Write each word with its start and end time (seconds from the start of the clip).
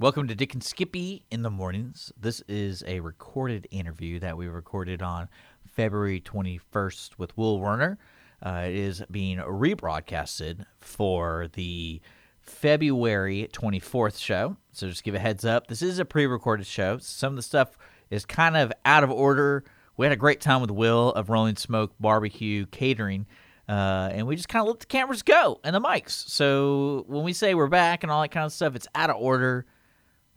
Welcome 0.00 0.26
to 0.26 0.34
Dick 0.34 0.54
and 0.54 0.62
Skippy 0.62 1.22
in 1.30 1.42
the 1.42 1.50
mornings. 1.50 2.12
This 2.20 2.42
is 2.48 2.82
a 2.84 2.98
recorded 2.98 3.68
interview 3.70 4.18
that 4.18 4.36
we 4.36 4.48
recorded 4.48 5.02
on 5.02 5.28
February 5.68 6.20
21st 6.20 7.10
with 7.16 7.38
Will 7.38 7.60
Werner. 7.60 7.96
Uh, 8.44 8.64
it 8.66 8.74
is 8.74 9.04
being 9.08 9.38
rebroadcasted 9.38 10.66
for 10.80 11.46
the 11.52 12.00
February 12.40 13.48
24th 13.52 14.18
show. 14.18 14.56
So 14.72 14.88
just 14.88 15.04
give 15.04 15.14
a 15.14 15.20
heads 15.20 15.44
up. 15.44 15.68
This 15.68 15.80
is 15.80 16.00
a 16.00 16.04
pre 16.04 16.26
recorded 16.26 16.66
show. 16.66 16.98
Some 16.98 17.34
of 17.34 17.36
the 17.36 17.42
stuff 17.42 17.78
is 18.10 18.26
kind 18.26 18.56
of 18.56 18.72
out 18.84 19.04
of 19.04 19.12
order. 19.12 19.62
We 19.96 20.06
had 20.06 20.12
a 20.12 20.16
great 20.16 20.40
time 20.40 20.60
with 20.60 20.72
Will 20.72 21.10
of 21.10 21.30
Rolling 21.30 21.54
Smoke 21.54 21.94
Barbecue 22.00 22.66
Catering. 22.66 23.26
Uh, 23.68 24.10
and 24.10 24.26
we 24.26 24.34
just 24.34 24.48
kind 24.48 24.62
of 24.62 24.66
let 24.66 24.80
the 24.80 24.86
cameras 24.86 25.22
go 25.22 25.60
and 25.62 25.72
the 25.72 25.80
mics. 25.80 26.28
So 26.28 27.04
when 27.06 27.22
we 27.22 27.32
say 27.32 27.54
we're 27.54 27.68
back 27.68 28.02
and 28.02 28.10
all 28.10 28.22
that 28.22 28.32
kind 28.32 28.44
of 28.44 28.52
stuff, 28.52 28.74
it's 28.74 28.88
out 28.96 29.08
of 29.08 29.16
order. 29.16 29.66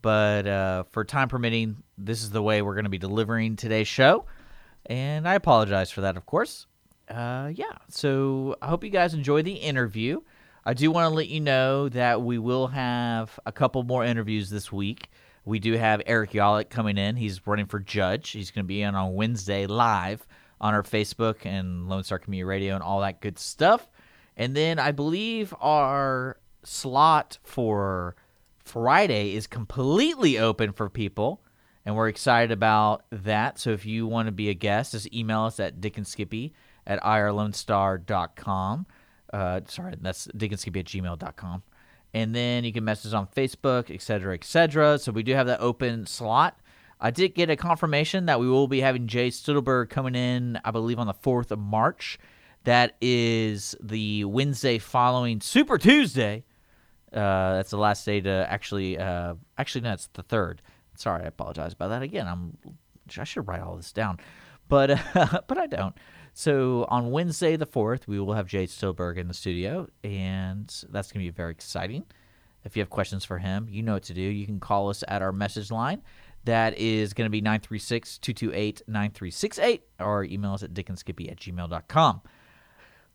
But 0.08 0.48
uh, 0.48 0.84
for 0.92 1.04
time 1.04 1.28
permitting, 1.28 1.84
this 1.98 2.24
is 2.24 2.30
the 2.30 2.42
way 2.42 2.62
we're 2.62 2.76
going 2.76 2.86
to 2.86 2.90
be 2.90 2.98
delivering 2.98 3.58
today's 3.58 3.90
show. 3.90 4.24
And 4.86 5.28
I 5.28 5.34
apologize 5.34 5.92
for 5.92 6.00
that, 6.00 6.16
of 6.16 6.26
course. 6.26 6.66
Uh, 7.10 7.52
yeah, 7.54 7.74
so 7.90 8.56
I 8.62 8.68
hope 8.68 8.86
you 8.86 8.90
guys 8.90 9.14
enjoy 9.14 9.42
the 9.42 9.56
interview. 9.56 10.22
I 10.64 10.76
do 10.76 10.92
want 10.92 11.12
to 11.12 11.14
let 11.14 11.28
you 11.28 11.42
know 11.42 11.90
that 11.90 12.22
we 12.22 12.38
will 12.38 12.68
have 12.68 13.38
a 13.46 13.52
couple 13.52 13.84
more 13.84 14.06
interviews 14.06 14.50
this 14.50 14.72
week. 14.72 15.10
We 15.44 15.60
do 15.60 15.74
have 15.74 16.02
Eric 16.06 16.32
Yollick 16.32 16.70
coming 16.70 16.98
in. 16.98 17.18
He's 17.18 17.46
running 17.46 17.66
for 17.66 17.82
judge. 17.82 18.30
He's 18.30 18.50
going 18.50 18.64
to 18.64 18.68
be 18.70 18.84
in 18.84 18.96
on 18.96 19.14
Wednesday 19.14 19.68
live 19.68 20.26
on 20.62 20.74
our 20.74 20.84
Facebook 20.84 21.46
and 21.46 21.90
Lone 21.90 22.06
Star 22.06 22.18
Community 22.18 22.46
Radio 22.46 22.76
and 22.76 22.82
all 22.82 23.02
that 23.02 23.20
good 23.20 23.38
stuff. 23.38 23.90
And 24.38 24.56
then 24.56 24.80
I 24.80 24.94
believe 24.94 25.54
our 25.60 26.38
slot 26.64 27.40
for 27.44 28.16
Friday 28.68 29.34
is 29.34 29.48
completely 29.48 30.38
open 30.38 30.74
for 30.74 30.90
people, 30.90 31.42
and 31.86 31.96
we're 31.96 32.10
excited 32.10 32.52
about 32.52 33.06
that. 33.12 33.60
So 33.60 33.72
if 33.72 33.86
you 33.86 34.06
want 34.06 34.28
to 34.28 34.34
be 34.34 34.50
a 34.50 34.54
guest, 34.54 34.92
just 34.92 35.14
email 35.14 35.44
us 35.44 35.60
at 35.60 35.80
dickandskippy 35.80 36.52
at 36.86 37.02
irlonestar.com. 37.02 38.86
Uh, 39.32 39.62
sorry, 39.68 39.96
that's 40.02 40.28
dickandskippy 40.28 40.80
at 40.80 40.86
gmail.com. 40.86 41.64
And 42.14 42.36
then 42.36 42.64
you 42.64 42.74
can 42.74 42.84
message 42.84 43.14
us 43.14 43.14
on 43.14 43.28
Facebook, 43.28 43.94
et 43.94 44.02
cetera, 44.02 44.34
et 44.34 44.44
cetera. 44.44 44.98
So 44.98 45.12
we 45.12 45.24
do 45.24 45.34
have 45.34 45.48
that 45.48 45.62
open 45.62 46.06
slot. 46.06 46.60
I 47.00 47.12
did 47.12 47.36
get 47.36 47.50
a 47.50 47.56
confirmation 47.56 48.26
that 48.26 48.40
we 48.40 48.50
will 48.50 48.68
be 48.68 48.82
having 48.82 49.08
Jay 49.08 49.30
Stittleburg 49.30 49.90
coming 49.90 50.16
in, 50.16 50.60
I 50.66 50.72
believe, 50.72 51.00
on 51.00 51.08
the 51.08 51.14
4th 51.14 51.52
of 51.52 51.60
March. 51.60 52.18
That 52.64 52.96
is 53.00 53.76
the 53.82 54.26
Wednesday 54.26 54.78
following 54.78 55.40
Super 55.40 55.78
Tuesday. 55.78 56.44
Uh, 57.14 57.56
that's 57.56 57.72
the 57.72 57.78
last 57.78 58.06
day 58.06 58.22
to 58.22 58.48
actually, 58.50 58.98
uh, 58.98 59.36
actually, 59.58 59.82
no, 59.82 59.94
it's 59.94 60.08
the 60.14 60.24
third. 60.24 60.62
Sorry, 60.96 61.24
I 61.24 61.28
apologize 61.28 61.74
about 61.74 61.90
that 61.90 62.02
again. 62.02 62.28
I'm, 62.28 62.58
I 63.18 63.24
should 63.24 63.48
write 63.48 63.62
all 63.62 63.78
this 63.78 63.94
down, 63.94 64.20
but, 64.68 64.92
uh, 64.92 65.42
but 65.48 65.58
I 65.58 65.68
don't. 65.68 65.96
So 66.34 66.86
on 66.90 67.12
Wednesday 67.12 67.56
the 67.56 67.66
4th, 67.66 68.08
we 68.08 68.20
will 68.20 68.34
have 68.34 68.48
Jay 68.48 68.66
Stittleburg 68.66 69.18
in 69.18 69.28
the 69.28 69.34
studio, 69.34 69.88
and 70.04 70.68
that's 70.90 71.12
going 71.12 71.26
to 71.26 71.32
be 71.32 71.36
very 71.36 71.52
exciting. 71.52 72.04
If 72.64 72.76
you 72.76 72.82
have 72.82 72.90
questions 72.90 73.24
for 73.24 73.38
him, 73.38 73.68
you 73.70 73.82
know 73.82 73.94
what 73.94 74.04
to 74.04 74.14
do. 74.14 74.22
You 74.22 74.46
can 74.46 74.60
call 74.60 74.90
us 74.90 75.04
at 75.08 75.22
our 75.22 75.32
message 75.32 75.72
line 75.72 76.02
that 76.48 76.78
is 76.78 77.14
going 77.14 77.26
to 77.26 77.30
be 77.30 77.42
936 77.42 78.18
228 78.20 78.82
9368 78.88 79.84
or 80.00 80.24
email 80.24 80.54
us 80.54 80.64
at 80.64 80.74
dickandskippy 80.74 81.30
at 81.30 81.38
gmail.com. 81.38 82.22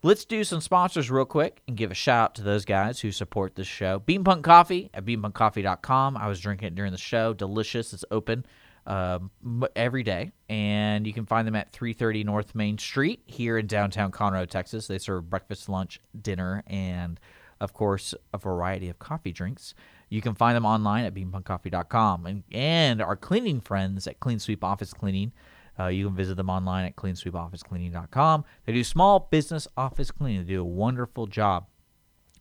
Let's 0.05 0.25
do 0.25 0.43
some 0.43 0.59
sponsors 0.59 1.09
real 1.09 1.23
quick 1.23 1.61
and 1.65 1.77
give 1.77 1.89
a 1.89 1.93
shout 1.93 2.23
out 2.23 2.35
to 2.35 2.43
those 2.43 2.65
guys 2.65 2.99
who 2.99 3.09
support 3.13 3.55
this 3.55 3.67
show. 3.67 4.01
Beanpunk 4.01 4.43
Coffee 4.43 4.89
at 4.93 5.05
beanpunkcoffee.com. 5.05 6.17
I 6.17 6.27
was 6.27 6.41
drinking 6.41 6.67
it 6.67 6.75
during 6.75 6.91
the 6.91 6.97
show. 6.97 7.33
Delicious. 7.33 7.93
It's 7.93 8.03
open 8.11 8.45
um, 8.85 9.31
every 9.77 10.03
day. 10.03 10.33
And 10.49 11.07
you 11.07 11.13
can 11.13 11.25
find 11.25 11.47
them 11.47 11.55
at 11.55 11.71
330 11.71 12.25
North 12.25 12.53
Main 12.53 12.77
Street 12.77 13.21
here 13.27 13.57
in 13.57 13.65
downtown 13.65 14.11
Conroe, 14.11 14.45
Texas. 14.45 14.87
They 14.87 14.97
serve 14.97 15.29
breakfast, 15.29 15.69
lunch, 15.69 16.01
dinner, 16.21 16.65
and, 16.67 17.17
of 17.61 17.71
course, 17.71 18.13
a 18.33 18.37
variety 18.37 18.89
of 18.89 18.99
coffee 18.99 19.31
drinks. 19.31 19.73
You 20.09 20.21
can 20.21 20.35
find 20.35 20.57
them 20.57 20.65
online 20.65 21.05
at 21.05 21.13
beanpunkcoffee.com. 21.13 22.25
And, 22.25 22.43
and 22.51 23.01
our 23.01 23.15
cleaning 23.15 23.61
friends 23.61 24.05
at 24.05 24.19
Clean 24.19 24.37
Sweep 24.37 24.65
Office 24.65 24.91
Cleaning. 24.91 25.31
Uh, 25.79 25.87
you 25.87 26.05
can 26.05 26.15
visit 26.15 26.35
them 26.35 26.49
online 26.49 26.85
at 26.85 26.95
cleansweepofficecleaning.com. 26.95 28.45
They 28.65 28.73
do 28.73 28.83
small 28.83 29.27
business 29.31 29.67
office 29.75 30.11
cleaning. 30.11 30.45
They 30.45 30.53
do 30.53 30.61
a 30.61 30.65
wonderful 30.65 31.27
job. 31.27 31.67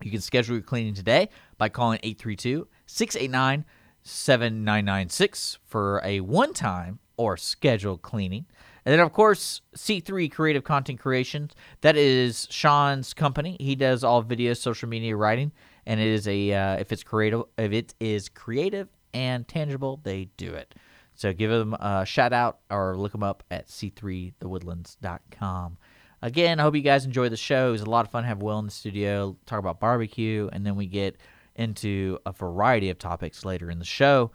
You 0.02 0.10
can 0.10 0.20
schedule 0.20 0.56
your 0.56 0.62
cleaning 0.62 0.94
today 0.94 1.28
by 1.58 1.68
calling 1.68 2.00
832 2.02 2.68
689 2.86 3.64
7996 4.04 5.58
for 5.64 6.00
a 6.04 6.20
one 6.20 6.52
time 6.52 6.98
or 7.16 7.36
scheduled 7.36 8.02
cleaning. 8.02 8.46
And 8.84 8.92
then, 8.92 8.98
of 8.98 9.12
course, 9.12 9.60
C3 9.76 10.30
Creative 10.32 10.64
Content 10.64 10.98
Creations. 10.98 11.52
That 11.82 11.96
is 11.96 12.48
Sean's 12.50 13.14
company. 13.14 13.56
He 13.60 13.76
does 13.76 14.02
all 14.02 14.22
video, 14.22 14.54
social 14.54 14.88
media 14.88 15.14
writing 15.14 15.52
and 15.86 16.00
it 16.00 16.06
is 16.06 16.28
a 16.28 16.52
uh, 16.52 16.76
if 16.76 16.92
it's 16.92 17.02
creative 17.02 17.42
if 17.58 17.72
it 17.72 17.94
is 18.00 18.28
creative 18.28 18.88
and 19.12 19.46
tangible 19.46 20.00
they 20.02 20.28
do 20.36 20.52
it 20.52 20.74
so 21.22 21.32
give 21.32 21.52
them 21.52 21.72
a 21.74 22.04
shout 22.04 22.32
out 22.32 22.58
or 22.68 22.96
look 22.96 23.12
them 23.12 23.22
up 23.22 23.44
at 23.48 23.68
c3thewoodlands.com 23.68 25.78
again 26.20 26.58
i 26.58 26.64
hope 26.64 26.74
you 26.74 26.82
guys 26.82 27.04
enjoy 27.04 27.28
the 27.28 27.36
show. 27.36 27.68
It 27.68 27.72
was 27.72 27.82
a 27.82 27.88
lot 27.88 28.04
of 28.04 28.10
fun 28.10 28.24
to 28.24 28.28
have 28.28 28.42
will 28.42 28.58
in 28.58 28.64
the 28.64 28.72
studio 28.72 29.36
talk 29.46 29.60
about 29.60 29.78
barbecue 29.78 30.50
and 30.52 30.66
then 30.66 30.74
we 30.74 30.86
get 30.86 31.16
into 31.54 32.18
a 32.26 32.32
variety 32.32 32.90
of 32.90 32.98
topics 32.98 33.44
later 33.44 33.70
in 33.70 33.78
the 33.78 33.84
show. 33.84 34.32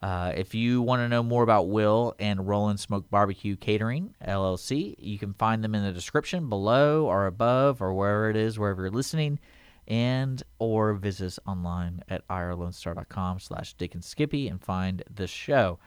Uh, 0.00 0.32
if 0.34 0.54
you 0.54 0.80
want 0.80 1.00
to 1.00 1.10
know 1.10 1.22
more 1.22 1.42
about 1.42 1.68
Will 1.68 2.14
and 2.18 2.48
Rolling 2.48 2.78
Smoke 2.78 3.10
Barbecue 3.10 3.54
Catering 3.54 4.14
LLC, 4.26 4.94
you 4.98 5.18
can 5.18 5.34
find 5.34 5.62
them 5.62 5.74
in 5.74 5.84
the 5.84 5.92
description 5.92 6.48
below 6.48 7.04
or 7.04 7.26
above 7.26 7.82
or 7.82 7.92
wherever 7.92 8.30
it 8.30 8.36
is, 8.36 8.58
wherever 8.58 8.80
you're 8.80 8.90
listening 8.90 9.38
and 9.86 10.42
or 10.58 10.94
visit 10.94 11.26
us 11.26 11.38
online 11.46 12.02
at 12.08 12.26
irlonestar.com 12.28 13.40
slash 13.40 13.74
dick 13.74 13.92
and 13.92 14.02
skippy 14.02 14.48
and 14.48 14.62
find 14.62 15.02
the 15.14 15.26
show 15.26 15.78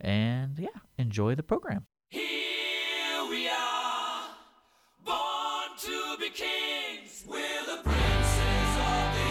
and 0.00 0.58
yeah 0.58 0.68
enjoy 0.96 1.34
the 1.34 1.42
program 1.42 1.86
Here 2.08 3.24
we 3.30 3.48
are, 3.48 4.22
born 5.04 5.76
to 5.78 6.16
be 6.18 6.30
kings. 6.30 7.24
We're 7.28 7.64
the 7.66 7.82
princes 7.82 8.70
of 8.92 9.04
the 9.18 9.28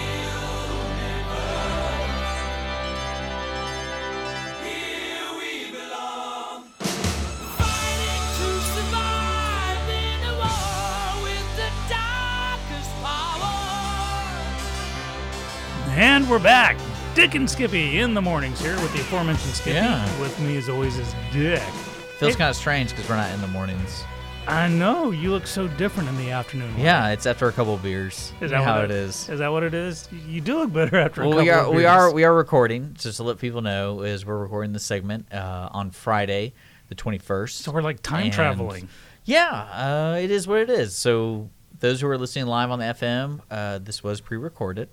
universe. 1.07 2.37
Here 4.67 5.29
we 5.39 5.51
belong, 5.71 6.59
fighting 7.57 8.25
to 8.39 8.49
survive 8.75 9.87
in 9.89 10.19
a 10.31 10.35
war 10.43 11.23
with 11.23 11.47
the 11.61 11.69
darkest 11.89 12.91
power. 13.01 13.55
And 15.97 16.29
we're 16.29 16.39
back. 16.39 16.77
Dick 17.17 17.33
and 17.33 17.49
Skippy 17.49 17.97
in 17.97 18.13
the 18.13 18.21
mornings 18.21 18.61
here 18.61 18.75
with 18.75 18.93
the 18.93 18.99
aforementioned 19.01 19.51
Skippy. 19.55 19.71
Yeah. 19.75 20.21
With 20.21 20.39
me 20.39 20.55
as 20.57 20.69
always 20.69 20.99
is 20.99 21.15
Dick. 21.33 21.63
feels 22.19 22.35
kind 22.35 22.47
of 22.51 22.55
strange 22.55 22.91
because 22.91 23.09
we're 23.09 23.15
not 23.15 23.31
in 23.31 23.41
the 23.41 23.47
mornings 23.47 24.03
I 24.47 24.67
know 24.67 25.09
you 25.09 25.31
look 25.31 25.47
so 25.47 25.67
different 25.67 26.09
in 26.09 26.17
the 26.17 26.29
afternoon. 26.29 26.71
yeah 26.77 27.09
it's 27.09 27.25
after 27.25 27.47
a 27.47 27.51
couple 27.51 27.73
of 27.73 27.81
beers 27.81 28.33
Is 28.39 28.51
that 28.51 28.63
how 28.63 28.75
what 28.75 28.85
it 28.85 28.91
is 28.91 29.27
Is 29.29 29.39
that 29.39 29.47
what 29.51 29.63
it 29.63 29.73
is? 29.73 30.07
You 30.27 30.41
do 30.41 30.59
look 30.59 30.71
better 30.71 30.97
after 30.97 31.23
a 31.23 31.27
well, 31.27 31.39
couple 31.39 31.43
we 31.45 31.49
are 31.49 31.61
of 31.65 31.69
we 31.69 31.77
beers. 31.77 31.87
are 31.89 32.13
we 32.13 32.23
are 32.23 32.35
recording 32.35 32.93
just 32.93 33.17
to 33.17 33.23
let 33.23 33.39
people 33.39 33.63
know 33.63 34.01
is 34.03 34.23
we're 34.23 34.37
recording 34.37 34.73
this 34.73 34.83
segment 34.83 35.33
uh, 35.33 35.69
on 35.71 35.89
Friday 35.89 36.53
the 36.89 36.93
21st 36.95 37.49
So 37.49 37.71
we're 37.71 37.81
like 37.81 38.03
time 38.03 38.25
And- 38.25 38.33
traveling. 38.33 38.89
Yeah, 39.25 39.49
uh, 40.13 40.17
it 40.21 40.29
is 40.31 40.47
what 40.47 40.59
it 40.59 40.69
is. 40.69 40.95
So 40.95 41.49
those 41.79 41.99
who 41.99 42.07
are 42.07 42.17
listening 42.17 42.45
live 42.45 42.69
on 42.71 42.79
the 42.79 42.85
FM, 42.85 43.41
uh, 43.51 43.77
this 43.79 44.01
was 44.01 44.21
pre-recorded, 44.21 44.87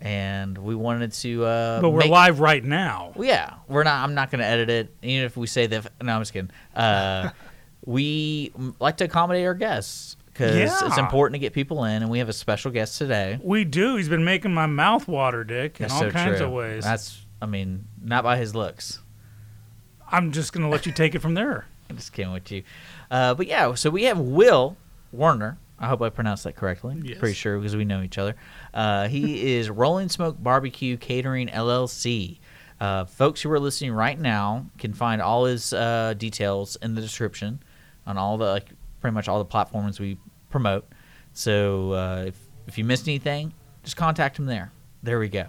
and 0.00 0.56
we 0.58 0.74
wanted 0.74 1.12
to. 1.12 1.44
Uh, 1.44 1.80
But 1.80 1.90
we're 1.90 2.00
make- 2.00 2.10
live 2.10 2.40
right 2.40 2.62
now. 2.64 3.12
Yeah, 3.18 3.54
we're 3.68 3.84
not. 3.84 4.04
I'm 4.04 4.14
not 4.14 4.30
going 4.30 4.40
to 4.40 4.46
edit 4.46 4.70
it, 4.70 4.94
even 5.02 5.24
if 5.24 5.36
we 5.36 5.46
say 5.46 5.66
that. 5.66 5.90
No, 6.02 6.14
I'm 6.14 6.20
just 6.20 6.32
kidding. 6.32 6.50
Uh, 6.74 7.30
we 7.84 8.52
like 8.78 8.96
to 8.98 9.04
accommodate 9.04 9.46
our 9.46 9.54
guests 9.54 10.16
because 10.26 10.82
it's 10.82 10.98
important 10.98 11.34
to 11.34 11.38
get 11.40 11.52
people 11.52 11.84
in, 11.84 12.02
and 12.02 12.10
we 12.10 12.18
have 12.20 12.28
a 12.28 12.32
special 12.32 12.70
guest 12.70 12.98
today. 12.98 13.38
We 13.42 13.64
do. 13.64 13.96
He's 13.96 14.08
been 14.08 14.24
making 14.24 14.54
my 14.54 14.66
mouth 14.66 15.08
water, 15.08 15.42
Dick, 15.42 15.80
in 15.80 15.90
all 15.90 15.98
so 16.00 16.10
kinds 16.10 16.38
true. 16.38 16.46
of 16.46 16.52
ways. 16.52 16.84
That's. 16.84 17.24
I 17.40 17.46
mean, 17.46 17.86
not 18.02 18.24
by 18.24 18.36
his 18.36 18.54
looks. 18.54 19.00
I'm 20.10 20.32
just 20.32 20.52
going 20.52 20.62
to 20.64 20.68
let 20.68 20.86
you 20.86 20.92
take 20.92 21.14
it 21.14 21.20
from 21.20 21.34
there. 21.34 21.66
I'm 21.90 21.96
just 21.96 22.12
kidding 22.12 22.32
with 22.32 22.50
you. 22.50 22.62
Uh, 23.10 23.34
but 23.34 23.46
yeah, 23.46 23.74
so 23.74 23.90
we 23.90 24.04
have 24.04 24.18
Will 24.18 24.76
Werner. 25.12 25.58
I 25.80 25.86
hope 25.88 26.02
I 26.02 26.10
pronounced 26.10 26.44
that 26.44 26.56
correctly. 26.56 27.00
Yes. 27.02 27.18
Pretty 27.18 27.34
sure 27.34 27.56
because 27.58 27.76
we 27.76 27.84
know 27.84 28.02
each 28.02 28.18
other. 28.18 28.34
Uh, 28.74 29.08
he 29.08 29.54
is 29.56 29.70
Rolling 29.70 30.08
Smoke 30.08 30.36
Barbecue 30.42 30.96
Catering 30.96 31.48
LLC. 31.48 32.38
Uh, 32.80 33.04
folks 33.04 33.42
who 33.42 33.50
are 33.50 33.58
listening 33.60 33.92
right 33.92 34.18
now 34.18 34.66
can 34.78 34.92
find 34.92 35.20
all 35.20 35.44
his 35.44 35.72
uh, 35.72 36.14
details 36.16 36.76
in 36.82 36.94
the 36.94 37.00
description 37.00 37.60
on 38.06 38.16
all 38.16 38.38
the 38.38 38.44
like 38.46 38.68
pretty 39.00 39.14
much 39.14 39.28
all 39.28 39.38
the 39.38 39.44
platforms 39.44 39.98
we 40.00 40.16
promote. 40.50 40.86
So 41.32 41.92
uh, 41.92 42.24
if 42.28 42.38
if 42.66 42.78
you 42.78 42.84
missed 42.84 43.08
anything, 43.08 43.52
just 43.84 43.96
contact 43.96 44.38
him 44.38 44.46
there. 44.46 44.72
There 45.02 45.18
we 45.18 45.28
go. 45.28 45.46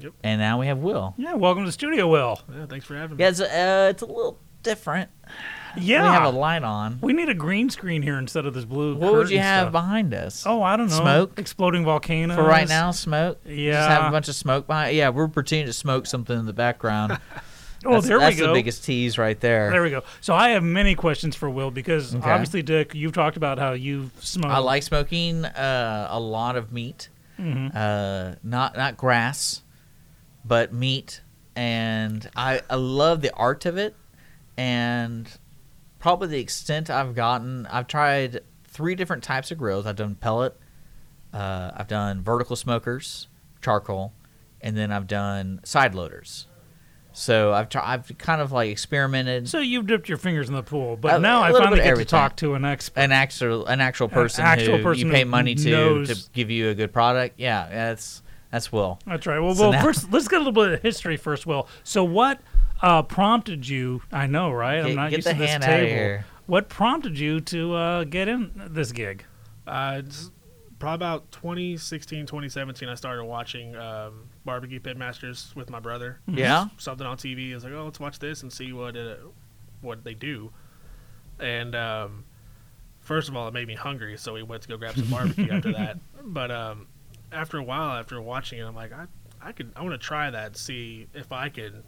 Yep. 0.00 0.12
and 0.24 0.40
now 0.40 0.58
we 0.58 0.66
have 0.66 0.78
Will. 0.78 1.14
Yeah, 1.16 1.34
welcome 1.34 1.62
to 1.62 1.68
the 1.68 1.72
studio, 1.72 2.08
Will. 2.08 2.40
Yeah, 2.52 2.66
thanks 2.66 2.84
for 2.84 2.96
having 2.96 3.16
me. 3.16 3.22
Yeah, 3.22 3.28
it's, 3.30 3.40
uh, 3.40 3.88
it's 3.90 4.02
a 4.02 4.06
little 4.06 4.38
different. 4.64 5.08
Yeah. 5.76 6.02
We 6.04 6.08
have 6.08 6.24
a 6.34 6.36
light 6.36 6.62
on. 6.62 6.98
We 7.00 7.12
need 7.12 7.28
a 7.28 7.34
green 7.34 7.70
screen 7.70 8.02
here 8.02 8.18
instead 8.18 8.46
of 8.46 8.54
this 8.54 8.64
blue. 8.64 8.94
What 8.96 9.12
would 9.14 9.30
you 9.30 9.38
have 9.40 9.64
stuff. 9.64 9.72
behind 9.72 10.14
us? 10.14 10.44
Oh, 10.46 10.62
I 10.62 10.76
don't 10.76 10.88
know. 10.88 11.00
Smoke? 11.00 11.38
Exploding 11.38 11.84
volcanoes. 11.84 12.36
For 12.36 12.42
right 12.44 12.68
now, 12.68 12.90
smoke. 12.90 13.38
Yeah, 13.46 13.72
Just 13.72 13.88
have 13.88 14.08
a 14.08 14.10
bunch 14.10 14.28
of 14.28 14.34
smoke 14.34 14.66
behind. 14.66 14.96
Yeah, 14.96 15.08
we're 15.10 15.28
pretending 15.28 15.66
to 15.66 15.72
smoke 15.72 16.06
something 16.06 16.38
in 16.38 16.46
the 16.46 16.52
background. 16.52 17.18
Oh, 17.86 17.92
that's, 17.92 18.06
there 18.08 18.18
that's 18.18 18.36
we 18.36 18.40
go. 18.40 18.46
the 18.46 18.54
biggest 18.54 18.82
tease 18.84 19.18
right 19.18 19.38
there. 19.40 19.70
There 19.70 19.82
we 19.82 19.90
go. 19.90 20.04
So 20.22 20.32
I 20.34 20.50
have 20.50 20.62
many 20.62 20.94
questions 20.94 21.36
for 21.36 21.50
Will 21.50 21.70
because 21.70 22.14
Okay. 22.14 22.30
obviously, 22.30 22.62
Dick, 22.62 22.94
you've 22.94 23.12
talked 23.12 23.36
about 23.36 23.58
how 23.58 23.72
you 23.74 24.10
smoke. 24.20 24.50
I 24.50 24.56
like 24.56 24.82
smoking 24.82 25.44
uh, 25.44 26.08
a 26.10 26.18
lot 26.18 26.56
of 26.56 26.72
meat, 26.72 27.10
Mhm. 27.38 27.72
uh, 27.76 28.36
not 28.42 28.74
not 28.78 28.96
grass, 28.96 29.60
but 30.46 30.72
meat, 30.72 31.20
and 31.56 32.26
I, 32.34 32.62
I 32.70 32.76
love 32.76 33.20
the 33.20 33.34
art 33.34 33.66
of 33.66 33.76
it, 33.76 33.94
and 34.56 35.28
probably 36.04 36.28
the 36.28 36.38
extent 36.38 36.90
I've 36.90 37.14
gotten. 37.14 37.66
I've 37.70 37.86
tried 37.86 38.40
three 38.64 38.94
different 38.94 39.22
types 39.22 39.50
of 39.50 39.56
grills. 39.56 39.86
I've 39.86 39.96
done 39.96 40.16
pellet, 40.16 40.54
uh, 41.32 41.70
I've 41.74 41.88
done 41.88 42.20
vertical 42.22 42.56
smokers, 42.56 43.26
charcoal, 43.62 44.12
and 44.60 44.76
then 44.76 44.92
I've 44.92 45.06
done 45.06 45.60
side 45.64 45.94
loaders. 45.94 46.46
So 47.14 47.54
I've 47.54 47.70
tried. 47.70 47.84
I've 47.90 48.18
kind 48.18 48.42
of 48.42 48.52
like 48.52 48.68
experimented. 48.68 49.48
So 49.48 49.60
you've 49.60 49.86
dipped 49.86 50.10
your 50.10 50.18
fingers 50.18 50.50
in 50.50 50.54
the 50.54 50.62
pool, 50.62 50.98
but 50.98 51.14
A- 51.14 51.18
now 51.20 51.38
a 51.42 51.44
I 51.44 51.52
finally 51.52 51.80
get 51.80 51.96
to 51.96 52.04
talk 52.04 52.36
to 52.36 52.52
an 52.52 52.66
expert. 52.66 53.00
an 53.00 53.10
actual 53.10 53.64
an 53.64 53.80
actual 53.80 54.08
person 54.08 54.44
actual 54.44 54.76
who 54.76 54.82
person 54.82 55.06
you 55.06 55.12
pay 55.12 55.24
money 55.24 55.54
to 55.54 56.04
to 56.04 56.16
give 56.34 56.50
you 56.50 56.68
a 56.68 56.74
good 56.74 56.92
product. 56.92 57.40
Yeah, 57.40 57.66
that's 57.70 58.20
that's 58.50 58.70
Will. 58.70 58.98
That's 59.06 59.26
right. 59.26 59.38
Well, 59.38 59.54
So 59.54 59.62
well, 59.62 59.72
now- 59.72 59.82
first 59.82 60.12
let's 60.12 60.28
get 60.28 60.36
a 60.36 60.44
little 60.44 60.52
bit 60.52 60.72
of 60.74 60.82
history 60.82 61.16
first. 61.16 61.46
Will, 61.46 61.66
so 61.82 62.04
what 62.04 62.40
uh, 62.84 63.02
prompted 63.02 63.66
you? 63.68 64.02
I 64.12 64.26
know, 64.26 64.50
right? 64.52 64.78
I'm 64.80 64.86
Get- 64.88 64.96
not 64.96 65.10
get 65.10 65.16
used 65.18 65.28
the 65.28 65.32
to 65.32 65.38
this 65.38 65.50
hand 65.50 65.64
outta 65.64 65.72
table. 65.76 65.88
here. 65.88 66.26
What 66.46 66.68
prompted 66.68 67.18
you 67.18 67.40
to 67.40 67.74
uh, 67.74 68.04
get 68.04 68.28
in 68.28 68.50
this 68.70 68.92
gig? 68.92 69.24
Uh, 69.66 70.02
it's 70.04 70.30
probably 70.78 70.96
about 70.96 71.32
2016, 71.32 72.26
2017, 72.26 72.86
I 72.88 72.94
started 72.94 73.24
watching 73.24 73.74
um, 73.76 74.28
Barbecue 74.44 74.78
Pitmasters 74.80 75.54
with 75.56 75.70
my 75.70 75.80
brother. 75.80 76.20
Yeah. 76.26 76.66
Something 76.76 77.06
on 77.06 77.16
TV. 77.16 77.52
I 77.52 77.54
was 77.54 77.64
like, 77.64 77.72
oh, 77.72 77.84
let's 77.84 77.98
watch 77.98 78.18
this 78.18 78.42
and 78.42 78.52
see 78.52 78.72
what 78.74 78.94
it, 78.96 79.20
what 79.80 80.04
they 80.04 80.12
do. 80.12 80.50
And 81.40 81.74
um, 81.74 82.24
first 83.00 83.30
of 83.30 83.36
all, 83.36 83.48
it 83.48 83.54
made 83.54 83.66
me 83.66 83.74
hungry, 83.74 84.18
so 84.18 84.34
we 84.34 84.42
went 84.42 84.62
to 84.64 84.68
go 84.68 84.76
grab 84.76 84.96
some 84.96 85.06
barbecue 85.08 85.50
after 85.50 85.72
that. 85.78 85.98
But 86.22 86.50
um, 86.50 86.86
after 87.32 87.56
a 87.56 87.62
while, 87.62 87.98
after 87.98 88.20
watching 88.20 88.58
it, 88.58 88.64
I'm 88.64 88.74
like, 88.74 88.92
I, 88.92 89.06
I 89.40 89.52
could, 89.52 89.72
I 89.74 89.82
want 89.82 89.92
to 89.98 90.06
try 90.06 90.28
that, 90.28 90.46
and 90.48 90.56
see 90.56 91.06
if 91.14 91.32
I 91.32 91.48
can 91.48 91.82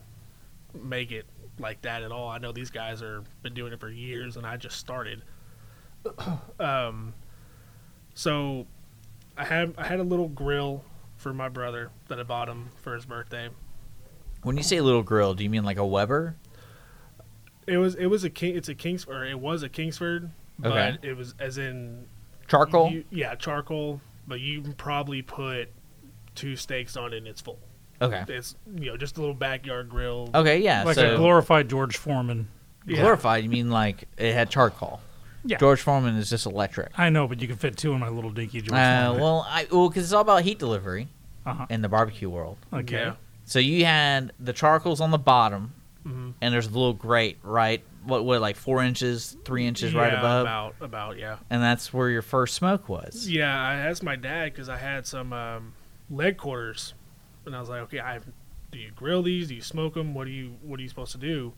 make 0.84 1.12
it 1.12 1.26
like 1.58 1.82
that 1.82 2.02
at 2.02 2.12
all. 2.12 2.28
I 2.28 2.38
know 2.38 2.52
these 2.52 2.70
guys 2.70 3.02
are 3.02 3.22
been 3.42 3.54
doing 3.54 3.72
it 3.72 3.80
for 3.80 3.88
years, 3.90 4.36
and 4.36 4.46
I 4.46 4.56
just 4.56 4.76
started. 4.78 5.22
um, 6.60 7.14
so 8.14 8.66
I 9.36 9.44
had 9.44 9.74
I 9.78 9.86
had 9.86 10.00
a 10.00 10.04
little 10.04 10.28
grill 10.28 10.84
for 11.16 11.32
my 11.32 11.48
brother 11.48 11.90
that 12.08 12.18
I 12.20 12.22
bought 12.22 12.48
him 12.48 12.70
for 12.82 12.94
his 12.94 13.04
birthday. 13.06 13.48
When 14.42 14.56
you 14.56 14.62
say 14.62 14.80
little 14.80 15.02
grill, 15.02 15.34
do 15.34 15.42
you 15.44 15.50
mean 15.50 15.64
like 15.64 15.78
a 15.78 15.86
Weber? 15.86 16.36
It 17.66 17.78
was 17.78 17.94
it 17.96 18.06
was 18.06 18.22
a 18.24 18.30
king 18.30 18.56
it's 18.56 18.68
a 18.68 18.74
Kings 18.74 19.04
or 19.06 19.24
it 19.24 19.38
was 19.38 19.62
a 19.62 19.68
Kingsford, 19.68 20.30
but 20.58 20.72
Okay. 20.72 20.98
it 21.08 21.16
was 21.16 21.34
as 21.38 21.58
in 21.58 22.06
Charcoal? 22.46 22.90
you- 22.92 23.04
yeah, 23.10 23.34
charcoal. 23.34 24.00
But 24.28 24.40
you 24.40 24.60
can 24.62 24.72
probably 24.74 25.22
put 25.22 25.68
two 26.34 26.56
steaks 26.56 26.96
on 26.96 27.12
it 27.12 27.18
and 27.18 27.26
it's 27.28 27.40
full. 27.40 27.58
Okay. 28.00 28.24
It's 28.28 28.54
you 28.74 28.90
know 28.90 28.96
just 28.96 29.16
a 29.16 29.20
little 29.20 29.34
backyard 29.34 29.88
grill. 29.88 30.30
Okay, 30.34 30.58
yeah. 30.58 30.84
like 30.84 30.94
so 30.94 31.14
a 31.14 31.16
glorified 31.16 31.68
George 31.68 31.96
Foreman. 31.96 32.48
Yeah. 32.86 33.00
glorified, 33.00 33.42
you 33.42 33.50
mean 33.50 33.70
like 33.70 34.04
it 34.16 34.32
had 34.32 34.48
charcoal? 34.50 35.00
Yeah. 35.44 35.58
George 35.58 35.80
Foreman 35.80 36.16
is 36.16 36.30
just 36.30 36.46
electric. 36.46 36.96
I 36.98 37.08
know, 37.10 37.26
but 37.28 37.40
you 37.40 37.48
can 37.48 37.56
fit 37.56 37.76
two 37.76 37.92
in 37.92 38.00
my 38.00 38.08
little 38.08 38.30
dinky 38.30 38.60
George 38.60 38.78
Uh, 38.78 39.04
Foreman. 39.06 39.22
well, 39.22 39.46
I 39.48 39.66
well 39.70 39.88
because 39.88 40.04
it's 40.04 40.12
all 40.12 40.22
about 40.22 40.42
heat 40.42 40.58
delivery 40.58 41.08
uh-huh. 41.44 41.66
in 41.70 41.82
the 41.82 41.88
barbecue 41.88 42.28
world. 42.28 42.58
Okay. 42.72 42.96
Yeah. 42.96 43.14
So 43.44 43.58
you 43.60 43.84
had 43.84 44.32
the 44.40 44.52
charcoals 44.52 45.00
on 45.00 45.10
the 45.12 45.18
bottom, 45.18 45.72
Mhm. 46.04 46.34
and 46.40 46.52
there's 46.54 46.66
a 46.66 46.70
little 46.70 46.94
grate 46.94 47.38
right, 47.42 47.82
what 48.04 48.24
what 48.24 48.40
like 48.40 48.56
four 48.56 48.82
inches, 48.82 49.36
three 49.44 49.66
inches 49.66 49.94
right 49.94 50.12
above, 50.12 50.42
About 50.42 50.74
about 50.80 51.18
yeah. 51.18 51.36
and 51.50 51.62
that's 51.62 51.92
where 51.92 52.08
your 52.08 52.22
first 52.22 52.54
smoke 52.54 52.88
was. 52.88 53.28
Yeah, 53.28 53.52
I 53.60 53.74
asked 53.74 54.02
my 54.04 54.16
dad 54.16 54.52
because 54.52 54.68
I 54.68 54.76
had 54.76 55.06
some 55.06 55.32
um, 55.32 55.72
leg 56.10 56.36
quarters, 56.36 56.94
and 57.46 57.56
I 57.56 57.60
was 57.60 57.68
like, 57.68 57.80
"Okay, 57.82 58.00
I 58.00 58.20
do 58.70 58.78
you 58.78 58.90
grill 58.90 59.22
these? 59.22 59.48
Do 59.48 59.54
you 59.54 59.62
smoke 59.62 59.94
them? 59.94 60.14
What 60.14 60.24
do 60.26 60.30
you 60.32 60.56
What 60.62 60.78
are 60.78 60.82
you 60.82 60.88
supposed 60.88 61.12
to 61.12 61.18
do?" 61.18 61.54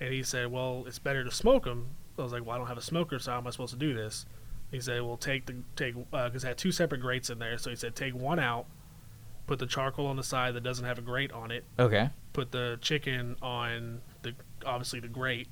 And 0.00 0.12
he 0.12 0.22
said, 0.22 0.50
"Well, 0.52 0.84
it's 0.86 0.98
better 0.98 1.24
to 1.24 1.30
smoke 1.30 1.64
them." 1.64 1.88
I 2.18 2.22
was 2.22 2.32
like, 2.32 2.44
"Well, 2.44 2.56
I 2.56 2.58
don't 2.58 2.66
have 2.68 2.78
a 2.78 2.82
smoker, 2.82 3.18
so 3.18 3.30
how 3.32 3.38
am 3.38 3.46
I 3.46 3.50
supposed 3.50 3.72
to 3.72 3.78
do 3.78 3.94
this?" 3.94 4.26
He 4.70 4.80
said, 4.80 5.00
"Well, 5.02 5.16
take 5.16 5.46
the 5.46 5.56
take 5.76 5.94
because 6.10 6.44
I 6.44 6.48
had 6.48 6.58
two 6.58 6.72
separate 6.72 7.00
grates 7.00 7.30
in 7.30 7.38
there, 7.38 7.56
so 7.58 7.70
he 7.70 7.76
said 7.76 7.94
take 7.96 8.14
one 8.14 8.38
out, 8.38 8.66
put 9.46 9.58
the 9.58 9.66
charcoal 9.66 10.06
on 10.06 10.16
the 10.16 10.22
side 10.22 10.54
that 10.54 10.62
doesn't 10.62 10.84
have 10.84 10.98
a 10.98 11.02
grate 11.02 11.32
on 11.32 11.50
it, 11.50 11.64
Okay. 11.78 12.10
put 12.32 12.50
the 12.52 12.78
chicken 12.82 13.36
on 13.40 14.02
the 14.22 14.34
obviously 14.66 15.00
the 15.00 15.08
grate, 15.08 15.48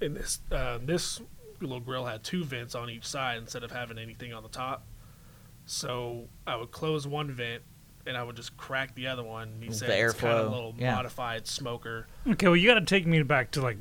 and 0.00 0.16
this 0.16 0.40
uh, 0.50 0.78
this 0.82 1.20
little 1.60 1.78
grill 1.78 2.06
had 2.06 2.24
two 2.24 2.42
vents 2.44 2.74
on 2.74 2.90
each 2.90 3.04
side 3.06 3.38
instead 3.38 3.62
of 3.62 3.70
having 3.70 3.96
anything 3.98 4.32
on 4.32 4.42
the 4.42 4.48
top. 4.48 4.84
So 5.66 6.28
I 6.46 6.56
would 6.56 6.72
close 6.72 7.06
one 7.06 7.30
vent 7.30 7.62
and 8.06 8.16
I 8.16 8.22
would 8.22 8.36
just 8.36 8.56
crack 8.56 8.94
the 8.94 9.06
other 9.06 9.22
one. 9.22 9.60
He 9.60 9.72
said 9.72 9.88
the 9.90 9.98
it's 10.06 10.14
kind 10.14 10.36
of 10.38 10.46
a 10.46 10.54
little 10.54 10.74
yeah. 10.76 10.94
modified 10.94 11.46
smoker. 11.46 12.06
Okay, 12.28 12.46
well, 12.48 12.56
you 12.56 12.66
got 12.68 12.74
to 12.80 12.84
take 12.84 13.06
me 13.06 13.22
back 13.22 13.50
to 13.52 13.62
like 13.62 13.76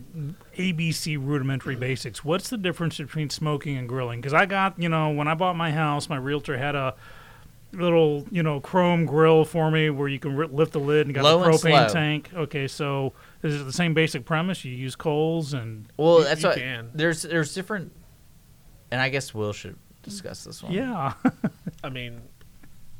ABC 0.57 1.17
rudimentary 1.19 1.75
basics. 1.75 2.23
What's 2.23 2.49
the 2.49 2.57
difference 2.57 2.97
between 2.97 3.29
smoking 3.29 3.77
and 3.77 3.87
grilling? 3.89 4.21
Because 4.21 4.33
I 4.33 4.45
got, 4.45 4.79
you 4.79 4.89
know, 4.89 5.09
when 5.09 5.27
I 5.27 5.33
bought 5.33 5.55
my 5.55 5.71
house, 5.71 6.09
my 6.09 6.17
realtor 6.17 6.57
had 6.57 6.75
a 6.75 6.95
little, 7.73 8.25
you 8.31 8.43
know, 8.43 8.59
chrome 8.59 9.05
grill 9.05 9.45
for 9.45 9.71
me 9.71 9.89
where 9.89 10.07
you 10.07 10.19
can 10.19 10.35
ri 10.35 10.47
lift 10.47 10.73
the 10.73 10.79
lid 10.79 11.07
and 11.07 11.15
got 11.15 11.23
Low 11.23 11.41
a 11.41 11.45
and 11.45 11.53
propane 11.53 11.59
slow. 11.59 11.87
tank. 11.87 12.29
Okay, 12.33 12.67
so 12.67 13.13
is 13.43 13.59
it 13.61 13.63
the 13.63 13.73
same 13.73 13.93
basic 13.93 14.25
premise? 14.25 14.63
You 14.65 14.73
use 14.73 14.95
coals 14.95 15.53
and 15.53 15.87
Well, 15.97 16.19
You- 16.19 16.23
that's 16.25 16.43
you 16.43 16.49
what 16.49 16.57
can. 16.57 16.89
there's 16.93 17.21
there's 17.23 17.53
different, 17.53 17.93
and 18.91 19.01
I 19.01 19.09
guess 19.09 19.33
Will 19.33 19.53
should 19.53 19.77
discuss 20.03 20.43
this 20.43 20.61
one. 20.61 20.73
yeah, 20.73 21.13
I 21.83 21.89
mean, 21.89 22.21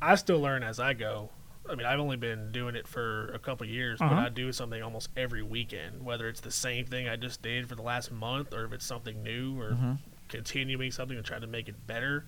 I 0.01 0.15
still 0.15 0.39
learn 0.39 0.63
as 0.63 0.79
I 0.79 0.93
go. 0.93 1.29
I 1.69 1.75
mean, 1.75 1.85
I've 1.85 1.99
only 1.99 2.17
been 2.17 2.51
doing 2.51 2.75
it 2.75 2.87
for 2.87 3.27
a 3.33 3.39
couple 3.39 3.67
years, 3.67 4.01
Uh-huh. 4.01 4.15
but 4.15 4.19
I 4.19 4.29
do 4.29 4.51
something 4.51 4.81
almost 4.81 5.09
every 5.15 5.43
weekend, 5.43 6.03
whether 6.03 6.27
it's 6.27 6.41
the 6.41 6.51
same 6.51 6.85
thing 6.85 7.07
I 7.07 7.15
just 7.15 7.41
did 7.41 7.69
for 7.69 7.75
the 7.75 7.83
last 7.83 8.11
month 8.11 8.51
or 8.53 8.65
if 8.65 8.73
it's 8.73 8.85
something 8.85 9.21
new 9.21 9.59
or 9.61 9.71
Mhm. 9.73 9.97
continuing 10.27 10.91
something 10.91 11.15
to 11.17 11.23
try 11.23 11.37
to 11.39 11.45
make 11.47 11.69
it 11.69 11.85
better. 11.85 12.25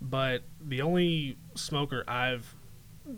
But 0.00 0.42
the 0.60 0.82
only 0.82 1.38
smoker 1.54 2.04
I've 2.08 2.54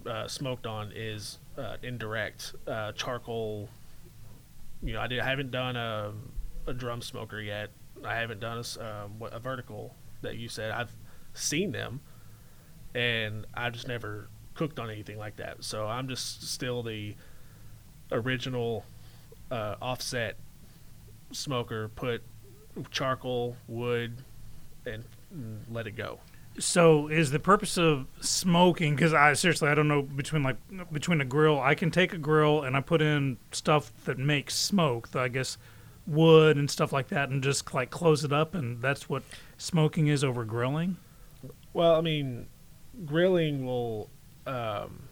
uh, 0.05 0.29
smoked 0.29 0.67
on 0.67 0.93
is 0.95 1.39
uh, 1.57 1.77
indirect 1.83 2.55
uh, 2.67 2.93
charcoal. 2.93 3.69
You 4.83 4.93
know, 4.93 5.01
I, 5.01 5.07
did, 5.07 5.21
I 5.21 5.25
haven't 5.25 5.51
done 5.51 5.77
a, 5.77 6.13
a 6.67 6.75
drum 6.75 7.01
smoker 7.01 7.41
yet. 7.41 7.71
I 8.05 8.17
haven't 8.17 8.41
done 8.41 8.59
a, 8.79 9.05
um, 9.05 9.15
a 9.33 9.39
vertical 9.41 9.95
that 10.21 10.37
you 10.37 10.49
said. 10.49 10.71
I've 10.73 10.95
seen 11.33 11.73
them, 11.73 12.01
and 12.97 13.45
I've 13.53 13.75
just 13.75 13.87
never 13.87 14.29
cooked 14.55 14.81
on 14.81 14.91
anything 14.91 15.19
like 15.19 15.37
that. 15.37 15.63
So 15.63 15.87
I'm 15.87 16.09
just 16.09 16.49
still 16.49 16.83
the 16.83 17.15
original 18.11 18.85
uh, 19.51 19.75
offset 19.83 20.37
smoker. 21.31 21.89
Put 21.89 22.23
charcoal, 22.91 23.57
wood, 23.69 24.17
and 24.87 25.05
let 25.71 25.87
it 25.87 25.93
go. 25.93 26.21
So 26.59 27.09
is 27.09 27.33
the 27.33 27.39
purpose 27.39 27.77
of 27.77 28.07
smoking? 28.23 28.97
Because 28.97 29.13
I 29.13 29.35
seriously 29.35 29.69
I 29.69 29.75
don't 29.75 29.89
know 29.89 30.01
between 30.01 30.43
like 30.43 30.57
between 30.91 31.21
a 31.21 31.27
grill. 31.27 31.61
I 31.61 31.75
can 31.75 31.91
take 31.91 32.15
a 32.15 32.19
grill 32.19 32.63
and 32.63 32.75
I 32.75 32.81
put 32.81 33.03
in 33.03 33.37
stuff 33.53 33.93
that 34.07 34.19
makes 34.19 34.57
smoke. 34.57 35.15
I 35.15 35.29
guess 35.29 35.59
wood 36.07 36.57
and 36.57 36.71
stuff 36.71 36.95
like 36.95 37.09
that, 37.09 37.29
and 37.29 37.43
just 37.43 37.75
like 37.75 37.91
close 37.91 38.25
it 38.25 38.33
up, 38.33 38.55
and 38.55 38.81
that's 38.81 39.07
what 39.07 39.23
smoking 39.59 40.07
is 40.07 40.25
over 40.25 40.47
grilling. 40.47 40.97
Well, 41.75 41.95
I 41.95 42.01
mean, 42.01 42.47
grilling 43.05 43.65
will 43.67 44.09
um, 44.47 45.03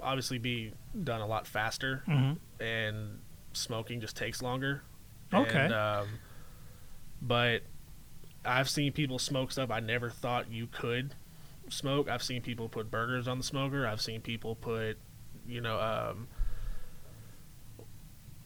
obviously 0.00 0.38
be 0.38 0.72
done 1.02 1.20
a 1.20 1.26
lot 1.26 1.46
faster, 1.46 2.02
Mm-hmm. 2.08 2.62
and 2.62 3.18
smoking 3.52 4.00
just 4.00 4.16
takes 4.16 4.42
longer. 4.42 4.82
Okay. 5.32 5.58
And, 5.66 5.72
um, 5.74 6.08
but 7.22 7.62
I've 8.44 8.68
seen 8.68 8.92
people 8.92 9.18
smoke 9.18 9.50
stuff 9.52 9.70
I 9.70 9.80
never 9.80 10.10
thought 10.10 10.50
you 10.50 10.66
could 10.66 11.14
smoke. 11.70 12.08
I've 12.10 12.22
seen 12.22 12.42
people 12.42 12.68
put 12.68 12.90
burgers 12.90 13.26
on 13.26 13.38
the 13.38 13.44
smoker. 13.44 13.86
I've 13.86 14.00
seen 14.00 14.20
people 14.20 14.54
put, 14.54 14.98
you 15.48 15.60
know, 15.60 15.80
um, 15.80 16.28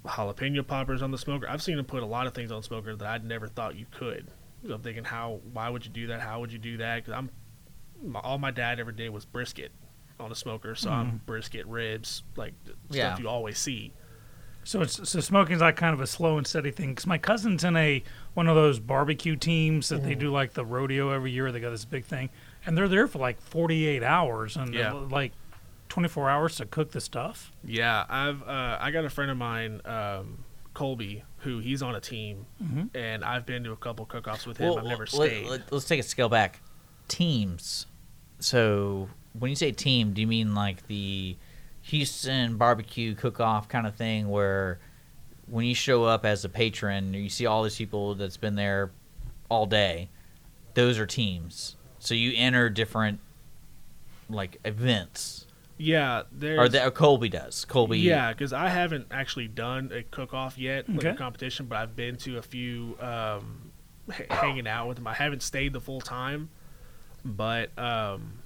jalapeno 0.04 0.66
poppers 0.66 1.02
on 1.02 1.11
the 1.11 1.18
smoker. 1.18 1.49
I've 1.49 1.62
seen 1.62 1.76
them 1.76 1.85
put 1.85 2.02
a 2.02 2.07
lot 2.07 2.26
of 2.26 2.35
things 2.35 2.52
on 2.52 2.62
smoker 2.62 2.95
that 2.97 3.07
I'd 3.07 3.25
never 3.25 3.49
thought 3.49 3.76
you 3.76 3.87
could. 3.90 4.28
So 4.66 4.73
I'm 4.75 4.83
thinking, 4.83 5.04
how? 5.04 5.40
Why 5.52 5.68
would 5.68 5.85
you 5.85 5.92
do 5.92 6.07
that? 6.09 6.21
How 6.21 6.40
would 6.40 6.52
you 6.52 6.59
do 6.59 6.78
that? 6.78 6.97
Because 6.97 7.12
I'm 7.14 7.30
my, 8.05 8.21
all 8.21 8.38
my 8.38 8.50
dad 8.50 8.78
ever 8.81 8.93
did 8.93 9.11
was 9.11 9.25
brisket. 9.25 9.73
on 10.21 10.33
a 10.33 10.35
smoker, 10.35 10.75
so 10.75 10.90
I'm 10.90 11.21
brisket, 11.26 11.64
ribs, 11.67 12.25
like 12.37 12.52
th- 12.64 12.76
Yeah. 12.90 13.11
stuff 13.11 13.21
you 13.21 13.28
always 13.28 13.57
see. 13.59 13.93
So 14.64 14.83
it's 14.83 15.09
so 15.09 15.21
smoking's 15.21 15.61
like 15.61 15.76
kind 15.76 15.95
of 15.95 16.00
a 16.00 16.07
slow 16.09 16.37
and 16.38 16.47
steady 16.47 16.71
thing. 16.73 16.90
Because 16.90 17.07
my 17.07 17.19
cousin's 17.19 17.62
in 17.64 17.76
a 17.76 18.02
one 18.35 18.49
of 18.49 18.57
those 18.57 18.81
barbecue 18.81 19.37
teams 19.37 19.88
that 19.90 20.02
they 20.02 20.11
Mm-hmm. 20.12 20.21
do 20.21 20.31
like 20.33 20.55
the 20.55 20.64
rodeo 20.64 21.11
every 21.11 21.31
year. 21.31 21.52
They 21.52 21.61
got 21.61 21.71
this 21.71 21.85
big 21.85 22.05
thing, 22.05 22.31
and 22.67 22.76
they're 22.76 22.88
there 22.88 23.07
for 23.07 23.19
like 23.19 23.40
48 23.40 24.02
hours 24.02 24.57
and 24.57 24.75
Yeah. 24.75 24.93
uh, 24.93 25.00
like 25.09 25.33
24 25.88 26.28
hours 26.28 26.57
to 26.57 26.67
cook 26.67 26.90
the 26.90 27.00
stuff. 27.00 27.52
Yeah, 27.64 28.05
I've 28.09 28.43
uh, 28.43 28.76
I 28.81 28.90
got 28.90 29.05
a 29.05 29.11
friend 29.11 29.31
of 29.31 29.37
mine, 29.38 29.81
um, 29.87 30.45
Colby, 30.75 31.23
who 31.38 31.61
he's 31.61 31.81
on 31.83 31.95
a 31.95 32.00
team, 32.00 32.45
and 32.95 33.25
I've 33.25 33.47
been 33.47 33.64
to 33.64 33.73
a 33.73 33.76
couple 33.76 34.05
cook-offs 34.05 34.47
with 34.47 34.59
him. 34.59 34.75
I've 34.76 34.85
never 34.85 35.05
let, 35.05 35.09
stayed. 35.31 35.47
Let, 35.47 35.73
us 35.73 35.85
take 35.87 36.00
a 36.00 36.02
scale 36.02 36.28
back. 36.28 36.61
Teams. 37.09 37.87
So 38.38 39.09
when 39.38 39.50
you 39.50 39.57
say 39.57 39.73
team, 39.73 40.12
do 40.12 40.21
you 40.21 40.27
mean 40.27 40.55
like 40.55 40.87
the 40.87 41.37
Houston 41.83 42.57
barbecue 42.57 43.15
cook-off 43.15 43.69
kind 43.69 43.87
of 43.87 43.97
thing, 43.97 44.29
where 44.29 44.79
when 45.47 45.65
you 45.65 45.75
show 45.75 46.05
up 46.05 46.25
as 46.25 46.45
a 46.45 46.49
patron, 46.49 47.15
you 47.15 47.29
see 47.29 47.47
all 47.47 47.62
these 47.62 47.77
people 47.77 48.15
that's 48.15 48.37
been 48.37 48.55
there 48.55 48.91
all 49.49 49.67
day. 49.67 50.09
Those 50.75 50.99
are 50.99 51.07
teams. 51.07 51.77
So 51.99 52.15
you 52.15 52.33
enter 52.37 52.69
different 52.69 53.21
like 54.31 54.59
events, 54.65 55.47
yeah, 55.79 56.25
there's 56.33 56.59
or 56.59 56.69
that 56.69 56.95
Colby 56.95 57.29
does. 57.29 57.65
Colby, 57.65 57.99
Yeah, 58.00 58.33
because 58.33 58.53
I 58.53 58.69
haven't 58.69 59.07
actually 59.11 59.49
done 59.49 59.91
a 59.93 60.03
cook 60.03 60.35
off 60.35 60.59
yet, 60.59 60.88
like 60.88 61.05
a 61.05 61.15
competition, 61.15 61.67
but 61.67 61.79
I've 61.79 61.97
been 61.97 62.17
to 62.19 62.38
a 62.38 62.43
few 62.43 62.97
um, 63.00 63.71
h- 64.12 64.27
hanging 64.29 64.67
out 64.67 64.88
with 64.88 64.97
them. 64.99 65.07
I 65.07 65.15
haven't 65.15 65.43
stayed 65.43 65.73
the 65.73 65.81
full 65.81 66.00
time, 66.00 66.50
but 67.37 67.79
um, 67.79 68.39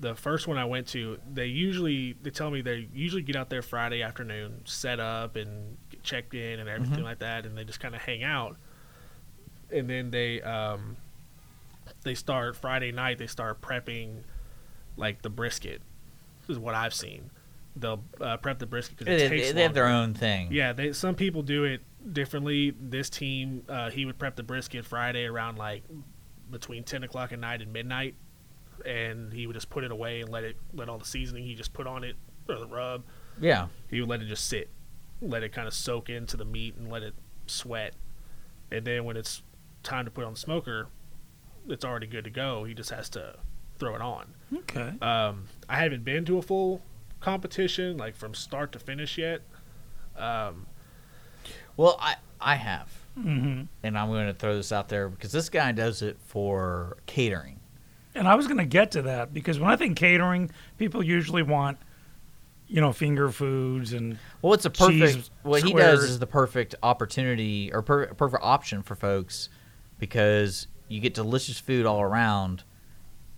the 0.00 0.14
first 0.14 0.48
one 0.48 0.56
I 0.58 0.64
went 0.64 0.88
to, 0.88 1.18
they 1.32 1.46
usually 1.46 2.14
they 2.22 2.30
tell 2.30 2.50
me 2.50 2.62
they 2.62 2.88
usually 2.92 3.22
get 3.22 3.36
out 3.36 3.50
there 3.50 3.62
Friday 3.62 4.02
afternoon, 4.02 4.62
set 4.64 4.98
up 5.00 5.36
and 5.36 5.76
get 5.90 6.02
checked 6.02 6.34
in 6.34 6.58
and 6.58 6.68
everything 6.68 7.04
like 7.04 7.20
that, 7.20 7.46
and 7.46 7.56
they 7.56 7.64
just 7.64 7.80
kind 7.80 7.94
of 7.94 8.00
hang 8.02 8.22
out, 8.24 8.56
and 9.70 9.88
then 9.88 10.10
they 10.10 10.42
um, 10.42 10.96
they 12.02 12.14
start 12.14 12.56
Friday 12.56 12.92
night. 12.92 13.18
They 13.18 13.26
start 13.26 13.60
prepping 13.60 14.22
like 14.96 15.22
the 15.22 15.30
brisket. 15.30 15.82
This 16.46 16.56
is 16.56 16.58
what 16.58 16.74
I've 16.74 16.94
seen. 16.94 17.30
They'll 17.76 18.04
uh, 18.20 18.36
prep 18.36 18.58
the 18.58 18.66
brisket 18.66 18.98
because 18.98 19.20
they, 19.20 19.28
they, 19.28 19.52
they 19.52 19.62
have 19.62 19.74
their 19.74 19.88
own 19.88 20.14
thing. 20.14 20.48
Yeah, 20.52 20.72
they, 20.72 20.92
some 20.92 21.14
people 21.14 21.42
do 21.42 21.64
it 21.64 21.80
differently. 22.12 22.74
This 22.80 23.10
team, 23.10 23.64
uh, 23.68 23.90
he 23.90 24.04
would 24.04 24.18
prep 24.18 24.36
the 24.36 24.42
brisket 24.42 24.84
Friday 24.84 25.24
around 25.24 25.58
like 25.58 25.82
between 26.54 26.82
ten 26.84 27.04
o'clock 27.04 27.32
at 27.32 27.38
night 27.38 27.60
and 27.60 27.70
midnight, 27.72 28.14
and 28.86 29.32
he 29.32 29.46
would 29.46 29.54
just 29.54 29.68
put 29.68 29.84
it 29.84 29.90
away 29.90 30.22
and 30.22 30.30
let 30.30 30.42
it 30.44 30.56
let 30.72 30.88
all 30.88 30.96
the 30.98 31.04
seasoning 31.04 31.44
he 31.44 31.54
just 31.54 31.72
put 31.74 31.86
on 31.86 32.02
it 32.04 32.16
or 32.48 32.58
the 32.58 32.66
rub. 32.66 33.02
yeah. 33.40 33.66
He 33.90 34.00
would 34.00 34.08
let 34.08 34.22
it 34.22 34.26
just 34.28 34.48
sit, 34.48 34.70
let 35.20 35.42
it 35.42 35.52
kind 35.52 35.68
of 35.68 35.74
soak 35.74 36.08
into 36.08 36.36
the 36.38 36.44
meat 36.46 36.74
and 36.76 36.90
let 36.90 37.02
it 37.02 37.14
sweat, 37.46 37.94
and 38.72 38.84
then 38.86 39.04
when 39.04 39.16
it's 39.18 39.42
time 39.82 40.06
to 40.06 40.10
put 40.10 40.24
on 40.24 40.32
the 40.32 40.38
smoker, 40.40 40.88
it's 41.68 41.84
already 41.84 42.06
good 42.06 42.24
to 42.24 42.30
go. 42.30 42.64
He 42.64 42.72
just 42.74 42.90
has 42.90 43.08
to 43.10 43.36
throw 43.78 43.94
it 43.94 44.00
on. 44.00 44.32
Okay. 44.54 44.92
Um, 45.02 45.44
I 45.68 45.76
haven't 45.78 46.04
been 46.04 46.24
to 46.26 46.38
a 46.38 46.42
full 46.42 46.80
competition 47.20 47.96
like 47.96 48.14
from 48.16 48.34
start 48.34 48.72
to 48.72 48.78
finish 48.78 49.18
yet. 49.18 49.40
Um, 50.16 50.66
Well, 51.76 51.98
I 52.00 52.16
I 52.40 52.54
have. 52.56 52.92
Hmm 53.20 53.62
and 53.82 53.98
I'm 53.98 54.08
going 54.08 54.26
to 54.26 54.34
throw 54.34 54.56
this 54.56 54.72
out 54.72 54.88
there 54.88 55.08
because 55.08 55.30
this 55.32 55.48
guy 55.48 55.72
does 55.72 56.02
it 56.02 56.18
for 56.26 56.96
catering. 57.06 57.60
And 58.14 58.26
I 58.28 58.34
was 58.34 58.46
going 58.46 58.58
to 58.58 58.64
get 58.64 58.92
to 58.92 59.02
that 59.02 59.32
because 59.34 59.58
when 59.58 59.70
I 59.70 59.76
think 59.76 59.96
catering, 59.96 60.50
people 60.78 61.02
usually 61.02 61.42
want, 61.42 61.78
you 62.68 62.80
know, 62.80 62.92
finger 62.92 63.30
foods 63.30 63.92
and 63.92 64.18
Well, 64.42 64.52
it's 64.54 64.64
a 64.64 64.70
perfect. 64.70 65.30
What 65.42 65.62
he 65.62 65.72
does 65.72 66.04
is 66.04 66.18
the 66.18 66.26
perfect 66.26 66.74
opportunity 66.82 67.72
or 67.72 67.82
per, 67.82 68.06
perfect 68.14 68.42
option 68.44 68.82
for 68.82 68.94
folks 68.94 69.48
because 69.98 70.66
you 70.88 71.00
get 71.00 71.14
delicious 71.14 71.58
food 71.58 71.86
all 71.86 72.00
around, 72.00 72.62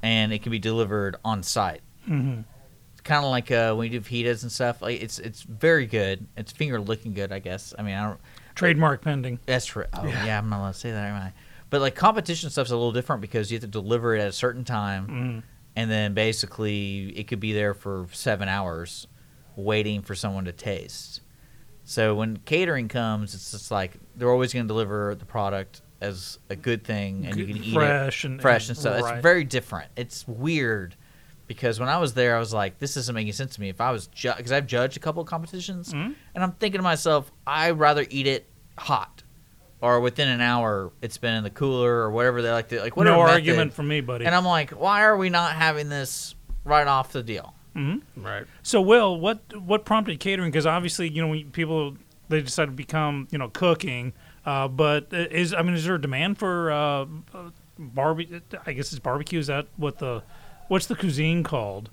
and 0.03 0.33
it 0.33 0.43
can 0.43 0.51
be 0.53 0.59
delivered 0.59 1.17
on 1.25 1.43
site. 1.43 1.81
Mhm. 2.09 2.45
It's 2.93 3.01
kind 3.01 3.25
of 3.25 3.31
like 3.31 3.51
uh, 3.51 3.75
when 3.75 3.91
you 3.91 4.01
do 4.01 4.07
fajitas 4.09 4.43
and 4.43 4.53
stuff. 4.53 4.83
Like 4.83 5.03
it's 5.03 5.19
it's 5.19 5.43
very 5.43 5.87
good. 5.87 6.27
It's 6.37 6.53
finger 6.53 6.81
looking 6.81 7.13
good, 7.15 7.33
I 7.33 7.39
guess. 7.39 7.75
I 7.79 7.83
mean, 7.83 7.95
I 7.95 8.05
don't. 8.09 8.21
Trademark 8.57 9.03
pending. 9.03 9.39
That's 9.47 9.67
true. 9.67 9.85
Oh 9.95 10.05
yeah. 10.07 10.39
I'm 10.39 10.49
not 10.49 10.59
allowed 10.61 10.73
to 10.73 10.79
say 10.79 10.91
that, 10.91 11.05
am 11.11 11.15
I? 11.23 11.33
But 11.71 11.81
like 11.81 11.95
competition 11.95 12.51
stuff's 12.51 12.71
a 12.71 12.77
little 12.77 12.93
different 12.93 13.23
because 13.23 13.51
you 13.51 13.57
have 13.57 13.63
to 13.63 13.69
deliver 13.69 14.15
it 14.17 14.21
at 14.21 14.29
a 14.29 14.33
certain 14.33 14.65
time, 14.65 15.07
Mhm. 15.09 15.43
and 15.77 15.91
then 15.91 16.15
basically 16.15 17.11
it 17.17 17.29
could 17.29 17.41
be 17.41 17.53
there 17.53 17.75
for 17.75 18.07
seven 18.13 18.49
hours, 18.49 19.07
waiting 19.57 20.03
for 20.03 20.15
someone 20.15 20.45
to 20.47 20.53
taste. 20.53 21.21
So 21.85 22.15
when 22.17 22.39
catering 22.39 22.89
comes, 22.89 23.35
it's 23.35 23.53
just 23.53 23.71
like 23.71 23.97
they're 24.17 24.31
always 24.31 24.53
going 24.53 24.65
to 24.65 24.69
deliver 24.69 25.15
the 25.15 25.25
product 25.25 25.83
as 26.01 26.39
a 26.51 26.57
good 26.57 26.85
thing, 26.85 27.25
and 27.27 27.37
you 27.37 27.47
can 27.47 27.57
eat 27.63 27.73
fresh 27.75 28.25
it 28.25 28.29
and- 28.29 28.43
fresh 28.43 28.63
and- 28.69 28.71
and 28.71 28.79
stuff. 28.79 29.03
right. 29.03 29.15
It's 29.15 29.23
very 29.23 29.45
different. 29.45 29.91
It's 29.97 30.27
weird 30.29 30.95
because 31.47 31.79
when 31.81 31.89
I 31.89 31.99
was 31.99 32.15
there, 32.15 32.37
I 32.37 32.39
was 32.39 32.53
like, 32.55 32.79
this 32.79 32.97
isn't 32.97 33.15
making 33.15 33.33
sense 33.35 33.55
to 33.57 33.61
me. 33.61 33.69
If 33.69 33.81
I 33.81 33.91
was 33.93 34.09
because 34.09 34.53
I've 34.53 34.67
judged 34.67 34.97
a 34.97 35.01
couple 35.01 35.23
of 35.23 35.29
competitions, 35.29 35.93
Mhm. 35.93 36.15
and 36.35 36.45
I'm 36.45 36.53
thinking 36.53 36.79
to 36.79 36.83
myself, 36.83 37.31
I'd 37.47 37.79
rather 37.79 38.05
eat 38.11 38.27
it 38.27 38.47
hot. 38.79 39.23
Or 39.83 40.01
within 40.01 40.29
an 40.29 40.41
hour, 40.41 40.91
it's 41.03 41.19
been 41.19 41.35
in 41.35 41.45
the 41.45 41.51
cooler, 41.51 41.93
or 42.01 42.11
whatever 42.11 42.41
they 42.43 42.51
like 42.51 42.69
to 42.71 42.81
like. 42.81 42.97
Whatever 42.97 43.17
no 43.17 43.23
method. 43.25 43.35
argument 43.35 43.73
from 43.75 43.89
me, 43.89 44.01
buddy. 44.01 44.25
And 44.25 44.35
I'm 44.35 44.47
like, 44.47 44.71
why 44.71 45.03
are 45.05 45.17
we 45.17 45.29
not 45.29 45.53
having 45.53 45.89
this 45.91 46.35
right 46.65 46.87
off 46.87 47.13
the 47.13 47.23
deal? 47.23 47.53
Mhm. 47.77 48.01
right. 48.17 48.45
So, 48.63 48.81
Will, 48.81 49.21
what 49.21 49.39
what 49.61 49.85
prompted 49.85 50.19
catering? 50.19 50.51
Because 50.51 50.65
obviously, 50.67 51.11
you 51.11 51.21
know, 51.21 51.29
when 51.29 51.51
people 51.51 51.97
they 52.31 52.41
decide 52.41 52.65
to 52.65 52.71
become, 52.73 53.29
you 53.31 53.37
know, 53.39 53.49
cooking. 53.51 54.15
Uh, 54.47 54.67
but 54.67 55.09
is 55.13 55.53
I 55.53 55.61
mean, 55.63 55.75
is 55.75 55.85
there 55.85 55.97
a 55.97 56.01
demand 56.01 56.39
for 56.39 56.71
uh, 56.73 57.05
barbecue? 57.79 58.41
I 58.67 58.73
guess 58.73 58.93
it's 58.93 58.99
barbecue. 58.99 59.39
Is 59.39 59.49
that 59.49 59.67
what 59.77 59.99
the 59.99 60.23
what's 60.69 60.87
the 60.87 60.95
cuisine 60.97 61.43
called? 61.43 61.91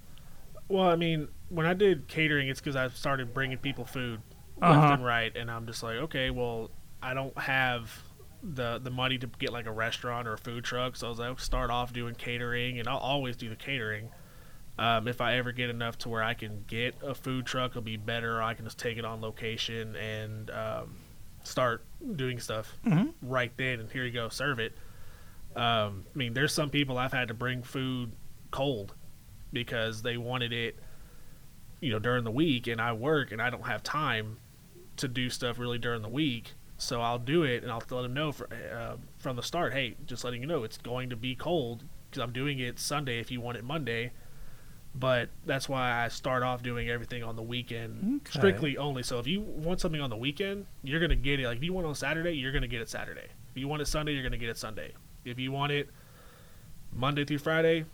Well, 0.68 0.88
I 0.88 0.96
mean, 0.96 1.28
when 1.50 1.66
I 1.66 1.74
did 1.74 2.08
catering, 2.08 2.48
it's 2.48 2.60
because 2.60 2.76
I 2.76 2.88
started 2.90 3.34
bringing 3.34 3.58
people 3.58 3.86
food 3.86 4.22
Uh-huh. 4.62 4.80
left 4.80 4.94
and 4.94 5.06
right, 5.06 5.36
and 5.36 5.52
I'm 5.52 5.66
just 5.68 5.84
like, 5.84 5.98
okay, 5.98 6.30
well, 6.30 6.72
I 7.02 7.14
don't 7.14 7.38
have 7.38 7.92
the 8.46 8.78
the 8.80 8.90
money 8.92 9.18
to 9.18 9.28
get 9.40 9.54
like 9.54 9.66
a 9.68 9.72
restaurant 9.72 10.28
or 10.28 10.34
a 10.34 10.38
food 10.38 10.64
truck, 10.64 10.96
so 10.96 11.08
I 11.08 11.10
was 11.10 11.20
like, 11.20 11.30
I'll 11.30 11.38
start 11.38 11.70
off 11.70 11.94
doing 11.94 12.16
catering, 12.16 12.80
and 12.80 12.88
I'll 12.88 12.98
always 12.98 13.36
do 13.38 13.50
the 13.50 13.56
catering. 13.56 14.10
Um, 14.80 15.08
if 15.08 15.22
I 15.22 15.36
ever 15.36 15.52
get 15.52 15.70
enough 15.70 15.98
to 16.00 16.10
where 16.10 16.24
I 16.24 16.34
can 16.34 16.64
get 16.68 16.96
a 17.04 17.14
food 17.14 17.46
truck, 17.46 17.72
it'll 17.72 17.84
be 17.84 17.96
better. 17.98 18.42
I 18.42 18.54
can 18.56 18.66
just 18.66 18.80
take 18.80 18.98
it 18.98 19.06
on 19.06 19.22
location 19.22 19.96
and 19.96 20.50
um, 20.50 20.96
start 21.44 21.86
doing 22.16 22.40
stuff 22.40 22.76
Mhm. 22.86 23.14
right 23.22 23.52
then, 23.58 23.80
and 23.82 23.92
here 23.92 24.04
you 24.04 24.12
go, 24.12 24.30
serve 24.30 24.60
it. 24.60 24.76
Um, 25.56 26.06
I 26.14 26.18
mean, 26.18 26.34
there's 26.34 26.52
some 26.54 26.70
people 26.72 26.98
I've 26.98 27.14
had 27.14 27.28
to 27.28 27.34
bring 27.36 27.62
food 27.62 28.12
cold 28.54 28.94
because 29.52 30.02
they 30.04 30.16
wanted 30.16 30.54
it, 30.54 30.78
you 31.82 31.92
know, 31.92 32.00
during 32.00 32.24
the 32.24 32.32
week, 32.32 32.68
and 32.68 32.80
I 32.80 32.94
work 32.94 33.32
and 33.34 33.42
I 33.42 33.50
don't 33.50 33.68
have 33.68 33.84
time 33.84 34.38
to 34.98 35.08
do 35.08 35.30
stuff 35.30 35.60
really 35.60 35.78
during 35.80 36.02
the 36.02 36.10
week. 36.10 36.54
So 36.78 37.02
I'll 37.02 37.20
do 37.20 37.44
it, 37.44 37.64
and 37.64 37.72
I'll 37.72 37.84
let 37.90 38.02
them 38.04 38.14
know 38.14 38.32
for, 38.32 38.48
uh, 38.54 38.96
from 39.18 39.36
the 39.36 39.44
start. 39.44 39.74
Hey, 39.74 39.96
just 40.06 40.24
letting 40.24 40.42
you 40.42 40.48
know, 40.48 40.64
it's 40.64 40.78
going 40.78 41.10
to 41.12 41.16
be 41.16 41.36
cold 41.36 41.84
because 42.10 42.22
I'm 42.22 42.32
doing 42.34 42.60
it 42.60 42.80
Sunday 42.80 43.20
if 43.20 43.32
you 43.32 43.42
want 43.42 43.58
it 43.58 43.64
Monday. 43.64 44.12
But 44.96 45.30
that's 45.46 45.68
why 45.68 46.04
I 46.04 46.08
start 46.10 46.44
off 46.44 46.62
doing 46.62 46.90
everything 46.90 47.24
on 47.24 47.36
the 47.36 47.42
weekend, 47.42 48.22
Okay. 48.28 48.38
strictly 48.38 48.78
only. 48.78 49.02
So 49.02 49.18
if 49.18 49.26
you 49.26 49.42
want 49.42 49.80
something 49.82 50.00
on 50.02 50.10
the 50.12 50.16
weekend, 50.18 50.68
you're 50.84 51.00
gonna 51.00 51.16
get 51.16 51.40
it. 51.40 51.48
Like 51.48 51.58
if 51.58 51.64
you 51.64 51.74
want 51.74 51.86
it 51.86 51.90
on 51.90 51.96
Saturday, 51.96 52.34
you're 52.34 52.52
gonna 52.52 52.68
get 52.68 52.82
it 52.82 52.90
Saturday. 52.90 53.28
If 53.52 53.58
you 53.58 53.68
want 53.68 53.82
it 53.82 53.88
Sunday, 53.88 54.14
you're 54.14 54.22
gonna 54.24 54.38
get 54.38 54.50
it 54.50 54.58
Sunday. 54.58 54.94
If 55.26 55.40
you 55.40 55.52
want 55.52 55.72
it 55.72 55.90
Monday 56.92 57.26
through 57.26 57.40
Friday, 57.40 57.86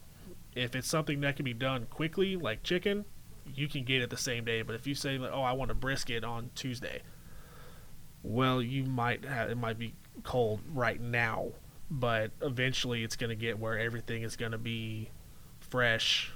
if 0.56 0.75
it's 0.75 0.88
something 0.88 1.22
that 1.22 1.36
can 1.36 1.46
be 1.46 1.53
done 1.53 1.86
quickly, 1.89 2.36
like 2.36 2.63
chicken, 2.63 3.06
you 3.53 3.68
can 3.68 3.84
get 3.84 4.01
it 4.01 4.10
the 4.10 4.18
same 4.18 4.46
day. 4.46 4.62
But 4.62 4.75
if 4.75 4.86
you 4.88 4.96
say, 4.96 5.18
like, 5.18 5.32
"Oh, 5.34 5.41
I 5.41 5.53
want 5.53 5.72
a 5.72 5.75
brisket 5.75 6.24
on 6.24 6.50
Tuesday," 6.56 7.01
well, 8.24 8.62
you 8.62 8.84
might 8.84 9.24
have 9.25 9.50
it 9.50 9.58
might 9.58 9.79
be 9.79 9.94
cold 10.24 10.62
right 10.74 11.00
now, 11.00 11.50
but 11.89 12.32
eventually 12.41 13.03
it's 13.03 13.15
going 13.15 13.29
to 13.29 13.36
get 13.36 13.60
where 13.60 13.77
everything 13.79 14.24
is 14.24 14.36
going 14.36 14.51
to 14.51 14.58
be 14.58 15.10
fresh 15.60 16.32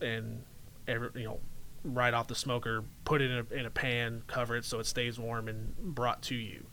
and 0.00 0.42
every 0.86 1.10
you 1.14 1.24
know 1.24 1.40
right 1.84 2.12
off 2.14 2.26
the 2.26 2.34
smoker. 2.34 2.84
Put 3.04 3.22
it 3.22 3.30
in 3.30 3.46
a, 3.50 3.54
in 3.60 3.66
a 3.66 3.70
pan, 3.70 4.22
cover 4.26 4.56
it 4.56 4.64
so 4.64 4.80
it 4.80 4.86
stays 4.86 5.18
warm, 5.18 5.48
and 5.48 5.76
brought 5.76 6.22
to 6.22 6.34
you. 6.34 6.66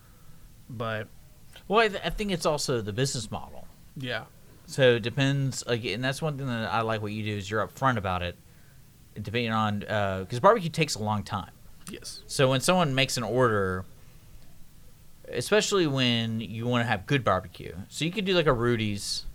But 0.69 1.07
Well, 1.67 1.79
I, 1.79 1.87
th- 1.89 2.01
I 2.03 2.09
think 2.09 2.31
it's 2.31 2.45
also 2.45 2.81
the 2.81 2.91
business 2.93 3.29
model. 3.29 3.67
yeah, 3.95 4.25
So 4.67 4.95
it 4.95 5.01
depends, 5.01 5.63
like, 5.67 5.85
and 5.85 6.03
that's 6.03 6.21
one 6.21 6.37
thing 6.37 6.47
that 6.47 6.71
I 6.71 6.81
like. 6.81 7.01
What 7.01 7.11
you 7.11 7.23
do 7.23 7.37
is 7.37 7.49
you're 7.49 7.65
upfront 7.65 7.97
about 7.97 8.23
it, 8.23 8.35
depending 9.13 9.51
on 9.51 9.83
uh, 9.83 10.19
because 10.21 10.39
barbecue 10.39 10.69
takes 10.69 10.95
a 10.95 11.03
long 11.03 11.23
time. 11.23 11.51
yes, 11.89 12.21
So 12.27 12.49
when 12.49 12.61
someone 12.61 12.95
makes 12.95 13.17
an 13.17 13.23
order, 13.23 13.85
especially 15.31 15.87
when 15.87 16.39
you 16.39 16.65
want 16.65 16.81
to 16.83 16.87
have 16.87 17.05
good 17.05 17.23
barbecue, 17.23 17.75
so 17.89 18.05
you 18.05 18.11
could 18.11 18.25
do 18.25 18.33
like 18.33 18.47
a 18.47 18.53
Rudy's 18.53 19.25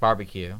barbecue, 0.00 0.56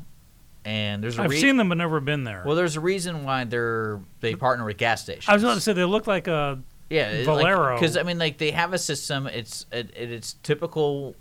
and 0.64 1.03
there's 1.03 1.19
a 1.19 1.23
I've 1.23 1.31
rea- 1.31 1.41
seen 1.41 1.57
them 1.59 1.69
but 1.69 1.76
never 1.76 2.00
been 2.00 2.25
there. 2.25 2.43
Well, 2.47 2.57
there's 2.57 2.76
a 2.76 2.81
reason 2.81 3.25
why 3.25 3.45
they're 3.45 4.00
they 4.21 4.35
partner 4.35 4.64
with 4.64 4.79
gas 4.79 5.03
stations. 5.03 5.29
I 5.29 5.35
was 5.35 5.43
about 5.43 5.55
to 5.55 5.61
say 5.61 5.75
they 5.75 5.85
look 5.85 6.07
like 6.07 6.26
a 6.26 6.59
yeah, 6.91 7.25
Valero. 7.25 7.75
Because 7.75 7.97
I 7.97 8.03
mean, 8.03 8.19
like 8.19 8.38
they 8.38 8.50
have 8.50 8.73
a 8.73 8.79
system. 8.79 9.26
It's 9.26 9.67
it, 9.73 9.91
it, 9.97 10.11
it's 10.11 10.35
typical 10.43 11.14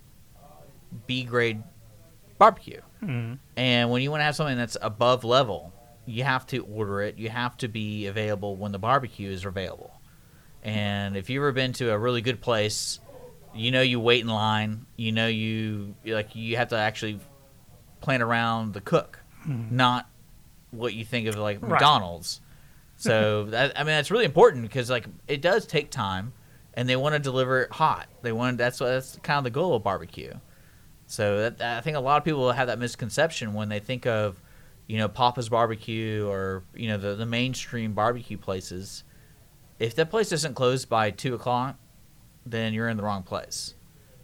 B 1.08 1.24
grade 1.24 1.64
barbecue, 2.38 2.82
Mhm. 3.02 3.38
and 3.56 3.90
when 3.92 4.02
you 4.02 4.12
want 4.12 4.22
to 4.22 4.26
have 4.26 4.36
something 4.36 4.58
that's 4.58 4.78
above 4.82 5.24
level, 5.24 5.72
you 6.06 6.24
have 6.24 6.46
to 6.48 6.60
order 6.66 7.02
it. 7.02 7.18
You 7.18 7.30
have 7.30 7.56
to 7.58 7.68
be 7.68 8.08
available 8.08 8.56
when 8.56 8.72
the 8.72 8.80
barbecue 8.80 9.30
is 9.32 9.46
available. 9.46 9.94
And 10.64 11.16
if 11.18 11.30
you've 11.30 11.42
ever 11.42 11.52
been 11.52 11.74
to 11.74 11.92
a 11.92 11.98
really 11.98 12.22
good 12.22 12.42
place, 12.42 13.00
you 13.54 13.72
know 13.72 13.82
you 13.82 14.00
wait 14.00 14.22
in 14.22 14.28
line. 14.28 14.86
You 14.96 15.12
know 15.12 15.28
you 15.28 15.96
like 16.06 16.36
you 16.36 16.58
have 16.58 16.70
to 16.70 16.78
actually 16.78 17.20
plan 18.02 18.22
around 18.22 18.74
the 18.74 18.82
cook, 18.82 19.20
not 19.46 20.10
what 20.72 20.94
you 20.94 21.06
think 21.06 21.28
of 21.28 21.36
like 21.38 21.62
Right. 21.62 21.72
McDonald's. 21.72 22.40
So 22.96 23.46
that, 23.46 23.74
I 23.78 23.80
mean 23.80 23.88
that's 23.96 24.12
really 24.12 24.24
important 24.24 24.64
because 24.64 24.90
like 24.90 25.08
it 25.28 25.42
does 25.42 25.66
take 25.66 25.90
time, 25.90 26.32
and 26.74 26.88
they 26.88 26.96
want 26.96 27.14
to 27.14 27.20
deliver 27.20 27.62
it 27.64 27.72
hot. 27.72 28.08
They 28.22 28.32
want 28.32 28.58
that's 28.58 28.80
what 28.80 28.88
that's 28.88 29.18
kind 29.24 29.40
of 29.40 29.44
the 29.44 29.50
goal 29.50 29.76
of 29.76 29.84
barbecue. 29.84 30.34
So 31.08 31.50
that, 31.50 31.62
I 31.62 31.82
think 31.82 31.98
a 31.98 32.00
lot 32.00 32.18
of 32.18 32.24
people 32.26 32.52
have 32.52 32.68
that 32.68 32.80
misconception 32.80 33.54
when 33.54 33.70
they 33.70 33.80
think 33.80 34.06
of, 34.06 34.42
you 34.88 34.98
know, 34.98 35.08
Papa's 35.08 35.50
Barbecue 35.50 36.26
or 36.28 36.64
you 36.74 36.88
know 36.88 36.98
the 36.98 37.16
the 37.16 37.26
mainstream 37.26 37.94
barbecue 37.94 38.38
places. 38.38 39.04
If 39.80 39.96
that 39.96 40.10
place 40.10 40.32
isn't 40.32 40.54
closed 40.56 40.88
by 40.90 41.12
two 41.12 41.34
o'clock, 41.36 41.76
then 42.46 42.74
you're 42.74 42.90
in 42.90 42.98
the 42.98 43.04
wrong 43.04 43.24
place. 43.24 43.76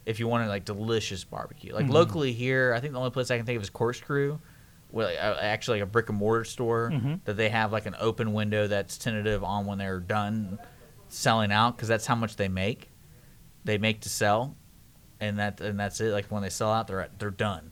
If 0.05 0.19
you 0.19 0.27
want 0.27 0.48
like 0.48 0.65
delicious 0.65 1.24
barbecue, 1.24 1.74
like 1.74 1.88
locally 1.89 2.33
here, 2.33 2.74
I 2.74 2.79
think 2.79 2.93
the 2.93 3.00
only 3.00 3.12
place 3.12 3.29
I 3.29 3.38
can 3.38 3.45
think 3.45 3.57
of 3.57 3.63
is 3.63 3.69
Corkscrew, 3.69 4.39
well, 4.91 5.13
actually 5.39 5.79
like 5.79 5.88
a 5.88 5.91
brick 5.91 6.09
and 6.09 6.17
mortar 6.17 6.43
store 6.45 6.89
Mhm. 6.91 7.19
that 7.25 7.36
they 7.38 7.50
have 7.50 7.71
like 7.71 7.86
an 7.86 7.95
open 8.00 8.33
window 8.33 8.65
that's 8.67 8.98
tentative 8.98 9.43
on 9.43 9.65
when 9.65 9.77
they're 9.77 10.00
done 10.00 10.57
selling 11.09 11.51
out 11.51 11.75
because 11.75 11.88
that's 11.88 12.05
how 12.07 12.15
much 12.15 12.38
they 12.38 12.48
make. 12.48 12.89
They 13.65 13.77
make 13.77 14.01
to 14.01 14.09
sell, 14.09 14.55
and 15.19 15.39
that 15.39 15.59
and 15.61 15.79
that's 15.79 15.99
it. 16.01 16.11
Like 16.11 16.25
when 16.27 16.41
they 16.41 16.49
sell 16.49 16.71
out, 16.71 16.88
they're 16.88 17.09
they're 17.19 17.29
done, 17.31 17.71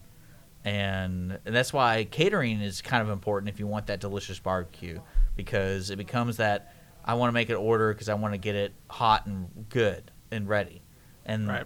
and, 0.66 1.40
and 1.46 1.56
that's 1.56 1.72
why 1.74 2.06
catering 2.06 2.62
is 2.62 2.82
kind 2.82 3.02
of 3.02 3.10
important 3.10 3.50
if 3.50 3.60
you 3.60 3.68
want 3.68 3.88
that 3.88 4.00
delicious 4.00 4.40
barbecue 4.40 5.00
because 5.36 5.90
it 5.90 5.96
becomes 5.98 6.38
that 6.38 6.74
I 7.06 7.14
want 7.14 7.30
to 7.30 7.34
make 7.34 7.50
an 7.50 7.56
order 7.56 7.94
because 7.94 8.10
I 8.10 8.16
want 8.16 8.34
to 8.34 8.38
get 8.38 8.56
it 8.56 8.74
hot 8.90 9.26
and 9.28 9.48
good 9.70 10.12
and 10.32 10.48
ready, 10.50 10.82
and 11.26 11.48
Right. 11.48 11.66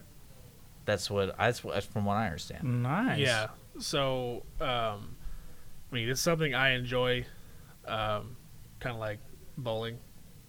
that's 0.86 1.10
what 1.10 1.36
that's, 1.38 1.64
what, 1.64 1.74
that's 1.76 1.86
from 1.86 2.06
what 2.06 2.16
I 2.18 2.26
understand. 2.26 2.84
nice. 2.84 3.20
Yeah. 3.20 3.48
So, 3.80 4.44
um, 4.60 5.16
I 5.92 5.96
mean, 5.96 6.10
it's 6.10 6.22
something 6.22 6.54
I 6.54 6.72
enjoy, 6.72 7.26
um, 7.88 8.36
kind 8.80 8.94
of 8.94 9.00
like 9.00 9.20
bowling 9.58 9.98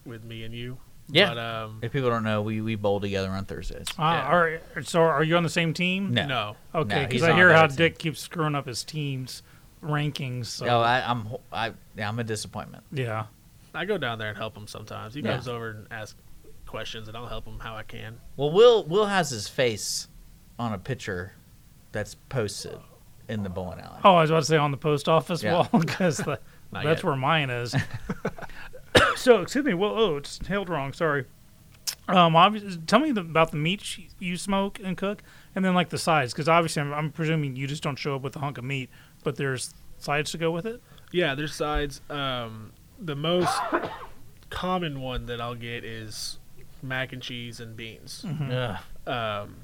with 0.04 0.24
me 0.24 0.42
and 0.44 0.52
you. 0.54 0.76
Yeah. 1.12 1.28
But, 1.35 1.38
um, 1.38 1.78
If 1.83 1.92
people 1.92 2.09
don't 2.11 2.25
know, 2.25 2.42
we 2.42 2.61
we 2.61 2.75
bowl 2.75 2.99
together 3.00 3.28
on 3.31 3.45
Thursdays. 3.45 3.87
Uh, 3.99 4.02
Yeah. 4.02 4.26
are, 4.33 4.61
so 4.83 5.02
are 5.02 5.23
you 5.23 5.37
on 5.37 5.42
the 5.42 5.49
same 5.50 5.73
team? 5.75 6.12
No. 6.14 6.26
no. 6.26 6.57
Okay, 6.75 7.00
because 7.02 7.12
he's 7.12 7.23
I 7.23 7.35
hear 7.35 7.52
how 7.52 7.66
team. 7.66 7.76
Dick 7.76 7.99
keeps 7.99 8.21
screwing 8.21 8.54
up 8.54 8.66
his 8.66 8.83
team's 8.83 9.42
rankings. 9.85 10.47
So 10.47 10.66
Oh, 10.66 10.81
I, 10.81 11.02
I'm 11.09 11.28
I 11.52 11.73
yeah, 11.97 12.09
I'm 12.09 12.19
a 12.19 12.25
disappointment. 12.25 12.85
yeah. 12.92 13.26
I 13.75 13.85
go 13.85 13.97
down 13.99 14.19
there 14.19 14.28
and 14.28 14.37
help 14.37 14.57
him 14.57 14.66
sometimes. 14.66 15.14
He 15.14 15.21
Yeah. 15.21 15.33
comes 15.35 15.49
over 15.49 15.71
and 15.71 15.87
asks 15.90 16.19
questions, 16.66 17.09
and 17.09 17.16
I'll 17.16 17.26
help 17.26 17.47
him 17.47 17.59
how 17.59 17.76
I 17.76 17.83
can. 17.83 18.19
Well, 18.37 18.50
Will 18.50 18.85
Will 18.85 19.07
has 19.07 19.28
his 19.31 19.49
face 19.49 20.09
on 20.59 20.73
a 20.73 20.78
picture 20.78 21.33
that's 21.92 22.14
posted 22.31 22.78
in 23.28 23.42
the 23.42 23.50
bowling 23.50 23.81
alley. 23.81 24.00
Oh, 24.04 24.14
I 24.14 24.23
was 24.23 24.31
about 24.31 24.40
to 24.40 24.47
say 24.47 24.57
on 24.57 24.71
the 24.71 24.76
post 24.78 25.09
office 25.09 25.42
Yeah. 25.42 25.52
wall 25.54 25.69
because 25.81 26.16
that's 26.19 26.85
yet. 26.85 27.04
where 27.04 27.16
mine 27.16 27.50
is. 27.50 27.75
so, 29.16 29.40
excuse 29.42 29.64
me. 29.64 29.75
Well, 29.75 29.92
oh, 29.99 30.16
it's 30.16 30.44
held 30.46 30.68
wrong. 30.68 30.92
Sorry. 30.92 31.25
Um, 32.08 32.34
obviously, 32.37 32.76
tell 32.87 32.99
me 32.99 33.12
the, 33.12 33.20
about 33.20 33.50
the 33.52 33.56
meat 33.56 33.96
you- 33.99 34.04
you 34.18 34.37
smoke 34.37 34.81
and 34.83 34.96
cook, 34.96 35.22
and 35.55 35.64
then 35.64 35.74
like 35.74 35.90
the 35.90 35.98
sides, 35.98 36.33
because 36.33 36.48
obviously 36.48 36.83
I'm, 36.83 36.92
I'm 36.92 37.11
presuming 37.11 37.55
you 37.57 37.66
just 37.66 37.83
don't 37.83 37.96
show 37.96 38.16
up 38.16 38.22
with 38.22 38.35
a 38.37 38.40
hunk 38.40 38.59
of 38.59 38.64
meat, 38.64 38.90
but 39.22 39.37
there's 39.37 39.72
sides 39.98 40.31
to 40.33 40.38
go 40.38 40.50
with 40.50 40.66
it. 40.66 40.83
Yeah, 41.12 41.35
there's 41.35 41.55
sides. 41.55 42.00
Um, 42.11 42.72
the 42.98 43.14
most 43.14 43.52
common 44.50 45.00
one 45.00 45.26
that 45.26 45.40
I'll 45.40 45.55
get 45.55 45.85
is 45.85 46.38
mac 46.83 47.12
and 47.12 47.22
cheese 47.22 47.61
and 47.61 47.76
beans. 47.76 48.24
Ugh. 48.50 48.76
Um, 49.07 49.57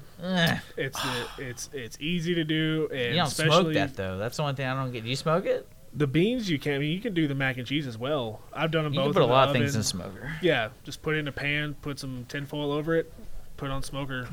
it's 0.77 1.01
the, 1.01 1.25
it's 1.39 1.69
it's 1.73 1.97
easy 1.99 2.35
to 2.35 2.43
do, 2.43 2.87
and 2.91 3.01
You 3.11 3.15
don't 3.17 3.27
especially 3.27 3.61
smoke 3.61 3.73
that 3.73 3.95
though. 3.95 4.17
That's 4.17 4.37
the 4.37 4.43
one 4.43 4.55
thing 4.55 4.65
I 4.67 4.73
don't 4.75 4.91
get. 4.91 5.03
Do 5.03 5.09
you 5.09 5.15
smoke 5.15 5.45
it? 5.45 5.67
The 5.93 6.07
beans. 6.07 6.49
You 6.49 6.59
can. 6.59 6.73
I 6.73 6.77
mean, 6.79 6.91
you 6.91 6.99
can 7.01 7.13
do 7.13 7.27
the 7.27 7.35
mac 7.35 7.57
and 7.57 7.65
cheese 7.67 7.87
as 7.87 7.97
well. 7.97 8.41
I've 8.53 8.71
done 8.71 8.83
them 8.83 8.93
You 8.93 8.99
both. 8.99 9.07
can 9.07 9.13
put 9.13 9.21
a 9.23 9.25
lot 9.25 9.47
of 9.49 9.53
things 9.55 9.75
in 9.75 9.81
a 9.81 9.83
smoker. 9.83 10.31
Yeah, 10.41 10.69
just 10.83 11.01
put 11.01 11.15
it 11.15 11.19
in 11.19 11.27
a 11.27 11.31
pan, 11.31 11.75
put 11.81 11.99
some 11.99 12.25
tinfoil 12.29 12.71
over 12.71 12.95
it, 12.95 13.11
put 13.57 13.69
on 13.69 13.83
smoker. 13.83 14.27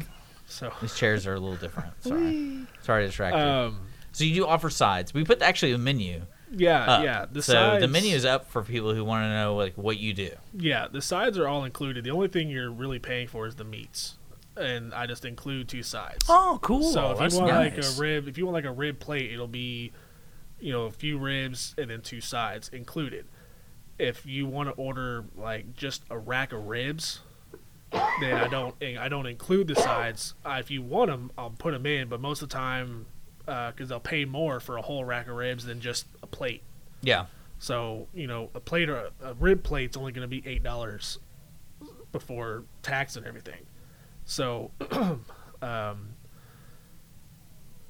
So, 0.49 0.73
These 0.81 0.95
chairs 0.97 1.27
are 1.27 1.35
a 1.35 1.41
little 1.41 1.57
different. 1.57 1.93
Sorry, 2.05 2.67
sorry 2.83 3.03
to 3.03 3.07
distract 3.09 3.35
you. 3.37 3.43
um, 3.43 3.81
So 4.13 4.23
you 4.25 4.35
do 4.35 4.47
offer 4.47 4.71
sides. 4.71 5.13
We 5.13 5.25
put 5.25 5.43
actually 5.43 5.73
a 5.73 5.79
menu. 5.79 6.23
yeah, 6.53 6.85
Up. 6.85 7.03
yeah. 7.05 7.27
The 7.31 7.43
so 7.43 7.53
sides, 7.55 7.81
the 7.83 7.89
menu 7.89 8.15
is 8.15 8.25
up 8.25 8.49
for 8.49 8.63
people 8.63 8.95
who 8.95 9.05
want 9.05 9.25
to 9.25 9.31
know 9.31 9.57
like 9.57 9.75
what 9.75 9.99
you 9.99 10.15
do. 10.15 10.31
Yeah, 10.55 10.87
the 10.91 11.03
sides 11.03 11.37
are 11.37 11.49
all 11.49 11.65
included. 11.65 12.05
The 12.05 12.11
only 12.13 12.29
thing 12.29 12.49
you're 12.49 12.71
really 12.71 13.01
paying 13.01 13.27
for 13.27 13.49
is 13.49 13.57
the 13.57 13.65
meats, 13.65 14.19
and 14.57 14.95
I 14.95 15.07
just 15.07 15.25
include 15.25 15.69
two 15.69 15.83
sides. 15.83 16.25
Oh, 16.29 16.61
cool. 16.63 16.93
So 16.93 17.11
if 17.11 17.19
That's 17.19 17.35
you 17.35 17.41
want 17.43 17.53
like 17.57 17.79
a 17.79 17.91
rib, 17.99 18.29
if 18.29 18.39
you 18.39 18.47
want 18.47 18.55
like 18.55 18.65
a 18.67 18.71
rib 18.73 19.01
plate, 19.01 19.33
it'll 19.33 19.49
be, 19.49 19.93
you 20.61 20.73
know, 20.73 20.85
a 20.85 20.91
few 20.91 21.19
ribs 21.19 21.75
and 21.79 21.91
then 21.91 22.01
two 22.01 22.21
sides 22.21 22.69
included. 22.69 23.27
If 23.99 24.27
you 24.27 24.47
want 24.47 24.69
to 24.69 24.75
order 24.75 25.25
like 25.37 25.75
just 25.75 26.03
a 26.11 26.19
rack 26.19 26.53
of 26.53 26.67
ribs, 26.67 27.21
then 28.21 28.35
I 28.35 28.49
don't 28.49 28.75
I 28.83 29.09
don't 29.09 29.27
include 29.27 29.69
the 29.69 29.77
sides. 29.77 30.35
Uh, 30.45 30.57
if 30.61 30.71
you 30.71 30.83
want 30.83 31.11
them, 31.11 31.31
I'll 31.39 31.51
put 31.51 31.73
them 31.73 31.87
in. 31.87 32.09
But 32.09 32.21
most 32.21 32.43
of 32.43 32.49
the 32.49 32.55
time, 32.55 33.07
because 33.47 33.89
they'll 33.89 34.01
pay 34.01 34.25
more 34.25 34.61
for 34.61 34.77
a 34.77 34.83
whole 34.83 35.05
rack 35.05 35.29
of 35.29 35.37
ribs 35.37 35.65
than 35.65 35.81
just 35.81 36.07
a 36.23 36.27
plate. 36.27 36.63
Yeah. 37.01 37.27
So 37.59 38.09
you 38.13 38.27
know, 38.27 38.51
a 38.55 38.61
plate 38.61 38.89
or 38.89 39.11
a 39.23 39.35
rib 39.35 39.63
plate's 39.63 39.97
only 39.97 40.13
going 40.13 40.29
to 40.29 40.29
be 40.29 40.43
eight 40.47 40.63
dollars 40.63 41.19
before 42.13 42.65
tax 42.83 43.17
and 43.17 43.27
everything. 43.27 43.67
So, 44.25 44.73
um, 45.63 46.09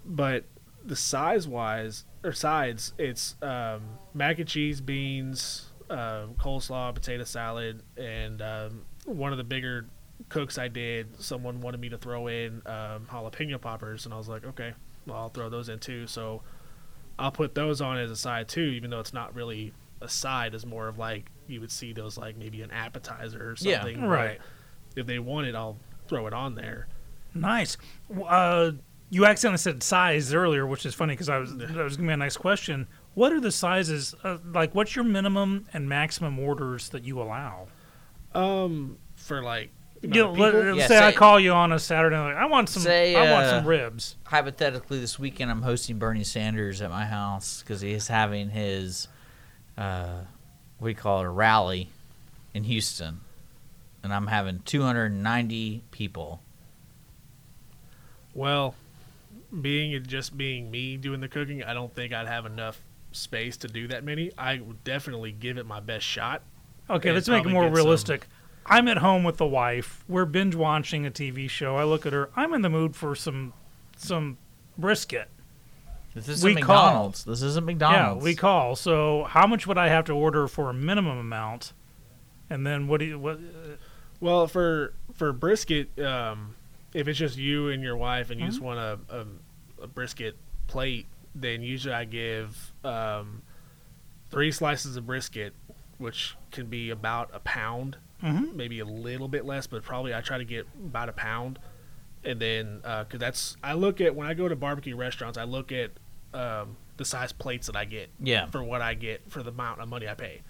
but 0.05 0.45
the 0.87 0.97
size 0.97 1.47
wise 1.49 2.05
or 2.25 2.33
sides, 2.33 2.93
it's 2.99 3.37
um, 3.43 3.83
mac 4.15 4.39
and 4.39 4.49
cheese, 4.49 4.81
beans, 4.81 5.67
uh, 5.91 6.27
coleslaw, 6.39 6.95
potato 6.95 7.25
salad, 7.25 7.83
and 7.97 8.41
um, 8.43 8.83
one 9.05 9.33
of 9.33 9.39
the 9.39 9.45
bigger 9.45 9.87
cooks 10.29 10.59
I 10.59 10.69
did, 10.69 11.21
someone 11.23 11.61
wanted 11.61 11.81
me 11.81 11.89
to 11.91 11.99
throw 11.99 12.27
in 12.29 12.63
um, 12.67 13.07
jalapeno 13.11 13.61
poppers, 13.61 14.05
and 14.07 14.15
I 14.15 14.17
was 14.17 14.29
like, 14.29 14.45
okay, 14.45 14.73
well, 15.07 15.19
I'll 15.19 15.29
throw 15.29 15.49
those 15.49 15.69
in 15.69 15.79
too. 15.79 16.07
So 16.07 16.43
I'll 17.19 17.33
put 17.33 17.55
those 17.55 17.81
on 17.81 17.99
as 17.99 18.11
a 18.11 18.17
side 18.17 18.49
too, 18.49 18.61
even 18.63 18.91
though 18.91 19.01
it's 19.01 19.13
not 19.13 19.35
really 19.35 19.73
a 20.01 20.09
side. 20.09 20.55
It's 20.55 20.67
more 20.67 20.89
of 20.89 20.99
like 20.99 21.31
you 21.47 21.61
would 21.61 21.71
see 21.71 21.93
those 21.93 22.19
like 22.19 22.37
maybe 22.37 22.63
an 22.63 22.71
appetizer 22.71 23.51
or 23.51 23.55
Yeah, 23.61 23.81
something. 23.81 24.01
but 24.01 24.07
right. 24.09 24.39
If 24.97 25.07
they 25.07 25.19
want 25.19 25.47
it, 25.47 25.55
I'll 25.55 25.77
throw 26.09 26.27
it 26.27 26.33
on 26.33 26.55
there. 26.55 26.89
Nice. 27.35 27.77
Uh, 28.27 28.73
you 29.09 29.25
accidentally 29.25 29.59
said 29.59 29.83
size 29.83 30.35
earlier, 30.35 30.67
which 30.67 30.85
is 30.85 30.95
funny 30.95 31.13
because 31.15 31.29
I 31.29 31.39
was 31.39 31.57
that 31.57 31.77
was 31.77 31.97
gonna 31.97 32.09
be 32.09 32.15
a 32.15 32.17
nice 32.17 32.37
question. 32.37 32.87
What 33.15 33.33
are 33.33 33.41
the 33.41 33.53
sizes? 33.53 34.15
Uh, 34.25 34.39
like, 34.53 34.75
what's 34.75 34.95
your 34.97 35.05
minimum 35.05 35.67
and 35.73 35.89
maximum 35.89 36.39
orders 36.39 36.89
that 36.91 37.05
you 37.05 37.21
allow? 37.21 37.69
Um, 38.35 38.99
for 39.15 39.43
like 39.43 39.71
You 40.03 40.09
know, 40.09 40.31
of 40.31 40.39
let, 40.39 40.55
us 40.55 40.77
Yeah, 40.77 40.87
say, 40.89 40.99
I 40.99 41.13
call 41.13 41.41
you 41.41 41.53
on 41.53 41.73
a 41.73 41.79
Saturday. 41.79 42.19
Like, 42.19 42.37
I 42.37 42.47
want 42.47 42.69
some. 42.69 42.83
Say, 42.83 43.15
I 43.15 43.33
want 43.33 43.47
uh, 43.47 43.51
some 43.59 43.67
ribs. 43.67 44.17
Hypothetically, 44.25 45.01
this 45.01 45.19
weekend 45.19 45.51
I'm 45.51 45.63
hosting 45.63 45.99
Bernie 45.99 46.25
Sanders 46.25 46.83
at 46.83 46.91
my 46.91 47.07
house 47.07 47.63
because 47.63 47.81
he's 47.81 48.09
having 48.09 48.51
his, 48.51 49.09
uh, 49.79 50.21
what 50.79 50.89
do 50.89 50.91
you 50.91 50.97
call 50.97 51.21
it, 51.21 51.25
a 51.25 51.31
rally 51.31 51.89
in 52.53 52.65
Houston, 52.65 53.21
and 54.03 54.13
I'm 54.13 54.27
having 54.27 54.61
290 54.65 55.85
people. 55.91 56.43
Well, 58.35 58.75
being 59.61 59.93
it 59.93 60.07
just 60.07 60.37
being 60.37 60.71
me 60.71 60.97
doing 60.97 61.21
the 61.21 61.29
cooking, 61.29 61.63
I 61.63 61.75
don't 61.75 61.95
think 61.95 62.13
I'd 62.13 62.27
have 62.29 62.47
enough 62.47 62.81
space 63.13 63.57
to 63.59 63.69
do 63.69 63.89
that 63.89 64.05
many. 64.05 64.31
I 64.37 64.59
would 64.61 64.85
definitely 64.85 65.33
give 65.33 65.57
it 65.59 65.67
my 65.67 65.81
best 65.81 66.05
shot. 66.05 66.43
Okay, 66.89 67.13
let's 67.13 67.29
make 67.29 67.45
it 67.45 67.49
more 67.49 67.63
get 67.65 67.69
some- 67.69 67.75
realistic. 67.75 68.29
I'm 68.69 68.89
at 68.89 68.99
home 68.99 69.23
with 69.23 69.37
the 69.37 69.47
wife. 69.47 70.05
We're 70.09 70.25
binge 70.25 70.55
watching 70.57 71.07
a 71.07 71.11
TV 71.11 71.49
show. 71.49 71.77
I 71.77 71.85
look 71.85 72.05
at 72.05 72.13
her. 72.13 72.31
I'm 72.35 72.53
in 72.53 72.63
the 72.63 72.69
mood 72.71 72.97
for 72.97 73.15
some 73.15 73.53
some 73.97 74.39
brisket. 74.77 75.29
This 76.15 76.29
isn't 76.29 76.55
We 76.57 76.61
call. 76.61 76.77
McDonald's. 76.87 77.25
This 77.25 77.43
isn't 77.43 77.65
McDonald's. 77.65 78.23
Yeah, 78.23 78.25
we 78.25 78.35
call. 78.35 78.75
So, 78.75 79.25
how 79.25 79.47
much 79.47 79.67
would 79.67 79.79
I 79.79 79.89
have 79.89 80.07
to 80.07 80.13
order 80.15 80.49
for 80.49 80.71
a 80.71 80.75
minimum 80.75 81.17
amount? 81.19 81.75
And 82.51 82.67
then 82.67 82.89
what 82.89 82.99
do 83.01 83.07
you 83.07 83.19
what? 83.19 83.39
Well, 84.21 84.47
for 84.49 84.95
for 85.15 85.33
brisket, 85.33 85.97
um, 86.01 86.55
if 86.95 87.07
it's 87.07 87.19
just 87.19 87.37
you 87.37 87.69
and 87.69 87.83
your 87.83 87.97
wife 87.97 88.31
and 88.31 88.41
you 88.41 88.47
just 88.47 88.59
Mm-hmm. 88.59 88.67
want 88.67 88.79
a, 89.11 89.17
a, 89.21 89.27
a 89.83 89.87
brisket 89.87 90.37
plate, 90.67 91.07
then 91.35 91.63
usually 91.63 91.95
I 91.95 92.05
give 92.05 92.73
um, 92.85 93.43
three 94.31 94.51
slices 94.53 94.97
of 94.97 95.07
brisket, 95.07 95.55
which 95.99 96.37
can 96.51 96.67
be 96.67 96.91
about 96.91 97.31
a 97.33 97.41
pound, 97.41 97.97
Mhm. 98.23 98.55
maybe 98.55 98.81
a 98.81 98.85
little 98.85 99.29
bit 99.29 99.45
less, 99.45 99.67
but 99.67 99.83
probably 99.83 100.15
I 100.15 100.21
try 100.23 100.39
to 100.39 100.45
get 100.45 100.67
about 100.85 101.09
a 101.09 101.13
pound. 101.13 101.59
And 102.25 102.41
then, 102.41 102.79
because 102.79 103.21
that's 103.21 103.57
I 103.63 103.75
look 103.75 104.01
at 104.01 104.15
when 104.15 104.27
I 104.27 104.35
go 104.35 104.49
to 104.49 104.57
barbecue 104.57 104.97
restaurants, 104.97 105.37
I 105.39 105.45
look 105.45 105.71
at 105.71 105.91
um, 106.35 106.77
the 106.97 107.05
size 107.05 107.33
plates 107.33 107.67
that 107.69 107.77
I 107.77 107.85
get 107.85 108.09
Yeah. 108.21 108.47
for 108.47 108.63
what 108.63 108.83
I 108.83 108.95
get 108.95 109.31
for 109.31 109.43
the 109.43 109.51
amount 109.51 109.81
of 109.81 109.89
money 109.89 110.09
I 110.09 110.15
pay. 110.15 110.43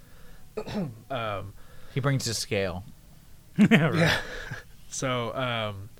um, 1.10 1.52
He 1.92 2.00
brings 2.00 2.24
his 2.24 2.38
scale. 2.38 2.84
yeah, 3.58 3.88
right. 3.88 4.20
so 4.88 5.34
um, 5.36 5.90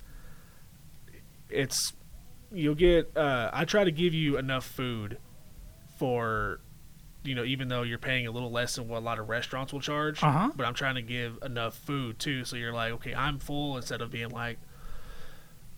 it's 1.50 1.92
you'll 2.56 2.74
get. 2.74 3.16
Uh, 3.16 3.50
I 3.52 3.64
try 3.64 3.84
to 3.84 3.90
give 3.90 4.14
you 4.14 4.38
enough 4.38 4.64
food 4.64 5.18
for, 5.98 6.60
you 7.24 7.34
know, 7.34 7.44
even 7.44 7.68
though 7.68 7.82
you're 7.82 7.98
paying 7.98 8.26
a 8.26 8.30
little 8.30 8.50
less 8.50 8.76
than 8.76 8.88
what 8.88 8.98
a 8.98 9.04
lot 9.04 9.18
of 9.18 9.28
restaurants 9.28 9.72
will 9.72 9.80
charge. 9.80 10.22
Uh-huh. 10.22 10.50
But 10.54 10.66
I'm 10.66 10.74
trying 10.74 10.96
to 10.96 11.02
give 11.02 11.38
enough 11.42 11.76
food 11.76 12.18
too, 12.18 12.44
so 12.44 12.56
you're 12.56 12.72
like, 12.72 12.92
okay, 12.92 13.14
I'm 13.14 13.38
full 13.38 13.76
instead 13.76 14.00
of 14.00 14.10
being 14.10 14.30
like, 14.30 14.58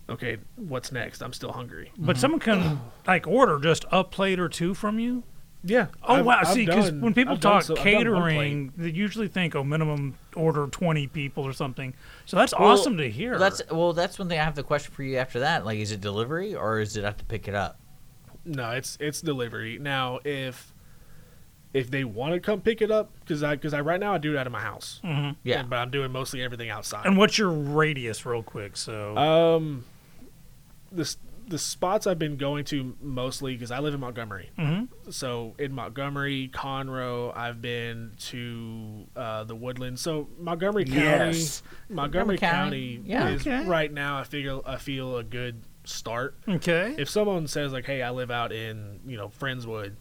okay, 0.08 0.38
what's 0.56 0.90
next? 0.90 1.22
I'm 1.22 1.32
still 1.32 1.52
hungry. 1.52 1.92
But 1.98 2.16
someone 2.16 2.40
can 2.40 2.80
like 3.06 3.26
order 3.26 3.58
just 3.58 3.84
a 3.92 4.04
plate 4.04 4.40
or 4.40 4.48
two 4.48 4.74
from 4.74 4.98
you. 4.98 5.22
Yeah. 5.64 5.88
Oh 6.04 6.14
I've- 6.14 6.22
wow! 6.22 6.38
I've 6.40 6.48
See, 6.48 6.64
because 6.66 6.92
when 6.92 7.12
people 7.14 7.34
I've 7.34 7.40
talk 7.40 7.62
so- 7.64 7.74
I've 7.76 7.84
done 7.84 7.84
one 7.84 8.22
plate. 8.22 8.34
catering, 8.34 8.72
they 8.76 8.90
usually 8.90 9.26
think, 9.28 9.56
"Oh, 9.56 9.64
minimum 9.64 10.14
order 10.36 10.66
twenty 10.68 11.06
people 11.08 11.44
or 11.44 11.52
something." 11.52 11.94
So 12.26 12.36
that's 12.36 12.54
Well, 12.56 12.68
awesome 12.70 12.96
to 12.98 13.10
hear. 13.10 13.38
That's 13.38 13.60
well. 13.70 13.92
That's 13.92 14.18
one 14.18 14.28
thing 14.28 14.38
I 14.38 14.44
have 14.44 14.54
the 14.54 14.62
question 14.62 14.92
for 14.94 15.02
you 15.02 15.16
after 15.16 15.40
that. 15.40 15.64
Like, 15.66 15.78
is 15.80 15.90
it 15.90 16.00
delivery 16.00 16.54
or 16.54 16.78
is 16.78 16.96
it 16.96 17.02
have 17.04 17.16
to 17.18 17.24
pick 17.24 17.48
it 17.48 17.54
up? 17.56 17.78
No, 18.44 18.70
it's 18.70 18.96
it's 19.00 19.20
delivery. 19.20 19.78
Now, 19.80 20.20
if 20.24 20.72
if 21.74 21.90
they 21.90 22.02
want 22.04 22.32
to 22.34 22.40
come 22.40 22.60
pick 22.60 22.80
it 22.80 22.90
up, 22.92 23.10
because 23.20 23.42
I 23.42 23.56
because 23.56 23.74
I 23.74 23.80
right 23.80 23.98
now 24.00 24.14
I 24.14 24.18
do 24.18 24.34
it 24.36 24.38
out 24.38 24.46
of 24.46 24.52
my 24.52 24.60
house. 24.60 25.00
Mhm. 25.04 25.36
Yeah. 25.42 25.64
but 25.64 25.76
I'm 25.76 25.90
doing 25.90 26.12
mostly 26.12 26.40
everything 26.42 26.70
outside. 26.70 27.04
And 27.04 27.16
what's 27.18 27.36
your 27.36 27.50
radius, 27.50 28.24
real 28.24 28.42
quick? 28.44 28.76
So 28.76 29.16
um, 29.18 29.84
the 30.92 31.02
s- 31.02 31.18
the 31.48 31.58
spots 31.58 32.06
I've 32.06 32.18
been 32.18 32.36
going 32.36 32.64
to 32.66 32.94
mostly 33.00 33.54
because 33.54 33.70
I 33.70 33.78
live 33.78 33.94
in 33.94 34.00
Montgomery. 34.00 34.50
Mhm. 34.58 34.88
So 35.10 35.54
in 35.58 35.72
Montgomery, 35.72 36.50
Conroe, 36.52 37.34
I've 37.36 37.62
been 37.62 38.12
to 38.28 39.06
uh, 39.16 39.44
the 39.44 39.54
Woodlands. 39.56 40.00
So 40.02 40.28
Montgomery 40.38 40.84
County, 40.84 41.00
Yes. 41.00 41.62
Montgomery, 41.88 41.96
Montgomery 41.96 42.38
County, 42.38 42.96
County, 42.98 43.10
yeah. 43.10 43.28
is 43.30 43.46
Okay. 43.46 43.64
right 43.66 43.92
now. 43.92 44.18
I 44.18 44.24
feel 44.24 44.62
I 44.66 44.76
feel 44.76 45.16
a 45.16 45.24
good 45.24 45.62
start. 45.84 46.34
okay, 46.46 46.94
if 46.98 47.08
someone 47.08 47.46
says 47.46 47.72
like, 47.72 47.86
"Hey, 47.86 48.02
I 48.02 48.10
live 48.10 48.30
out 48.30 48.52
in 48.52 49.00
you 49.06 49.16
know 49.16 49.28
Friendswood, 49.40 49.94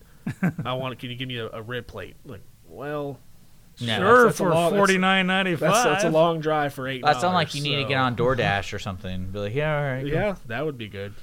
I 0.66 0.74
want. 0.74 1.00
Can 1.00 1.10
you 1.10 1.16
give 1.16 1.28
me 1.30 1.38
a, 1.38 1.50
a 1.50 1.62
rib 1.62 1.88
plate?" 1.88 2.16
Like, 2.26 2.42
well, 2.68 3.20
No. 3.80 3.96
sure 4.00 4.24
that's 4.26 4.40
a 4.40 4.44
for 4.44 4.50
long- 4.50 4.72
that's- 4.72 4.80
forty 4.80 4.98
nine 4.98 5.28
ninety 5.28 5.54
that's, 5.56 5.84
that's 5.84 6.04
a 6.04 6.10
long 6.10 6.40
drive 6.42 6.74
for 6.74 6.88
eight. 6.88 7.04
That 7.06 7.22
sounds 7.22 7.36
like 7.36 7.54
you 7.56 7.62
need 7.62 7.76
to 7.78 7.86
get 7.86 7.98
on 7.98 8.16
DoorDash 8.16 8.74
or 8.74 8.80
something. 8.80 9.28
Be 9.28 9.40
like, 9.40 9.54
yeah, 9.56 9.78
all 9.78 9.84
right. 9.84 10.02
cool. 10.02 10.12
Yeah, 10.12 10.36
that 10.48 10.66
would 10.66 10.78
be 10.80 10.88
good. 10.90 11.14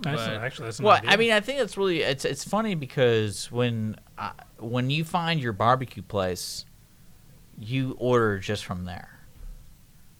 That's 0.00 0.22
but- 0.26 0.34
actually 0.36 0.66
that's 0.66 0.80
Well, 0.80 0.96
idea. 0.96 1.10
I 1.10 1.16
mean, 1.16 1.32
I 1.32 1.40
think 1.40 1.60
it's 1.60 1.76
really 1.76 2.02
it's 2.02 2.24
it's 2.24 2.44
funny 2.44 2.74
because 2.74 3.50
when 3.50 3.96
uh, 4.16 4.30
when 4.58 4.90
you 4.90 5.04
find 5.04 5.40
your 5.40 5.52
barbecue 5.52 6.02
place, 6.02 6.64
you 7.58 7.96
order 7.98 8.38
just 8.38 8.64
from 8.64 8.84
there. 8.84 9.17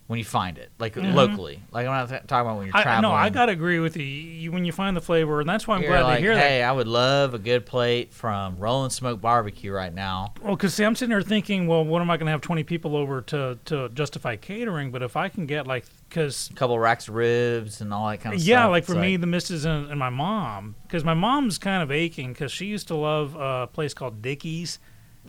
When 0.08 0.18
you 0.18 0.24
find 0.24 0.56
it, 0.56 0.70
like 0.78 0.94
mm-hmm. 0.94 1.14
locally, 1.14 1.62
like 1.70 1.86
I'm 1.86 1.92
not 1.92 2.08
th- 2.08 2.22
talking 2.26 2.46
about 2.46 2.56
when 2.56 2.66
you're 2.68 2.76
I, 2.76 2.82
traveling. 2.82 3.02
no, 3.02 3.12
I 3.12 3.28
gotta 3.28 3.52
agree 3.52 3.78
with 3.78 3.94
you. 3.98 4.04
you. 4.04 4.50
When 4.50 4.64
you 4.64 4.72
find 4.72 4.96
the 4.96 5.02
flavor, 5.02 5.40
and 5.40 5.48
that's 5.48 5.68
why 5.68 5.76
I'm 5.76 5.82
You're 5.82 5.90
glad 5.90 6.02
like, 6.04 6.16
to 6.16 6.22
hear 6.22 6.32
hey, 6.32 6.60
that. 6.60 6.68
I 6.70 6.72
would 6.72 6.88
love 6.88 7.34
a 7.34 7.38
good 7.38 7.66
plate 7.66 8.14
from 8.14 8.56
Rolling 8.56 8.88
Smoke 8.88 9.20
Barbecue 9.20 9.70
right 9.70 9.92
now. 9.92 10.32
Well, 10.42 10.56
because 10.56 10.72
see, 10.72 10.84
I'm 10.84 10.94
sitting 10.94 11.10
there 11.10 11.20
thinking, 11.20 11.66
well, 11.66 11.84
what 11.84 12.00
am 12.00 12.10
I 12.10 12.16
going 12.16 12.24
to 12.24 12.30
have 12.30 12.40
20 12.40 12.64
people 12.64 12.96
over 12.96 13.20
to 13.20 13.58
to 13.66 13.90
justify 13.90 14.36
catering? 14.36 14.90
But 14.90 15.02
if 15.02 15.14
I 15.14 15.28
can 15.28 15.44
get 15.44 15.66
like, 15.66 15.84
because 16.08 16.48
A 16.50 16.54
couple 16.54 16.78
racks 16.78 17.08
of 17.08 17.14
ribs 17.14 17.82
and 17.82 17.92
all 17.92 18.08
that 18.08 18.22
kind 18.22 18.34
of 18.34 18.40
stuff. 18.40 18.48
yeah, 18.48 18.64
like 18.64 18.84
for 18.86 18.94
me, 18.94 19.18
the 19.18 19.26
missus 19.26 19.66
and, 19.66 19.90
and 19.90 19.98
my 19.98 20.08
mom, 20.08 20.74
because 20.84 21.04
my 21.04 21.12
mom's 21.12 21.58
kind 21.58 21.82
of 21.82 21.90
aching 21.92 22.32
because 22.32 22.50
she 22.50 22.64
used 22.64 22.88
to 22.88 22.94
love 22.96 23.36
a 23.38 23.66
place 23.66 23.92
called 23.92 24.22
Dickey's, 24.22 24.78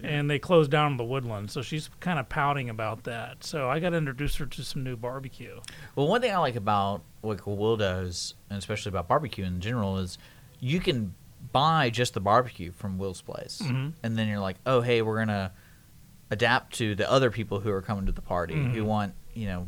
and 0.04 0.30
they 0.30 0.40
closed 0.40 0.72
down 0.72 0.98
the 0.98 1.04
woodland. 1.04 1.52
so 1.52 1.62
she's 1.62 1.90
kind 2.00 2.20
of 2.20 2.30
pouting 2.30 2.70
about 2.70 3.04
that. 3.04 3.44
So 3.44 3.70
I 3.70 3.80
got 3.80 3.90
to 3.90 3.98
introduce 3.98 4.36
her 4.38 4.46
to 4.46 4.64
some 4.64 4.84
new 4.84 4.96
barbecue. 4.96 5.60
Well, 5.96 6.08
one 6.08 6.22
thing 6.22 6.32
I 6.34 6.38
like 6.38 6.56
about 6.56 7.04
what 7.22 7.46
Will 7.46 7.76
does, 7.78 8.34
and 8.50 8.58
especially 8.58 8.90
about 8.90 9.08
barbecue 9.08 9.44
in 9.46 9.60
general, 9.60 9.98
is 9.98 10.18
you 10.60 10.80
can 10.80 11.14
buy 11.52 11.90
just 11.90 12.14
the 12.14 12.20
barbecue 12.22 12.72
from 12.72 12.98
Will's 12.98 13.22
place, 13.22 13.62
Mhm. 13.64 13.94
and 14.04 14.18
then 14.18 14.28
you're 14.28 14.40
like, 14.40 14.58
oh, 14.66 14.82
hey, 14.82 15.02
we're 15.02 15.20
gonna 15.20 15.52
adapt 16.32 16.76
to 16.76 16.96
the 16.96 17.10
other 17.10 17.32
people 17.32 17.60
who 17.60 17.72
are 17.72 17.82
coming 17.82 18.06
to 18.06 18.12
the 18.12 18.22
party 18.22 18.54
who 18.54 18.84
Mhm. 18.84 18.86
want, 18.86 19.14
you 19.34 19.48
know, 19.48 19.68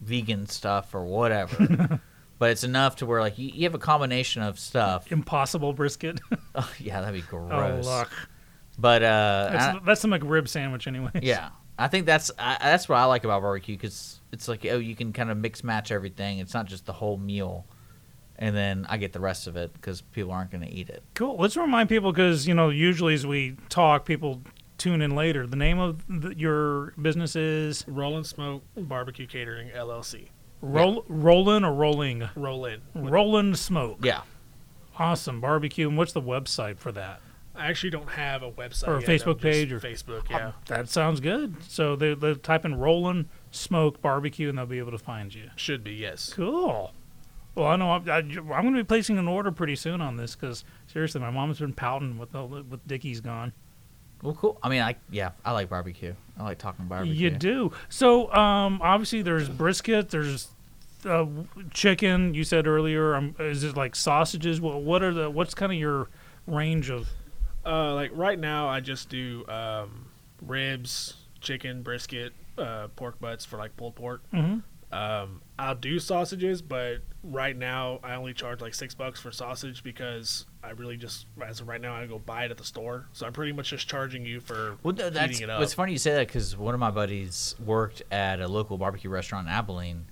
vegan 0.00 0.46
stuff 0.46 0.94
or 0.94 1.04
whatever. 1.04 2.00
but 2.38 2.50
it's 2.50 2.64
enough 2.64 2.96
to 2.96 3.06
where 3.06 3.20
like 3.20 3.38
you, 3.38 3.48
you 3.54 3.64
have 3.64 3.74
a 3.74 3.78
combination 3.78 4.42
of 4.42 4.58
stuff. 4.58 5.10
Impossible 5.12 5.72
brisket. 5.72 6.20
Oh, 6.54 6.70
yeah, 6.78 7.00
that'd 7.00 7.14
be 7.18 7.26
oh, 7.32 7.46
gross. 7.48 7.86
luck. 7.86 8.10
But 8.78 9.02
uh, 9.02 9.48
I- 9.50 9.56
That's, 9.56 9.86
that's 9.86 10.02
the 10.02 10.08
McRib 10.08 10.48
sandwich, 10.48 10.86
anyway. 10.86 11.10
yeah, 11.22 11.50
I 11.78 11.88
think 11.88 12.06
that's 12.06 12.30
I, 12.38 12.56
that's 12.60 12.88
what 12.88 12.96
I 12.98 13.04
like 13.04 13.24
about 13.24 13.42
barbecue 13.42 13.76
because 13.76 14.20
it's 14.32 14.48
like 14.48 14.64
oh 14.66 14.78
you 14.78 14.94
can 14.96 15.12
kind 15.12 15.30
of 15.30 15.36
mix 15.36 15.62
match 15.64 15.90
everything. 15.90 16.38
It's 16.38 16.54
not 16.54 16.66
just 16.66 16.86
the 16.86 16.92
whole 16.92 17.16
meal, 17.18 17.66
and 18.38 18.54
then 18.56 18.86
I 18.88 18.96
get 18.96 19.12
the 19.12 19.20
rest 19.20 19.46
of 19.46 19.56
it 19.56 19.72
because 19.72 20.00
people 20.00 20.32
aren't 20.32 20.50
going 20.50 20.64
to 20.64 20.70
eat 20.72 20.88
it. 20.88 21.02
Cool. 21.14 21.36
Let's 21.36 21.56
remind 21.56 21.88
people 21.88 22.12
because 22.12 22.46
you 22.46 22.54
know 22.54 22.70
usually 22.70 23.14
as 23.14 23.26
we 23.26 23.56
talk, 23.68 24.04
people 24.04 24.42
tune 24.78 25.00
in 25.02 25.14
later. 25.14 25.46
The 25.46 25.56
name 25.56 25.78
of 25.78 26.02
the, 26.08 26.34
your 26.36 26.92
business 27.00 27.36
is 27.36 27.84
Roll 27.86 28.22
Smoke 28.24 28.62
Barbecue 28.76 29.26
Catering 29.26 29.68
LLC. 29.70 30.28
Roll, 30.60 31.04
Rollin 31.08 31.64
or 31.64 31.72
Rolling 31.74 32.28
Roll 32.36 32.66
in. 32.66 32.80
Rollin 32.94 33.56
Smoke. 33.56 33.98
Yeah, 34.02 34.20
Awesome 34.98 35.40
barbecue. 35.40 35.88
And 35.88 35.98
what's 35.98 36.12
the 36.12 36.22
website 36.22 36.78
for 36.78 36.92
that? 36.92 37.20
I 37.54 37.66
actually 37.66 37.90
don't 37.90 38.08
have 38.10 38.42
a 38.42 38.50
website 38.50 38.88
Or 38.88 38.96
a 38.96 39.00
yet, 39.00 39.10
I'm 39.10 39.18
Facebook 39.18 39.40
page 39.40 39.72
or- 39.72 39.80
Facebook. 39.80 40.30
Yeah, 40.30 40.52
That 40.66 40.88
sounds 40.88 41.20
good. 41.20 41.56
So 41.68 41.96
they 41.96 42.14
they 42.14 42.34
type 42.34 42.64
in 42.64 42.76
Rollin 42.76 43.26
Smoke 43.50 44.00
Barbecue 44.00 44.48
and 44.48 44.56
they'll 44.56 44.66
be 44.66 44.78
able 44.78 44.92
to 44.92 44.98
find 44.98 45.34
you. 45.34 45.50
should 45.56 45.84
be 45.84 45.92
yes. 45.92 46.32
Cool. 46.34 46.92
Well, 47.54 47.66
I 47.66 47.76
know 47.76 47.92
I'm, 47.92 48.08
I, 48.08 48.18
am 48.20 48.32
going 48.46 48.72
to 48.72 48.80
be 48.80 48.84
placing 48.84 49.18
an 49.18 49.28
order 49.28 49.52
pretty 49.52 49.76
soon 49.76 50.00
on 50.00 50.16
this 50.16 50.34
because 50.34 50.64
seriously, 50.86 51.20
my 51.20 51.28
mom's 51.30 51.58
been 51.58 51.74
pouting 51.74 52.16
with 52.16 52.34
all 52.34 52.48
the, 52.48 52.62
with 52.62 52.86
Dickey's 52.88 53.20
gone. 53.20 53.52
well, 54.22 54.32
cool. 54.32 54.58
I 54.62 54.70
mean, 54.70 54.80
I 54.80 54.96
yeah, 55.10 55.32
I 55.44 55.52
like 55.52 55.68
barbecue. 55.68 56.14
I 56.38 56.44
like 56.44 56.56
talking 56.56 56.86
barbecue. 56.86 57.12
You 57.12 57.28
do. 57.30 57.72
So, 57.90 58.32
um, 58.32 58.80
obviously, 58.80 59.20
there's 59.20 59.50
brisket. 59.50 60.08
There's 60.08 60.48
uh, 61.04 61.26
chicken. 61.74 62.32
You 62.32 62.44
said 62.44 62.66
earlier. 62.66 63.14
Um, 63.16 63.34
is 63.38 63.64
it 63.64 63.76
like 63.76 63.94
sausages? 63.96 64.58
What, 64.58 64.80
what 64.80 65.02
are 65.02 65.12
the? 65.12 65.28
What's 65.28 65.52
kind 65.52 65.70
of 65.72 65.78
your 65.78 66.08
range 66.46 66.88
of? 66.88 67.10
Uh, 67.64 67.94
like 67.94 68.10
right 68.14 68.38
now, 68.38 68.68
I 68.68 68.80
just 68.80 69.08
do 69.08 69.46
um, 69.48 70.06
ribs, 70.40 71.14
chicken, 71.40 71.82
brisket, 71.82 72.32
uh, 72.58 72.88
pork 72.96 73.20
butts 73.20 73.44
for 73.44 73.56
like 73.56 73.76
pulled 73.76 73.94
pork. 73.94 74.22
Mhm. 74.32 74.62
Um, 74.90 75.40
I'll 75.58 75.74
do 75.74 75.98
sausages, 75.98 76.60
but 76.60 76.98
right 77.22 77.56
now 77.56 77.98
I 78.02 78.14
only 78.14 78.34
charge 78.34 78.60
like 78.60 78.74
six 78.74 78.94
bucks 78.94 79.20
for 79.20 79.32
sausage 79.32 79.82
because 79.82 80.44
I 80.62 80.70
really 80.70 80.98
just 80.98 81.26
as 81.42 81.60
of 81.60 81.68
right 81.68 81.80
now 81.80 81.94
I 81.94 82.06
go 82.06 82.18
buy 82.18 82.44
it 82.44 82.50
at 82.50 82.58
the 82.58 82.64
store. 82.64 83.06
So 83.14 83.24
I'm 83.26 83.32
pretty 83.32 83.52
much 83.52 83.70
just 83.70 83.88
charging 83.88 84.26
you 84.26 84.40
for 84.40 84.76
Well, 84.82 84.94
no, 84.94 85.08
that's 85.08 85.32
heating 85.38 85.44
it 85.44 85.50
up. 85.50 85.62
it's 85.62 85.72
funny 85.72 85.92
you 85.92 85.98
say 85.98 86.12
that 86.12 86.26
because 86.26 86.54
one 86.58 86.74
of 86.74 86.80
my 86.80 86.90
buddies 86.90 87.54
worked 87.64 88.02
at 88.10 88.40
a 88.42 88.48
local 88.48 88.76
barbecue 88.76 89.08
restaurant 89.08 89.46
in 89.46 89.52
Abilene, 89.54 90.04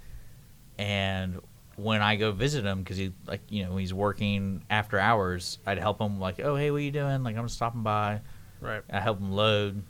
and 0.78 1.40
when 1.82 2.02
I 2.02 2.16
go 2.16 2.32
visit 2.32 2.64
him, 2.64 2.78
because 2.80 2.96
he 2.96 3.12
like 3.26 3.40
you 3.48 3.64
know 3.64 3.76
he's 3.76 3.92
working 3.94 4.64
after 4.70 4.98
hours, 4.98 5.58
I'd 5.66 5.78
help 5.78 6.00
him 6.00 6.18
like, 6.20 6.40
oh 6.40 6.56
hey, 6.56 6.70
what 6.70 6.78
you 6.82 6.90
doing? 6.90 7.22
Like 7.22 7.36
I'm 7.36 7.48
stopping 7.48 7.82
by. 7.82 8.20
Right. 8.60 8.82
I 8.90 9.00
help 9.00 9.18
him 9.18 9.32
load, 9.32 9.82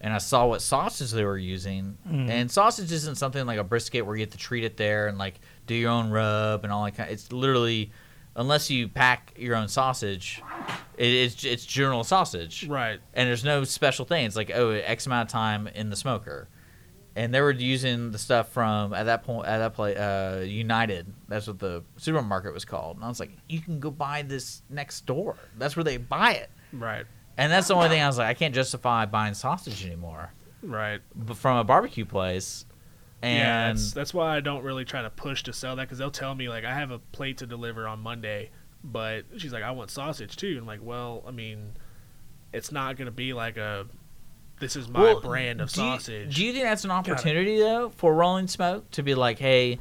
and 0.00 0.12
I 0.12 0.18
saw 0.18 0.46
what 0.46 0.60
sausage 0.62 1.10
they 1.12 1.24
were 1.24 1.38
using. 1.38 1.96
Mm. 2.06 2.28
And 2.28 2.50
sausage 2.50 2.92
isn't 2.92 3.16
something 3.16 3.46
like 3.46 3.58
a 3.58 3.64
brisket 3.64 4.04
where 4.04 4.14
you 4.16 4.20
have 4.22 4.30
to 4.32 4.38
treat 4.38 4.64
it 4.64 4.76
there 4.76 5.06
and 5.08 5.16
like 5.16 5.40
do 5.66 5.74
your 5.74 5.90
own 5.90 6.10
rub 6.10 6.64
and 6.64 6.72
all 6.72 6.84
that 6.84 6.94
kind. 6.96 7.08
Of, 7.08 7.14
It's 7.14 7.32
literally, 7.32 7.90
unless 8.36 8.70
you 8.70 8.88
pack 8.88 9.32
your 9.38 9.56
own 9.56 9.68
sausage, 9.68 10.42
it, 10.98 11.06
it's 11.06 11.42
it's 11.44 11.64
general 11.64 12.04
sausage 12.04 12.66
Right. 12.68 13.00
and 13.14 13.28
there's 13.28 13.44
no 13.44 13.64
special 13.64 14.04
thing. 14.04 14.26
It's 14.26 14.36
like 14.36 14.50
oh, 14.54 14.70
X 14.70 15.06
amount 15.06 15.28
of 15.28 15.32
time 15.32 15.66
in 15.68 15.88
the 15.90 15.96
smoker, 15.96 16.48
and 17.18 17.34
they 17.34 17.40
were 17.40 17.50
using 17.50 18.10
the 18.12 18.18
stuff 18.18 18.48
from 18.52 18.94
at 18.94 19.04
that 19.04 19.24
point 19.24 19.46
at 19.46 19.58
that 19.58 19.74
place 19.74 19.96
uh, 19.98 20.44
United. 20.46 21.12
That's 21.28 21.46
what 21.46 21.58
the 21.58 21.82
supermarket 21.96 22.54
was 22.54 22.64
called. 22.64 22.96
And 22.96 23.04
I 23.04 23.08
was 23.08 23.20
like, 23.20 23.32
you 23.48 23.60
can 23.60 23.80
go 23.80 23.90
buy 23.90 24.22
this 24.22 24.62
next 24.70 25.04
door. 25.04 25.36
That's 25.58 25.76
where 25.76 25.84
they 25.84 25.96
buy 25.96 26.32
it. 26.34 26.50
Right. 26.72 27.04
And 27.36 27.52
that's 27.52 27.68
the 27.68 27.74
only 27.74 27.88
thing 27.88 28.00
I 28.02 28.06
was 28.06 28.18
like, 28.18 28.28
I 28.28 28.34
can't 28.34 28.54
justify 28.54 29.04
buying 29.06 29.34
sausage 29.34 29.84
anymore 29.86 30.32
Right. 30.62 31.00
but 31.14 31.36
from 31.36 31.56
a 31.58 31.64
barbecue 31.64 32.04
place. 32.04 32.64
yeah, 33.22 33.68
that's, 33.68 33.92
that's 33.92 34.14
why 34.14 34.36
I 34.36 34.40
don't 34.40 34.62
really 34.64 34.84
try 34.84 35.02
to 35.02 35.10
push 35.10 35.42
to 35.44 35.52
sell 35.52 35.76
that 35.76 35.82
because 35.84 35.98
they'll 35.98 36.10
tell 36.10 36.34
me 36.34 36.48
like 36.48 36.64
I 36.64 36.74
have 36.74 36.90
a 36.90 36.98
plate 36.98 37.38
to 37.38 37.46
deliver 37.46 37.86
on 37.88 38.00
Monday, 38.00 38.50
But 38.84 39.24
she's 39.38 39.52
like, 39.52 39.62
I 39.64 39.70
want 39.72 39.90
sausage 39.90 40.36
too. 40.36 40.48
And 40.50 40.58
I'm 40.60 40.66
like, 40.66 40.80
well, 40.82 41.22
I 41.26 41.30
mean, 41.32 41.72
it's 42.52 42.70
not 42.72 42.96
gonna 42.96 43.10
be 43.10 43.32
like 43.32 43.56
a. 43.56 43.86
This 44.60 44.74
is 44.76 44.88
my 44.88 45.00
Well, 45.00 45.20
brand 45.20 45.60
of 45.60 45.72
do 45.72 45.80
you- 45.82 45.86
sausage. 45.98 46.34
do 46.36 46.44
you 46.44 46.52
think 46.52 46.64
that's 46.64 46.84
an 46.84 46.90
it. 46.90 46.94
opportunity 46.94 47.58
though 47.58 47.90
for 47.96 48.14
Rolling 48.14 48.48
Smoke 48.48 48.90
to 48.92 49.02
be 49.02 49.14
like, 49.14 49.38
hey, 49.38 49.78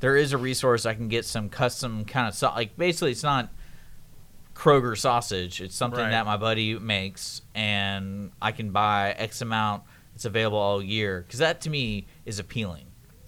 there 0.00 0.16
is 0.16 0.32
a 0.32 0.38
resource 0.38 0.86
I 0.86 0.94
can 0.94 1.08
get 1.08 1.24
some 1.24 1.48
custom 1.48 2.04
kind 2.04 2.28
of 2.28 2.34
so- 2.34 2.50
like 2.54 2.76
basically 2.76 3.10
it's 3.12 3.22
not 3.22 3.50
Kroger 4.54 4.96
sausage. 4.96 5.60
It's 5.60 5.74
something 5.74 6.00
Right. 6.00 6.10
that 6.10 6.26
my 6.26 6.36
buddy 6.36 6.78
makes, 6.78 7.40
and 7.54 8.30
I 8.42 8.52
can 8.52 8.72
buy 8.72 9.12
X 9.12 9.40
amount. 9.40 9.84
It's 10.14 10.26
available 10.26 10.58
all 10.58 10.82
year 10.82 11.22
because 11.26 11.38
that 11.38 11.62
to 11.62 11.70
me 11.70 12.06
is 12.26 12.38
appealing. 12.38 12.86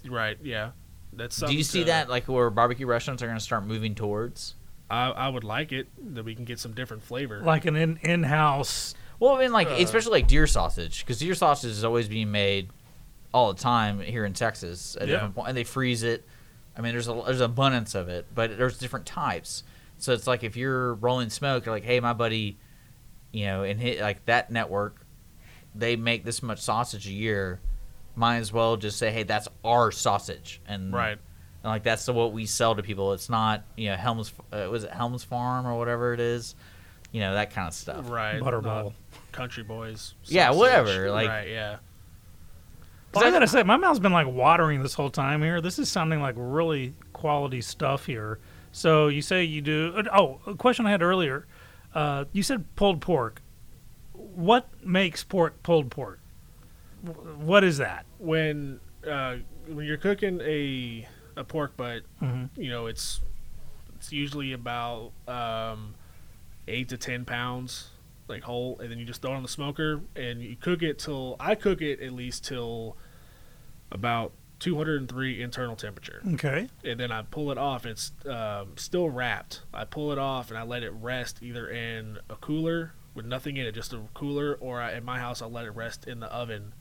right? 0.08 0.36
Yeah. 0.42 0.72
That's. 1.14 1.36
Do 1.36 1.54
you 1.54 1.62
see 1.62 1.80
to- 1.80 1.84
that 1.86 2.10
like 2.10 2.28
where 2.28 2.50
barbecue 2.50 2.86
restaurants 2.86 3.22
are 3.22 3.26
going 3.26 3.38
to 3.38 3.42
start 3.44 3.64
moving 3.64 3.94
towards? 3.94 4.56
I, 4.90 5.08
I 5.10 5.28
would 5.28 5.44
like 5.44 5.72
it 5.72 5.88
that 6.14 6.24
we 6.24 6.34
can 6.34 6.44
get 6.44 6.58
some 6.58 6.72
different 6.72 7.02
flavor. 7.02 7.40
Like 7.42 7.64
an 7.64 7.76
in 7.76 7.96
in 8.02 8.24
house. 8.24 8.94
Well, 9.22 9.36
I 9.36 9.38
mean, 9.38 9.52
like 9.52 9.68
Uh. 9.68 9.74
especially 9.74 10.10
like 10.10 10.26
deer 10.26 10.48
sausage, 10.48 11.06
because 11.06 11.20
deer 11.20 11.36
sausage 11.36 11.70
is 11.70 11.84
always 11.84 12.08
being 12.08 12.32
made 12.32 12.70
all 13.32 13.52
the 13.52 13.60
time 13.60 14.00
here 14.00 14.24
in 14.24 14.32
Texas 14.32 14.96
at 14.96 15.06
Yeah. 15.06 15.14
different 15.14 15.36
point, 15.36 15.48
and 15.50 15.56
they 15.56 15.62
freeze 15.62 16.02
it. 16.02 16.26
I 16.76 16.80
mean, 16.80 16.90
there's 16.90 17.06
a 17.06 17.22
there's 17.24 17.40
abundance 17.40 17.94
of 17.94 18.08
it, 18.08 18.26
but 18.34 18.58
there's 18.58 18.78
different 18.78 19.06
types. 19.06 19.62
So 19.98 20.12
it's 20.12 20.26
like 20.26 20.42
if 20.42 20.56
you're 20.56 20.94
rolling 20.94 21.30
smoke, 21.30 21.66
you're 21.66 21.74
like, 21.74 21.84
hey, 21.84 22.00
my 22.00 22.14
buddy, 22.14 22.58
you 23.30 23.46
know, 23.46 23.62
and 23.62 23.78
hit 23.78 24.00
like 24.00 24.24
that 24.24 24.50
network, 24.50 25.06
they 25.72 25.94
make 25.94 26.24
this 26.24 26.42
much 26.42 26.58
sausage 26.58 27.06
a 27.06 27.12
year. 27.12 27.60
Might 28.16 28.38
as 28.38 28.52
well 28.52 28.76
just 28.76 28.98
say, 28.98 29.12
hey, 29.12 29.22
that's 29.22 29.46
our 29.64 29.92
sausage, 29.92 30.60
and 30.66 30.92
right. 30.92 31.12
and 31.62 31.70
like 31.70 31.84
that's 31.84 32.06
the, 32.06 32.12
what 32.12 32.32
we 32.32 32.44
sell 32.44 32.74
to 32.74 32.82
people. 32.82 33.12
It's 33.12 33.30
not 33.30 33.62
you 33.76 33.90
know 33.90 33.94
Helms 33.94 34.32
uh, 34.52 34.66
was 34.68 34.82
it 34.82 34.90
Helms 34.90 35.22
Farm 35.22 35.64
or 35.64 35.78
whatever 35.78 36.12
it 36.12 36.18
is, 36.18 36.56
you 37.12 37.20
know 37.20 37.34
that 37.34 37.52
kind 37.52 37.68
of 37.68 37.74
stuff. 37.74 38.10
Right. 38.10 38.40
Butterball. 38.40 38.94
Not 39.32 39.36
Country 39.38 39.62
boys. 39.62 40.14
Yeah, 40.24 40.46
sausage. 40.48 40.58
whatever, 40.58 41.10
like- 41.10 41.28
right. 41.28 41.48
Yeah. 41.48 41.76
Well, 43.14 43.24
I 43.26 43.30
gotta 43.30 43.46
say, 43.46 43.62
my 43.62 43.76
mouth's 43.76 43.98
been 44.00 44.12
like 44.12 44.26
watering 44.26 44.82
this 44.82 44.94
whole 44.94 45.10
time 45.10 45.42
here. 45.42 45.60
This 45.60 45.78
is 45.78 45.90
sounding 45.90 46.22
like 46.22 46.34
really 46.38 46.94
quality 47.12 47.60
stuff 47.60 48.06
here. 48.06 48.38
So 48.72 49.08
you 49.08 49.20
say 49.20 49.44
you 49.44 49.60
do? 49.60 49.92
uh, 49.94 50.04
Oh, 50.18 50.40
a 50.46 50.54
question 50.54 50.86
I 50.86 50.90
had 50.90 51.02
earlier. 51.02 51.46
Uh, 51.94 52.24
you 52.32 52.42
said 52.42 52.64
pulled 52.74 53.02
pork. 53.02 53.42
What 54.14 54.66
makes 54.82 55.22
pork 55.24 55.62
pulled 55.62 55.90
pork? 55.90 56.20
What 57.02 57.64
is 57.64 57.78
that? 57.78 58.06
when 58.18 58.80
uh, 59.06 59.36
when 59.66 59.84
you're 59.84 59.96
cooking 59.98 60.40
a 60.42 61.06
a 61.36 61.44
pork 61.44 61.76
butt, 61.76 62.04
Mhm. 62.22 62.48
you 62.56 62.70
know 62.70 62.86
it's 62.86 63.20
it's 63.96 64.10
usually 64.10 64.52
about 64.54 65.12
um, 65.28 65.96
eight 66.66 66.88
to 66.88 66.96
ten 66.96 67.26
pounds, 67.26 67.90
like 68.32 68.42
whole, 68.42 68.78
and 68.80 68.90
then 68.90 68.98
you 68.98 69.04
just 69.04 69.22
throw 69.22 69.32
it 69.32 69.36
on 69.36 69.42
the 69.42 69.48
smoker 69.48 70.00
and 70.16 70.42
you 70.42 70.56
cook 70.56 70.82
it 70.82 70.98
till 70.98 71.36
I 71.38 71.54
cook 71.54 71.80
it 71.80 72.00
at 72.00 72.12
least 72.12 72.44
till 72.44 72.96
about 73.90 74.32
203 74.58 75.42
internal 75.42 75.76
temperature, 75.76 76.22
Okay. 76.34 76.68
and 76.84 76.98
then 76.98 77.10
I 77.12 77.22
pull 77.22 77.50
it 77.50 77.58
off. 77.58 77.84
It's 77.84 78.12
um, 78.28 78.72
still 78.76 79.10
wrapped. 79.10 79.62
I 79.74 79.84
pull 79.84 80.12
it 80.12 80.18
off 80.18 80.50
and 80.50 80.58
I 80.58 80.62
let 80.62 80.82
it 80.82 80.92
rest 80.92 81.38
either 81.42 81.68
in 81.68 82.18
a 82.30 82.36
cooler 82.36 82.92
with 83.14 83.26
nothing 83.26 83.56
in 83.56 83.66
it, 83.66 83.72
just 83.72 83.92
a 83.92 84.00
cooler, 84.14 84.54
or 84.54 84.80
I, 84.80 84.92
in 84.94 85.04
my 85.04 85.18
house 85.18 85.42
I'll 85.42 85.50
let 85.50 85.64
it 85.66 85.72
rest 85.72 86.06
in 86.06 86.20
the 86.20 86.26
oven 86.32 86.72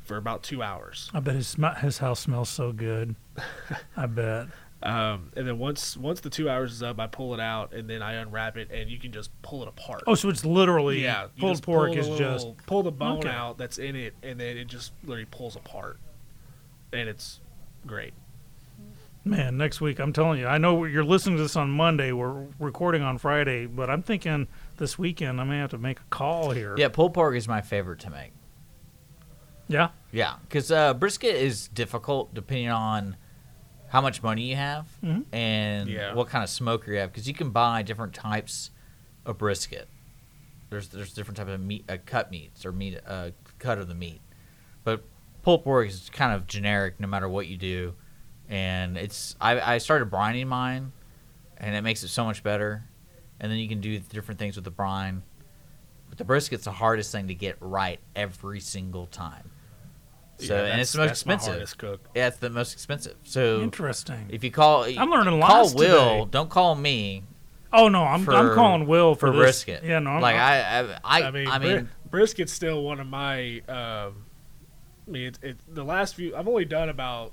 for 0.00 0.16
about 0.16 0.42
two 0.42 0.62
hours. 0.62 1.10
I 1.14 1.20
bet 1.20 1.34
his 1.36 1.56
his 1.82 1.98
house 1.98 2.20
smells 2.20 2.48
so 2.48 2.72
good. 2.72 3.14
I 3.96 4.06
bet. 4.06 4.46
Um, 4.82 5.30
and 5.36 5.46
then 5.46 5.58
once 5.58 5.94
once 5.96 6.20
the 6.20 6.30
two 6.30 6.48
hours 6.48 6.72
is 6.72 6.82
up, 6.82 6.98
I 6.98 7.06
pull 7.06 7.34
it 7.34 7.40
out 7.40 7.74
and 7.74 7.88
then 7.88 8.00
I 8.00 8.14
unwrap 8.14 8.56
it, 8.56 8.70
and 8.70 8.88
you 8.90 8.98
can 8.98 9.12
just 9.12 9.30
pull 9.42 9.62
it 9.62 9.68
apart. 9.68 10.04
Oh, 10.06 10.14
so 10.14 10.30
it's 10.30 10.44
literally 10.44 11.02
yeah, 11.02 11.26
pulled 11.38 11.62
pork 11.62 11.90
pull 11.90 11.98
is 11.98 12.08
little- 12.08 12.34
just 12.54 12.66
pull 12.66 12.82
the 12.82 12.90
bone 12.90 13.18
Okay. 13.18 13.28
out 13.28 13.58
that's 13.58 13.78
in 13.78 13.94
it, 13.94 14.14
and 14.22 14.40
then 14.40 14.56
it 14.56 14.68
just 14.68 14.92
literally 15.04 15.26
pulls 15.30 15.54
apart, 15.54 15.98
and 16.94 17.08
it's 17.10 17.40
great. 17.86 18.14
Man, 19.22 19.58
next 19.58 19.82
week, 19.82 19.98
I'm 19.98 20.14
telling 20.14 20.40
you, 20.40 20.46
I 20.46 20.56
know 20.56 20.84
you're 20.86 21.04
listening 21.04 21.36
to 21.36 21.42
this 21.42 21.54
on 21.56 21.70
Monday. 21.70 22.10
We're 22.10 22.46
recording 22.58 23.02
on 23.02 23.18
Friday, 23.18 23.66
but 23.66 23.90
I'm 23.90 24.02
thinking 24.02 24.48
this 24.78 24.98
weekend 24.98 25.42
I 25.42 25.44
may 25.44 25.58
have 25.58 25.70
to 25.72 25.78
make 25.78 26.00
a 26.00 26.04
call 26.08 26.52
here. 26.52 26.74
Yeah, 26.78 26.88
pulled 26.88 27.12
pork 27.12 27.36
is 27.36 27.46
my 27.46 27.60
favorite 27.60 27.98
to 28.00 28.08
make. 28.10 28.32
Yeah. 29.68 29.90
Yeah, 30.10 30.36
because 30.48 30.72
uh, 30.72 30.94
brisket 30.94 31.36
is 31.36 31.68
difficult 31.68 32.32
depending 32.32 32.70
on 32.70 33.16
how 33.90 34.00
much 34.00 34.22
money 34.22 34.42
you 34.48 34.56
have 34.56 34.88
Mhm. 35.02 35.24
and 35.32 35.88
Yeah. 35.90 36.14
what 36.14 36.28
kind 36.28 36.42
of 36.42 36.50
smoker 36.50 36.92
you 36.92 36.98
have. 36.98 37.12
Because 37.12 37.26
you 37.28 37.34
can 37.34 37.50
buy 37.50 37.82
different 37.82 38.14
types 38.14 38.70
of 39.26 39.36
brisket. 39.38 39.88
There's 40.70 40.88
there's 40.88 41.12
different 41.12 41.36
type 41.36 41.48
of 41.48 41.60
meat, 41.60 41.84
uh, 41.88 41.98
cut 42.06 42.30
meats 42.30 42.64
or 42.64 42.72
meat, 42.72 42.98
uh, 43.06 43.30
cut 43.58 43.78
of 43.78 43.88
the 43.88 43.94
meat. 43.94 44.20
But 44.84 45.02
pulled 45.42 45.64
pork 45.64 45.88
is 45.88 46.08
kind 46.12 46.32
of 46.32 46.46
generic 46.46 47.00
no 47.00 47.06
matter 47.08 47.28
what 47.28 47.48
you 47.48 47.56
do, 47.56 47.94
and 48.48 48.96
it's 48.96 49.34
I 49.40 49.74
I 49.74 49.78
started 49.78 50.08
brining 50.10 50.46
mine, 50.46 50.92
and 51.56 51.74
it 51.74 51.82
makes 51.82 52.02
it 52.04 52.08
so 52.08 52.24
much 52.24 52.42
better. 52.42 52.84
And 53.40 53.50
then 53.50 53.58
you 53.58 53.68
can 53.68 53.80
do 53.80 53.98
different 53.98 54.38
things 54.38 54.54
with 54.56 54.64
the 54.64 54.70
brine. 54.70 55.22
But 56.08 56.18
the 56.18 56.24
brisket's 56.24 56.64
the 56.64 56.72
hardest 56.72 57.10
thing 57.10 57.26
to 57.28 57.34
get 57.34 57.56
right 57.60 57.98
every 58.14 58.60
single 58.60 59.06
time. 59.06 59.50
So 60.40 60.54
Yeah, 60.54 60.60
and 60.60 60.66
that's- 60.68 60.80
it's 60.82 60.92
the 60.92 60.98
most 60.98 61.08
that's 61.08 61.26
my 61.26 61.34
expensive. 61.34 61.52
hardest 61.54 61.78
cook. 61.78 62.08
Yeah, 62.14 62.26
it's 62.28 62.36
the 62.38 62.50
most 62.50 62.72
expensive. 62.72 63.16
So 63.24 63.60
Interesting. 63.62 64.26
if 64.30 64.42
you 64.44 64.50
call, 64.50 64.84
I'm 64.84 65.10
learning 65.10 65.40
Call 65.40 65.74
Will. 65.74 66.18
today. 66.24 66.28
Don't 66.30 66.50
call 66.50 66.74
me 66.74 67.24
Oh 67.72 67.88
no, 67.88 68.02
I'm 68.02 68.24
for- 68.24 68.34
I'm 68.34 68.52
calling 68.54 68.86
Will 68.88 69.14
for, 69.14 69.28
for 69.28 69.32
this. 69.32 69.64
brisket. 69.64 69.84
Yeah, 69.84 70.00
no, 70.00 70.10
I'm, 70.10 70.20
like 70.20 70.34
I'm- 70.34 70.98
I, 71.04 71.18
I, 71.20 71.20
I, 71.22 71.28
I 71.28 71.30
mean, 71.30 71.46
I 71.48 71.58
bri- 71.58 71.74
mean, 71.76 71.88
brisket's 72.10 72.52
still 72.52 72.82
one 72.82 72.98
of 72.98 73.06
my. 73.06 73.60
Um, 73.68 74.24
I 75.06 75.10
mean, 75.12 75.22
it, 75.28 75.38
it, 75.42 75.56
the 75.68 75.84
last 75.84 76.14
few 76.16 76.34
I've 76.36 76.48
only 76.48 76.64
done 76.64 76.88
about 76.88 77.32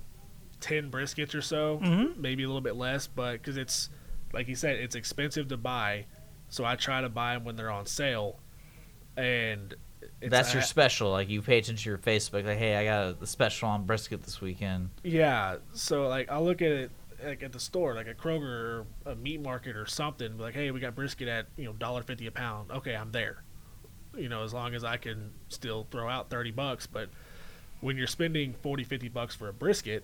ten 0.59 0.91
briskets 0.91 1.33
or 1.33 1.41
so, 1.41 1.79
Mhm. 1.83 2.17
maybe 2.17 2.43
a 2.43 2.47
little 2.47 2.61
bit 2.61 2.75
less, 2.75 3.07
but 3.07 3.33
because 3.33 3.57
it's 3.57 3.89
like 4.33 4.47
you 4.47 4.55
said, 4.55 4.75
it's 4.75 4.93
expensive 4.95 5.47
to 5.47 5.57
buy, 5.57 6.05
so 6.49 6.65
I 6.65 6.75
try 6.75 7.01
to 7.01 7.09
buy 7.09 7.33
them 7.33 7.43
when 7.43 7.55
they're 7.55 7.71
on 7.71 7.85
sale, 7.87 8.39
and 9.15 9.73
it's, 9.73 9.81
that's 10.21 10.53
your 10.53 10.63
special. 10.63 11.11
Like 11.11 11.29
you 11.29 11.41
pay 11.41 11.59
attention 11.59 11.83
to 11.83 11.89
your 11.89 11.97
Facebook. 11.97 12.45
Like, 12.45 12.57
hey, 12.57 12.75
I 12.75 12.85
got 12.85 13.09
a, 13.09 13.13
the 13.13 13.27
special 13.27 13.69
on 13.69 13.85
brisket 13.85 14.23
this 14.23 14.41
weekend. 14.41 14.89
Yeah, 15.03 15.57
so 15.73 16.07
like 16.07 16.29
I'll 16.31 16.43
look 16.43 16.61
at 16.61 16.71
it 16.71 16.91
like 17.23 17.43
at 17.43 17.51
the 17.51 17.59
store, 17.59 17.95
like 17.95 18.07
a 18.07 18.13
Kroger 18.13 18.41
or 18.43 18.85
a 19.05 19.15
meat 19.15 19.41
market 19.41 19.75
or 19.75 19.85
something. 19.85 20.37
Like, 20.37 20.53
hey, 20.53 20.71
we 20.71 20.79
got 20.79 20.95
brisket 20.95 21.27
at 21.27 21.47
you 21.55 21.65
know 21.65 21.73
dollar 21.73 22.03
fifty 22.03 22.27
a 22.27 22.31
pound. 22.31 22.71
Okay, 22.71 22.95
I'm 22.95 23.11
there. 23.11 23.43
You 24.15 24.29
know, 24.29 24.43
as 24.43 24.53
long 24.53 24.73
as 24.73 24.83
I 24.83 24.97
can 24.97 25.31
still 25.49 25.87
throw 25.91 26.09
out 26.09 26.29
thirty 26.29 26.51
bucks. 26.51 26.87
But 26.87 27.09
when 27.81 27.97
you're 27.97 28.07
spending 28.07 28.55
40, 28.63 28.83
50 28.83 29.09
bucks 29.09 29.35
for 29.35 29.49
a 29.49 29.53
brisket, 29.53 30.03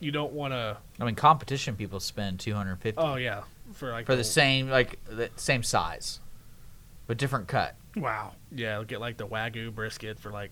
you 0.00 0.12
don't 0.12 0.32
want 0.32 0.52
to. 0.52 0.76
I 1.00 1.04
mean, 1.04 1.16
competition 1.16 1.74
people 1.74 2.00
spend 2.00 2.40
two 2.40 2.54
hundred 2.54 2.76
fifty. 2.76 3.00
Oh 3.00 3.16
yeah, 3.16 3.42
for 3.72 3.90
like 3.90 4.06
for 4.06 4.16
the 4.16 4.24
same 4.24 4.68
like 4.68 5.04
the 5.06 5.30
same 5.36 5.62
size, 5.62 6.20
but 7.06 7.16
different 7.16 7.48
cut. 7.48 7.74
Wow. 7.96 8.32
yeah, 8.52 8.82
get 8.86 9.00
like 9.00 9.16
the 9.16 9.26
wagyu 9.26 9.74
brisket 9.74 10.18
for 10.20 10.30
like 10.30 10.50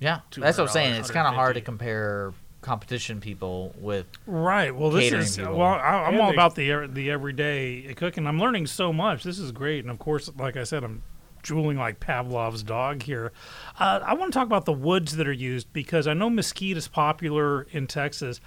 Yeah, 0.00 0.20
that's 0.36 0.58
what 0.58 0.64
I'm 0.68 0.72
saying. 0.72 0.94
It's 0.96 1.10
kind 1.10 1.26
of 1.26 1.34
hard 1.34 1.54
to 1.54 1.60
compare 1.60 2.32
competition 2.62 3.20
people 3.20 3.74
with. 3.78 4.06
Right. 4.26 4.74
Well, 4.74 4.90
this 4.90 5.12
is 5.12 5.36
people. 5.36 5.56
well. 5.56 5.68
I, 5.74 6.04
I'm 6.06 6.14
And 6.14 6.20
all 6.22 6.28
they- 6.30 6.34
about 6.34 6.54
the 6.56 6.70
er- 6.72 6.88
the 6.88 7.10
everyday 7.10 7.94
cooking. 7.94 8.26
I'm 8.26 8.38
learning 8.40 8.66
so 8.66 8.92
much. 8.92 9.22
This 9.24 9.38
is 9.38 9.52
great, 9.52 9.84
and 9.84 9.90
of 9.90 9.98
course, 9.98 10.30
like 10.36 10.56
I 10.56 10.64
said, 10.64 10.82
I'm 10.84 11.02
drooling 11.42 11.76
like 11.78 12.00
Pavlov's 12.00 12.64
dog 12.64 13.02
here. 13.02 13.30
Uh, 13.78 14.00
I 14.04 14.14
want 14.14 14.32
to 14.32 14.36
talk 14.38 14.46
about 14.46 14.64
the 14.64 14.72
woods 14.72 15.14
that 15.16 15.28
are 15.28 15.32
used 15.32 15.72
because 15.72 16.08
I 16.08 16.12
know 16.14 16.28
mesquite 16.28 16.76
is 16.76 16.88
popular 16.88 17.62
in 17.70 17.86
Texas. 17.86 18.40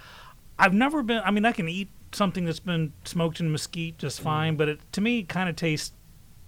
I've 0.58 0.74
never 0.74 1.02
been. 1.02 1.22
I 1.24 1.30
mean, 1.30 1.46
I 1.46 1.52
can 1.52 1.66
eat 1.68 1.88
something 2.12 2.44
that's 2.44 2.60
been 2.60 2.92
smoked 3.04 3.40
in 3.40 3.50
mesquite 3.50 3.96
just 3.96 4.20
fine, 4.20 4.56
but 4.56 4.68
it 4.68 4.80
to 4.92 5.00
me 5.00 5.22
kind 5.22 5.48
of 5.48 5.56
tastes 5.56 5.94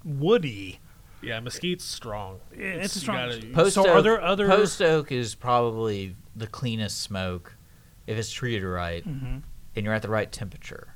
woody. 0.05 0.79
Yeah, 1.23 1.41
mesquite's 1.41 1.85
strong. 1.85 2.41
It's, 2.53 2.97
a 2.97 3.01
strong. 3.01 3.29
gotta- 3.31 3.47
Post 3.53 3.75
so 3.75 3.83
oak, 3.83 3.89
are 3.89 4.03
there 4.03 4.21
other? 4.23 4.47
post 4.49 4.81
oak 4.83 5.11
is 5.13 5.35
probably 5.35 6.17
the 6.37 6.47
cleanest 6.47 7.01
smoke 7.01 7.57
if 8.07 8.19
it's 8.19 8.31
treated 8.33 8.65
right 8.65 9.07
Mhm. 9.07 9.43
and 9.77 9.85
you're 9.85 9.95
at 9.95 10.03
the 10.03 10.09
right 10.11 10.31
temperature. 10.33 10.95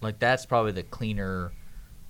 Like 0.00 0.18
that's 0.18 0.46
probably 0.46 0.72
the 0.72 0.82
cleaner 0.82 1.52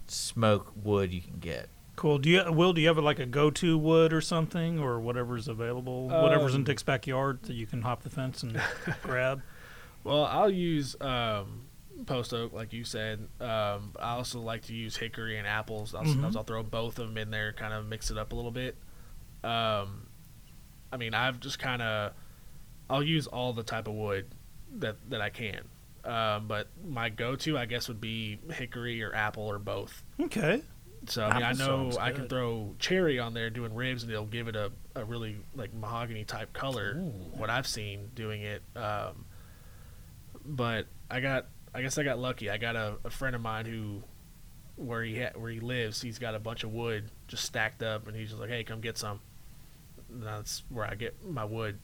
smoke 0.06 0.72
wood 0.82 1.12
you 1.12 1.20
can 1.20 1.38
get. 1.38 1.68
Cool. 1.96 2.18
Do 2.18 2.30
you 2.30 2.52
Will? 2.52 2.72
Do 2.72 2.80
you 2.80 2.86
have 2.88 2.98
like 2.98 3.18
a 3.18 3.26
go-to 3.26 3.76
wood 3.76 4.12
or 4.12 4.20
something, 4.20 4.78
or 4.78 5.00
whatever's 5.00 5.48
available, 5.48 6.08
whatever's 6.08 6.54
in 6.54 6.60
Um, 6.60 6.64
Dick's 6.64 6.82
backyard 6.84 7.42
that 7.42 7.54
you 7.54 7.66
can 7.66 7.82
hop 7.82 8.02
the 8.04 8.10
fence 8.10 8.42
and 8.44 8.60
grab? 9.02 9.42
Well, 10.04 10.24
I'll 10.24 10.50
use 10.50 10.94
um, 11.00 11.62
post 12.06 12.32
oak, 12.32 12.52
like 12.52 12.72
you 12.72 12.84
said. 12.84 13.28
Um, 13.40 13.94
I 13.98 14.12
also 14.12 14.40
like 14.40 14.62
to 14.66 14.74
use 14.74 14.96
hickory 14.96 15.38
and 15.38 15.46
apples. 15.46 15.94
I'll, 15.94 16.04
Sometimes 16.04 16.36
I'll 16.36 16.44
throw 16.44 16.62
both 16.62 16.98
of 16.98 17.08
them 17.08 17.18
in 17.18 17.30
there, 17.30 17.52
kind 17.52 17.72
of 17.72 17.86
mix 17.86 18.10
it 18.10 18.18
up 18.18 18.32
a 18.32 18.34
little 18.34 18.50
bit. 18.50 18.76
Um, 19.44 20.06
I 20.92 20.96
mean, 20.96 21.14
I've 21.14 21.40
just 21.40 21.58
kind 21.58 21.82
of 21.82 22.12
I'll 22.90 23.02
use 23.02 23.26
all 23.26 23.52
the 23.52 23.62
type 23.62 23.88
of 23.88 23.94
wood 23.94 24.26
that 24.76 24.96
that 25.10 25.20
I 25.20 25.30
can. 25.30 25.68
Um, 26.04 26.46
but 26.46 26.68
my 26.86 27.10
go-to, 27.10 27.58
I 27.58 27.66
guess, 27.66 27.88
would 27.88 28.00
be 28.00 28.38
hickory 28.50 29.02
or 29.02 29.14
apple 29.14 29.42
or 29.42 29.58
both. 29.58 30.04
Okay. 30.20 30.62
So 31.06 31.24
I 31.24 31.34
mean, 31.34 31.42
I 31.42 31.52
know 31.52 31.92
I 32.00 32.12
can 32.12 32.28
throw 32.28 32.74
cherry 32.78 33.18
on 33.18 33.34
there 33.34 33.50
doing 33.50 33.74
ribs, 33.74 34.02
and 34.02 34.12
it'll 34.12 34.24
give 34.26 34.48
it 34.48 34.56
a, 34.56 34.72
a 34.94 35.04
really 35.04 35.36
like 35.54 35.72
mahogany 35.74 36.24
type 36.24 36.52
color. 36.52 36.94
What 37.36 37.50
I've 37.50 37.66
seen 37.66 38.10
doing 38.14 38.42
it, 38.42 38.62
um, 38.74 39.24
but 40.44 40.86
I 41.10 41.20
got 41.20 41.46
I 41.74 41.82
guess 41.82 41.98
I 41.98 42.02
got 42.02 42.18
lucky. 42.18 42.50
I 42.50 42.56
got 42.56 42.76
a, 42.76 42.96
a 43.04 43.10
friend 43.10 43.34
of 43.36 43.42
mine 43.42 43.66
who 43.66 44.02
where 44.76 45.02
he 45.02 45.20
ha- 45.20 45.32
where 45.34 45.50
he 45.50 45.60
lives, 45.60 46.00
he's 46.00 46.18
got 46.18 46.34
a 46.34 46.38
bunch 46.38 46.64
of 46.64 46.72
wood 46.72 47.10
just 47.26 47.44
stacked 47.44 47.82
up, 47.82 48.06
and 48.06 48.16
he's 48.16 48.28
just 48.30 48.40
like, 48.40 48.50
"Hey, 48.50 48.64
come 48.64 48.80
get 48.80 48.96
some." 48.96 49.20
And 50.10 50.22
that's 50.22 50.62
where 50.70 50.84
I 50.86 50.94
get 50.94 51.16
my 51.28 51.44
wood. 51.44 51.78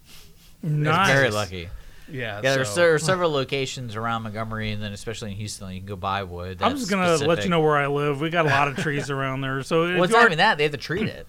Nice. 0.63 1.09
Very 1.09 1.31
lucky. 1.31 1.69
Yeah, 2.11 2.41
Yeah, 2.43 2.55
there's 2.55 2.75
there 2.75 2.95
are 2.95 2.99
several 2.99 3.31
locations 3.31 3.97
around 3.97 4.23
Montgomery, 4.25 4.73
and 4.73 4.83
then 4.83 4.93
especially 4.93 5.31
in 5.31 5.37
Houston, 5.39 5.71
you 5.71 5.81
can 5.81 5.87
go 5.87 5.97
buy 5.97 6.23
wood. 6.23 6.63
I'm 6.63 6.77
just 6.77 6.91
gonna 6.91 7.17
let 7.17 7.45
you 7.45 7.51
know 7.51 7.61
where 7.61 7.77
I 7.77 7.87
live. 7.87 8.21
We 8.21 8.31
got 8.31 8.47
a 8.47 8.51
lot 8.51 8.69
of 8.69 8.77
trees 8.77 9.11
around 9.11 9.41
there. 9.41 9.63
So 9.63 9.85
if 9.85 9.95
Well, 9.95 10.05
it's 10.05 10.13
not 10.13 10.23
are 10.23 10.27
even 10.27 10.39
that; 10.39 10.59
they 10.59 10.65
have 10.65 10.73
to 10.73 10.79
treat 10.79 11.09
it, 11.09 11.27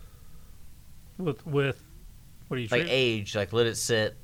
with 1.17 1.45
with 1.47 1.81
what 2.47 2.57
do 2.57 2.61
you 2.61 2.67
like 2.69 2.81
treat? 2.81 2.91
age, 2.91 3.35
like 3.35 3.53
let 3.53 3.65
it 3.67 3.75
sit. 3.77 4.15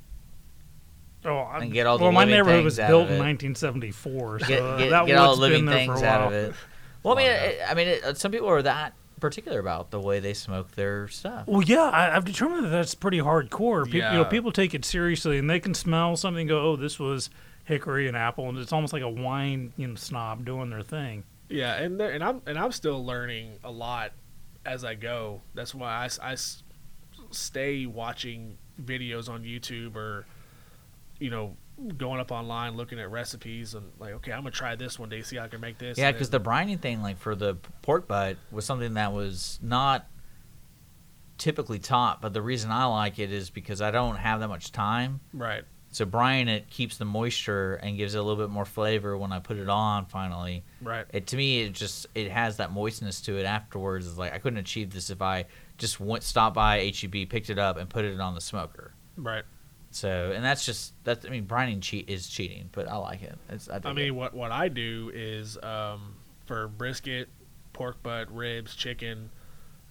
Oh, 1.23 1.38
I, 1.38 1.60
and 1.60 1.71
get 1.71 1.86
all 1.86 1.97
the 1.97 2.03
well, 2.03 2.12
my 2.12 2.21
living 2.21 2.36
neighborhood 2.36 2.55
things 2.60 2.65
was 2.65 2.79
out 2.79 2.88
built 2.89 3.03
of 3.03 3.10
in 3.12 3.15
it. 3.17 3.19
1974, 3.19 4.39
so 4.39 4.47
Get, 4.47 4.62
uh, 4.62 4.77
get, 4.77 4.89
that 4.89 5.05
get 5.05 5.17
all 5.17 5.29
wood's 5.29 5.38
the 5.38 5.41
living 5.41 5.60
been 5.60 5.65
there 5.67 5.75
things 5.77 5.99
for 5.99 6.05
a 6.05 6.10
out 6.10 6.19
while. 6.21 6.27
of 6.27 6.34
it. 6.34 6.55
Well, 7.03 7.17
I 7.17 7.17
mean, 7.17 7.31
it, 7.31 7.60
I 7.67 7.73
mean, 7.73 7.88
it, 7.88 8.17
some 8.19 8.31
people 8.31 8.47
are 8.47 8.62
that 8.62 8.93
particular 9.19 9.60
about 9.60 9.89
the 9.89 9.99
way 9.99 10.19
they 10.19 10.36
smoke 10.36 10.71
their 10.73 11.07
stuff. 11.07 11.47
Well, 11.47 11.63
yeah, 11.63 11.89
I, 11.89 12.15
I've 12.15 12.25
determined 12.25 12.65
that 12.65 12.69
that's 12.69 12.93
pretty 12.93 13.17
hardcore. 13.17 13.86
People, 13.86 14.12
you 14.12 14.17
know, 14.17 14.25
people 14.25 14.51
take 14.51 14.75
it 14.75 14.86
seriously, 14.86 15.39
and 15.39 15.49
they 15.49 15.60
can 15.60 15.73
smell 15.73 16.15
something. 16.15 16.41
and 16.41 16.49
Go, 16.49 16.60
oh, 16.60 16.75
this 16.75 16.99
was 16.99 17.31
hickory 17.65 18.07
and 18.07 18.15
apple, 18.15 18.49
and 18.49 18.57
it's 18.60 18.71
almost 18.71 18.93
like 18.93 19.01
a 19.01 19.10
wine 19.10 19.73
you 19.77 19.88
know, 19.88 19.95
snob 19.95 20.45
doing 20.45 20.69
their 20.69 20.84
thing. 20.84 21.23
Yeah, 21.49 21.73
and 21.75 21.99
there, 21.99 22.12
and 22.12 22.23
I'm 22.23 22.41
and 22.45 22.57
I'm 22.60 22.71
still 22.71 23.03
learning 23.03 23.57
a 23.63 23.71
lot 23.71 24.12
as 24.63 24.84
I 24.86 24.93
go. 24.93 25.41
That's 25.55 25.73
why 25.73 26.07
I, 26.21 26.31
I 26.34 26.36
stay 27.31 27.86
watching 27.88 28.57
videos 28.79 29.27
on 29.29 29.43
YouTube 29.43 29.95
or 29.95 30.25
you 31.21 31.29
know 31.29 31.55
going 31.97 32.19
up 32.19 32.31
online 32.31 32.75
looking 32.75 32.99
at 32.99 33.10
recipes 33.10 33.73
and 33.75 33.86
like 33.99 34.13
okay, 34.15 34.31
I'm 34.34 34.39
gonna 34.39 34.51
try 34.51 34.75
this 34.75 34.99
one 34.99 35.10
day, 35.10 35.21
see 35.21 35.38
how 35.38 35.45
I 35.45 35.47
can 35.47 35.62
make 35.62 35.77
this. 35.77 35.97
Yeah, 35.97 36.12
because 36.12 36.29
the 36.29 36.39
brining 36.39 36.79
thing, 36.79 37.01
like 37.01 37.17
for 37.17 37.36
the 37.36 37.55
pork 37.81 38.07
butt, 38.07 38.38
was 38.51 38.65
something 38.65 38.95
that 38.95 39.13
was 39.13 39.60
not 39.62 40.07
typically 41.38 41.79
taught. 41.79 42.21
But 42.21 42.34
the 42.34 42.41
reason 42.41 42.71
I 42.71 42.86
like 42.86 43.19
it 43.19 43.31
is 43.31 43.49
because 43.49 43.81
I 43.81 43.91
don't 43.91 44.17
have 44.17 44.39
that 44.41 44.47
much 44.47 44.71
time. 44.71 45.21
right, 45.34 45.63
So 45.91 46.05
brining 46.05 46.47
it 46.47 46.69
keeps 46.69 46.97
the 46.97 47.05
moisture 47.05 47.75
and 47.75 47.97
gives 47.97 48.13
it 48.15 48.19
a 48.19 48.21
little 48.21 48.43
bit 48.43 48.51
more 48.51 48.65
flavor 48.65 49.17
when 49.17 49.31
I 49.31 49.39
put 49.39 49.57
it 49.57 49.69
on. 49.69 50.05
Finally, 50.05 50.63
right, 50.81 51.05
it 51.12 51.27
to 51.27 51.38
me 51.38 51.62
it 51.62 51.73
just 51.73 52.05
it 52.15 52.31
has 52.31 52.57
that 52.57 52.71
moistness 52.71 53.21
to 53.21 53.38
it 53.39 53.45
afterwards. 53.45 54.07
It's 54.07 54.17
like 54.17 54.34
I 54.34 54.38
couldn't 54.38 54.60
achieve 54.60 54.91
this 54.91 55.10
if 55.10 55.21
I 55.21 55.45
just 55.77 55.99
went 55.99 56.23
stopped 56.23 56.55
by 56.55 56.91
HEB, 56.91 57.27
picked 57.27 57.49
it 57.49 57.57
up, 57.57 57.77
and 57.77 57.89
put 57.89 58.05
it 58.05 58.19
on 58.19 58.36
the 58.36 58.41
smoker. 58.41 58.93
right. 59.17 59.43
So 59.91 60.32
and 60.34 60.43
that's 60.43 60.65
just 60.65 60.93
that's 61.04 61.25
I 61.25 61.30
mean 61.30 61.45
brining 61.45 61.82
cheat 61.82 62.10
is 62.10 62.27
cheating, 62.27 62.69
but 62.71 62.88
I 62.88 62.95
like 62.95 63.21
it. 63.21 63.38
It's, 63.49 63.69
I, 63.69 63.82
I 63.84 63.93
mean, 63.93 64.08
it. 64.08 64.12
what 64.12 64.34
what 64.34 64.51
I 64.51 64.69
do 64.69 65.12
is 65.13 65.58
um, 65.62 66.15
for 66.45 66.67
brisket, 66.67 67.30
pork 67.73 68.01
butt, 68.01 68.34
ribs, 68.34 68.73
chicken, 68.75 69.30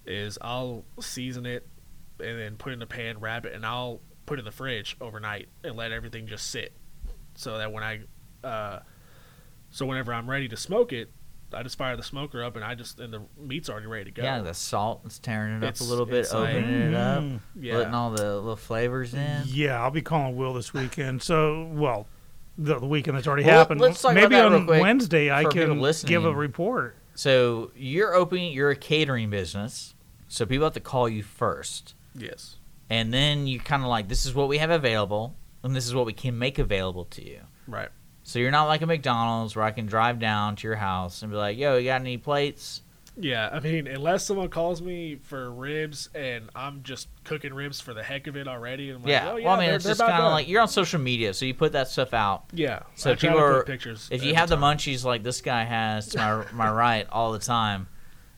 is 0.06 0.38
I'll 0.40 0.84
season 1.00 1.46
it 1.46 1.66
and 2.18 2.38
then 2.38 2.56
put 2.56 2.72
it 2.72 2.76
in 2.76 2.82
a 2.82 2.86
pan, 2.86 3.20
wrap 3.20 3.46
it, 3.46 3.54
and 3.54 3.64
I'll 3.64 4.00
put 4.26 4.38
it 4.38 4.40
in 4.40 4.44
the 4.44 4.52
fridge 4.52 4.96
overnight 5.00 5.48
and 5.64 5.76
let 5.76 5.92
everything 5.92 6.26
just 6.26 6.50
sit, 6.50 6.72
so 7.34 7.58
that 7.58 7.72
when 7.72 7.82
I, 7.82 8.00
uh, 8.46 8.80
so 9.70 9.86
whenever 9.86 10.12
I'm 10.12 10.28
ready 10.28 10.48
to 10.48 10.56
smoke 10.56 10.92
it, 10.92 11.10
I 11.52 11.62
just 11.62 11.76
fire 11.78 11.96
the 11.96 12.02
smoker 12.02 12.42
up 12.44 12.56
and 12.56 12.64
I 12.64 12.74
just 12.74 13.00
and 13.00 13.12
the 13.12 13.22
meat's 13.38 13.68
already 13.68 13.86
ready 13.86 14.04
to 14.04 14.10
go. 14.10 14.22
yeah, 14.22 14.40
the 14.40 14.54
salt 14.54 15.02
is 15.06 15.18
tearing 15.18 15.54
it 15.54 15.64
up 15.64 15.70
It's- 15.70 15.80
a 15.80 15.84
little 15.84 16.06
bit, 16.06 16.20
it's 16.20 16.32
like- 16.34 16.54
opening 16.56 16.80
it 16.92 16.94
up, 16.94 17.22
Mm. 17.22 17.40
yeah. 17.60 17.76
letting 17.78 17.94
all 17.94 18.10
the 18.12 18.34
little 18.36 18.56
flavors 18.56 19.14
in. 19.14 19.42
Yeah, 19.46 19.82
I'll 19.82 19.90
be 19.90 20.02
calling 20.02 20.36
Will 20.36 20.54
this 20.54 20.72
weekend. 20.74 21.22
So, 21.22 21.64
well, 21.72 22.06
the, 22.58 22.78
the 22.78 22.86
weekend 22.86 23.16
that's 23.16 23.26
already 23.26 23.44
Well, 23.44 23.58
happened. 23.58 23.80
let's 23.80 24.00
talk 24.02 24.12
about 24.12 24.20
Maybe 24.22 24.34
that 24.36 24.44
real 24.48 24.54
on 24.60 24.66
quick 24.66 24.80
Wednesday 24.82 25.30
I 25.30 25.42
for 25.44 25.50
people 25.50 25.76
can 25.82 26.06
give 26.08 26.24
a 26.24 26.34
report. 26.34 26.96
So 27.14 27.70
you're 27.74 28.14
opening, 28.14 28.52
you're 28.52 28.70
a 28.70 28.76
catering 28.76 29.30
business, 29.30 29.94
so 30.28 30.46
people 30.46 30.64
have 30.66 30.74
to 30.74 30.80
call 30.80 31.08
you 31.08 31.22
first. 31.22 31.94
yes, 32.14 32.56
and 32.88 33.12
then 33.14 33.46
you 33.46 33.58
kind 33.60 33.82
of 33.82 33.88
like 33.88 34.08
this 34.08 34.26
is 34.26 34.34
what 34.34 34.48
we 34.48 34.58
have 34.58 34.70
available 34.70 35.36
and 35.62 35.74
this 35.76 35.86
is 35.86 35.94
what 35.94 36.06
we 36.06 36.12
can 36.12 36.38
make 36.38 36.58
available 36.58 37.04
to 37.04 37.24
you 37.24 37.40
right. 37.68 37.88
So 38.30 38.38
you're 38.38 38.50
not 38.50 38.64
like 38.66 38.80
a 38.82 38.86
mcdonald's 38.86 39.56
where 39.56 39.64
i 39.64 39.70
can 39.70 39.86
drive 39.86 40.18
down 40.18 40.54
to 40.56 40.66
your 40.68 40.76
house 40.76 41.22
and 41.22 41.30
be 41.32 41.36
like 41.36 41.58
yo 41.58 41.76
you 41.76 41.84
got 41.84 42.00
any 42.00 42.16
plates 42.16 42.82
Yeah, 43.16 43.50
I 43.52 43.60
mean, 43.60 43.86
unless 43.86 44.24
someone 44.24 44.48
calls 44.48 44.80
me 44.80 45.16
for 45.16 45.50
ribs 45.50 46.08
and 46.14 46.48
I'm 46.54 46.82
just 46.84 47.08
cooking 47.24 47.52
ribs 47.52 47.78
for 47.80 47.92
the 47.92 48.02
heck 48.02 48.28
of 48.28 48.36
it 48.36 48.46
already, 48.48 48.88
and 48.88 48.96
I'm 48.98 49.02
like, 49.02 49.10
yeah, 49.10 49.30
oh, 49.32 49.36
yeah, 49.36 49.44
well 49.46 49.54
i 49.56 49.58
mean 49.58 49.66
they're- 49.66 49.74
it's 49.76 49.84
they're 49.84 49.90
just 49.94 50.00
kind 50.00 50.22
of 50.22 50.32
like 50.32 50.48
you're 50.48 50.62
on 50.62 50.68
social 50.68 51.00
media 51.00 51.34
so 51.34 51.44
you 51.44 51.52
put 51.52 51.72
that 51.72 51.88
stuff 51.88 52.14
out 52.14 52.44
Yeah. 52.52 52.80
So 52.94 53.10
I 53.10 53.14
try 53.16 53.28
people 53.30 53.44
are- 53.44 53.64
pictures. 53.64 54.08
if 54.10 54.22
you 54.22 54.28
every 54.30 54.36
have 54.36 54.48
the 54.48 54.56
munchies 54.56 55.04
like 55.04 55.22
this 55.22 55.40
guy 55.42 55.64
has 55.64 56.08
to 56.10 56.18
my, 56.18 56.66
my 56.66 56.70
right 56.84 57.06
all 57.10 57.32
the 57.32 57.40
time 57.40 57.88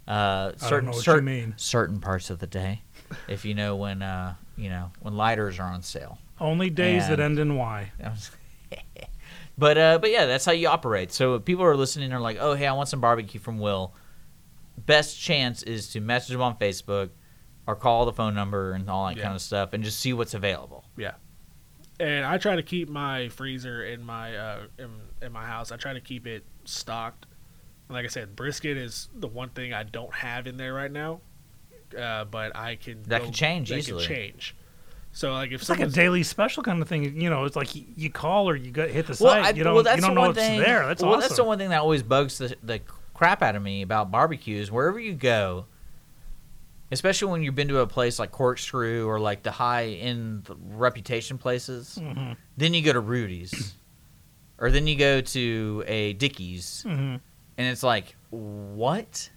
uh 0.08 0.52
certain 0.56 0.86
know 0.86 0.90
what 0.92 0.96
you 0.96 1.02
certain, 1.02 1.24
mean. 1.26 1.54
certain 1.58 2.00
parts 2.00 2.30
of 2.30 2.38
the 2.40 2.46
day 2.48 2.80
if 3.28 3.44
you 3.44 3.54
know 3.54 3.76
when 3.76 4.02
uh 4.02 4.34
you 4.56 4.68
know 4.70 4.90
when 5.00 5.16
lighters 5.16 5.60
are 5.60 5.70
on 5.70 5.82
sale 5.82 6.18
Only 6.40 6.70
days 6.70 7.06
that 7.08 7.20
end 7.20 7.38
in 7.38 7.56
Y. 7.56 7.92
but 9.62 9.78
uh, 9.78 9.98
but 10.00 10.10
yeah, 10.10 10.26
that's 10.26 10.44
how 10.44 10.50
you 10.52 10.66
operate. 10.68 11.12
So 11.12 11.36
if 11.36 11.44
people 11.44 11.64
are 11.64 11.76
listening, 11.76 12.06
and 12.06 12.14
are 12.14 12.20
like, 12.20 12.36
oh 12.40 12.54
hey, 12.54 12.66
I 12.66 12.72
want 12.72 12.88
some 12.88 13.00
barbecue 13.00 13.38
from 13.40 13.58
Will. 13.58 13.94
Best 14.76 15.20
chance 15.20 15.62
is 15.62 15.88
to 15.90 16.00
message 16.00 16.34
him 16.34 16.42
on 16.42 16.56
Facebook 16.58 17.10
or 17.66 17.76
call 17.76 18.04
the 18.04 18.12
phone 18.12 18.34
number 18.34 18.72
and 18.72 18.90
all 18.90 19.06
that 19.06 19.16
Yeah. 19.16 19.22
kind 19.22 19.34
of 19.36 19.40
stuff, 19.42 19.72
and 19.72 19.84
just 19.84 20.00
see 20.00 20.12
what's 20.12 20.34
available. 20.34 20.84
Yeah. 20.96 21.12
And 22.00 22.24
I 22.26 22.38
try 22.38 22.56
to 22.56 22.62
keep 22.62 22.88
my 22.88 23.28
freezer 23.28 23.84
in 23.84 24.02
my 24.04 24.36
uh, 24.36 24.60
in, 24.78 24.90
in 25.20 25.30
my 25.32 25.44
house. 25.46 25.70
I 25.70 25.76
try 25.76 25.92
to 25.92 26.00
keep 26.00 26.26
it 26.26 26.44
stocked. 26.64 27.26
Like 27.88 28.04
I 28.04 28.08
said, 28.08 28.34
brisket 28.34 28.76
is 28.76 29.08
the 29.14 29.28
one 29.28 29.50
thing 29.50 29.72
I 29.72 29.84
don't 29.84 30.12
have 30.14 30.46
in 30.48 30.56
there 30.56 30.74
right 30.74 30.90
now, 30.90 31.20
uh, 31.96 32.24
but 32.24 32.56
I 32.56 32.76
can 32.76 33.02
That 33.04 33.18
go- 33.20 33.24
can 33.26 33.32
change 33.34 33.68
that 33.68 33.78
easily. 33.78 34.04
Can 34.06 34.16
change. 34.16 34.56
So 35.14 35.32
like 35.32 35.52
if 35.52 35.60
It's 35.60 35.68
like 35.70 35.80
a 35.80 35.86
daily 35.86 36.22
special 36.22 36.62
kind 36.62 36.80
of 36.80 36.88
thing. 36.88 37.20
You 37.20 37.28
know, 37.30 37.44
it's 37.44 37.54
like 37.56 37.74
you, 37.74 37.84
you 37.96 38.10
call 38.10 38.48
or 38.48 38.56
you 38.56 38.70
go 38.70 38.88
hit 38.88 39.06
the 39.06 39.16
Well, 39.22 39.32
site. 39.34 39.44
I, 39.44 39.50
you 39.50 39.62
don't, 39.64 39.74
well, 39.74 39.82
that's 39.82 39.96
you 39.96 40.00
don't 40.02 40.10
the 40.10 40.14
know 40.14 40.20
one 40.22 40.28
what's 40.30 40.38
thing. 40.40 40.60
there. 40.60 40.86
That's 40.86 41.02
well, 41.02 41.12
awesome. 41.12 41.20
that's 41.20 41.36
the 41.36 41.44
one 41.44 41.58
thing 41.58 41.68
that 41.70 41.80
always 41.80 42.02
bugs 42.02 42.38
the, 42.38 42.56
the 42.62 42.80
crap 43.12 43.42
out 43.42 43.54
of 43.54 43.62
me 43.62 43.82
about 43.82 44.10
barbecues. 44.10 44.70
Wherever 44.70 44.98
you 44.98 45.12
go, 45.12 45.66
especially 46.90 47.30
when 47.30 47.42
you've 47.42 47.54
been 47.54 47.68
to 47.68 47.78
a 47.80 47.86
place 47.86 48.18
like 48.18 48.32
Corkscrew 48.32 49.06
or 49.06 49.20
like 49.20 49.42
the 49.42 49.50
high 49.50 49.86
end 49.88 50.48
reputation 50.70 51.38
places, 51.38 51.98
Mhm. 52.00 52.36
then 52.56 52.74
you 52.74 52.82
go 52.82 52.92
to 52.94 53.00
Rudy's, 53.00 53.74
or 54.58 54.70
then 54.70 54.86
you 54.86 54.96
go 54.96 55.20
to 55.20 55.84
a 55.86 56.14
Dickey's, 56.14 56.84
Mhm. 56.86 57.20
and 57.58 57.66
it's 57.68 57.82
like, 57.82 58.16
what? 58.30 59.30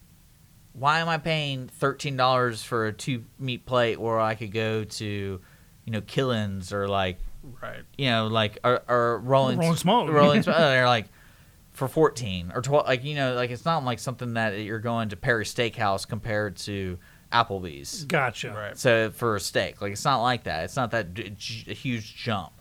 Why 0.73 0.99
am 0.99 1.07
I 1.09 1.17
paying 1.17 1.67
thirteen 1.67 2.17
dollars 2.17 2.61
for 2.63 2.87
a 2.87 2.93
two 2.93 3.23
meat 3.39 3.65
plate, 3.65 3.99
where 3.99 4.19
I 4.19 4.35
could 4.35 4.51
go 4.51 4.83
to, 4.83 5.39
you 5.85 5.91
know, 5.91 6.01
Killen's 6.01 6.73
or 6.73 6.87
like 6.87 7.17
right, 7.61 7.83
you 7.97 8.09
know, 8.09 8.27
like 8.27 8.57
or, 8.63 8.81
or 8.87 9.19
Rolling 9.19 9.57
Rolling 9.59 9.75
Smoke. 9.77 10.09
Rolling 10.09 10.41
Smoke. 10.43 10.55
Uh, 10.55 10.69
they're 10.69 10.87
like 10.87 11.05
for 11.71 11.87
fourteen 11.87 12.51
or 12.53 12.61
twelve. 12.61 12.87
Like 12.87 13.03
you 13.03 13.15
know, 13.15 13.33
like 13.35 13.51
it's 13.51 13.65
not 13.65 13.83
like 13.85 13.99
something 13.99 14.33
that 14.33 14.59
you're 14.59 14.79
going 14.79 15.09
to 15.09 15.15
Perry 15.15 15.45
Steakhouse 15.45 16.07
compared 16.07 16.57
to 16.57 16.97
Applebee's. 17.31 18.05
Gotcha. 18.05 18.51
right. 18.51 18.77
So 18.77 19.11
for 19.11 19.35
a 19.35 19.39
steak, 19.39 19.81
like 19.81 19.91
it's 19.93 20.05
not 20.05 20.21
like 20.21 20.43
that. 20.43 20.63
It's 20.65 20.75
not 20.75 20.91
that 20.91 21.13
d- 21.13 21.33
j- 21.37 21.73
huge 21.73 22.15
jump, 22.15 22.53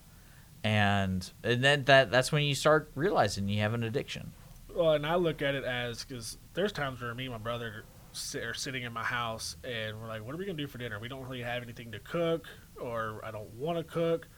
and 0.62 1.30
and 1.42 1.62
then 1.62 1.84
that 1.84 2.10
that's 2.10 2.32
when 2.32 2.42
you 2.42 2.54
start 2.54 2.90
realizing 2.94 3.48
you 3.48 3.60
have 3.60 3.74
an 3.74 3.82
addiction. 3.84 4.32
Well, 4.74 4.92
and 4.92 5.06
I 5.06 5.14
look 5.14 5.40
at 5.42 5.54
it 5.54 5.64
as 5.64 6.04
because 6.04 6.36
there's 6.54 6.72
times 6.72 7.00
where 7.00 7.14
me 7.14 7.24
and 7.24 7.32
my 7.32 7.38
brother 7.38 7.84
sit, 8.12 8.42
are 8.42 8.54
sitting 8.54 8.82
in 8.82 8.92
my 8.92 9.04
house 9.04 9.56
and 9.62 10.00
we're 10.00 10.08
like, 10.08 10.24
"What 10.24 10.34
are 10.34 10.38
we 10.38 10.44
gonna 10.44 10.58
do 10.58 10.66
for 10.66 10.78
dinner? 10.78 10.98
We 10.98 11.08
don't 11.08 11.22
really 11.22 11.42
have 11.42 11.62
anything 11.62 11.92
to 11.92 12.00
cook, 12.00 12.46
or 12.80 13.20
I 13.24 13.30
don't 13.30 13.52
want 13.54 13.78
to 13.78 13.84
cook." 13.84 14.28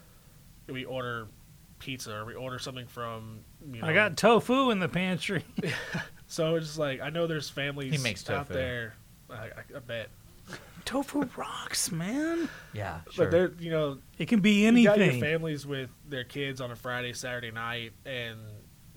We 0.68 0.84
order 0.84 1.28
pizza 1.78 2.14
or 2.16 2.24
we 2.24 2.34
order 2.34 2.58
something 2.58 2.86
from. 2.86 3.40
You 3.72 3.80
know, 3.82 3.86
I 3.88 3.92
got 3.94 4.16
tofu 4.16 4.70
in 4.70 4.78
the 4.80 4.88
pantry. 4.88 5.44
So 6.28 6.56
it's 6.56 6.66
just 6.66 6.78
like 6.78 7.00
I 7.00 7.08
know 7.10 7.28
there's 7.28 7.48
families 7.48 7.92
He 7.92 7.98
makes 8.02 8.28
out 8.28 8.48
there. 8.48 8.96
I, 9.30 9.34
I, 9.34 9.50
I 9.76 9.78
bet, 9.78 10.08
tofu 10.84 11.28
rocks, 11.36 11.92
man. 11.92 12.48
Yeah, 12.72 12.98
sure. 13.12 13.26
but 13.26 13.30
they're 13.30 13.52
you 13.60 13.70
know 13.70 13.98
It 14.18 14.26
can 14.26 14.40
be 14.40 14.64
you 14.66 14.82
got 14.84 14.96
your 14.98 15.04
anything. 15.04 15.20
families 15.20 15.64
with 15.68 15.88
their 16.08 16.24
kids 16.24 16.60
on 16.60 16.72
a 16.72 16.74
Friday, 16.76 17.12
Saturday 17.12 17.52
night, 17.52 17.92
and 18.04 18.40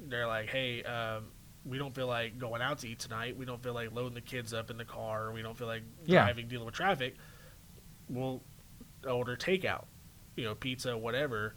they're 0.07 0.25
like, 0.25 0.49
"Hey, 0.49 0.81
um, 0.81 1.25
we 1.65 1.77
don't 1.77 1.93
feel 1.93 2.07
like 2.07 2.39
going 2.39 2.63
out 2.63 2.79
to 2.79 2.87
eat 2.89 2.97
tonight. 2.97 3.37
We 3.37 3.45
don't 3.45 3.61
feel 3.61 3.75
like 3.75 3.93
loading 3.93 4.15
the 4.15 4.21
kids 4.21 4.51
up 4.51 4.71
in 4.71 4.77
the 4.77 4.85
car. 4.85 5.31
We 5.31 5.43
don't 5.43 5.55
feel 5.55 5.67
like 5.67 5.83
Yeah. 6.05 6.23
driving, 6.23 6.47
dealing 6.47 6.65
with 6.65 6.73
traffic. 6.73 7.15
We'll 8.09 8.41
order 9.07 9.35
takeout, 9.35 9.85
you 10.35 10.43
know, 10.45 10.55
pizza, 10.55 10.97
whatever." 10.97 11.55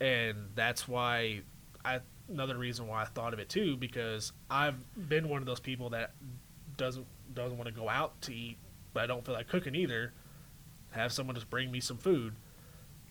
And 0.00 0.50
that's 0.54 0.86
why 0.86 1.40
I 1.84 2.00
another 2.28 2.56
reason 2.58 2.86
why 2.88 3.02
I 3.02 3.04
thought 3.04 3.32
of 3.32 3.38
it 3.38 3.48
too 3.48 3.76
because 3.76 4.32
I've 4.50 4.74
been 5.08 5.28
one 5.28 5.40
of 5.42 5.46
those 5.46 5.60
people 5.60 5.90
that 5.90 6.12
doesn't 6.76 7.06
doesn't 7.34 7.56
want 7.56 7.68
to 7.68 7.74
go 7.74 7.88
out 7.88 8.20
to 8.22 8.34
eat, 8.34 8.58
but 8.92 9.02
I 9.04 9.06
don't 9.06 9.24
feel 9.24 9.34
like 9.34 9.48
cooking 9.48 9.74
either. 9.74 10.12
Have 10.90 11.12
someone 11.12 11.34
just 11.34 11.50
bring 11.50 11.70
me 11.70 11.80
some 11.80 11.98
food 11.98 12.34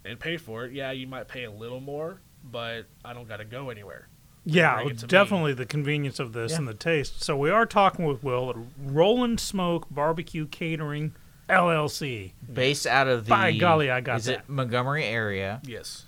and 0.03 0.19
pay 0.19 0.37
for 0.37 0.65
it. 0.65 0.73
Yeah, 0.73 0.91
you 0.91 1.07
might 1.07 1.27
pay 1.27 1.43
a 1.45 1.51
little 1.51 1.79
more, 1.79 2.19
but 2.43 2.85
I 3.03 3.13
don't 3.13 3.27
got 3.27 3.37
to 3.37 3.45
go 3.45 3.69
anywhere. 3.69 4.07
Yeah, 4.45 4.75
bring 4.75 4.89
it 4.91 4.97
to 4.99 5.05
me. 5.05 5.09
definitely 5.09 5.53
the 5.53 5.65
convenience 5.65 6.19
of 6.19 6.33
this 6.33 6.51
Yeah. 6.53 6.59
and 6.59 6.67
the 6.67 6.73
taste. 6.73 7.23
So 7.23 7.35
we 7.37 7.49
are 7.49 7.65
talking 7.65 8.05
with 8.05 8.23
Will 8.23 8.49
at 8.51 8.55
Rolling 8.77 9.37
Smoke 9.39 9.87
Barbecue 9.89 10.45
Catering 10.47 11.15
LLC. 11.49 12.31
Based 12.51 12.87
out 12.87 13.07
of 13.07 13.25
the 13.25 13.29
By 13.29 13.51
golly, 13.53 13.89
I 13.91 14.01
got 14.01 14.19
is 14.19 14.25
that. 14.25 14.39
it 14.39 14.49
Montgomery 14.49 15.03
area? 15.05 15.61
Yes. 15.65 16.05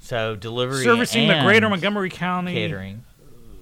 So 0.00 0.34
delivery 0.36 0.82
Servicing 0.82 1.28
the 1.28 1.40
greater 1.44 1.68
Montgomery 1.68 2.10
County 2.10 2.54
catering. 2.54 3.04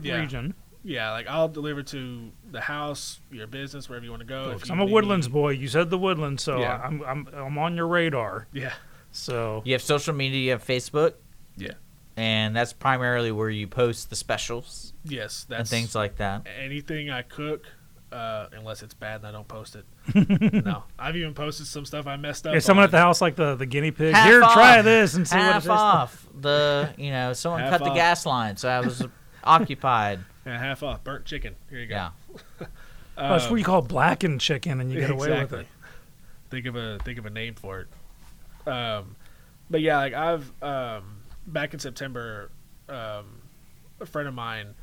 Yeah. 0.01 0.21
region. 0.21 0.55
Yeah, 0.85 1.11
like 1.11 1.27
I'll 1.27 1.49
deliver 1.49 1.83
to 1.83 2.31
the 2.51 2.61
house, 2.61 3.21
your 3.31 3.47
business, 3.49 3.89
wherever 3.89 4.05
you 4.05 4.11
want 4.11 4.21
to 4.21 4.27
go. 4.27 4.51
If 4.53 4.61
'Cause 4.63 4.71
I'm 4.71 4.81
a 4.81 4.85
Woodlands 4.87 5.29
me- 5.29 5.33
boy. 5.33 5.51
You 5.51 5.69
said 5.69 5.91
the 5.91 5.99
Woodlands, 5.99 6.43
so 6.43 6.61
Yeah. 6.61 6.81
I'm, 6.83 7.03
I'm 7.03 7.29
I'm 7.35 7.59
on 7.59 7.75
your 7.77 7.89
radar. 7.89 8.47
Yeah. 8.53 8.73
So 9.11 9.63
You 9.65 9.73
have 9.73 9.83
social 9.83 10.15
media, 10.15 10.41
you 10.41 10.51
have 10.53 10.65
Facebook, 10.65 11.15
Yeah. 11.57 11.73
and 12.17 12.55
that's 12.55 12.73
primarily 12.73 13.33
where 13.33 13.51
you 13.51 13.67
post 13.67 14.09
the 14.11 14.17
specials 14.17 14.93
Yes, 15.05 15.47
and 15.51 15.67
things 15.67 15.95
like 15.95 16.17
that. 16.17 16.47
anything 16.59 17.11
I 17.11 17.23
cook, 17.23 17.67
uh, 18.13 18.47
unless 18.53 18.83
it's 18.83 18.95
bad 18.95 19.17
and 19.17 19.27
I 19.27 19.33
don't 19.33 19.49
post 19.49 19.77
it. 19.77 19.85
no, 20.65 20.85
I've 20.99 21.17
even 21.17 21.35
posted 21.35 21.67
some 21.67 21.85
stuff 21.85 22.07
I 22.07 22.17
messed 22.17 22.47
up. 22.47 22.55
is 22.55 22.65
someone 22.65 22.85
at 22.85 22.91
the 22.91 22.99
house 22.99 23.21
like 23.21 23.37
the, 23.37 23.55
the 23.55 23.67
guinea 23.67 23.91
pig? 23.91 24.15
Half 24.15 24.27
Here, 24.27 24.41
try 24.41 24.83
this 24.83 25.15
and 25.15 25.27
see 25.27 25.37
what 25.37 25.43
it 25.43 25.53
Half 25.53 25.63
tastes 25.63 25.69
off 25.69 26.27
the 26.41 26.95
you 26.97 27.11
know 27.11 27.33
someone 27.33 27.61
Half 27.61 27.71
cut 27.71 27.85
the 27.85 27.95
gas 27.95 28.25
line, 28.25 28.57
so 28.57 28.69
I 28.69 28.81
was 28.81 29.07
occupied. 29.45 30.21
Yeah, 30.47 30.59
half 30.59 30.83
off 30.83 31.05
burnt 31.05 31.25
chicken. 31.25 31.55
Here 31.69 31.81
you 31.81 31.87
go. 31.87 31.95
Yeah, 31.95 32.11
like. 32.61 32.71
Oh, 33.21 33.31
that's 33.31 33.51
what 33.51 33.57
you 33.57 33.65
call 33.65 33.83
blackened 33.83 34.41
chicken, 34.41 34.81
and 34.81 34.93
you 34.93 35.01
get 35.01 35.11
away 35.11 35.41
with 35.41 35.53
it. 35.53 35.67
Think 36.51 36.67
of 36.67 36.77
a 36.77 37.01
think 37.05 37.19
of 37.19 37.27
a 37.27 37.31
name 37.31 37.55
for 37.57 37.81
it. 37.81 38.69
Um, 38.69 39.17
but 39.69 39.81
yeah, 39.81 39.97
like 39.97 40.15
I've 40.15 40.53
um, 40.63 41.23
back 41.45 41.75
in 41.75 41.81
September, 41.81 42.53
um, 42.89 43.43
a 43.99 44.07
friend 44.07 44.29
of 44.29 44.35
mine, 44.35 44.77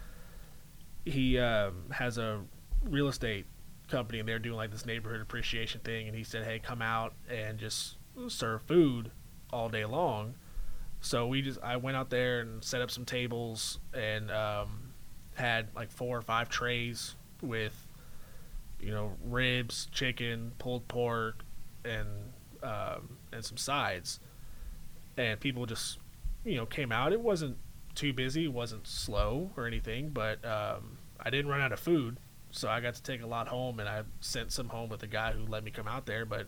he 1.06 1.40
um, 1.40 1.86
has 1.92 2.18
a 2.18 2.42
real 2.90 3.08
estate 3.08 3.46
company, 3.88 4.20
and 4.20 4.28
they're 4.28 4.40
doing 4.40 4.56
like 4.56 4.72
this 4.72 4.86
neighborhood 4.86 5.22
appreciation 5.22 5.82
thing, 5.82 6.08
and 6.08 6.16
he 6.16 6.24
said, 6.24 6.46
"Hey, 6.46 6.60
come 6.60 6.82
out 6.82 7.14
and 7.30 7.58
just 7.58 7.98
serve 8.28 8.62
food 8.64 9.12
all 9.52 9.70
day 9.70 9.86
long." 9.86 10.36
So 11.02 11.28
we 11.28 11.42
just 11.42 11.62
I 11.62 11.78
went 11.78 11.98
out 11.98 12.10
there 12.10 12.40
and 12.42 12.64
set 12.64 12.82
up 12.82 12.90
some 12.90 13.06
tables 13.06 13.80
and 13.94 14.32
um, 14.32 14.94
had 15.36 15.68
like 15.76 15.92
four 15.92 16.18
or 16.18 16.22
five 16.22 16.50
trays 16.50 17.16
with 17.42 17.88
you 18.80 18.92
know 18.92 19.14
ribs, 19.24 19.88
chicken, 19.92 20.54
pulled 20.58 20.88
pork, 20.88 21.44
and 21.84 22.08
um, 22.64 23.18
and 23.32 23.44
some 23.44 23.58
sides. 23.58 24.20
And 25.18 25.40
people 25.40 25.66
just 25.66 26.00
you 26.44 26.56
know 26.56 26.66
came 26.66 26.92
out. 26.92 27.14
It 27.14 27.22
wasn't 27.22 27.58
too 27.96 28.14
busy, 28.14 28.46
it 28.46 28.54
wasn't 28.54 28.88
slow 28.88 29.52
or 29.56 29.66
anything, 29.66 30.10
but 30.10 30.44
um, 30.46 30.98
I 31.20 31.30
didn't 31.30 31.50
run 31.50 31.62
out 31.62 31.72
of 31.72 31.80
food, 31.80 32.18
so 32.56 32.70
I 32.70 32.80
got 32.80 32.96
to 32.96 33.04
take 33.04 33.22
a 33.22 33.28
lot 33.28 33.48
home, 33.48 33.80
and 33.80 33.90
I 33.90 34.04
sent 34.22 34.52
some 34.52 34.70
home 34.70 34.90
with 34.90 35.02
the 35.02 35.08
guy 35.08 35.34
who 35.34 35.46
let 35.46 35.64
me 35.64 35.72
come 35.72 35.88
out 35.88 36.06
there. 36.06 36.26
But 36.26 36.48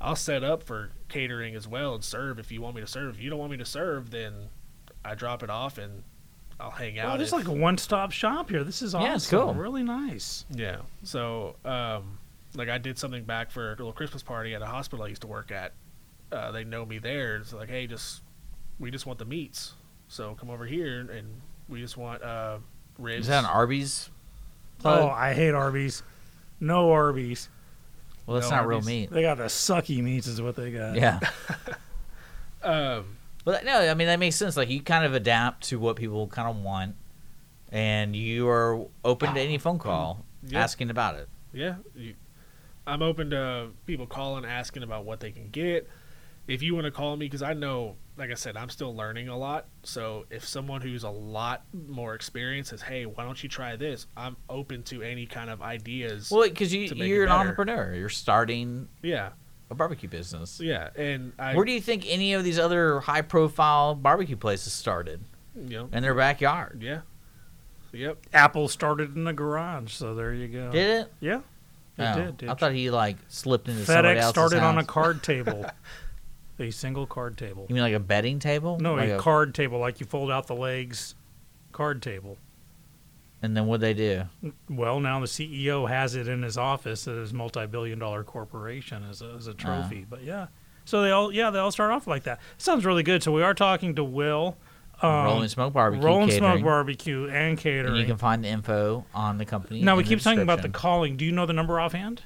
I'll 0.00 0.16
set 0.16 0.44
up 0.44 0.62
for 0.62 0.90
catering 1.08 1.54
as 1.54 1.66
well 1.66 1.94
and 1.94 2.04
serve 2.04 2.38
if 2.38 2.52
you 2.52 2.60
want 2.60 2.74
me 2.76 2.82
to 2.82 2.86
serve. 2.86 3.14
If 3.16 3.20
you 3.22 3.30
don't 3.30 3.38
want 3.38 3.50
me 3.52 3.56
to 3.58 3.64
serve, 3.64 4.10
then 4.10 4.34
I 5.04 5.14
drop 5.14 5.42
it 5.42 5.50
off 5.50 5.78
and 5.78 6.02
I'll 6.60 6.70
hang 6.70 6.98
out. 6.98 7.06
Well, 7.12 7.20
it's 7.20 7.32
if- 7.32 7.38
like 7.38 7.48
a 7.48 7.52
one-stop 7.52 8.12
shop 8.12 8.50
here. 8.50 8.62
This 8.64 8.82
is 8.82 8.94
awesome. 8.94 9.06
Yeah, 9.06 9.14
it's 9.14 9.28
cool. 9.30 9.54
Really 9.54 9.82
nice. 9.82 10.44
yeah. 10.50 10.78
So, 11.02 11.56
um, 11.64 12.18
like 12.54 12.68
I 12.68 12.78
did 12.78 12.98
something 12.98 13.24
back 13.24 13.50
for 13.50 13.68
a 13.68 13.70
little 13.76 13.92
Christmas 13.92 14.22
party 14.22 14.54
at 14.54 14.60
a 14.62 14.66
hospital 14.66 15.04
I 15.04 15.08
used 15.08 15.22
to 15.22 15.28
work 15.28 15.50
at. 15.50 15.72
Uh, 16.30 16.50
they 16.52 16.64
know 16.64 16.84
me 16.84 16.98
there. 16.98 17.36
It's 17.36 17.52
like, 17.52 17.68
hey, 17.70 17.86
just 17.86 18.22
we 18.78 18.90
just 18.90 19.06
want 19.06 19.18
the 19.18 19.24
meats. 19.24 19.72
So 20.08 20.34
come 20.34 20.50
over 20.50 20.66
here 20.66 21.00
and 21.00 21.40
we 21.68 21.80
just 21.80 21.96
want 21.96 22.22
uh, 22.22 22.58
ribs. 22.98 23.22
is 23.22 23.26
that 23.28 23.44
an 23.44 23.50
Arby's? 23.50 24.10
Oh. 24.84 25.08
I 25.08 25.32
hate 25.34 25.52
Arby's. 25.54 26.02
No 26.60 26.90
Arby's. 26.92 27.48
well, 28.26 28.38
that's 28.38 28.50
no 28.50 28.56
not 28.58 28.66
real 28.66 28.76
Arby's. 28.78 28.86
meat. 28.86 29.10
They 29.10 29.22
got 29.22 29.38
the 29.38 29.44
sucky 29.44 30.02
meats, 30.02 30.26
is 30.26 30.40
what 30.40 30.56
they 30.56 30.70
got. 30.72 30.94
Yeah, 30.96 31.18
um, 32.62 33.16
but 33.44 33.64
no, 33.64 33.78
I 33.90 33.94
mean 33.94 34.06
that 34.06 34.18
makes 34.18 34.36
sense. 34.36 34.56
Like 34.56 34.68
you 34.70 34.80
kind 34.80 35.04
of 35.04 35.14
adapt 35.14 35.64
to 35.68 35.78
what 35.78 35.96
people 35.96 36.26
kind 36.28 36.48
of 36.48 36.62
want, 36.62 36.94
and 37.70 38.14
you 38.14 38.48
are 38.48 38.86
open 39.04 39.34
to 39.34 39.40
any 39.40 39.58
phone 39.58 39.78
call 39.78 40.24
Yeah. 40.46 40.62
asking 40.62 40.90
about 40.90 41.16
it. 41.16 41.28
yeah. 41.52 41.76
You, 41.94 42.14
I'm 42.86 43.00
open 43.02 43.30
to 43.30 43.68
people 43.86 44.06
calling, 44.06 44.44
asking 44.44 44.82
about 44.82 45.04
what 45.04 45.20
they 45.20 45.30
can 45.30 45.48
get. 45.50 45.88
If 46.48 46.62
you 46.62 46.74
want 46.74 46.86
to 46.86 46.90
call 46.90 47.16
me, 47.16 47.26
because 47.26 47.42
I 47.42 47.52
know, 47.54 47.94
like 48.16 48.30
I 48.30 48.34
said, 48.34 48.56
I'm 48.56 48.68
still 48.68 48.94
learning 48.94 49.28
a 49.28 49.36
lot. 49.38 49.66
So 49.84 50.26
if 50.30 50.46
someone 50.46 50.80
who's 50.82 51.02
a 51.04 51.10
lot 51.10 51.64
more 51.88 52.14
experienced 52.14 52.70
says, 52.70 52.82
"Hey, 52.82 53.06
why 53.06 53.24
don't 53.24 53.42
you 53.42 53.48
try 53.48 53.76
this?" 53.76 54.06
I'm 54.16 54.36
open 54.48 54.82
to 54.84 55.02
any 55.02 55.26
kind 55.26 55.48
of 55.50 55.62
ideas. 55.62 56.30
Well, 56.30 56.48
because 56.48 56.72
you 56.74 56.80
you're 56.94 57.22
an 57.24 57.28
better. 57.30 57.40
entrepreneur, 57.40 57.94
you're 57.94 58.08
starting 58.10 58.88
yeah, 59.02 59.30
a 59.70 59.74
barbecue 59.74 60.08
business. 60.08 60.60
yeah, 60.60 60.90
and 60.96 61.32
I, 61.38 61.54
Where 61.56 61.64
do 61.64 61.72
you 61.72 61.80
think 61.80 62.04
any 62.06 62.34
of 62.34 62.44
these 62.44 62.58
other 62.58 63.00
high-profile 63.00 63.94
barbecue 63.96 64.36
places 64.36 64.72
started? 64.72 65.22
you 65.54 65.68
know, 65.78 65.88
In 65.92 66.02
their 66.02 66.14
backyard. 66.14 66.82
yeah, 66.82 67.00
yep. 67.92 68.18
Apple 68.32 68.68
started 68.68 69.16
in 69.16 69.24
the 69.24 69.32
garage, 69.34 69.92
so 69.92 70.14
there 70.14 70.32
you 70.34 70.48
go. 70.48 70.70
Did 70.70 70.90
it? 71.02 71.12
Yeah, 71.20 71.38
it 71.38 71.42
Oh, 72.02 72.14
did. 72.24 72.36
did. 72.38 72.48
I 72.48 72.54
thought 72.54 72.72
he 72.72 72.90
like 72.90 73.16
slipped 73.28 73.68
into 73.68 73.84
somebody 73.84 74.16
FedEx 74.18 74.20
else's 74.22 74.30
started 74.32 74.62
on 74.62 74.78
a 74.78 74.84
card 74.84 75.22
table, 75.22 75.66
a 76.58 76.70
single 76.70 77.06
card 77.06 77.36
table. 77.38 77.66
You 77.68 77.74
mean 77.74 77.82
like 77.84 77.94
a 77.94 78.00
betting 78.00 78.38
table? 78.38 78.78
No, 78.78 78.94
Like 78.94 79.10
a 79.10 79.18
card 79.18 79.54
table, 79.54 79.78
like 79.78 80.00
you 80.00 80.06
fold 80.06 80.30
out 80.30 80.46
the 80.46 80.54
legs, 80.54 81.14
card 81.72 82.02
table. 82.02 82.38
And 83.42 83.56
then 83.56 83.66
what 83.66 83.80
they 83.80 83.92
do? 83.92 84.22
Well, 84.70 85.00
now 85.00 85.18
the 85.18 85.26
CEO 85.26 85.88
has 85.88 86.14
it 86.14 86.28
in 86.28 86.42
his 86.42 86.56
office 86.56 87.08
at 87.08 87.16
his 87.16 87.32
multi-billion-dollar 87.32 88.22
corporation 88.22 89.04
as 89.10 89.20
a, 89.20 89.34
as 89.36 89.48
a 89.48 89.54
trophy. 89.54 90.06
But 90.08 90.22
yeah, 90.22 90.46
so 90.84 91.02
they 91.02 91.10
all 91.10 91.32
yeah 91.32 91.50
they 91.50 91.58
all 91.58 91.72
start 91.72 91.90
off 91.90 92.06
like 92.06 92.22
that. 92.24 92.38
Sounds 92.56 92.84
really 92.84 93.02
good. 93.02 93.20
So 93.22 93.32
we 93.32 93.42
are 93.42 93.52
talking 93.54 93.96
to 93.96 94.04
Will, 94.04 94.56
um, 95.02 95.24
Rolling 95.24 95.48
Smoke 95.48 95.72
Barbecue 95.72 96.06
Rolling 96.06 96.28
Catering. 96.28 96.52
Smoke 96.58 96.64
Barbecue 96.64 97.24
and 97.24 97.34
and 97.34 97.58
catering. 97.58 97.96
you 97.96 98.06
can 98.06 98.16
find 98.16 98.44
the 98.44 98.48
info 98.48 99.04
on 99.12 99.38
the 99.38 99.44
company. 99.44 99.82
now 99.82 99.96
we 99.96 100.04
in 100.04 100.08
keep 100.08 100.20
talking 100.20 100.40
about 100.42 100.62
the 100.62 100.68
calling. 100.68 101.16
Do 101.16 101.24
you 101.24 101.32
know 101.32 101.44
the 101.46 101.52
number 101.52 101.80
offhand? 101.80 102.22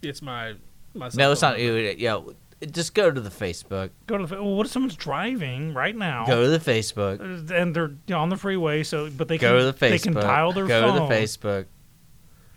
It's 0.00 0.22
my 0.22 0.54
my. 0.94 1.10
No, 1.14 1.32
it's 1.32 1.42
not. 1.42 1.58
It, 1.60 1.98
yeah, 1.98 2.22
just 2.70 2.94
go 2.94 3.10
to 3.10 3.20
the 3.20 3.30
Facebook. 3.30 3.90
Go 4.06 4.18
to 4.18 4.26
the. 4.26 4.34
Well, 4.42 4.56
what 4.56 4.66
if 4.66 4.72
someone's 4.72 4.96
driving 4.96 5.74
right 5.74 5.94
now? 5.96 6.24
Go 6.26 6.42
to 6.44 6.48
the 6.48 6.58
Facebook. 6.58 7.20
uh, 7.20 7.54
and 7.54 7.74
they're 7.74 7.92
on 8.16 8.28
the 8.28 8.36
freeway, 8.36 8.82
so 8.82 9.10
but 9.10 9.28
they 9.28 9.38
Go 9.38 9.50
can 9.50 9.58
to 9.58 9.64
the 9.78 9.86
Facebook. 9.86 9.90
they 9.90 9.98
can 9.98 10.14
dial 10.14 10.52
their 10.52 10.66
go 10.66 10.80
phone. 10.82 10.98
Go 10.98 11.08
to 11.08 11.14
the 11.14 11.20
Facebook. 11.20 11.66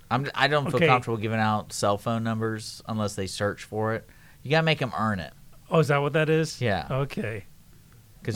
I'm. 0.10 0.30
I 0.36 0.48
don't 0.48 0.66
feel 0.68 0.76
Okay. 0.78 0.88
comfortable 0.88 1.18
giving 1.18 1.40
out 1.40 1.74
cell 1.74 1.98
phone 1.98 2.24
numbers 2.24 2.82
unless 2.88 3.16
they 3.16 3.28
search 3.28 3.64
for 3.64 3.94
it. 3.94 4.08
You 4.44 4.52
gotta 4.52 4.64
make 4.64 4.80
them 4.80 4.94
earn 4.98 5.20
it. 5.20 5.34
Oh, 5.70 5.80
is 5.80 5.90
that 5.90 5.98
what 5.98 6.14
that 6.14 6.30
is? 6.30 6.62
Yeah. 6.62 6.88
Okay. 6.90 7.46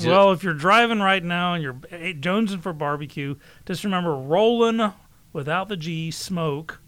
Well, 0.05 0.31
if 0.31 0.41
you're 0.43 0.53
driving 0.53 0.99
right 0.99 1.21
now 1.23 1.53
and 1.53 1.61
you're 1.61 1.73
jonesing 1.73 2.61
for 2.61 2.71
barbecue, 2.71 3.35
just 3.65 3.83
remember 3.83 4.15
rolling 4.15 4.93
without 5.33 5.67
the 5.67 5.75
G 5.75 6.11
smoke 6.11 6.79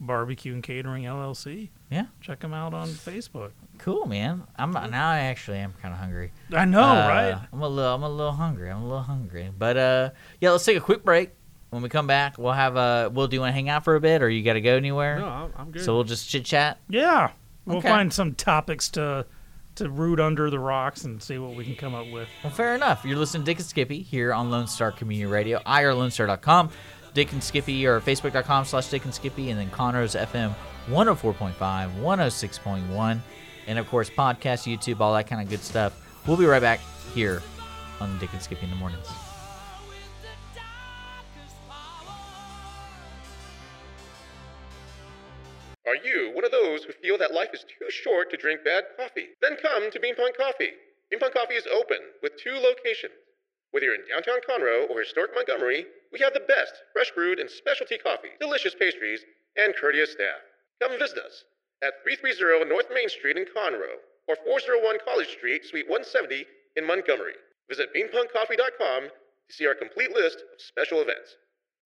barbecue 0.00 0.52
and 0.52 0.62
catering 0.62 1.04
LLC. 1.04 1.70
Yeah. 1.90 2.06
Check 2.20 2.40
them 2.40 2.52
out 2.52 2.74
on 2.74 2.88
Facebook. 2.88 3.52
Cool, 3.78 4.06
man. 4.06 4.42
I'm 4.56 4.70
now. 4.72 5.08
I 5.10 5.18
actually 5.20 5.58
am 5.58 5.74
kind 5.80 5.92
of 5.94 6.00
hungry. 6.00 6.32
I 6.52 6.64
know, 6.64 6.80
Uh, 6.82 7.08
right? 7.08 7.48
I'm 7.52 7.62
a 7.62 7.68
little. 7.68 7.94
I'm 7.94 8.02
a 8.02 8.08
little 8.08 8.32
hungry. 8.32 8.70
I'm 8.70 8.82
a 8.82 8.84
little 8.86 9.02
hungry. 9.02 9.50
But 9.56 9.76
uh, 9.76 10.10
yeah. 10.40 10.50
Let's 10.50 10.64
take 10.64 10.76
a 10.76 10.80
quick 10.80 11.04
break. 11.04 11.30
When 11.70 11.82
we 11.82 11.88
come 11.88 12.06
back, 12.06 12.38
we'll 12.38 12.52
have 12.52 12.76
a. 12.76 13.10
Will 13.12 13.26
do 13.28 13.36
you 13.36 13.40
want 13.40 13.50
to 13.50 13.54
hang 13.54 13.68
out 13.68 13.84
for 13.84 13.96
a 13.96 14.00
bit, 14.00 14.22
or 14.22 14.28
you 14.30 14.42
got 14.42 14.54
to 14.54 14.60
go 14.60 14.76
anywhere? 14.76 15.18
No, 15.18 15.26
I'm, 15.26 15.52
I'm 15.56 15.70
good. 15.72 15.82
So 15.84 15.94
we'll 15.94 16.04
just 16.04 16.28
chit 16.28 16.44
chat. 16.44 16.78
Yeah. 16.88 17.30
We'll 17.64 17.78
Okay. 17.78 17.88
find 17.88 18.12
some 18.12 18.34
topics 18.34 18.88
to 18.90 19.26
to 19.74 19.90
root 19.90 20.20
under 20.20 20.48
the 20.48 20.58
rocks 20.58 21.04
and 21.04 21.22
see 21.22 21.36
what 21.38 21.54
we 21.54 21.64
can 21.64 21.74
come 21.74 21.94
up 21.94 22.10
with. 22.10 22.28
Well, 22.42 22.52
fair 22.52 22.74
enough. 22.74 23.04
You're 23.04 23.18
listening 23.18 23.42
to 23.42 23.50
Dick 23.50 23.58
and 23.58 23.66
Skippy 23.66 24.00
here 24.02 24.32
on 24.32 24.50
Lone 24.50 24.66
Star 24.68 24.90
Community 24.92 25.26
Radio. 25.30 25.58
IRLoneStar.com. 25.66 26.70
Dick 27.12 27.32
and 27.32 27.42
Skippy 27.44 27.86
or 27.86 28.00
Facebook.com 28.00 28.64
slash 28.64 28.88
Dick 28.88 29.04
and 29.04 29.12
Skippy. 29.12 29.50
And 29.50 29.58
then 29.60 29.68
Conroe's 29.70 30.14
FM 30.14 30.54
104.5, 30.88 31.54
106.1. 32.00 33.20
And 33.66 33.78
of 33.78 33.88
course, 33.88 34.10
podcast, 34.10 34.66
YouTube, 34.70 35.00
all 35.00 35.14
that 35.14 35.26
kind 35.26 35.42
of 35.42 35.48
good 35.48 35.62
stuff. 35.62 35.94
We'll 36.26 36.36
be 36.36 36.46
right 36.46 36.62
back 36.62 36.80
here 37.14 37.42
on 38.00 38.18
Dick 38.18 38.32
and 38.32 38.42
Skippy 38.42 38.64
in 38.64 38.70
the 38.70 38.76
mornings. 38.76 39.06
Are 45.86 45.96
you 45.96 46.32
one 46.34 46.44
of 46.44 46.50
those 46.50 46.84
who 46.84 46.92
feel 46.92 47.16
that 47.18 47.32
life 47.32 47.50
is 47.54 47.64
too 47.64 47.88
short 47.90 48.30
to 48.30 48.36
drink 48.36 48.64
bad 48.64 48.84
coffee? 48.96 49.28
Then 49.40 49.56
come 49.62 49.90
to 49.90 50.00
Beanpunk 50.00 50.36
Coffee. 50.36 50.72
Beanpunk 51.12 51.32
Coffee 51.32 51.54
is 51.54 51.66
open 51.68 51.98
with 52.22 52.36
two 52.36 52.54
locations 52.54 53.14
Whether 53.70 53.86
you're 53.86 53.94
in 53.94 54.08
downtown 54.08 54.40
Conroe 54.48 54.90
or 54.90 55.00
historic 55.00 55.32
Montgomery, 55.34 55.86
we 56.12 56.18
have 56.20 56.34
the 56.34 56.40
best 56.40 56.74
fresh 56.92 57.12
brewed 57.12 57.38
and 57.38 57.48
specialty 57.48 57.98
coffee, 57.98 58.30
delicious 58.40 58.74
pastries, 58.74 59.24
and 59.56 59.74
courteous 59.76 60.12
staff. 60.12 60.42
Come 60.82 60.98
visit 60.98 61.18
us 61.18 61.44
at 61.82 62.02
330 62.02 62.68
North 62.68 62.86
Main 62.92 63.08
Street 63.08 63.36
in 63.36 63.44
Conroe 63.44 64.00
or 64.28 64.36
401 64.44 64.98
College 65.04 65.28
Street, 65.28 65.64
Suite 65.64 65.88
170 65.88 66.44
in 66.76 66.86
Montgomery. 66.86 67.34
Visit 67.68 67.88
beanpunkcoffee.com 67.94 69.08
to 69.48 69.54
see 69.54 69.66
our 69.66 69.74
complete 69.74 70.12
list 70.12 70.38
of 70.38 70.60
special 70.60 71.00
events. 71.00 71.36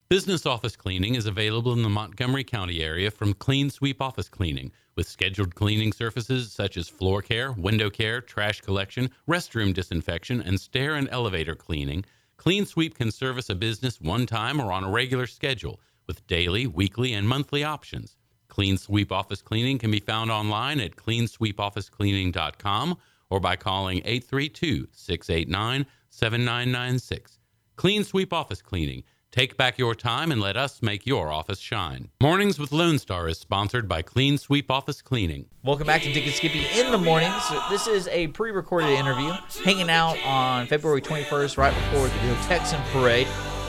Business 0.08 0.44
office 0.44 0.74
cleaning 0.74 1.14
is 1.14 1.26
available 1.26 1.72
in 1.72 1.82
the 1.82 1.88
Montgomery 1.88 2.42
County 2.42 2.82
area 2.82 3.12
from 3.12 3.32
Clean 3.32 3.70
Sweep 3.70 4.02
Office 4.02 4.28
Cleaning, 4.28 4.72
with 4.96 5.08
scheduled 5.08 5.54
cleaning 5.54 5.92
services 5.92 6.52
such 6.52 6.76
as 6.76 6.88
floor 6.88 7.22
care, 7.22 7.52
window 7.52 7.90
care, 7.90 8.20
trash 8.20 8.60
collection, 8.60 9.10
restroom 9.28 9.72
disinfection, 9.72 10.42
and 10.42 10.60
stair 10.60 10.96
and 10.96 11.08
elevator 11.12 11.54
cleaning. 11.54 12.04
Clean 12.38 12.66
Sweep 12.66 12.96
can 12.96 13.12
service 13.12 13.48
a 13.50 13.54
business 13.54 14.00
one 14.00 14.26
time 14.26 14.60
or 14.60 14.72
on 14.72 14.82
a 14.82 14.90
regular 14.90 15.28
schedule, 15.28 15.78
with 16.08 16.26
daily, 16.26 16.66
weekly, 16.66 17.12
and 17.12 17.28
monthly 17.28 17.62
options. 17.62 18.16
Clean 18.50 18.76
Sweep 18.76 19.10
Office 19.10 19.40
Cleaning 19.40 19.78
can 19.78 19.90
be 19.90 20.00
found 20.00 20.30
online 20.30 20.80
at 20.80 20.96
cleansweepofficecleaning.com 20.96 22.98
or 23.30 23.40
by 23.40 23.56
calling 23.56 24.02
832 24.04 24.88
689 24.92 25.86
7996. 26.10 27.38
Clean 27.76 28.04
Sweep 28.04 28.34
Office 28.34 28.60
Cleaning. 28.60 29.04
Take 29.32 29.56
back 29.56 29.78
your 29.78 29.94
time 29.94 30.32
and 30.32 30.40
let 30.40 30.56
us 30.56 30.82
make 30.82 31.06
your 31.06 31.30
office 31.30 31.60
shine. 31.60 32.08
Mornings 32.20 32.58
with 32.58 32.72
Lone 32.72 32.98
Star 32.98 33.28
is 33.28 33.38
sponsored 33.38 33.88
by 33.88 34.02
Clean 34.02 34.36
Sweep 34.36 34.72
Office 34.72 35.00
Cleaning. 35.00 35.46
Welcome 35.62 35.86
back 35.86 36.02
to 36.02 36.12
Dick 36.12 36.26
and 36.26 36.34
Skippy 36.34 36.66
in 36.74 36.90
the 36.90 36.98
mornings. 36.98 37.40
This 37.70 37.86
is 37.86 38.08
a 38.08 38.26
pre-recorded 38.26 38.90
interview, 38.90 39.30
hanging 39.64 39.88
out 39.88 40.18
on 40.24 40.66
February 40.66 41.00
21st, 41.00 41.56
right 41.56 41.72
before 41.72 42.08
the 42.08 42.34
Texan 42.48 42.82
Parade. 42.90 43.28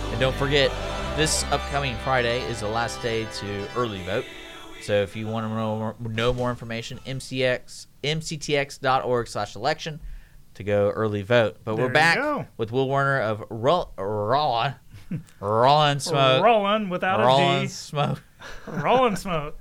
And 0.10 0.20
don't 0.20 0.36
forget, 0.36 0.72
this 1.16 1.44
upcoming 1.52 1.96
Friday 2.04 2.42
is 2.50 2.62
the 2.62 2.68
last 2.68 3.00
day 3.04 3.26
to 3.26 3.68
early 3.76 4.02
vote. 4.02 4.26
So 4.82 5.02
if 5.02 5.16
you 5.16 5.28
want 5.28 5.46
to 5.46 5.50
know 5.50 5.78
more, 5.78 5.96
know 6.00 6.34
more 6.34 6.50
information, 6.50 7.00
MCX 7.06 7.88
mctx.org/election 8.04 10.00
to 10.56 10.64
go 10.64 10.90
early 10.90 11.22
vote. 11.22 11.58
But 11.64 11.76
There 11.76 11.86
we're 11.86 11.94
back 11.94 12.48
with 12.58 12.72
Will 12.72 12.88
Warner 12.88 13.22
of 13.22 13.44
Roll, 13.50 13.92
Rollin, 13.98 14.76
Rollin 15.40 16.00
Smoke, 16.02 16.44
Rollin 16.44 16.90
without 16.90 17.20
Rollin 17.20 17.66
a 17.66 17.70
Smoke. 17.70 18.24
Rollin 18.68 19.18
smoke. 19.18 19.60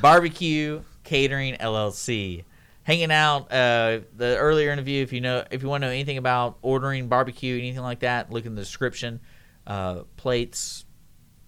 Barbecue 0.00 0.82
Catering 1.04 1.54
LLC. 1.54 2.44
Hanging 2.82 3.10
out. 3.10 3.52
Uh, 3.52 4.00
the 4.16 4.36
earlier 4.38 4.70
interview. 4.70 5.02
If 5.02 5.12
you 5.12 5.20
know, 5.20 5.44
if 5.50 5.62
you 5.62 5.68
want 5.68 5.82
to 5.82 5.88
know 5.88 5.92
anything 5.92 6.18
about 6.18 6.58
ordering 6.62 7.08
barbecue, 7.08 7.58
anything 7.58 7.82
like 7.82 8.00
that, 8.00 8.30
look 8.30 8.46
in 8.46 8.54
the 8.54 8.62
description. 8.62 9.20
Uh, 9.66 10.04
plates, 10.16 10.86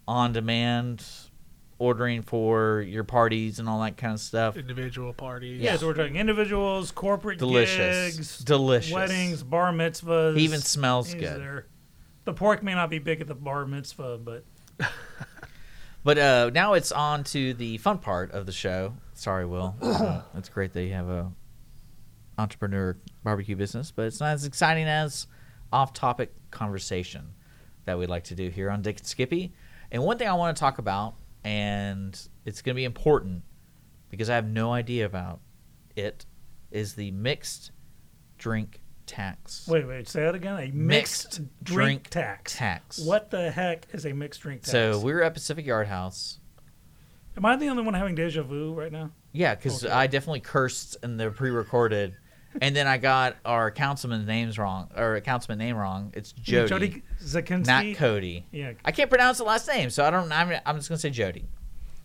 on 0.07 0.33
demand, 0.33 1.03
ordering 1.81 2.21
for 2.23 2.83
your 2.83 3.03
parties 3.05 3.59
and 3.59 3.69
all 3.69 3.81
that 3.81 3.97
kind 3.97 4.13
of 4.13 4.21
stuff. 4.21 4.57
Individual 4.57 5.13
parties. 5.15 5.61
Yeah, 5.61 5.77
so 5.77 5.87
we're 5.87 5.95
talking 5.95 6.17
individuals, 6.17 6.91
corporate 6.93 7.39
Delicious. 7.39 8.17
gigs, 8.17 8.39
Delicious. 8.39 8.93
weddings, 8.93 9.43
bar 9.43 9.73
mitzvahs. 9.73 10.37
He 10.37 10.45
even 10.45 10.61
smells 10.61 11.07
He's 11.13 11.21
good. 11.23 11.41
there. 11.41 11.67
The 12.25 12.35
pork 12.35 12.63
may 12.63 12.75
not 12.75 12.91
be 12.91 12.99
big 12.99 13.21
at 13.23 13.27
the 13.27 13.35
bar 13.35 13.67
mitzvah, 13.67 14.19
but 14.19 14.45
But 16.03 16.19
uh, 16.19 16.51
now 16.55 16.75
it's 16.75 16.93
on 16.93 17.25
to 17.25 17.53
the 17.55 17.79
fun 17.79 17.99
part 17.99 18.31
of 18.33 18.47
the 18.47 18.53
show. 18.53 18.95
Sorry, 19.15 19.45
Will. 19.47 19.75
Uh, 19.83 20.23
it's 20.37 20.49
great 20.49 20.73
that 20.75 20.83
you 20.83 20.93
have 20.93 21.09
a 21.09 21.33
entrepreneur 22.39 22.97
barbecue 23.23 23.57
business, 23.57 23.91
but 23.91 24.07
it's 24.07 24.21
not 24.21 24.31
as 24.33 24.45
exciting 24.47 24.87
as 24.87 25.27
off-topic 25.73 26.33
conversation 26.51 27.33
that 27.85 27.99
we'd 27.99 28.09
like 28.09 28.25
to 28.25 28.35
do 28.35 28.49
here 28.49 28.71
on 28.71 28.81
Dick 28.83 28.99
and 28.99 29.07
Skippy. 29.07 29.53
And 29.91 30.03
one 30.03 30.17
thing 30.19 30.29
I 30.29 30.33
want 30.35 30.57
to 30.57 30.61
talk 30.61 30.79
about, 30.79 31.15
and 31.45 32.19
it's 32.45 32.63
going 32.63 32.75
to 32.75 32.77
be 32.77 32.85
important 32.85 33.43
because 34.11 34.29
I 34.29 34.35
have 34.35 34.47
no 34.47 34.73
idea 34.73 35.07
about 35.07 35.41
it, 35.97 36.27
is 36.71 36.95
the 36.95 37.11
mixed 37.13 37.73
drink 38.39 38.81
tax. 39.07 39.67
wait, 39.69 39.87
wait, 39.87 40.09
say 40.09 40.23
that 40.23 40.35
again. 40.35 40.59
A 40.59 40.71
mixed, 40.73 41.37
drink, 41.63 42.09
drink 42.09 42.11
tax. 42.11 42.57
tax. 42.57 42.99
What 43.01 43.31
the 43.31 43.51
heck 43.51 43.87
is 43.93 44.07
a 44.07 44.13
mixed 44.13 44.41
drink 44.41 44.63
tax? 44.63 44.71
So 44.71 45.01
we 45.01 45.13
were 45.13 45.23
at 45.23 45.35
Pacific 45.35 45.67
Yard 45.67 45.89
House. 45.89 46.39
Am 47.37 47.45
I 47.45 47.57
the 47.57 47.69
only 47.69 47.83
one 47.83 47.95
having 47.95 48.15
deja 48.15 48.43
vu 48.43 48.75
right 48.75 48.93
now? 48.93 49.11
Yeah, 49.33 49.55
because 49.55 49.87
I 49.87 50.07
definitely 50.09 50.41
cursed 50.41 50.97
in 51.03 51.17
the 51.17 51.31
pre-recorded, 51.31 52.17
and 52.61 52.75
then 52.75 52.87
I 52.87 52.99
got 52.99 53.37
our 53.45 53.71
councilman's 53.71 54.27
names 54.27 54.59
wrong, 54.59 54.89
or 54.97 55.21
councilman 55.21 55.59
name 55.59 55.77
wrong. 55.77 56.13
It's 56.15 56.33
Jody, 56.33 56.69
Jody 56.69 57.03
Zakinski. 57.23 57.67
not 57.67 57.97
Cody. 57.97 58.45
Yeah. 58.51 58.73
I 58.85 58.93
can't 58.93 59.11
pronounce 59.11 59.39
the 59.39 59.45
last 59.45 59.69
name, 59.69 59.91
so 59.91 60.05
I 60.05 60.11
don't. 60.11 60.31
I'm, 60.33 60.53
I'm 60.67 60.77
just 60.77 60.89
gonna 60.89 60.99
say 60.99 61.11
Jody, 61.11 61.45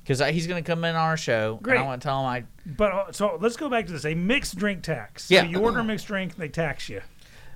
because 0.04 0.20
he's 0.34 0.48
gonna 0.48 0.62
come 0.62 0.84
in 0.86 0.96
on 0.96 1.02
our 1.02 1.18
show, 1.18 1.60
Great. 1.62 1.76
and 1.76 1.84
I 1.84 1.88
want 1.88 2.02
to 2.02 2.08
tell 2.08 2.20
him 2.22 2.28
I. 2.28 2.44
But 2.66 2.92
uh, 2.92 3.12
so 3.12 3.38
let's 3.42 3.58
go 3.58 3.70
back 3.70 3.88
to 3.88 3.94
this: 3.94 4.06
a 4.06 4.14
mixed 4.14 4.56
drink 4.58 4.84
tax. 4.84 5.30
Yeah. 5.32 5.42
So 5.42 5.48
you 5.48 5.60
order 5.60 5.80
a 5.80 5.84
mixed 5.84 6.08
drink, 6.08 6.36
they 6.36 6.50
tax 6.50 6.90
you. 6.90 7.02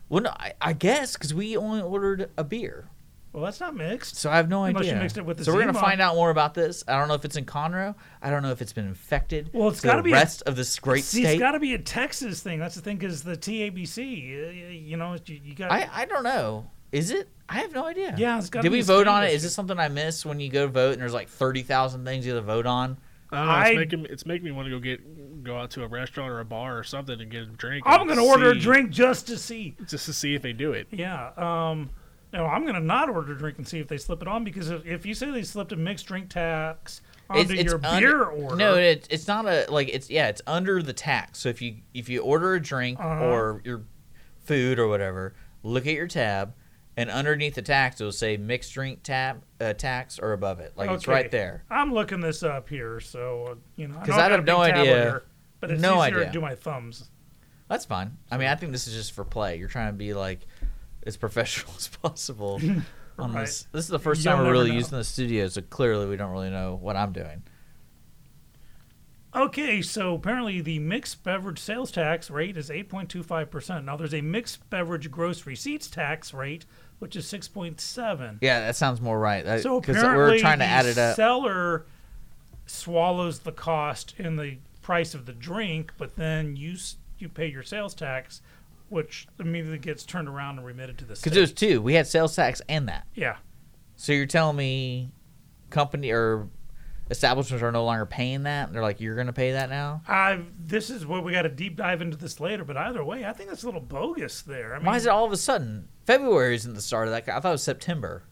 Well, 0.10 0.24
no, 0.24 0.32
I, 0.32 0.54
I 0.60 0.74
guess 0.74 1.14
because 1.14 1.34
we 1.34 1.56
only 1.56 1.82
ordered 1.82 2.32
a 2.38 2.44
beer, 2.44 2.88
Well, 3.32 3.44
that's 3.44 3.60
not 3.60 3.76
mixed. 3.76 4.16
so 4.16 4.32
I 4.32 4.38
have 4.38 4.50
no 4.50 4.64
Unless 4.64 4.86
you 4.86 4.90
idea. 4.92 5.02
mixed 5.04 5.18
it 5.18 5.26
with 5.26 5.38
the 5.38 5.46
so 5.46 5.54
we're 5.54 5.60
gonna 5.60 5.74
Zima. 5.74 5.86
find 5.86 6.02
out 6.02 6.16
more 6.16 6.32
about 6.32 6.56
this. 6.56 6.84
I 6.88 6.98
don't 6.98 7.08
know 7.08 7.14
if 7.14 7.26
it's 7.26 7.36
in 7.36 7.46
Conroe. 7.46 7.94
I 8.24 8.30
don't 8.32 8.42
know 8.42 8.50
if 8.52 8.62
it's 8.62 8.74
been 8.74 8.88
infected. 8.88 9.52
Well, 9.54 9.70
it's 9.70 9.82
to 9.82 9.88
gotta 9.88 10.00
the 10.00 10.04
be 10.06 10.12
a- 10.12 10.16
rest 10.16 10.42
of 10.48 10.56
this 10.56 10.80
great 10.80 11.04
See, 11.04 11.22
state. 11.22 11.34
it's 11.34 11.40
got 11.40 11.52
to 11.52 11.60
be 11.60 11.74
a 11.76 11.78
Texas 11.78 12.42
thing. 12.42 12.58
That's 12.60 12.74
the 12.76 12.82
thing, 12.82 12.98
because 12.98 13.22
the 13.24 13.38
TABC, 13.38 14.00
uh, 14.00 14.52
you 14.72 14.98
know, 14.98 15.16
you, 15.26 15.40
you 15.44 15.54
got. 15.56 15.72
I, 15.72 15.88
I 15.94 16.06
don't 16.06 16.24
know. 16.24 16.70
Is 16.92 17.12
it? 17.12 17.30
I 17.48 17.60
have 17.60 17.72
no 17.72 17.86
idea. 17.86 18.16
Yeah, 18.18 18.40
it's 18.40 18.50
gotta 18.50 18.64
Did 18.64 18.70
be 18.72 18.78
we 18.78 18.82
a 18.82 18.84
vote 18.84 19.02
state 19.02 19.08
on 19.10 19.24
it? 19.24 19.28
Is 19.28 19.34
issue. 19.36 19.42
This 19.44 19.54
something 19.54 19.78
I 19.80 19.90
miss 19.90 20.26
when 20.26 20.40
you 20.40 20.50
go 20.50 20.68
vote 20.68 20.94
and 20.94 21.02
there's 21.02 21.14
like 21.14 21.30
thirty 21.30 21.62
thousand 21.62 22.06
things 22.06 22.26
you 22.26 22.34
have 22.34 22.44
to 22.44 22.48
vote 22.48 22.66
on? 22.66 22.98
I 23.32 23.38
don't 23.38 23.46
know. 23.48 23.60
It's 23.60 23.70
I- 23.70 23.76
making 23.76 24.06
it's 24.10 24.26
making 24.26 24.46
me 24.46 24.52
want 24.52 24.66
to 24.66 24.72
go 24.72 24.80
get 24.80 25.44
go 25.44 25.58
out 25.58 25.70
to 25.72 25.84
a 25.84 25.88
restaurant 25.88 26.32
or 26.32 26.40
a 26.40 26.46
bar 26.46 26.78
or 26.80 26.84
something 26.84 27.22
and 27.22 27.30
get 27.30 27.44
a 27.44 27.46
drink. 27.46 27.84
I'm 27.86 28.02
and 28.02 28.10
going 28.10 28.20
to 28.20 28.26
order 28.26 28.52
a 28.52 28.54
see- 28.56 28.60
drink 28.60 28.90
just 28.90 29.28
to 29.28 29.38
see. 29.38 29.76
just 29.88 30.08
to 30.08 30.14
see 30.14 30.34
if 30.34 30.42
they 30.42 30.52
do 30.54 30.74
it. 30.74 30.88
Yeah. 30.92 31.30
Um, 31.38 31.92
no, 32.34 32.46
I'm 32.46 32.64
going 32.64 32.76
to 32.76 32.80
not 32.82 33.10
order 33.10 33.34
a 33.34 33.38
drink 33.38 33.58
and 33.58 33.68
see 33.68 33.80
if 33.80 33.88
they 33.88 33.98
slip 33.98 34.22
it 34.22 34.28
on 34.28 34.44
because 34.44 34.70
if, 34.70 34.86
if 34.86 35.06
you 35.06 35.14
say 35.14 35.32
they 35.32 35.44
slipped 35.44 35.72
a 35.72 35.76
mixed 35.76 36.06
drink 36.06 36.30
tax 36.30 37.02
onto 37.30 37.54
your 37.56 37.76
under- 37.86 38.00
beer 38.00 38.24
order, 38.24 38.56
No, 38.56 38.76
it, 38.76 39.08
it's 39.10 39.28
not 39.28 39.46
a 39.48 39.66
like 39.70 39.90
it's 39.90 40.10
yeah, 40.10 40.28
it's 40.28 40.42
under 40.48 40.82
the 40.84 40.94
tax. 40.94 41.40
So 41.40 41.50
if 41.50 41.62
you 41.62 41.78
if 41.94 42.08
you 42.10 42.22
order 42.22 42.54
a 42.56 42.62
drink 42.62 43.00
Uh-huh. 43.00 43.26
or 43.26 43.62
your 43.66 43.84
food 44.44 44.80
or 44.80 44.88
whatever, 44.88 45.34
look 45.64 45.86
at 45.88 45.94
your 45.94 46.08
tab, 46.08 46.54
and 46.98 47.10
underneath 47.10 47.56
the 47.56 47.62
tax 47.62 48.00
it'll 48.02 48.12
say 48.12 48.38
mixed 48.38 48.74
drink 48.74 49.04
tab 49.04 49.44
uh, 49.62 49.74
tax 49.74 50.20
or 50.20 50.34
above 50.34 50.60
it. 50.60 50.74
Like 50.76 50.90
it's 50.92 51.08
right 51.08 51.30
there. 51.32 51.64
I'm 51.70 51.94
looking 51.94 52.20
this 52.20 52.44
up 52.44 52.70
here, 52.70 53.00
so 53.00 53.48
uh, 53.52 53.56
you 53.76 53.88
know. 53.88 53.96
'Cause 54.00 54.10
know 54.10 54.16
I 54.18 54.30
have 54.30 54.46
no 54.46 54.60
idea. 54.62 55.22
but 55.60 55.72
it's 55.72 55.82
No 55.82 56.04
easier 56.04 56.18
idea. 56.18 56.26
to 56.28 56.32
do 56.32 56.42
my 56.42 56.56
thumbs. 56.56 57.10
That's 57.68 57.86
fine. 57.86 58.18
I 58.32 58.38
mean, 58.38 58.48
I 58.48 58.56
think 58.56 58.72
this 58.72 58.88
is 58.88 58.94
just 58.96 59.12
for 59.12 59.24
play. 59.24 59.58
You're 59.58 59.68
trying 59.68 59.90
to 59.92 59.98
be 59.98 60.14
like 60.16 60.48
as 61.10 61.18
professional 61.18 61.74
as 61.78 61.88
possible. 61.89 62.62
On 63.20 63.34
Right. 63.34 63.41
this, 63.47 63.68
this 63.74 63.84
is 63.84 63.89
the 63.89 63.99
1st 63.99 64.24
You'll 64.24 64.34
time 64.36 64.45
we're 64.45 64.51
really 64.53 64.70
know. 64.70 64.78
using 64.78 64.97
the 64.97 65.03
studio, 65.03 65.49
so 65.49 65.62
clearly 65.62 66.05
we 66.05 66.16
don't 66.16 66.32
really 66.32 66.49
know 66.49 66.78
what 66.82 66.95
I'm 66.95 67.12
doing. 67.12 67.43
Okay, 69.36 69.82
so 69.84 70.16
apparently 70.16 70.60
the 70.62 70.80
mixed 70.80 71.24
beverage 71.24 71.60
sales 71.60 71.91
tax 71.91 72.32
rate 72.32 72.57
is 72.57 72.70
8.25%. 72.70 73.84
Now 73.86 73.95
there's 73.95 74.14
a 74.14 74.22
mixed 74.22 74.68
beverage 74.72 75.12
gross 75.12 75.45
receipts 75.45 75.88
tax 75.88 76.34
rate, 76.34 76.66
which 76.97 77.16
is 77.16 77.26
6.7. 77.32 78.38
Yeah, 78.41 78.62
that 78.62 78.76
sounds 78.76 79.01
more 79.01 79.20
right. 79.20 79.62
So 79.62 79.78
apparently 79.78 80.16
we're 80.16 80.39
trying 80.39 80.60
to 80.60 80.64
the 80.66 80.70
add 80.70 80.86
it 80.88 80.97
up. 80.97 81.16
seller 81.16 81.86
swallows 82.66 83.39
the 83.39 83.51
cost 83.51 84.16
in 84.18 84.36
the 84.36 84.57
price 84.82 85.14
of 85.14 85.26
the 85.28 85.34
drink, 85.34 85.91
but 85.97 86.16
then 86.16 86.55
you 86.55 86.76
you 87.20 87.30
pay 87.30 87.47
your 87.47 87.64
sales 87.64 87.93
tax, 87.93 88.41
which 88.90 89.28
immediately 89.40 89.78
gets 89.80 90.04
turned 90.04 90.28
around 90.28 90.58
and 90.58 90.66
remitted 90.66 90.98
to 91.00 91.06
the 91.06 91.16
state. 91.16 91.24
Because 91.26 91.38
it 91.38 91.42
was 91.42 91.54
two. 91.54 91.82
We 91.82 91.94
had 91.94 92.08
sales 92.08 92.36
tax 92.36 92.62
and 92.70 92.88
that. 92.90 93.06
yeah. 93.16 93.38
So 93.96 94.14
you're 94.14 94.26
telling 94.26 94.56
me 94.56 95.12
company 95.70 96.12
or 96.12 96.48
establishments 97.12 97.62
are 97.64 97.72
no 97.72 97.84
longer 97.84 98.06
paying 98.06 98.44
that? 98.44 98.72
They're 98.72 98.82
like, 98.82 99.02
you're 99.02 99.16
going 99.16 99.28
to 99.28 99.34
pay 99.34 99.52
that 99.54 99.70
now? 99.70 100.02
I 100.08 100.42
this 100.58 100.90
is 100.90 101.06
what 101.06 101.24
we 101.24 101.32
got 101.34 101.42
to 101.42 101.50
deep 101.50 101.76
dive 101.76 102.02
into 102.02 102.16
this 102.16 102.40
later, 102.40 102.64
but 102.64 102.78
either 102.78 103.04
way, 103.04 103.26
I 103.26 103.34
think 103.34 103.50
that's 103.50 103.64
a 103.64 103.66
little 103.66 103.82
bogus 103.82 104.42
there. 104.42 104.74
I 104.74 104.78
mean, 104.78 104.86
Why 104.86 104.96
is 104.96 105.06
it 105.06 105.10
all 105.10 105.26
of 105.26 105.32
a 105.32 105.38
sudden? 105.38 105.90
February 106.06 106.56
isn't 106.56 106.74
the 106.74 106.82
start 106.82 107.08
of 107.08 107.12
that. 107.14 107.28
I 107.28 107.40
thought 107.40 107.50
it 107.50 107.52
was 107.52 107.64
September. 107.64 108.24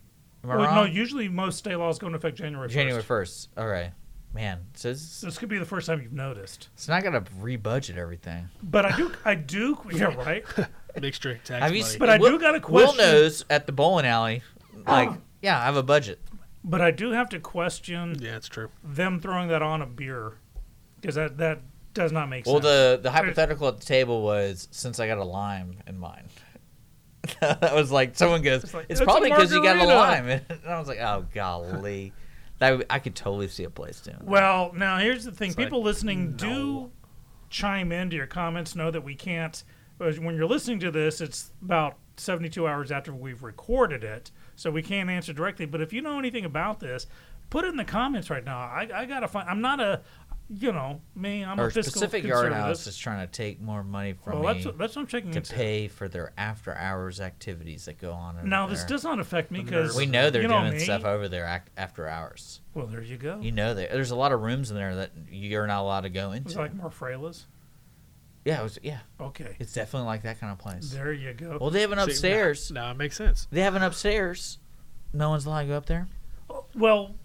Am 0.44 0.52
I 0.52 0.56
well, 0.56 0.66
wrong? 0.66 0.76
no, 0.76 0.84
usually 0.86 1.28
most 1.28 1.58
state 1.58 1.76
laws 1.76 2.00
go 2.00 2.08
into 2.08 2.18
effect 2.18 2.38
January 2.38 2.70
1st. 2.70 2.72
January 2.72 3.04
1st. 3.04 3.48
All 3.58 3.68
right. 3.68 3.92
Man, 4.34 4.66
so 4.76 4.90
it's, 4.90 5.22
This 5.22 5.38
could 5.38 5.50
be 5.50 5.58
the 5.58 5.66
first 5.66 5.88
time 5.88 6.02
you've 6.02 6.14
noticed. 6.14 6.70
it's 6.76 6.88
not 6.88 7.02
going 7.02 7.14
to 7.14 7.32
rebudget 7.32 7.98
everything. 7.98 8.50
But 8.62 8.86
I 8.86 8.96
do, 8.96 9.12
I 9.26 9.36
do, 9.36 9.80
yeah, 9.92 10.14
right. 10.16 10.44
Mixed 11.02 11.22
drink 11.22 11.44
tax 11.44 11.64
Have 11.64 11.74
you 11.74 11.82
money. 11.82 11.92
seen, 11.92 12.00
But 12.00 12.10
I 12.10 12.18
Will, 12.18 12.32
do 12.32 12.40
got 12.40 12.50
a 12.56 12.60
Will 12.60 12.84
question. 12.86 12.98
knows 12.98 13.46
at 13.50 13.66
the 13.66 13.72
bowling 13.72 14.06
alley, 14.06 14.44
oh. 14.76 14.92
like, 14.92 15.10
yeah, 15.42 15.60
I 15.60 15.66
have 15.66 15.76
a 15.78 15.84
budget. 15.84 16.20
But 16.64 16.82
I 16.82 16.92
do 16.92 17.12
have 17.12 17.30
to 17.30 17.40
question 17.40 18.18
yeah, 18.20 18.36
it's 18.36 18.48
true. 18.48 18.70
them 18.84 19.20
throwing 19.22 19.48
that 19.50 19.62
on 19.62 19.82
a 19.82 19.86
beer 19.86 20.34
because 21.00 21.16
that 21.16 21.38
that 21.38 21.62
does 21.94 22.12
not 22.12 22.28
make 22.30 22.46
sense. 22.46 22.54
Well, 22.54 22.62
sense. 22.62 22.98
the 22.98 23.00
the 23.04 23.12
hypothetical 23.12 23.68
at 23.70 23.80
the 23.80 23.86
table 23.86 24.22
was 24.22 24.68
since 24.72 25.00
I 25.00 25.08
got 25.08 25.18
a 25.18 25.24
lime 25.24 25.78
in 25.88 25.98
mine. 25.98 26.28
that 27.40 27.74
was 27.74 27.92
like 27.92 28.16
someone 28.18 28.42
goes, 28.42 28.64
it's, 28.66 28.74
like, 28.74 28.86
"It's 28.90 29.00
a 29.00 29.04
probably 29.06 29.30
because 29.30 29.52
you 29.52 29.64
got 29.64 29.76
a 29.78 29.86
margarita." 29.86 29.96
lime, 29.96 30.42
and 30.50 30.72
I 30.72 30.80
was 30.80 30.88
like, 30.88 31.00
oh 31.00 31.26
golly, 31.34 32.12
that 32.60 32.86
I 32.90 33.00
could 33.00 33.16
totally 33.16 33.48
see 33.48 33.64
a 33.64 33.70
place 33.70 34.02
doing. 34.02 34.18
that. 34.20 34.28
Well, 34.28 34.72
now 34.74 34.98
here's 34.98 35.26
the 35.26 35.32
thing: 35.32 35.50
It's 35.50 35.58
like, 35.58 35.68
people 35.68 35.84
listening 35.84 36.32
no. 36.32 36.38
do 36.38 36.92
chime 37.50 37.92
into 37.92 38.16
your 38.16 38.28
comments. 38.28 38.76
Know 38.76 38.92
that 38.92 39.04
we 39.04 39.16
can't. 39.16 39.64
When 39.98 40.36
you're 40.36 40.46
listening 40.46 40.80
to 40.82 40.92
this, 40.92 41.22
it's 41.22 41.52
about 41.64 41.98
72 42.18 42.68
hours 42.68 42.92
after 42.92 43.14
we've 43.14 43.42
recorded 43.42 44.04
it, 44.04 44.32
so 44.56 44.70
we 44.70 44.84
can't 44.84 45.10
answer 45.10 45.34
directly. 45.34 45.66
But 45.66 45.82
if 45.82 45.92
you 45.92 46.02
know 46.02 46.20
anything 46.20 46.46
about 46.46 46.80
this, 46.80 47.08
put 47.50 47.66
it 47.66 47.70
in 47.70 47.78
the 47.78 47.86
comments 47.86 48.30
right 48.30 48.44
now. 48.44 48.60
I, 48.60 48.88
I 48.94 49.06
gotta 49.06 49.28
find. 49.28 49.50
I'm 49.50 49.62
not 49.62 49.80
a, 49.80 50.02
you 50.50 50.72
know, 50.72 51.02
me. 51.16 51.44
I'm 51.44 51.60
Our 51.60 51.68
a 51.68 51.72
fiscal 51.72 52.00
specific 52.00 52.24
yard 52.24 52.46
conservative. 52.46 52.66
house 52.66 52.88
is 52.88 52.98
trying 52.98 53.26
to 53.28 53.32
take 53.32 53.60
more 53.62 53.84
money 53.84 54.14
from 54.14 54.40
Well, 54.42 54.54
me 54.54 54.64
that's 54.64 54.78
that's 54.78 54.96
what 54.96 55.02
I'm 55.02 55.08
checking 55.08 55.32
to 55.32 55.38
into. 55.40 55.54
pay 55.54 55.88
for 55.88 56.08
their 56.08 56.32
after 56.38 56.74
hours 56.76 57.20
activities 57.20 57.86
that 57.86 58.00
go 58.00 58.14
on. 58.14 58.38
over 58.38 58.48
Now 58.48 58.66
this 58.68 58.80
there. 58.80 58.88
does 58.90 59.04
not 59.04 59.20
affect 59.20 59.52
me 59.52 59.62
because 59.62 59.96
We 59.96 60.06
know 60.06 60.30
they're 60.30 60.42
you 60.44 60.48
know 60.48 60.62
doing 60.62 60.74
me. 60.74 60.80
stuff 60.80 61.04
over 61.06 61.28
there 61.28 61.64
after 61.76 62.08
hours. 62.08 62.62
Well, 62.74 62.88
there 62.88 63.02
you 63.02 63.18
go. 63.18 63.40
You 63.42 63.52
know 63.52 63.74
that 63.74 63.92
there's 63.92 64.12
a 64.12 64.16
lot 64.16 64.32
of 64.32 64.42
rooms 64.42 64.70
in 64.72 64.78
there 64.78 64.96
that 64.96 65.12
you're 65.30 65.68
not 65.68 65.82
allowed 65.82 66.02
to 66.02 66.10
go 66.10 66.32
It 66.32 66.44
was 66.46 66.54
into. 66.54 66.60
like 66.60 66.74
more 66.74 66.90
Marfreless. 66.92 67.46
yeah, 68.46 68.62
it 68.62 68.64
was, 68.64 68.80
yeah, 68.82 69.00
Okay, 69.20 69.56
it's 69.60 69.74
definitely 69.74 70.06
like 70.08 70.22
that 70.24 70.40
kind 70.40 70.54
of 70.54 70.60
place. 70.60 70.92
there 70.92 71.12
you 71.12 71.34
go. 71.34 71.58
Well, 71.60 71.70
they 71.72 71.82
have 71.82 71.92
an 71.92 71.98
See, 72.00 72.12
upstairs. 72.12 72.72
Now, 72.72 72.86
now 72.86 72.92
it 72.92 72.98
makes 72.98 73.18
sense. 73.18 73.48
They 73.52 73.62
have 73.62 73.76
an 73.76 73.84
upstairs. 73.84 74.60
No 75.14 75.30
one's 75.30 75.46
allowed 75.46 75.62
to 75.64 75.68
go 75.68 75.78
up 75.78 75.86
there. 75.88 76.08
Well, 76.76 77.16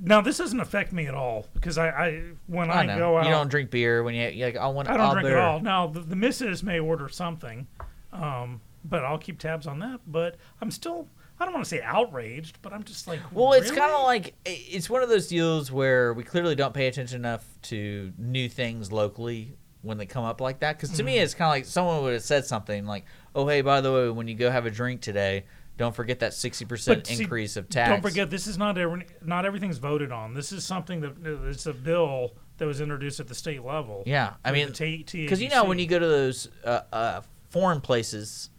now 0.00 0.20
this 0.20 0.38
doesn't 0.38 0.60
affect 0.60 0.92
me 0.92 1.06
at 1.06 1.14
all 1.14 1.46
because 1.54 1.78
I, 1.78 1.88
I 1.88 2.22
when 2.46 2.70
I, 2.70 2.82
I 2.82 2.98
go 2.98 3.18
out, 3.18 3.24
you 3.26 3.30
don't 3.30 3.48
drink 3.50 3.70
beer 3.70 4.02
when 4.02 4.14
you 4.14 4.28
you're 4.28 4.48
like 4.48 4.56
I 4.56 4.66
want. 4.68 4.88
I 4.88 4.96
don't 4.96 5.12
drink 5.12 5.28
beer. 5.28 5.38
at 5.38 5.44
all. 5.44 5.60
Now 5.60 5.86
the, 5.86 6.00
the 6.00 6.16
missus 6.16 6.62
may 6.62 6.78
order 6.80 7.08
something, 7.08 7.66
um, 8.12 8.60
but 8.84 9.04
I'll 9.04 9.18
keep 9.18 9.38
tabs 9.38 9.66
on 9.66 9.78
that. 9.80 10.00
But 10.06 10.36
I'm 10.60 10.70
still 10.70 11.08
I 11.40 11.44
don't 11.44 11.54
want 11.54 11.64
to 11.64 11.68
say 11.70 11.82
outraged, 11.82 12.58
but 12.62 12.72
I'm 12.72 12.84
just 12.84 13.06
like 13.08 13.20
Well, 13.32 13.52
it's 13.52 13.70
kind 13.70 13.90
of 13.92 14.02
like 14.04 14.34
it's 14.44 14.88
one 14.88 15.02
of 15.02 15.08
those 15.08 15.28
deals 15.28 15.70
where 15.72 16.12
we 16.14 16.24
clearly 16.24 16.54
don't 16.54 16.74
pay 16.74 16.86
attention 16.86 17.20
enough 17.20 17.44
to 17.62 18.12
new 18.18 18.48
things 18.48 18.92
locally 18.92 19.56
when 19.82 19.98
they 19.98 20.06
come 20.06 20.24
up 20.24 20.40
like 20.40 20.60
that. 20.60 20.76
Because 20.76 20.96
to 20.96 21.02
me, 21.02 21.14
Mm-hmm. 21.16 21.24
it's 21.24 21.34
kind 21.34 21.48
of 21.48 21.52
like 21.52 21.64
someone 21.64 22.02
would 22.02 22.12
have 22.12 22.22
said 22.22 22.44
something 22.44 22.86
like, 22.86 23.04
"Oh, 23.34 23.46
hey, 23.48 23.62
by 23.62 23.80
the 23.80 23.92
way, 23.92 24.08
when 24.10 24.28
you 24.28 24.34
go 24.36 24.50
have 24.50 24.64
a 24.66 24.70
drink 24.70 25.00
today, 25.00 25.44
don't 25.82 25.94
forget 25.94 26.20
that 26.20 26.32
sixty 26.32 26.64
percent 26.64 27.00
But 27.04 27.06
see, 27.08 27.22
increase 27.22 27.56
of 27.56 27.68
tax." 27.68 27.90
Don't 27.90 28.02
forget, 28.02 28.30
this 28.30 28.46
is 28.46 28.56
not 28.56 28.78
every, 28.78 29.06
not 29.22 29.44
everything's 29.44 29.78
voted 29.78 30.12
on. 30.12 30.34
This 30.34 30.52
is 30.52 30.64
something 30.64 31.00
that 31.00 31.14
it's 31.46 31.66
a 31.66 31.72
bill 31.72 32.32
that 32.58 32.66
was 32.66 32.80
introduced 32.80 33.18
at 33.20 33.26
the 33.28 33.34
state 33.34 33.64
level. 33.64 34.02
Yeah, 34.06 34.34
I 34.44 34.52
mean, 34.52 34.68
because 34.68 35.42
you 35.42 35.48
know 35.48 35.64
when 35.64 35.78
you 35.78 35.86
go 35.86 35.98
to 35.98 36.06
those 36.06 36.48
uh, 36.64 36.80
uh, 36.92 37.20
foreign 37.50 37.80
places, 37.80 38.50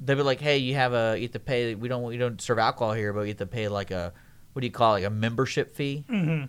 they'll 0.00 0.16
be 0.16 0.22
like, 0.22 0.40
"Hey, 0.40 0.58
you 0.58 0.74
have 0.74 0.92
a 0.94 1.16
you 1.16 1.22
have 1.22 1.32
to 1.32 1.40
pay. 1.40 1.74
We 1.74 1.88
don't 1.88 2.02
we 2.02 2.16
don't 2.16 2.40
serve 2.40 2.58
alcohol 2.58 2.92
here, 2.94 3.12
but 3.12 3.22
you 3.22 3.28
have 3.28 3.36
to 3.38 3.46
pay 3.46 3.68
like 3.68 3.90
a 3.90 4.12
what 4.52 4.60
do 4.60 4.66
you 4.66 4.72
call 4.72 4.92
it, 4.94 5.00
like 5.00 5.04
a 5.04 5.10
membership 5.10 5.74
fee." 5.74 6.04
Mhm. 6.10 6.48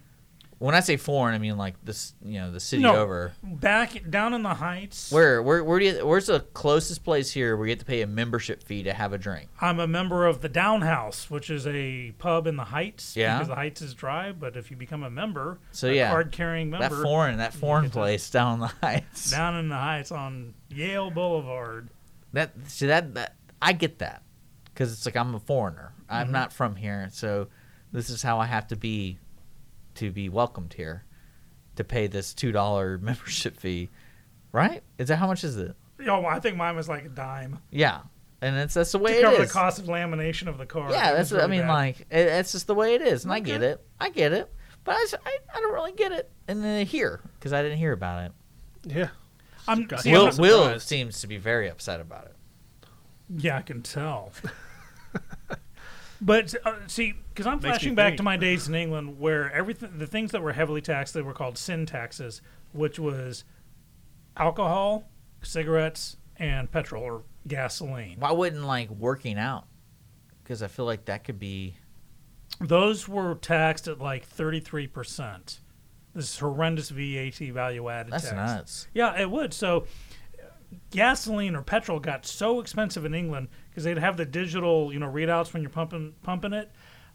When 0.59 0.73
I 0.73 0.79
say 0.79 0.97
foreign, 0.97 1.35
I 1.35 1.37
mean 1.37 1.55
like 1.55 1.75
this, 1.85 2.15
you 2.23 2.39
know, 2.39 2.51
the 2.51 2.59
city 2.59 2.81
No. 2.81 2.95
over. 2.95 3.31
back 3.43 4.09
down 4.09 4.33
in 4.33 4.41
the 4.41 4.55
heights. 4.55 5.11
Where 5.11 5.41
where 5.43 5.63
where 5.63 5.77
do 5.77 5.85
you, 5.85 6.05
where's 6.07 6.25
the 6.27 6.39
closest 6.39 7.03
place 7.03 7.31
here 7.31 7.55
where 7.55 7.67
you 7.67 7.71
have 7.73 7.79
to 7.79 7.85
pay 7.85 8.01
a 8.01 8.07
membership 8.07 8.63
fee 8.63 8.81
to 8.83 8.93
have 8.93 9.13
a 9.13 9.19
drink? 9.19 9.49
I'm 9.61 9.79
a 9.79 9.85
member 9.85 10.25
of 10.25 10.41
the 10.41 10.49
Down 10.49 10.81
House, 10.81 11.29
which 11.29 11.51
is 11.51 11.67
a 11.67 12.11
pub 12.17 12.47
in 12.47 12.55
the 12.55 12.63
Heights. 12.63 13.15
Yeah. 13.15 13.35
Because 13.37 13.49
the 13.49 13.55
Heights 13.55 13.81
is 13.83 13.93
dry, 13.93 14.31
but 14.31 14.57
if 14.57 14.71
you 14.71 14.77
become 14.77 15.03
a 15.03 15.11
member, 15.11 15.59
So, 15.71 15.89
a 15.89 15.93
yeah, 15.93 16.09
card 16.09 16.31
carrying 16.31 16.71
member, 16.71 16.89
that 16.95 17.03
foreign 17.03 17.37
that 17.37 17.53
foreign 17.53 17.83
get 17.85 17.93
to- 17.93 17.99
place 17.99 18.29
down 18.31 18.53
on 18.53 18.59
the 18.61 18.73
heights. 18.81 19.29
down 19.37 19.55
in 19.57 19.69
the 19.69 19.75
Heights 19.77 20.11
on 20.11 20.55
Yale 20.69 21.11
Boulevard. 21.11 21.89
That 22.33 22.53
see 22.65 22.87
that 22.87 23.13
that 23.13 23.35
I 23.61 23.73
get 23.73 23.99
that 23.99 24.23
because 24.65 24.91
it's 24.91 25.05
like 25.05 25.15
I'm 25.15 25.35
a 25.35 25.39
foreigner. 25.39 25.93
Mm-hmm. 26.03 26.13
I'm 26.13 26.31
not 26.31 26.51
from 26.51 26.75
here, 26.75 27.09
so 27.11 27.47
this 27.91 28.09
is 28.09 28.23
how 28.23 28.39
I 28.39 28.47
have 28.47 28.67
to 28.69 28.75
be 28.75 29.17
to 29.97 30.11
be 30.11 30.29
welcomed 30.29 30.73
here. 30.73 31.03
To 31.75 31.83
pay 31.83 32.07
this 32.07 32.33
two 32.33 32.51
dollar 32.51 32.97
membership 33.01 33.55
fee, 33.57 33.89
right? 34.51 34.81
Is 34.97 35.09
that 35.09 35.17
how 35.17 35.27
much 35.27 35.43
is 35.43 35.57
it? 35.57 35.75
Oh, 36.07 36.25
I 36.25 36.39
think 36.39 36.57
mine 36.57 36.75
was 36.75 36.89
like 36.89 37.05
a 37.05 37.09
dime 37.09 37.59
Yeah, 37.69 37.99
and 38.41 38.55
it's 38.57 38.73
that's 38.73 38.91
the 38.93 38.97
way 38.99 39.13
to 39.13 39.19
it 39.19 39.23
cover 39.23 39.43
is. 39.43 39.49
the 39.49 39.53
cost 39.53 39.77
of 39.79 39.85
lamination 39.85 40.47
of 40.47 40.57
the 40.57 40.65
car. 40.65 40.89
Yeah, 40.91 41.13
that's 41.13 41.29
was 41.31 41.37
what 41.39 41.43
I 41.43 41.47
mean. 41.47 41.61
bad. 41.61 41.69
Like 41.69 41.99
it, 42.01 42.07
it's 42.27 42.51
just 42.51 42.65
the 42.65 42.73
way 42.73 42.95
it 42.95 43.01
is, 43.03 43.23
and 43.25 43.31
I 43.33 43.39
get 43.41 43.61
it. 43.61 43.79
I 43.99 44.09
get 44.09 44.31
it, 44.33 44.51
but 44.83 44.95
I, 44.95 45.01
just- 45.01 45.15
I, 45.23 45.37
I 45.53 45.59
don't 45.61 45.73
really 45.73 45.91
get 45.93 46.11
it 46.11 46.31
in 46.47 46.61
the 46.63 46.83
here 46.83 47.21
because 47.37 47.53
I 47.53 47.61
didn't 47.61 47.77
hear 47.77 47.91
about 47.93 48.23
it. 48.25 48.31
Yeah. 48.85 49.09
I'm, 49.67 49.85
Got 49.85 50.01
see, 50.01 50.09
you. 50.11 50.15
I'm 50.15 50.21
Will 50.21 50.25
not- 50.31 50.39
Will 50.39 50.63
surprised. 50.63 50.87
seems 50.87 51.21
to 51.21 51.27
be 51.27 51.37
very 51.37 51.69
upset 51.69 51.99
about 51.99 52.25
it. 52.25 52.35
yeah, 53.37 53.57
I 53.57 53.61
can 53.61 53.81
tell. 53.83 54.31
but 56.21 56.53
uh, 56.65 56.75
see, 56.87 57.13
because 57.29 57.45
I'm 57.47 57.53
Makes 57.55 57.63
me 57.63 57.69
flashing 57.69 57.95
back 57.95 58.07
think. 58.11 58.17
to 58.17 58.23
my 58.23 58.37
days 58.37 58.67
in 58.67 58.75
England, 58.75 59.19
where 59.19 59.51
everything, 59.51 59.97
the 59.97 60.07
things 60.07 60.31
that 60.31 60.41
were 60.41 60.53
heavily 60.53 60.81
taxed, 60.81 61.13
they 61.13 61.21
were 61.21 61.33
called 61.33 61.57
sin 61.57 61.85
taxes, 61.85 62.41
which 62.73 62.99
was 62.99 63.43
alcohol, 64.35 65.09
cigarettes, 65.41 66.17
and 66.37 66.71
petrol 66.71 67.03
or 67.03 67.23
gasoline. 67.47 68.17
Why 68.19 68.31
wouldn't 68.31 68.63
like 68.65 68.89
working 68.89 69.37
out? 69.37 69.65
Because 70.43 70.63
I 70.63 70.67
feel 70.67 70.85
like 70.85 71.05
that 71.05 71.23
could 71.23 71.39
be. 71.39 71.75
Those 72.59 73.07
were 73.07 73.35
taxed 73.35 73.87
at 73.87 73.99
like 73.99 74.27
33%. 74.27 75.59
This 76.15 76.39
horrendous 76.39 76.89
VAT 76.89 77.37
value 77.53 77.89
added 77.89 78.11
That's 78.13 78.23
tax. 78.29 78.35
nuts. 78.35 78.87
Yeah, 78.93 79.19
it 79.19 79.29
would. 79.29 79.53
So 79.53 79.85
gasoline 80.91 81.55
or 81.55 81.61
petrol 81.61 81.99
got 81.99 82.25
so 82.25 82.59
expensive 82.59 83.05
in 83.05 83.13
England 83.13 83.47
because 83.69 83.83
they'd 83.83 83.97
have 83.97 84.17
the 84.17 84.25
digital, 84.25 84.91
you 84.91 84.99
know, 84.99 85.11
readouts 85.11 85.53
when 85.53 85.61
you're 85.61 85.69
pumping 85.69 86.13
pumping 86.23 86.53
it, 86.53 86.71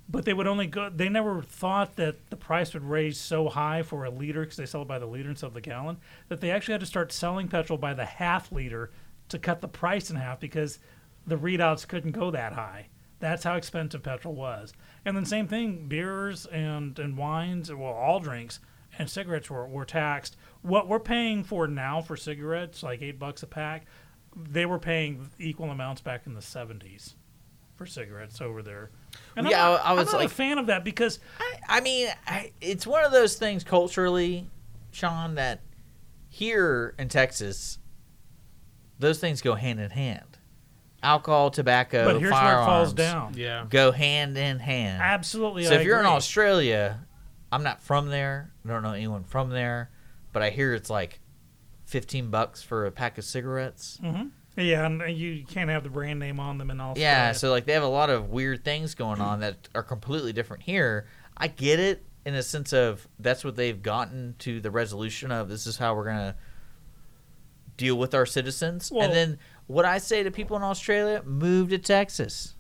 but 0.09 0.25
they 0.25 0.33
would 0.33 0.47
only 0.47 0.67
go. 0.67 0.91
They 0.91 1.09
never 1.09 1.43
thought 1.43 1.97
that 1.97 2.31
the 2.31 2.37
price 2.37 2.75
would 2.75 2.85
raise 2.85 3.19
so 3.19 3.49
high 3.49 3.83
for 3.83 4.05
a 4.05 4.11
liter 4.11 4.41
because 4.43 4.57
they 4.57 4.67
sell 4.67 4.83
it 4.83 4.89
by 4.89 4.99
the 4.99 5.07
liter 5.07 5.31
instead 5.31 5.47
of 5.47 5.55
the 5.55 5.61
gallon. 5.61 5.99
That 6.29 6.41
they 6.41 6.51
actually 6.51 6.73
had 6.73 6.81
to 6.81 6.87
start 6.87 7.13
selling 7.13 7.49
petrol 7.49 7.79
by 7.79 7.95
the 7.95 8.05
half 8.05 8.53
liter 8.53 8.91
to 9.29 9.39
cut 9.39 9.61
the 9.61 9.69
price 9.69 10.11
in 10.11 10.17
half 10.17 10.41
because 10.41 10.79
the 11.27 11.39
readouts 11.39 11.87
couldn't 11.87 12.13
go 12.13 12.31
that 12.31 12.53
high. 12.53 12.89
That's 13.21 13.45
how 13.45 13.55
expensive 13.55 14.03
petrol 14.03 14.35
was. 14.35 14.73
And 15.05 15.17
then 15.17 15.25
same 15.25 15.47
thing, 15.47 15.87
beers 15.87 16.45
and, 16.47 16.99
and 16.99 17.17
wines, 17.17 17.73
well, 17.73 17.93
all 17.93 18.19
drinks 18.19 18.59
and 18.99 19.09
cigarettes 19.09 19.49
were, 19.49 19.67
were 19.67 19.85
taxed. 19.85 20.37
What 20.63 20.89
we're 20.89 21.01
paying 21.01 21.45
for 21.45 21.67
now 21.67 22.01
for 22.01 22.17
cigarettes, 22.17 22.83
like 22.83 23.03
eight 23.03 23.19
bucks 23.19 23.43
a 23.43 23.47
pack, 23.47 23.87
they 24.37 24.65
were 24.65 24.79
paying 24.79 25.29
equal 25.39 25.71
amounts 25.71 26.01
back 26.01 26.27
in 26.27 26.35
the 26.35 26.43
seventies 26.43 27.15
for 27.75 27.85
cigarettes 27.87 28.41
over 28.41 28.63
there. 28.63 28.91
And 29.37 29.49
Yeah, 29.49 29.65
I'm 29.67 29.73
not, 29.73 29.81
I- 29.81 29.89
I 29.91 29.93
was 29.95 30.09
I'm 30.09 30.13
not 30.13 30.19
like- 30.21 30.27
a 30.31 30.35
fan 30.35 30.59
of 30.59 30.67
that 30.67 30.85
because 30.85 31.19
I, 31.41 31.59
I 31.69 31.81
mean, 31.81 32.09
I, 32.27 32.53
it's 32.61 32.87
one 32.87 33.05
of 33.05 33.13
those 33.13 33.35
things 33.37 33.65
culturally, 33.65 34.49
Sean, 34.93 35.35
that 35.35 35.63
here 36.29 36.95
in 36.99 37.09
Texas, 37.09 37.79
those 38.99 39.19
things 39.19 39.41
go 39.43 39.55
hand 39.55 39.81
in 39.81 39.91
hand. 39.91 40.39
Alcohol, 41.03 41.51
tobacco, 41.51 42.05
but 42.05 42.21
here's 42.21 42.31
where 42.31 42.41
it 42.41 42.45
firearms 42.45 42.67
falls 42.67 42.93
down. 42.93 43.35
Yeah. 43.37 43.67
go 43.69 43.91
hand 43.91 44.39
in 44.39 44.61
hand. 44.61 45.03
Absolutely. 45.03 45.65
So 45.65 45.73
I 45.75 45.79
if 45.81 45.85
you're 45.85 45.99
in. 45.99 46.07
Australia, 46.07 47.01
I'm 47.51 47.65
not 47.65 47.83
from 47.83 48.07
there. 48.07 48.53
I 48.65 48.69
don't 48.69 48.85
know 48.85 48.93
anyone 48.93 49.25
from 49.25 49.51
there, 49.51 49.91
but 50.33 50.43
I 50.43 50.51
hear 50.51 50.75
it's 50.75 50.91
like 50.91 51.21
15 51.87 52.31
bucks 52.31 52.63
for 52.63 52.87
a 52.87 52.91
pack 52.91 53.19
of 53.19 53.25
cigarettes. 53.25 53.99
Mhm. 54.03 54.31
Yeah, 54.57 54.85
and 54.87 55.17
you 55.17 55.45
can't 55.47 55.71
have 55.71 55.83
the 55.83 55.89
brand 55.91 56.19
name 56.21 56.39
on 56.39 56.59
them 56.59 56.71
and 56.71 56.81
all. 56.81 56.95
Yeah, 56.97 57.33
so 57.33 57.51
like 57.51 57.65
they 57.65 57.73
have 57.73 57.83
a 57.83 57.87
lot 57.89 58.11
of 58.11 58.29
weird 58.31 58.65
things 58.65 58.95
going 58.95 59.21
on 59.21 59.41
that 59.41 59.69
are 59.75 59.83
completely 59.83 60.33
different 60.33 60.63
here. 60.65 61.07
I 61.37 61.49
get 61.49 61.81
it 61.81 62.05
in 62.27 62.35
a 62.35 62.43
sense 62.43 62.73
of 62.73 63.09
that's 63.19 63.45
what 63.45 63.57
they've 63.57 63.81
gotten 63.83 64.35
to 64.41 64.61
the 64.61 64.71
resolution 64.71 65.33
of 65.33 65.49
this 65.49 65.67
is 65.67 65.79
how 65.79 65.95
we're 65.95 66.05
gonna 66.05 66.37
deal 67.77 67.97
with 67.97 68.15
our 68.15 68.27
citizens. 68.27 68.91
Well- 68.93 69.05
and 69.07 69.15
then 69.15 69.39
what 69.67 69.85
I 69.85 69.99
say 69.99 70.23
to 70.23 70.31
people 70.31 70.57
in 70.57 70.63
Australia, 70.63 71.23
move 71.25 71.71
to 71.71 71.79
Texas. 71.79 72.55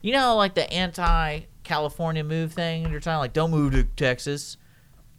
You 0.00 0.12
know, 0.12 0.36
like 0.36 0.54
the 0.54 0.70
anti 0.72 1.40
California 1.64 2.22
move 2.22 2.52
thing, 2.52 2.90
you're 2.90 3.00
talking 3.00 3.18
like 3.18 3.32
don't 3.32 3.50
move 3.50 3.72
to 3.72 3.84
Texas. 3.84 4.56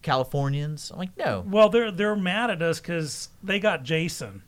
Californians. 0.06 0.92
I'm 0.92 1.00
like, 1.00 1.18
no. 1.18 1.44
Well, 1.46 1.68
they're 1.70 1.92
they're 1.92 2.16
mad 2.16 2.50
at 2.52 2.62
us 2.62 2.80
because 2.80 3.28
they 3.44 3.60
got 3.60 3.84
Jason, 3.84 4.44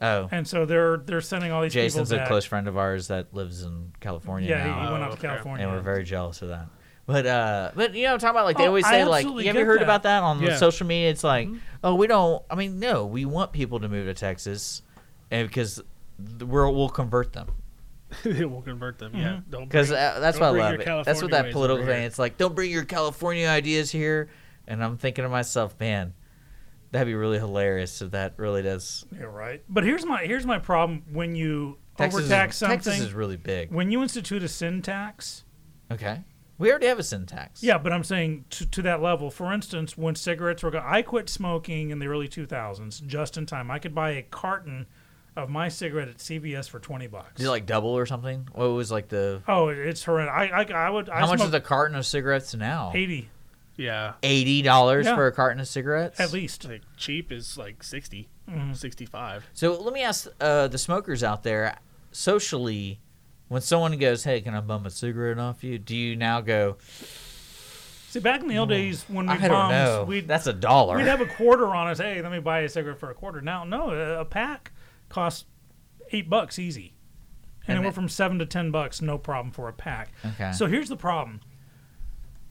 Oh. 0.00 0.28
and 0.30 0.46
so 0.46 0.64
they're 0.64 0.96
they're 0.98 1.20
sending 1.20 1.50
all 1.52 1.60
these 1.60 1.72
people. 1.72 1.84
Jason's 1.84 2.08
people 2.08 2.18
a 2.18 2.20
back. 2.22 2.28
close 2.28 2.44
friend 2.44 2.68
of 2.68 2.76
ours 2.78 3.08
that 3.08 3.34
lives 3.34 3.62
in 3.62 3.92
California 4.00 4.48
Yeah, 4.48 4.64
now. 4.64 4.80
he, 4.80 4.86
he 4.86 4.92
went 4.92 5.02
Oh, 5.02 5.06
out 5.06 5.10
to 5.12 5.18
okay. 5.18 5.28
California, 5.28 5.66
and 5.66 5.74
we're 5.76 5.82
very 5.82 6.04
jealous 6.04 6.40
of 6.40 6.48
that. 6.50 6.68
But 7.06 7.26
uh, 7.26 7.70
but 7.74 7.94
you 7.94 8.04
know, 8.04 8.16
talking 8.16 8.30
about 8.30 8.44
like 8.44 8.56
they 8.58 8.64
Oh, 8.64 8.68
always 8.68 8.84
I 8.84 8.90
say 8.90 9.04
like, 9.04 9.18
absolutely 9.24 9.44
you 9.44 9.50
ever 9.50 9.58
get 9.60 9.66
heard 9.66 9.80
that. 9.80 9.84
about 9.84 10.02
that 10.04 10.22
on 10.22 10.40
Yeah. 10.42 10.56
social 10.56 10.86
media? 10.86 11.10
It's 11.10 11.24
like, 11.24 11.48
Mm-hmm. 11.48 11.58
oh, 11.82 11.94
we 11.96 12.06
don't. 12.06 12.42
I 12.50 12.54
mean, 12.54 12.78
no, 12.78 13.06
we 13.06 13.24
want 13.24 13.52
people 13.52 13.80
to 13.80 13.88
move 13.88 14.06
to 14.06 14.14
Texas, 14.14 14.82
and 15.30 15.48
because 15.48 15.76
th- 16.38 16.42
we'll 16.48 16.72
we'll 16.74 16.88
convert 16.90 17.32
them. 17.32 17.48
it 18.24 18.50
will 18.50 18.62
convert 18.62 18.98
them. 18.98 19.12
Yeah. 19.14 19.40
Don't 19.48 19.64
Because 19.68 19.92
uh, 19.92 20.18
that's 20.20 20.38
don't 20.38 20.54
what 20.54 20.60
I 20.60 20.70
love. 20.70 20.80
It. 20.80 21.04
That's 21.04 21.22
what 21.22 21.30
that 21.32 21.52
political 21.52 21.84
thing. 21.84 21.96
here. 21.98 22.06
It's 22.06 22.18
like, 22.18 22.36
don't 22.38 22.54
bring 22.54 22.70
your 22.70 22.84
California 22.84 23.46
ideas 23.46 23.90
here. 23.90 24.28
And 24.66 24.84
I'm 24.84 24.98
thinking 24.98 25.22
to 25.24 25.28
myself, 25.28 25.78
man, 25.80 26.14
that'd 26.90 27.06
be 27.06 27.14
really 27.14 27.38
hilarious 27.38 28.02
if 28.02 28.10
that 28.12 28.34
really 28.36 28.62
does. 28.62 29.04
Yeah, 29.14 29.24
right. 29.24 29.62
But 29.68 29.84
here's 29.84 30.04
my 30.04 30.24
here's 30.24 30.46
my 30.46 30.58
problem 30.58 31.04
when 31.12 31.34
you 31.34 31.78
Texas 31.96 32.20
overtax 32.20 32.54
is, 32.56 32.58
something. 32.58 32.78
Texas 32.78 33.00
is 33.00 33.12
really 33.14 33.36
big. 33.36 33.72
when 33.72 33.90
you 33.90 34.02
institute 34.02 34.42
a 34.42 34.48
sin 34.48 34.82
tax, 34.82 35.44
Okay. 35.90 36.22
We 36.58 36.70
already 36.70 36.88
have 36.88 36.98
a 36.98 37.04
sin 37.04 37.24
tax. 37.24 37.62
yeah, 37.62 37.78
but 37.78 37.92
I'm 37.92 38.02
saying 38.02 38.46
to, 38.50 38.66
to 38.66 38.82
that 38.82 39.00
level. 39.00 39.30
For 39.30 39.52
instance, 39.52 39.96
when 39.96 40.16
cigarettes 40.16 40.64
were, 40.64 40.72
go- 40.72 40.82
I 40.84 41.02
quit 41.02 41.28
smoking 41.28 41.90
in 41.90 42.00
the 42.00 42.08
early 42.08 42.26
2000s, 42.28 43.06
just 43.06 43.36
in 43.36 43.46
time. 43.46 43.70
I 43.70 43.78
could 43.78 43.94
buy 43.94 44.10
a 44.10 44.22
carton 44.22 44.86
of 45.38 45.48
my 45.48 45.68
cigarette 45.68 46.08
at 46.08 46.18
CVS 46.18 46.68
for 46.68 46.78
20 46.80 47.06
bucks. 47.06 47.34
Did 47.36 47.46
it 47.46 47.50
like 47.50 47.64
double 47.66 47.90
or 47.90 48.04
something? 48.06 48.48
What 48.52 48.66
was 48.66 48.90
like 48.90 49.08
the? 49.08 49.42
oh, 49.48 49.68
it's 49.68 50.04
horrendous. 50.04 50.32
I, 50.34 50.44
I, 50.48 50.86
I 50.86 50.90
would. 50.90 51.08
I 51.08 51.20
How 51.20 51.26
much 51.28 51.40
is 51.40 51.52
a 51.54 51.60
carton 51.60 51.96
of 51.96 52.04
cigarettes 52.06 52.54
now? 52.54 52.92
80 52.94 53.28
Yeah. 53.76 54.14
Eighty 54.22 54.62
dollars 54.62 55.06
Yeah. 55.06 55.14
for 55.14 55.26
a 55.26 55.32
carton 55.32 55.60
of 55.60 55.68
cigarettes. 55.68 56.18
at 56.20 56.32
least. 56.32 56.64
Like 56.68 56.82
cheap 56.96 57.30
is 57.32 57.56
like 57.56 57.82
60, 57.82 58.28
Mm-hmm. 58.50 58.72
65. 58.72 59.46
So 59.54 59.80
let 59.80 59.92
me 59.94 60.02
ask 60.02 60.26
uh, 60.40 60.68
the 60.68 60.78
smokers 60.78 61.22
out 61.22 61.42
there, 61.42 61.78
socially, 62.12 62.98
when 63.48 63.60
someone 63.62 63.96
goes, 63.98 64.24
"Hey, 64.24 64.40
can 64.40 64.54
I 64.54 64.60
bum 64.60 64.84
a 64.86 64.90
cigarette 64.90 65.38
off 65.38 65.62
you?" 65.62 65.78
Do 65.78 65.94
you 65.96 66.16
now 66.16 66.40
go? 66.40 66.76
See, 68.10 68.20
back 68.20 68.40
in 68.40 68.48
the 68.48 68.56
old 68.56 68.70
days 68.70 69.04
when 69.08 69.26
we 69.26 69.32
I 69.34 69.38
don't 69.38 69.50
bummed, 69.50 69.72
know. 69.72 70.04
we'd 70.04 70.26
That's 70.26 70.46
a 70.46 70.52
dollar. 70.54 70.96
we'd 70.96 71.06
have 71.06 71.20
a 71.20 71.26
quarter 71.26 71.66
on 71.66 71.88
us. 71.88 71.98
Hey, 71.98 72.22
let 72.22 72.32
me 72.32 72.40
buy 72.40 72.60
a 72.60 72.68
cigarette 72.68 72.98
for 72.98 73.10
a 73.10 73.14
quarter. 73.14 73.42
Now, 73.42 73.64
no, 73.64 73.90
a- 73.90 74.20
a 74.20 74.24
pack 74.24 74.72
costs 75.08 75.44
eight 76.12 76.28
bucks 76.30 76.58
easy. 76.58 76.94
And 77.66 77.70
Anywhere 77.76 77.84
it- 77.84 77.86
went 77.88 77.94
from 77.96 78.08
seven 78.08 78.38
to 78.38 78.46
ten 78.46 78.70
bucks, 78.70 79.02
no 79.02 79.18
problem 79.18 79.52
for 79.52 79.68
a 79.68 79.72
pack. 79.72 80.10
Okay. 80.24 80.52
So 80.52 80.66
here's 80.66 80.88
the 80.88 80.96
problem. 80.96 81.40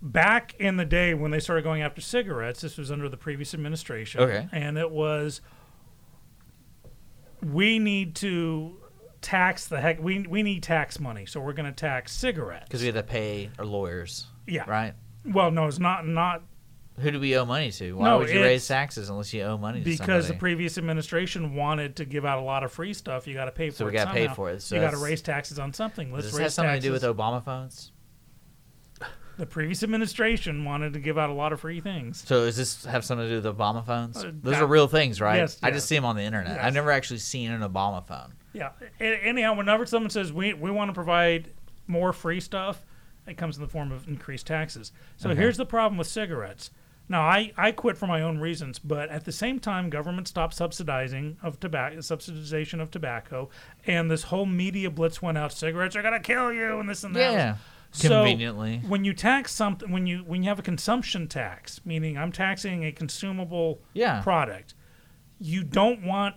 Back 0.01 0.53
in 0.59 0.77
the 0.77 0.85
day 0.85 1.15
when 1.15 1.31
they 1.31 1.39
started 1.39 1.63
going 1.63 1.81
after 1.81 2.01
cigarettes, 2.01 2.61
this 2.61 2.77
was 2.77 2.91
under 2.91 3.09
the 3.09 3.17
previous 3.17 3.53
administration. 3.55 4.21
Okay. 4.21 4.47
And 4.51 4.77
it 4.77 4.91
was 4.91 5.41
we 7.43 7.79
need 7.79 8.15
to 8.17 8.77
tax 9.21 9.67
the 9.67 9.79
heck 9.81 9.99
we 10.01 10.19
we 10.27 10.43
need 10.43 10.63
tax 10.63 10.99
money, 10.99 11.25
so 11.25 11.39
we're 11.39 11.53
gonna 11.53 11.71
tax 11.71 12.11
cigarettes. 12.11 12.65
because 12.67 12.81
we 12.81 12.87
have 12.87 12.95
to 12.95 13.03
pay 13.03 13.49
our 13.57 13.65
lawyers, 13.65 14.27
yeah. 14.45 14.63
right? 14.69 14.93
Well, 15.25 15.51
no, 15.51 15.67
it's 15.67 15.79
not 15.79 16.07
not 16.07 16.43
Who 16.99 17.11
do 17.11 17.19
we 17.19 17.37
owe 17.37 17.45
money 17.45 17.71
to? 17.73 17.93
Why 17.93 18.09
No, 18.09 18.17
would 18.19 18.29
you 18.29 18.41
raise 18.41 18.67
taxes 18.67 19.09
unless 19.09 19.31
you 19.33 19.43
owe 19.43 19.57
money 19.57 19.79
to 19.83 19.85
because 19.85 20.27
the 20.27 20.33
previous 20.33 20.77
administration 20.79 21.53
wanted 21.55 21.97
to 21.97 22.05
give 22.05 22.25
out 22.25 22.39
a 22.39 22.41
lot 22.41 22.63
of 22.63 22.71
free 22.71 22.93
stuff. 22.93 23.27
You 23.27 23.35
got 23.35 23.45
to 23.45 23.51
pay 23.51 23.69
for 23.69 23.75
So 23.75 23.83
it. 23.85 23.87
we 23.87 23.93
gotta 23.93 24.11
pay 24.11 24.21
somehow. 24.23 24.33
for 24.35 24.49
it. 24.51 24.61
So 24.63 24.75
you 24.75 24.81
got 24.81 24.91
to 24.91 24.97
raise 24.97 25.21
taxes 25.21 25.59
on 25.59 25.73
something. 25.73 26.11
Let's 26.11 26.25
Does 26.25 26.31
this 26.33 26.39
raise 26.39 26.43
have 26.45 26.53
something 26.53 26.69
taxes. 26.73 26.83
to 26.91 26.99
do 26.99 27.07
with 27.09 27.17
Obama 27.17 27.43
phones? 27.43 27.91
the 29.37 29.45
previous 29.45 29.83
administration 29.83 30.65
wanted 30.65 30.93
to 30.93 30.99
give 30.99 31.15
out 31.19 31.29
a 31.29 31.33
lot 31.33 31.53
of 31.53 31.59
free 31.61 31.79
things. 31.79 32.23
So 32.25 32.45
does 32.45 32.57
this 32.57 32.85
have 32.85 33.05
something 33.05 33.27
to 33.29 33.39
do 33.39 33.47
with 33.47 33.57
Obama 33.57 33.85
phones? 33.85 34.17
Uh, 34.17 34.31
Those 34.33 34.55
that- 34.55 34.63
are 34.63 34.65
real 34.65 34.87
things, 34.87 35.21
right? 35.21 35.35
Yes, 35.37 35.59
I 35.61 35.67
yes. 35.67 35.77
just 35.77 35.87
see 35.87 35.93
them 35.93 36.05
on 36.05 36.15
the 36.15 36.23
internet. 36.23 36.55
Yes. 36.55 36.65
I've 36.65 36.73
never 36.73 36.89
actually 36.91 37.19
seen 37.19 37.51
an 37.51 37.61
Obama 37.61 38.03
phone. 38.03 38.33
Yeah. 38.53 38.71
Anyhow, 38.99 39.53
whenever 39.53 39.85
someone 39.85 40.09
says 40.09 40.33
we 40.33 40.55
we 40.55 40.71
want 40.71 40.89
to 40.89 40.93
provide 40.93 41.51
more 41.85 42.13
free 42.13 42.39
stuff, 42.39 42.83
it 43.27 43.37
comes 43.37 43.57
in 43.57 43.61
the 43.61 43.69
form 43.69 43.91
of 43.91 44.07
increased 44.07 44.47
taxes. 44.47 44.91
So 45.17 45.29
Okay. 45.29 45.39
here's 45.39 45.57
the 45.57 45.67
problem 45.67 45.99
with 45.99 46.07
cigarettes. 46.07 46.71
Now 47.09 47.21
I, 47.21 47.53
I 47.55 47.71
quit 47.71 47.97
for 47.97 48.05
my 48.07 48.21
own 48.21 48.37
reasons, 48.39 48.79
but 48.79 49.09
at 49.09 49.23
the 49.23 49.31
same 49.31 49.59
time, 49.59 49.89
government 49.89 50.27
stopped 50.27 50.53
subsidizing 50.53 51.37
of 51.41 51.59
tobacco, 51.59 51.97
subsidization 51.97 52.81
of 52.81 52.91
tobacco, 52.91 53.49
and 53.85 54.11
this 54.11 54.23
whole 54.23 54.45
media 54.45 54.89
blitz 54.91 55.21
went 55.21 55.37
out. 55.37 55.53
Cigarettes 55.53 55.95
are 55.95 56.01
gonna 56.01 56.19
kill 56.19 56.51
you, 56.51 56.79
and 56.79 56.89
this 56.89 57.03
and 57.05 57.15
that. 57.15 57.31
Yeah. 57.33 57.55
So, 57.91 58.09
Conveniently. 58.09 58.81
when 58.85 59.05
you 59.05 59.13
tax 59.13 59.53
something, 59.53 59.89
when 59.91 60.05
you 60.05 60.19
when 60.19 60.43
you 60.43 60.49
have 60.49 60.59
a 60.59 60.63
consumption 60.63 61.27
tax, 61.27 61.79
meaning 61.85 62.17
I'm 62.17 62.33
taxing 62.33 62.83
a 62.83 62.91
consumable 62.91 63.81
Yeah. 63.93 64.21
product, 64.21 64.73
you 65.39 65.63
don't 65.63 66.03
want 66.03 66.35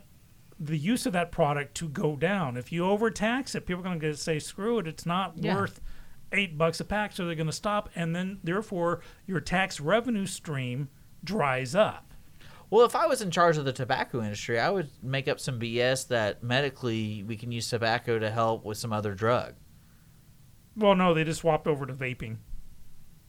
the 0.61 0.77
use 0.79 1.05
of 1.07 1.13
that 1.15 1.33
product 1.33 1.75
to 1.79 1.89
go 1.89 2.15
down. 2.15 2.57
If 2.57 2.71
you 2.71 2.85
overtax 2.85 3.55
it, 3.55 3.67
people 3.67 3.81
are 3.81 3.85
going 3.85 3.99
to 4.01 4.15
say, 4.17 4.39
"Screw 4.39 4.79
it! 4.79 4.87
It's 4.87 5.07
not 5.07 5.33
Yeah. 5.39 5.57
worth 5.57 5.81
eight 6.33 6.57
bucks 6.59 6.81
a 6.81 6.85
pack," 6.85 7.13
so 7.13 7.27
they're 7.27 7.35
going 7.35 7.47
to 7.47 7.53
stop, 7.53 7.89
and 7.95 8.15
then 8.15 8.39
therefore 8.43 9.01
your 9.27 9.41
tax 9.41 9.81
revenue 9.81 10.27
stream 10.27 10.89
dries 11.25 11.75
up. 11.75 12.13
Well, 12.71 12.87
if 12.87 12.95
I 12.95 13.07
was 13.07 13.21
in 13.21 13.33
charge 13.33 13.57
of 13.57 13.65
the 13.65 13.73
tobacco 13.73 14.23
industry, 14.23 14.61
I 14.61 14.71
would 14.71 14.91
make 15.03 15.27
up 15.27 15.41
some 15.41 15.59
BS 15.59 16.07
that 16.09 16.43
medically 16.43 17.25
we 17.25 17.37
can 17.37 17.51
use 17.51 17.69
tobacco 17.69 18.19
to 18.19 18.31
help 18.31 18.65
with 18.65 18.79
some 18.79 18.93
other 18.93 19.13
drug. 19.15 19.55
Well, 20.77 20.95
no, 20.95 21.13
they 21.13 21.25
just 21.25 21.41
swapped 21.41 21.67
over 21.67 21.85
to 21.85 21.93
vaping. 21.93 22.37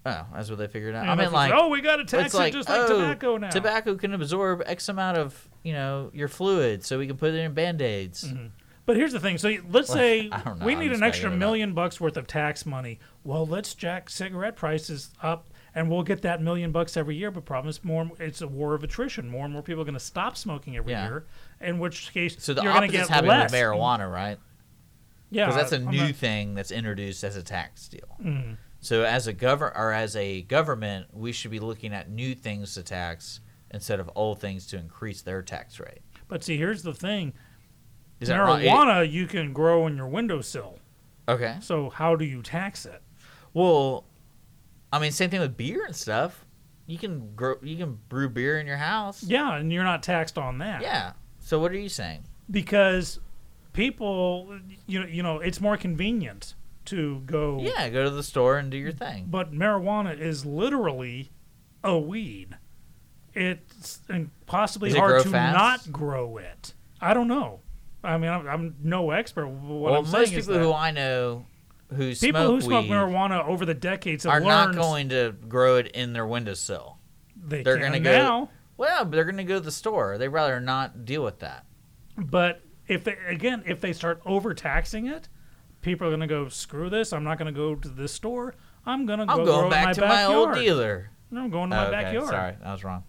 Oh, 0.06 0.26
that's 0.34 0.50
what 0.50 0.58
they 0.58 0.68
figured 0.68 0.96
out. 0.96 1.04
And 1.04 1.12
I 1.12 1.16
mean, 1.16 1.32
like, 1.32 1.54
oh, 1.54 1.70
we 1.70 1.82
got 1.82 1.98
to 1.98 2.06
tax 2.06 2.28
it's 2.28 2.34
like, 2.34 2.54
it 2.54 2.58
just 2.58 2.70
like 2.70 2.82
oh, 2.82 3.00
tobacco 3.00 3.38
now. 3.38 3.50
Tobacco 3.50 3.96
can 3.96 4.14
absorb 4.14 4.64
X 4.66 4.90
amount 4.90 5.18
of, 5.18 5.50
you 5.64 5.74
know, 5.74 6.10
your 6.14 6.28
fluid, 6.28 6.84
so 6.84 6.98
we 6.98 7.06
can 7.06 7.18
put 7.18 7.34
it 7.34 7.38
in 7.38 7.54
band-aids. 7.54 8.26
Mm-hmm. 8.26 8.48
But 8.86 8.96
here's 8.98 9.12
the 9.14 9.20
thing. 9.20 9.38
So 9.38 9.50
let's 9.70 9.90
Well, 9.90 9.98
say 9.98 10.30
I 10.32 10.42
don't 10.42 10.60
know. 10.60 10.66
we 10.66 10.76
need 10.76 10.92
an 10.92 11.04
extra 11.04 11.30
million 11.30 11.74
bucks 11.74 12.02
worth 12.02 12.18
of 12.18 12.28
tax 12.28 12.66
money. 12.66 13.00
Well, 13.24 13.46
let's 13.46 13.74
jack 13.76 14.10
cigarette 14.10 14.56
prices 14.56 15.12
up, 15.22 15.52
and 15.76 15.90
we'll 15.90 16.04
get 16.04 16.24
that 16.24 16.42
million 16.42 16.72
bucks 16.72 16.98
every 16.98 17.16
year. 17.16 17.30
But 17.32 17.46
problem 17.46 17.70
is, 17.70 17.84
more 17.84 18.10
it's 18.20 18.42
a 18.42 18.48
war 18.48 18.74
of 18.74 18.84
attrition. 18.84 19.30
More 19.30 19.46
and 19.46 19.54
more 19.54 19.62
people 19.62 19.82
are 19.82 19.86
going 19.86 19.94
to 19.94 20.00
stop 20.00 20.36
smoking 20.36 20.76
every 20.78 20.94
Yeah. 20.94 21.06
year. 21.08 21.26
In 21.62 21.78
which 21.80 22.12
case, 22.12 22.36
So 22.40 22.54
the 22.54 22.64
you're 22.64 22.74
going 22.74 22.90
to 22.90 22.98
get 22.98 23.08
happening 23.08 23.30
less. 23.30 23.52
with 23.52 23.60
marijuana, 23.62 24.12
right? 24.12 24.40
Yeah, 25.30 25.46
Because 25.46 25.62
that's 25.62 25.72
a 25.74 25.86
I'm 25.88 25.92
new 25.92 26.06
not- 26.08 26.16
thing 26.16 26.56
that's 26.56 26.72
introduced 26.72 27.24
as 27.24 27.36
a 27.38 27.44
tax 27.44 27.88
deal. 27.88 28.18
Mm-hmm. 28.22 28.54
So 28.82 29.04
as 29.04 29.28
a 29.28 29.34
govern 29.34 29.72
or 29.76 29.92
as 29.94 30.16
a 30.16 30.42
government, 30.42 31.08
we 31.14 31.32
should 31.32 31.52
be 31.52 31.60
looking 31.60 31.94
at 31.94 32.10
new 32.10 32.34
things 32.34 32.74
to 32.74 32.84
tax 32.84 33.40
instead 33.70 34.00
of 34.00 34.10
old 34.16 34.40
things 34.42 34.66
to 34.68 34.78
increase 34.78 35.22
their 35.22 35.42
tax 35.44 35.80
rate. 35.80 36.02
But 36.28 36.44
see, 36.44 36.58
here's 36.58 36.82
the 36.82 36.94
thing: 36.94 37.34
Is 38.22 38.30
that 38.30 38.40
marijuana 38.40 39.10
you 39.10 39.28
can 39.28 39.52
grow 39.52 39.88
in 39.88 39.98
your 39.98 40.08
windowsill. 40.08 40.80
Okay. 41.28 41.58
So 41.62 41.90
how 41.90 42.16
do 42.16 42.24
you 42.24 42.42
tax 42.42 42.86
it? 42.86 43.02
Well, 43.54 44.06
I 44.94 45.00
mean, 45.00 45.12
same 45.12 45.30
thing 45.30 45.42
with 45.42 45.58
beer 45.58 45.86
and 45.86 45.96
stuff. 45.96 46.46
You 46.88 46.98
can 46.98 47.36
grow, 47.36 47.56
you 47.62 47.78
can 47.78 48.00
brew 48.08 48.30
beer 48.30 48.60
in 48.60 48.68
your 48.68 48.78
house. 48.78 49.24
Yeah, 49.24 49.56
and 49.56 49.72
you're 49.72 49.84
not 49.84 50.04
taxed 50.04 50.38
on 50.38 50.60
that. 50.60 50.82
Yeah. 50.82 51.14
So 51.40 51.60
what 51.60 51.72
are 51.72 51.78
you 51.78 51.90
saying? 51.90 52.24
because 52.52 53.20
people, 53.74 54.60
you 54.86 55.00
know, 55.00 55.08
you 55.08 55.24
know, 55.24 55.40
it's 55.40 55.62
more 55.62 55.78
convenient 55.78 56.54
to 56.86 57.22
go. 57.26 57.60
Yeah, 57.62 57.90
go 57.90 58.04
to 58.04 58.10
the 58.10 58.24
store 58.24 58.58
and 58.58 58.70
do 58.70 58.78
your 58.78 58.92
thing. 58.92 59.28
But 59.30 59.54
marijuana 59.54 60.20
is 60.20 60.46
literally 60.46 61.32
a 61.84 61.98
weed. 61.98 62.58
It's 63.34 64.02
possibly 64.46 64.92
hard 64.94 65.24
to 65.24 65.30
fast? 65.30 65.58
not 65.88 65.92
grow 65.92 66.38
it. 66.38 66.74
I 67.00 67.14
don't 67.14 67.30
know. 67.30 67.62
I 68.04 68.18
mean, 68.18 68.32
I'm, 68.32 68.48
I'm 68.48 68.76
no 68.82 69.12
expert. 69.12 69.48
What 69.48 69.92
well, 69.92 70.06
I'm 70.06 70.12
most 70.12 70.34
people 70.34 70.58
who 70.58 70.74
I 70.74 70.92
know 70.92 71.46
who 71.90 72.16
people 72.16 72.42
smoke 72.42 72.52
who 72.56 72.62
smoke 72.62 72.86
marijuana 72.86 73.46
over 73.46 73.66
the 73.66 73.74
decades 73.74 74.26
are 74.26 74.40
not 74.40 74.76
going 74.76 75.10
to 75.10 75.36
grow 75.48 75.76
it 75.78 75.88
in 75.88 76.14
their 76.14 76.26
windowsill. 76.26 76.98
they 77.36 77.64
they're 77.64 77.78
gonna 77.78 78.00
go- 78.00 78.12
now. 78.12 78.50
Well, 78.78 79.06
they're 79.06 79.26
going 79.26 79.38
to 79.38 79.44
go 79.44 79.56
to 79.56 79.60
the 79.60 79.72
store. 79.72 80.18
They'd 80.18 80.30
rather 80.30 80.60
not 80.60 81.06
deal 81.06 81.24
with 81.24 81.40
that. 81.40 81.66
But 82.18 82.64
if 82.88 83.04
they 83.04 83.16
again, 83.28 83.62
if 83.68 83.80
they 83.80 83.94
start 83.94 84.22
overtaxing 84.26 85.06
it, 85.06 85.28
people 85.82 86.08
are 86.08 86.10
going 86.10 86.22
to 86.22 86.28
go 86.28 86.48
screw 86.50 86.90
this. 86.90 87.14
I'm 87.14 87.24
not 87.24 87.38
going 87.38 87.54
to 87.54 87.58
go 87.58 87.76
to 87.76 87.88
this 87.90 88.12
store. 88.12 88.56
I'm 88.84 89.06
going 89.06 89.20
to 89.20 89.28
go 89.28 89.34
I'm 89.34 89.44
grow 89.44 89.46
going 89.60 89.70
back 89.70 89.86
my 89.86 89.94
to 89.94 90.02
backyard. 90.02 90.30
my 90.30 90.34
old 90.36 90.56
dealer. 90.56 91.12
No, 91.30 91.42
I'm 91.42 91.50
going 91.52 91.70
to 91.70 91.76
Oh, 91.76 91.80
my 91.80 91.88
okay, 91.90 91.92
backyard. 92.04 92.30
Sorry, 92.30 92.56
I 92.64 92.72
was 92.72 92.84
wrong. 92.84 93.04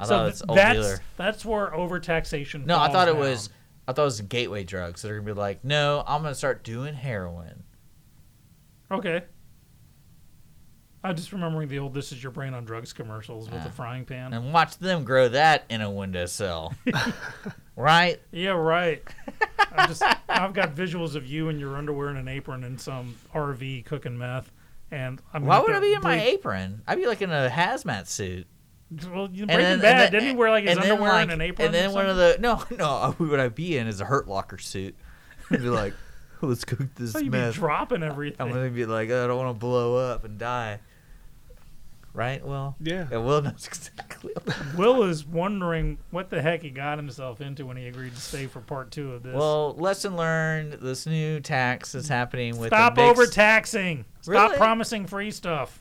I 0.00 0.04
so 0.04 0.08
thought 0.08 0.22
th- 0.22 0.32
it's 0.32 0.42
old 0.48 0.58
that's 0.58 0.78
dealer. 0.78 0.98
that's 1.18 1.44
where 1.44 1.66
overtaxation. 1.72 2.64
No, 2.64 2.78
I 2.78 2.90
thought 2.90 3.08
it 3.08 3.12
down. 3.12 3.20
was. 3.20 3.50
I 3.88 3.92
thought 3.92 4.02
it 4.02 4.04
was 4.04 4.20
gateway 4.22 4.64
drugs. 4.64 5.00
So 5.00 5.08
they're 5.08 5.18
gonna 5.20 5.34
be 5.34 5.38
like, 5.38 5.64
no, 5.64 6.02
I'm 6.06 6.22
gonna 6.22 6.34
start 6.34 6.64
doing 6.64 6.94
heroin. 6.94 7.62
okay. 8.90 9.22
I'm 11.04 11.14
just 11.14 11.32
remembering 11.32 11.68
the 11.68 11.78
old 11.78 11.94
"This 11.94 12.10
Is 12.10 12.20
Your 12.20 12.32
Brain 12.32 12.52
on 12.52 12.64
Drugs" 12.64 12.92
commercials 12.92 13.48
with 13.48 13.62
the 13.62 13.70
frying 13.70 14.04
pan. 14.04 14.32
and 14.32 14.52
watch 14.52 14.76
them 14.78 15.04
grow 15.04 15.28
that 15.28 15.64
in 15.70 15.80
a 15.80 15.88
windowsill. 15.88 16.74
right? 17.76 18.20
Yeah, 18.32 18.50
right. 18.50 19.04
I 19.76 19.86
just 19.86 20.02
I've 20.28 20.52
got 20.52 20.74
visuals 20.74 21.14
of 21.14 21.24
you 21.24 21.48
in 21.48 21.60
your 21.60 21.76
underwear 21.76 22.08
and 22.08 22.18
an 22.18 22.26
apron 22.26 22.64
in 22.64 22.76
some 22.76 23.14
RV 23.32 23.84
cooking 23.84 24.18
meth, 24.18 24.50
and 24.90 25.22
I'm 25.32 25.44
Why 25.46 25.60
would 25.60 25.70
I 25.70 25.78
be 25.78 25.94
in 25.94 26.00
my 26.02 26.20
apron? 26.20 26.82
I'd 26.88 26.98
be 26.98 27.06
like 27.06 27.22
in 27.22 27.30
a 27.30 27.48
hazmat 27.52 28.08
suit. 28.08 28.48
Well, 28.90 29.28
you 29.32 29.42
And 29.42 29.48
Breaking 29.48 29.62
then- 29.62 29.80
Bad 29.80 29.90
and 29.90 30.00
then- 30.00 30.12
didn't 30.12 30.28
he 30.28 30.34
wear 30.36 30.50
like 30.50 30.64
his 30.64 30.74
and 30.76 30.82
then, 30.84 30.90
underwear 30.92 31.12
like- 31.12 31.22
and 31.24 31.32
an 31.32 31.40
apron? 31.40 31.66
And 31.66 31.74
then 31.74 31.90
or 31.90 31.94
one 31.94 32.06
of 32.06 32.16
the 32.16 32.36
no, 32.40 32.62
no. 32.76 33.14
Who 33.18 33.28
would 33.28 33.40
I 33.40 33.48
be 33.48 33.76
in 33.76 33.86
is 33.88 34.00
a 34.00 34.04
Hurt 34.04 34.28
Locker 34.28 34.58
suit. 34.58 34.94
I'd 35.50 35.58
be 35.62 35.68
like, 35.68 35.94
let's 36.40 36.64
cook 36.64 36.94
this 36.94 37.12
So 37.12 37.18
you'd 37.18 37.32
be 37.32 37.50
dropping 37.52 38.02
everything. 38.02 38.36
I'm 38.46 38.52
gonna 38.52 38.70
be 38.70 38.86
like, 38.86 39.08
I 39.10 39.26
don't 39.26 39.36
want 39.38 39.54
to 39.56 39.58
blow 39.58 39.96
up 39.96 40.24
and 40.24 40.38
die. 40.38 40.78
Right? 42.14 42.42
Well, 42.46 42.76
Yeah. 42.80 43.08
yeah. 43.10 43.18
Will 43.18 43.42
knows 43.42 43.66
exactly. 43.66 44.32
Will 44.74 45.02
is 45.02 45.26
wondering 45.26 45.98
what 46.10 46.30
the 46.30 46.40
heck 46.40 46.62
he 46.62 46.70
got 46.70 46.96
himself 46.96 47.42
into 47.42 47.66
when 47.66 47.76
he 47.76 47.88
agreed 47.88 48.14
to 48.14 48.20
stay 48.20 48.46
for 48.46 48.60
part 48.60 48.90
two 48.90 49.12
of 49.12 49.22
this. 49.22 49.34
Well, 49.34 49.74
lesson 49.74 50.16
learned. 50.16 50.74
This 50.74 51.04
new 51.06 51.40
tax 51.40 51.94
is 51.94 52.08
happening 52.08 52.56
with 52.56 52.68
Stop 52.68 52.94
the 52.94 53.02
mixed- 53.02 53.20
overtaxing. 53.20 54.06
Stop 54.22 54.32
Really? 54.32 54.56
promising 54.56 55.06
free 55.06 55.30
stuff. 55.30 55.78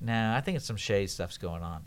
No, 0.00 0.32
I 0.34 0.40
think 0.40 0.56
it's 0.56 0.64
some 0.64 0.76
shady 0.76 1.06
stuff's 1.06 1.36
going 1.36 1.62
on. 1.62 1.84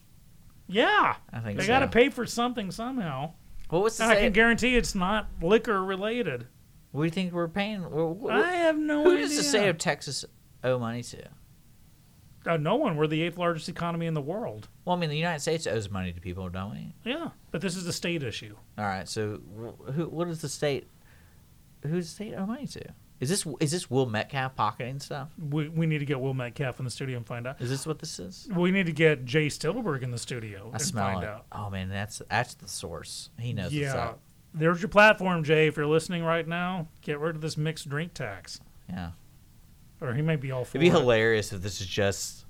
Yeah, 0.67 1.15
I 1.31 1.39
think 1.39 1.57
they 1.57 1.63
so. 1.63 1.67
got 1.67 1.79
to 1.79 1.87
pay 1.87 2.09
for 2.09 2.25
something 2.25 2.71
somehow. 2.71 3.31
What 3.69 3.83
was 3.83 3.99
And 3.99 4.11
I 4.11 4.15
can 4.15 4.31
guarantee 4.33 4.75
it's 4.75 4.95
not 4.95 5.27
liquor 5.41 5.83
related. 5.83 6.47
What 6.91 7.01
do 7.01 7.05
you 7.05 7.11
think 7.11 7.33
we're 7.33 7.47
paying? 7.47 7.83
I 8.29 8.53
have 8.53 8.77
no 8.77 9.03
Who 9.03 9.11
idea. 9.11 9.27
does 9.27 9.37
the 9.37 9.43
state 9.43 9.67
of 9.67 9.77
Texas 9.77 10.23
owe 10.63 10.79
money 10.79 11.03
to? 11.03 11.23
Uh, 12.45 12.55
no 12.57 12.75
one. 12.75 12.95
We're 12.95 13.07
the 13.07 13.21
eighth 13.23 13.37
largest 13.37 13.67
economy 13.67 14.05
in 14.05 14.13
the 14.13 14.21
world. 14.21 14.69
Well, 14.85 14.95
I 14.95 14.99
mean, 14.99 15.09
the 15.09 15.17
United 15.17 15.41
States 15.41 15.67
owes 15.67 15.89
money 15.89 16.13
to 16.13 16.21
people, 16.21 16.47
don't 16.49 16.71
we? 16.71 16.93
Yeah, 17.03 17.29
but 17.51 17.59
this 17.61 17.75
is 17.75 17.85
a 17.87 17.93
state 17.93 18.23
issue. 18.23 18.55
All 18.77 18.85
right. 18.85 19.07
So, 19.07 19.41
wh- 19.53 19.91
who? 19.91 20.05
What 20.05 20.29
is 20.29 20.39
the 20.41 20.47
state? 20.49 20.87
Who's 21.83 22.05
the 22.07 22.11
state 22.15 22.33
owe 22.35 22.45
money 22.45 22.67
to? 22.67 22.83
Is 23.19 23.29
this 23.29 23.47
is 23.59 23.71
this 23.71 23.89
Will 23.89 24.05
Metcalf 24.05 24.55
pocketing 24.55 24.99
stuff? 24.99 25.29
We, 25.39 25.69
we 25.69 25.87
need 25.87 25.99
to 25.99 26.05
get 26.05 26.19
Will 26.19 26.35
Metcalf 26.35 26.77
in 26.79 26.85
the 26.85 26.91
studio 26.91 27.17
and 27.17 27.25
find 27.25 27.47
out. 27.47 27.59
Is 27.59 27.69
this 27.69 27.87
what 27.87 27.97
this 27.99 28.19
is? 28.19 28.47
We 28.55 28.69
need 28.71 28.85
to 28.85 28.91
get 28.91 29.25
Jay 29.25 29.47
Stittleburg 29.47 30.03
in 30.03 30.11
the 30.11 30.19
studio 30.19 30.67
I 30.71 30.73
and 30.73 30.81
smell 30.81 31.05
find 31.13 31.23
it. 31.23 31.29
out. 31.29 31.45
Oh 31.51 31.69
man, 31.71 31.89
that's 31.89 32.21
that's 32.29 32.53
the 32.53 32.67
source. 32.67 33.29
He 33.39 33.53
knows 33.53 33.65
what's 33.65 33.75
Yeah, 33.75 33.95
up. 33.95 34.19
there's 34.53 34.81
your 34.81 34.89
platform, 34.89 35.43
Jay. 35.43 35.65
If 35.67 35.77
you're 35.77 35.87
listening 35.87 36.23
right 36.23 36.47
now, 36.47 36.87
get 37.01 37.19
rid 37.19 37.35
of 37.35 37.41
this 37.41 37.57
mixed 37.57 37.89
drink 37.89 38.13
tax, 38.13 38.59
Yeah. 38.87 39.11
or 39.99 40.13
he 40.13 40.21
might 40.21 40.39
be 40.41 40.51
all 40.51 40.63
for 40.63 40.77
It'd 40.77 40.81
be 40.81 40.87
it. 40.87 40.91
hilarious 40.99 41.51
if 41.51 41.61
this 41.63 41.81
is 41.81 41.87
just 41.87 42.45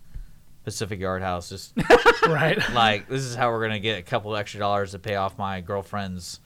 Pacific 0.65 0.99
Yard 0.99 1.21
House. 1.21 1.47
Just 1.47 1.73
right? 2.27 2.57
like 2.73 3.07
this 3.07 3.21
is 3.23 3.35
how 3.35 3.51
we're 3.51 3.61
gonna 3.61 3.79
get 3.79 3.99
a 3.99 4.03
couple 4.03 4.35
extra 4.35 4.59
dollars 4.59 4.91
to 4.91 4.99
pay 4.99 5.15
off 5.15 5.37
my 5.37 5.61
girlfriend's, 5.61 6.41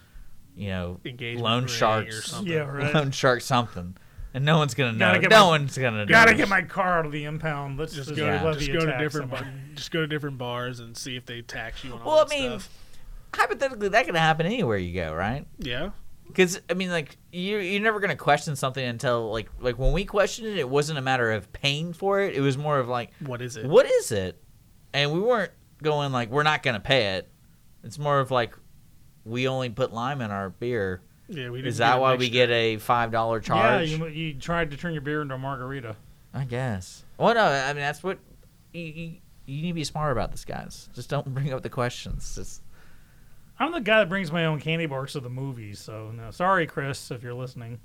you 0.55 0.69
know, 0.69 0.99
Engagement 1.05 1.43
loan 1.43 1.65
sharks, 1.67 2.19
or 2.19 2.21
something. 2.21 2.53
Yeah, 2.53 2.59
right. 2.69 2.93
loan 2.93 3.09
shark 3.09 3.41
something, 3.41 3.97
and 4.33 4.45
no 4.45 4.57
one's 4.57 4.73
gonna 4.73 4.93
know. 4.93 5.13
Gotta 5.15 5.27
no 5.29 5.41
my- 5.43 5.47
one's 5.47 5.77
gonna 5.77 5.97
know. 5.99 6.05
Gotta 6.05 6.33
get 6.33 6.47
my 6.49 6.61
car 6.61 6.99
out 6.99 7.05
of 7.05 7.11
the 7.11 7.25
impound. 7.25 7.77
Let's 7.77 7.93
Just 7.93 8.09
just, 8.09 8.19
go, 8.19 8.25
Yeah. 8.25 8.53
just 8.53 8.71
go 8.71 8.85
to 8.85 8.97
different, 8.97 9.31
bar, 9.31 9.45
just 9.75 9.91
go 9.91 10.01
to 10.01 10.07
different 10.07 10.37
bars 10.37 10.79
and 10.79 10.95
see 10.97 11.15
if 11.15 11.25
they 11.25 11.41
tax 11.41 11.83
you 11.83 11.93
on 11.93 12.01
all 12.01 12.15
Well, 12.15 12.25
I 12.25 12.29
mean, 12.29 12.59
stuff. 12.59 12.69
hypothetically, 13.35 13.89
that 13.89 14.05
could 14.05 14.15
happen 14.15 14.45
anywhere 14.45 14.77
you 14.77 14.93
go, 14.93 15.13
right? 15.13 15.45
Yeah, 15.59 15.91
Because 16.27 16.61
I 16.69 16.73
mean, 16.73 16.89
like 16.89 17.17
you 17.31 17.57
you're 17.57 17.81
never 17.81 17.99
gonna 17.99 18.15
question 18.15 18.55
something 18.55 18.83
until 18.85 19.31
like 19.31 19.49
like 19.59 19.77
when 19.77 19.91
we 19.91 20.05
questioned 20.05 20.47
it, 20.47 20.57
it 20.57 20.69
wasn't 20.69 20.97
a 20.97 21.01
matter 21.01 21.31
of 21.31 21.51
paying 21.53 21.93
for 21.93 22.21
it. 22.21 22.35
It 22.35 22.41
was 22.41 22.57
more 22.57 22.79
of 22.79 22.87
like, 22.87 23.11
what 23.19 23.41
is 23.41 23.57
it? 23.57 23.65
what 23.65 23.85
is 23.85 24.11
it? 24.11 24.41
And 24.93 25.11
we 25.11 25.19
weren't 25.19 25.51
going 25.83 26.11
like 26.11 26.29
we're 26.29 26.43
not 26.43 26.63
gonna 26.63 26.79
pay 26.79 27.15
it. 27.15 27.29
It's 27.83 27.97
more 27.99 28.19
of 28.19 28.31
like 28.31 28.55
we 29.25 29.47
only 29.47 29.69
put 29.69 29.91
lime 29.93 30.21
in 30.21 30.31
our 30.31 30.49
beer. 30.49 31.01
Yeah, 31.31 31.49
we 31.49 31.59
Is 31.59 31.77
didn't 31.77 31.77
that 31.77 31.99
why 32.01 32.15
we 32.15 32.29
get 32.29 32.49
a 32.49 32.77
five 32.77 33.11
dollar 33.11 33.39
charge? 33.39 33.89
Yeah, 33.89 33.97
you, 33.97 34.07
you 34.07 34.33
tried 34.33 34.71
to 34.71 34.77
turn 34.77 34.93
your 34.93 35.01
beer 35.01 35.21
into 35.21 35.35
a 35.35 35.37
margarita. 35.37 35.95
I 36.33 36.43
guess. 36.45 37.03
Well, 37.17 37.33
no, 37.33 37.43
I 37.43 37.67
mean 37.73 37.81
that's 37.81 38.03
what 38.03 38.19
you, 38.73 38.81
you, 38.83 39.15
you 39.45 39.61
need 39.63 39.67
to 39.69 39.73
be 39.73 39.83
smart 39.83 40.11
about 40.11 40.31
this, 40.31 40.45
guys. 40.45 40.89
Just 40.93 41.09
don't 41.09 41.33
bring 41.33 41.51
up 41.53 41.61
the 41.63 41.69
questions. 41.69 42.35
Just 42.35 42.61
I'm 43.59 43.71
the 43.71 43.81
guy 43.81 43.99
that 43.99 44.09
brings 44.09 44.31
my 44.31 44.45
own 44.45 44.59
candy 44.59 44.85
bars 44.87 45.13
to 45.13 45.19
the 45.19 45.29
movies, 45.29 45.79
so 45.79 46.11
no. 46.11 46.31
Sorry, 46.31 46.67
Chris, 46.67 47.11
if 47.11 47.21
you're 47.23 47.33
listening. 47.33 47.79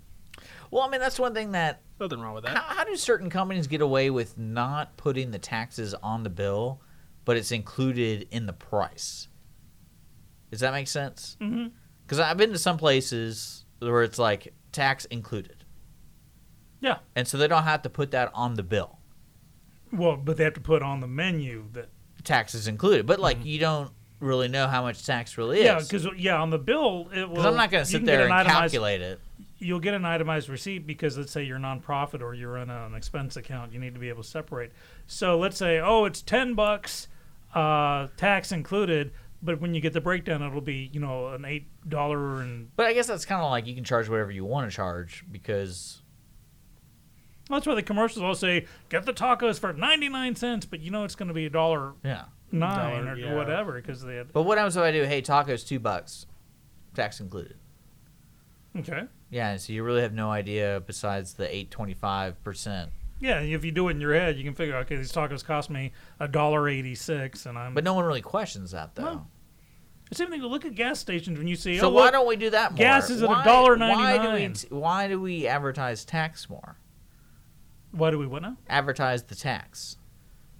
well, 0.70 0.82
I 0.82 0.88
mean 0.88 1.00
that's 1.00 1.18
one 1.18 1.34
thing 1.34 1.52
that 1.52 1.82
Nothing 1.98 2.20
wrong 2.20 2.34
with 2.34 2.44
that. 2.44 2.56
How, 2.56 2.74
how 2.76 2.84
do 2.84 2.94
certain 2.96 3.30
companies 3.30 3.66
get 3.66 3.80
away 3.80 4.10
with 4.10 4.36
not 4.36 4.96
putting 4.98 5.30
the 5.30 5.38
taxes 5.38 5.94
on 6.02 6.24
the 6.24 6.30
bill, 6.30 6.80
but 7.24 7.36
it's 7.38 7.52
included 7.52 8.28
in 8.30 8.44
the 8.46 8.52
price? 8.52 9.28
Does 10.50 10.60
that 10.60 10.72
make 10.72 10.88
sense? 10.88 11.36
Mhm. 11.40 11.70
Because 12.06 12.20
I've 12.20 12.36
been 12.36 12.52
to 12.52 12.58
some 12.58 12.78
places 12.78 13.64
where 13.80 14.02
it's 14.04 14.18
like 14.18 14.54
tax 14.72 15.04
included, 15.06 15.64
Yeah. 16.80 16.98
and 17.16 17.26
so 17.26 17.36
they 17.36 17.48
don't 17.48 17.64
have 17.64 17.82
to 17.82 17.90
put 17.90 18.12
that 18.12 18.30
on 18.32 18.54
the 18.54 18.62
bill. 18.62 18.98
Well, 19.92 20.16
but 20.16 20.36
they 20.36 20.44
have 20.44 20.54
to 20.54 20.60
put 20.60 20.82
on 20.82 21.00
the 21.00 21.06
menu 21.08 21.66
that. 21.72 21.88
Tax 22.24 22.54
is 22.56 22.66
included, 22.66 23.06
but 23.06 23.20
like 23.20 23.44
you 23.44 23.60
don't 23.60 23.92
really 24.18 24.48
know 24.48 24.66
how 24.66 24.82
much 24.82 25.06
tax 25.06 25.38
really 25.38 25.60
is. 25.60 25.64
Yeah, 25.64 25.78
because 25.78 26.08
yeah, 26.16 26.40
on 26.42 26.50
the 26.50 26.58
bill 26.58 27.08
it 27.14 27.28
will. 27.30 27.40
I'm 27.46 27.54
not 27.54 27.70
going 27.70 27.84
to 27.84 27.90
sit 27.90 28.04
there 28.04 28.16
an 28.20 28.24
and 28.24 28.32
itemized- 28.32 28.52
calculate 28.72 29.00
it. 29.00 29.20
You'll 29.58 29.78
get 29.80 29.94
an 29.94 30.04
itemized 30.04 30.48
receipt 30.48 30.86
because 30.88 31.16
let's 31.16 31.30
say 31.30 31.44
you're 31.44 31.56
a 31.58 31.60
nonprofit 31.60 32.20
or 32.22 32.34
you're 32.34 32.56
in 32.58 32.68
an 32.68 32.94
expense 32.96 33.36
account. 33.36 33.72
You 33.72 33.78
need 33.78 33.94
to 33.94 34.00
be 34.00 34.08
able 34.08 34.22
to 34.24 34.28
separate. 34.28 34.72
So 35.06 35.38
let's 35.38 35.56
say, 35.56 35.78
oh, 35.78 36.04
it's 36.04 36.20
ten 36.20 36.54
bucks, 36.54 37.06
uh, 37.54 38.08
tax 38.16 38.50
included. 38.50 39.12
But 39.42 39.60
when 39.60 39.74
you 39.74 39.80
get 39.80 39.92
the 39.92 40.00
breakdown, 40.00 40.42
it'll 40.42 40.60
be 40.60 40.90
you 40.92 41.00
know 41.00 41.28
an 41.28 41.44
eight 41.44 41.66
dollar 41.88 42.40
and 42.40 42.74
But 42.76 42.86
I 42.86 42.92
guess 42.92 43.06
that's 43.06 43.24
kind 43.24 43.42
of 43.42 43.50
like 43.50 43.66
you 43.66 43.74
can 43.74 43.84
charge 43.84 44.08
whatever 44.08 44.30
you 44.30 44.44
want 44.44 44.70
to 44.70 44.74
charge 44.74 45.24
because 45.30 46.02
that's 47.48 47.66
why 47.66 47.74
the 47.74 47.82
commercials 47.82 48.22
all 48.22 48.34
say 48.34 48.66
get 48.88 49.04
the 49.04 49.12
tacos 49.12 49.58
for 49.58 49.72
ninety 49.72 50.08
nine 50.08 50.34
cents, 50.34 50.66
but 50.66 50.80
you 50.80 50.90
know 50.90 51.04
it's 51.04 51.14
going 51.14 51.28
to 51.28 51.34
be 51.34 51.46
a 51.46 51.50
dollar 51.50 51.92
yeah. 52.02 52.24
nine 52.50 53.04
Dollar, 53.04 53.14
or 53.14 53.16
yeah. 53.16 53.34
whatever 53.34 53.74
because 53.74 54.02
they 54.02 54.16
had 54.16 54.32
But 54.32 54.42
what 54.42 54.58
happens 54.58 54.76
if 54.76 54.82
I 54.82 54.90
do? 54.90 55.04
Hey, 55.04 55.22
tacos 55.22 55.66
two 55.66 55.78
bucks, 55.78 56.26
tax 56.94 57.20
included. 57.20 57.56
okay. 58.78 59.02
Yeah, 59.30 59.56
so 59.56 59.72
you 59.72 59.82
really 59.82 60.02
have 60.02 60.12
no 60.14 60.30
idea 60.30 60.82
besides 60.86 61.34
the 61.34 61.54
eight 61.54 61.70
twenty 61.70 61.94
five 61.94 62.42
percent. 62.42 62.90
Yeah, 63.18 63.40
if 63.40 63.64
you 63.64 63.72
do 63.72 63.88
it 63.88 63.92
in 63.92 64.00
your 64.00 64.14
head, 64.14 64.36
you 64.36 64.44
can 64.44 64.54
figure, 64.54 64.74
out 64.76 64.82
okay, 64.82 64.96
these 64.96 65.12
tacos 65.12 65.44
cost 65.44 65.70
me 65.70 65.92
a 66.20 66.28
dollar 66.28 66.68
eighty 66.68 66.94
six, 66.94 67.46
and 67.46 67.56
I'm. 67.58 67.74
But 67.74 67.84
no 67.84 67.94
one 67.94 68.04
really 68.04 68.20
questions 68.20 68.72
that 68.72 68.94
though. 68.94 69.02
No. 69.04 69.26
same 70.12 70.28
thing. 70.28 70.42
Look 70.42 70.64
at 70.64 70.74
gas 70.74 70.98
stations 71.00 71.38
when 71.38 71.46
you 71.48 71.56
see. 71.56 71.78
So 71.78 71.88
oh, 71.88 71.90
why 71.92 72.04
look, 72.04 72.12
don't 72.12 72.28
we 72.28 72.36
do 72.36 72.50
that 72.50 72.72
more? 72.72 72.78
gas 72.78 73.08
is 73.10 73.22
at 73.22 73.28
Why- 73.28 73.44
$1.99. 73.44 73.78
Why 73.88 74.18
do 74.18 74.32
we 74.32 74.76
why 74.78 75.08
do 75.08 75.20
we 75.20 75.46
advertise 75.46 76.04
tax 76.04 76.50
more? 76.50 76.76
Why 77.92 78.10
do 78.10 78.18
we 78.18 78.26
what 78.26 78.42
now? 78.42 78.56
Advertise 78.68 79.22
the 79.22 79.34
tax. 79.34 79.96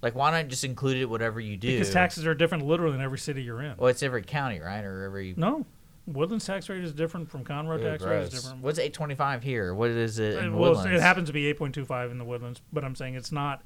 Like 0.01 0.15
why 0.15 0.31
not 0.31 0.47
just 0.47 0.63
include 0.63 0.97
it 0.97 1.05
whatever 1.05 1.39
you 1.39 1.57
do? 1.57 1.67
Because 1.71 1.93
taxes 1.93 2.25
are 2.25 2.33
different 2.35 2.65
literally 2.65 2.95
in 2.95 3.01
every 3.01 3.19
city 3.19 3.43
you're 3.43 3.61
in. 3.61 3.75
Well, 3.77 3.89
it's 3.89 4.01
every 4.03 4.23
county, 4.23 4.59
right? 4.59 4.83
Or 4.83 5.03
every 5.03 5.33
No, 5.37 5.65
Woodlands 6.07 6.45
tax 6.45 6.69
rate 6.69 6.83
is 6.83 6.93
different 6.93 7.29
from 7.29 7.43
Conroe 7.43 7.77
Ew, 7.77 7.83
tax 7.83 8.03
rate 8.03 8.21
is 8.23 8.29
gross. 8.29 8.41
different. 8.43 8.63
What's 8.63 8.79
eight 8.79 8.93
twenty 8.93 9.13
five 9.15 9.43
here? 9.43 9.73
What 9.75 9.89
is 9.91 10.19
it 10.19 10.35
in 10.35 10.55
well, 10.55 10.71
it's- 10.71 10.77
Woodlands? 10.85 10.99
it 10.99 11.01
happens 11.05 11.27
to 11.27 11.33
be 11.33 11.47
eight 11.47 11.57
point 11.57 11.75
two 11.75 11.85
five 11.85 12.11
in 12.11 12.17
the 12.17 12.25
Woodlands, 12.25 12.61
but 12.73 12.83
I'm 12.83 12.95
saying 12.95 13.15
it's 13.15 13.31
not. 13.31 13.61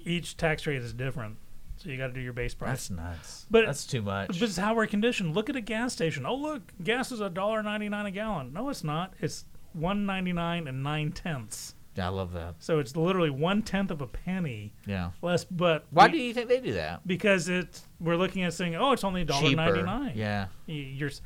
Each 0.00 0.36
tax 0.36 0.66
rate 0.66 0.82
is 0.82 0.92
different, 0.92 1.36
so 1.76 1.88
you 1.90 1.96
got 1.96 2.08
to 2.08 2.12
do 2.12 2.20
your 2.20 2.32
base 2.32 2.54
price. 2.54 2.70
That's 2.70 2.90
nuts. 2.90 3.46
But- 3.50 3.66
that's 3.66 3.86
too 3.86 4.02
much. 4.02 4.28
But 4.28 4.36
this 4.38 4.50
is 4.50 4.56
how 4.56 4.74
we're 4.74 4.86
conditioned. 4.86 5.34
Look 5.34 5.48
at 5.50 5.56
a 5.56 5.60
gas 5.60 5.92
station. 5.92 6.26
Oh, 6.26 6.34
look, 6.34 6.72
gas 6.82 7.12
is 7.12 7.20
a 7.20 7.30
dollar 7.30 7.62
ninety 7.62 7.88
nine 7.88 8.06
a 8.06 8.10
gallon. 8.10 8.52
No, 8.52 8.68
it's 8.70 8.84
not. 8.84 9.14
It's 9.20 9.44
one 9.72 10.06
ninety 10.06 10.32
nine 10.32 10.66
and 10.66 10.82
nine 10.82 11.12
tenths. 11.12 11.74
I 11.96 12.08
love 12.08 12.32
that. 12.32 12.56
So 12.58 12.80
it's 12.80 12.96
literally 12.96 13.30
one 13.30 13.62
tenth 13.62 13.92
of 13.92 14.00
a 14.00 14.08
penny 14.08 14.72
Yeah. 14.84 15.10
less. 15.22 15.44
But 15.44 15.86
Why 15.90 16.06
we- 16.06 16.12
do 16.12 16.18
you 16.18 16.34
think 16.34 16.48
they 16.48 16.58
do 16.60 16.72
that? 16.72 17.06
Because 17.06 17.48
it's 17.48 17.86
we're 18.00 18.16
looking 18.16 18.42
at 18.42 18.52
saying, 18.52 18.74
oh, 18.74 18.90
it's 18.92 19.04
only 19.04 19.22
a 19.22 19.24
dollar 19.24 19.42
ninety 19.54 19.74
Cheaper. 19.74 19.86
nine. 19.86 20.12
Yeah. 20.16 20.46
you're 20.66 21.10
s- 21.10 21.20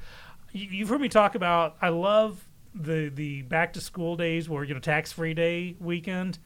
you've 0.53 0.89
heard 0.89 1.01
me 1.01 1.09
talk 1.09 1.35
about 1.35 1.77
I 1.83 1.89
love 1.91 2.49
the 2.75 3.09
the 3.15 3.43
back 3.43 3.73
to 3.75 3.81
school 3.81 4.17
days 4.17 4.49
where 4.49 4.65
you 4.65 4.75
know 4.75 4.81
tax 4.81 5.13
free 5.13 5.35
day 5.35 5.77
weekend 5.81 6.39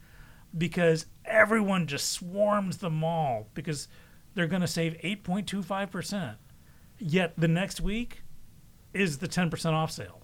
because 0.57 1.05
everyone 1.25 1.87
just 1.87 2.11
swarms 2.11 2.77
the 2.77 2.89
mall 2.89 3.47
because 3.53 3.87
they're 4.35 4.47
going 4.47 4.61
to 4.61 4.67
save 4.67 4.93
8.25%. 5.03 6.35
Yet 6.99 7.33
the 7.37 7.47
next 7.47 7.81
week 7.81 8.23
is 8.93 9.17
the 9.19 9.27
10% 9.27 9.73
off 9.73 9.91
sale. 9.91 10.21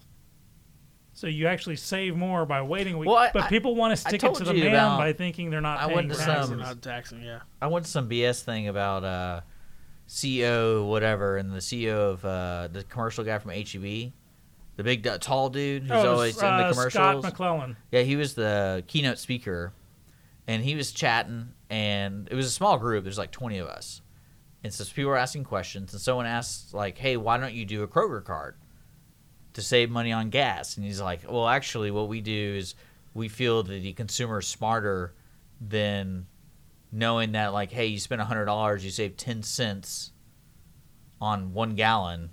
So 1.14 1.28
you 1.28 1.48
actually 1.48 1.76
save 1.76 2.16
more 2.16 2.46
by 2.46 2.62
waiting 2.62 2.94
a 2.94 2.98
week. 2.98 3.08
Well, 3.10 3.18
I- 3.18 3.32
but 3.34 3.44
I- 3.44 3.50
people 3.50 3.76
want 3.76 3.92
to 3.92 3.98
stick 3.98 4.24
it 4.24 4.34
to 4.36 4.44
the 4.44 4.54
man 4.54 4.68
about- 4.68 4.98
by 5.00 5.14
thinking 5.14 5.50
they're 5.50 5.62
not 5.62 5.80
I 5.80 5.86
paying 5.86 5.96
went 5.96 6.10
to 6.12 6.16
taxes. 6.18 6.50
some- 6.50 6.60
not 6.60 6.82
taxing. 6.82 7.22
Yeah, 7.24 7.40
I 7.62 7.68
went 7.68 7.86
to 7.86 7.92
some 7.92 8.08
BS 8.08 8.42
thing 8.44 8.68
about 8.68 9.04
uh, 9.04 9.42
CEO 10.10 10.86
whatever, 10.88 11.38
and 11.38 11.52
the 11.52 11.60
CEO 11.60 12.12
of 12.14 12.26
uh, 12.26 12.68
the 12.72 12.84
commercial 12.84 13.24
guy 13.24 13.38
from 13.38 13.52
HEB, 13.52 14.12
the 14.76 14.84
big 14.84 15.08
tall 15.22 15.50
dude 15.50 15.84
who's 15.84 15.92
Oh, 15.92 16.14
always 16.14 16.38
in 16.38 16.44
uh, 16.46 16.72
the 16.72 16.90
Scott 16.90 17.22
commercials. 17.22 17.26
McClelland. 17.26 17.76
Yeah, 17.92 18.02
he 18.02 18.16
was 18.16 18.34
the 18.34 18.84
keynote 18.88 19.20
speaker, 19.20 19.72
and 20.48 20.64
he 20.64 20.76
was 20.76 20.92
chatting, 20.92 21.50
and 21.70 22.28
it 22.32 22.36
was 22.36 22.48
a 22.48 22.52
small 22.52 22.78
group. 22.80 23.04
There's 23.04 23.18
like 23.20 23.32
20 23.32 23.60
of 23.60 23.68
us, 23.68 24.02
and 24.64 24.74
so 24.74 24.84
people 24.86 25.12
were 25.12 25.18
asking 25.18 25.44
questions, 25.44 25.94
and 25.94 26.02
someone 26.02 26.26
asked 26.26 26.74
like, 26.74 26.98
"Hey, 26.98 27.16
why 27.16 27.38
don't 27.38 27.54
you 27.54 27.66
do 27.66 27.84
a 27.84 27.88
Kroger 27.88 28.24
card 28.24 28.56
to 29.54 29.62
save 29.62 29.92
money 29.92 30.12
on 30.12 30.32
gas?" 30.32 30.76
And 30.76 30.86
he's 30.86 31.00
like, 31.00 31.22
"Well, 31.30 31.48
actually, 31.48 31.92
what 31.92 32.08
we 32.08 32.20
do 32.22 32.56
is 32.58 32.74
we 33.14 33.28
feel 33.28 33.62
that 33.62 33.72
the 33.82 33.94
consumer 33.94 34.40
is 34.40 34.48
smarter 34.48 35.14
than 35.62 36.26
knowing 36.92 37.34
that 37.34 37.54
like, 37.54 37.72
hey, 37.72 37.88
you 37.88 38.00
spend 38.00 38.22
hundred 38.22 38.46
dollars, 38.46 38.84
you 38.84 38.92
save 38.92 39.18
10 39.18 39.44
cents 39.44 40.12
on 41.22 41.54
one 41.54 41.76
gallon." 41.76 42.32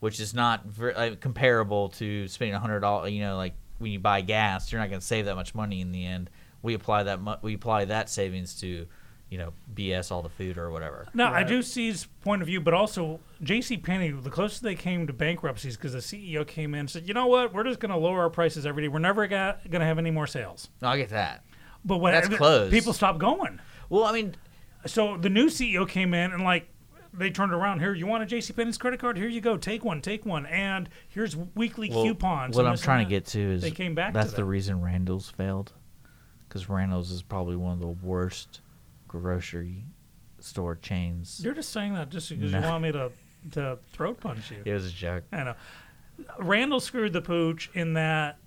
Which 0.00 0.20
is 0.20 0.34
not 0.34 0.66
ver- 0.66 0.92
uh, 0.94 1.14
comparable 1.18 1.88
to 1.90 2.28
spending 2.28 2.54
a 2.54 2.58
hundred 2.58 2.80
dollars. 2.80 3.12
You 3.12 3.20
know, 3.22 3.36
like 3.36 3.54
when 3.78 3.90
you 3.90 3.98
buy 3.98 4.20
gas, 4.20 4.70
you're 4.70 4.80
not 4.80 4.90
going 4.90 5.00
to 5.00 5.06
save 5.06 5.24
that 5.24 5.34
much 5.36 5.54
money 5.54 5.80
in 5.80 5.90
the 5.90 6.04
end. 6.04 6.28
We 6.62 6.74
apply 6.74 7.04
that 7.04 7.20
mu- 7.20 7.36
we 7.40 7.54
apply 7.54 7.86
that 7.86 8.10
savings 8.10 8.60
to, 8.60 8.86
you 9.30 9.38
know, 9.38 9.52
BS 9.74 10.12
all 10.12 10.20
the 10.20 10.28
food 10.28 10.58
or 10.58 10.70
whatever. 10.70 11.08
No, 11.14 11.26
I 11.26 11.44
do 11.44 11.62
see 11.62 11.86
his 11.86 12.06
point 12.22 12.42
of 12.42 12.46
view, 12.46 12.60
but 12.60 12.74
also 12.74 13.20
J.C. 13.42 13.78
Penney. 13.78 14.10
The 14.10 14.30
closest 14.30 14.62
they 14.62 14.74
came 14.74 15.06
to 15.06 15.14
bankruptcies 15.14 15.76
because 15.76 15.94
the 15.94 15.98
CEO 16.00 16.46
came 16.46 16.74
in 16.74 16.80
and 16.80 16.90
said, 16.90 17.08
"You 17.08 17.14
know 17.14 17.26
what? 17.26 17.54
We're 17.54 17.64
just 17.64 17.80
going 17.80 17.90
to 17.90 17.96
lower 17.96 18.20
our 18.20 18.30
prices 18.30 18.66
every 18.66 18.82
day. 18.82 18.88
We're 18.88 18.98
never 18.98 19.26
going 19.26 19.56
to 19.70 19.80
have 19.80 19.98
any 19.98 20.10
more 20.10 20.26
sales." 20.26 20.68
No, 20.82 20.88
I 20.88 20.98
get 20.98 21.08
that. 21.08 21.42
But 21.86 21.98
when 21.98 22.12
That's 22.12 22.28
closed. 22.28 22.72
people 22.72 22.92
stop 22.92 23.16
going. 23.18 23.60
Well, 23.88 24.04
I 24.04 24.12
mean, 24.12 24.34
So 24.86 25.16
the 25.16 25.30
new 25.30 25.46
CEO 25.46 25.88
came 25.88 26.14
in 26.14 26.32
and 26.32 26.42
like 26.42 26.68
they 27.12 27.30
turned 27.30 27.52
around 27.52 27.80
here. 27.80 27.94
You 27.94 28.06
want 28.06 28.22
a 28.22 28.26
J.C. 28.26 28.52
Penney's 28.52 28.76
credit 28.78 29.00
card? 29.00 29.16
Here 29.16 29.28
you 29.28 29.40
go. 29.40 29.56
Take 29.56 29.84
one. 29.84 30.02
Take 30.02 30.26
one. 30.26 30.44
And 30.46 30.88
here's 31.08 31.34
weekly 31.54 31.88
Well, 31.90 32.04
coupons. 32.04 32.56
What 32.56 32.66
I'm 32.66 32.76
trying 32.76 33.04
to 33.06 33.10
get 33.10 33.24
to 33.26 33.40
is 33.40 33.62
They 33.62 33.70
came 33.70 33.94
back 33.94 34.12
that's 34.12 34.32
the 34.32 34.44
reason 34.44 34.80
Randall's 34.82 35.30
failed, 35.30 35.72
because 36.48 36.68
Randall's 36.68 37.10
is 37.10 37.22
probably 37.22 37.56
one 37.56 37.72
of 37.72 37.80
the 37.80 37.86
worst 37.86 38.60
grocery 39.08 39.84
store 40.40 40.76
chains. 40.76 41.40
You're 41.42 41.54
just 41.54 41.70
saying 41.72 41.94
that 41.94 42.10
just 42.10 42.28
because 42.28 42.52
No. 42.52 42.60
you 42.60 42.64
want 42.66 42.82
me 42.82 42.92
to 42.92 43.10
to 43.52 43.78
throat 43.92 44.20
punch 44.20 44.50
you. 44.50 44.62
It 44.64 44.72
was 44.72 44.86
a 44.86 44.90
joke. 44.90 45.24
I 45.32 45.44
know. 45.44 45.54
Randall 46.40 46.80
screwed 46.80 47.12
the 47.12 47.22
pooch 47.22 47.70
in 47.74 47.94
that 47.94 48.38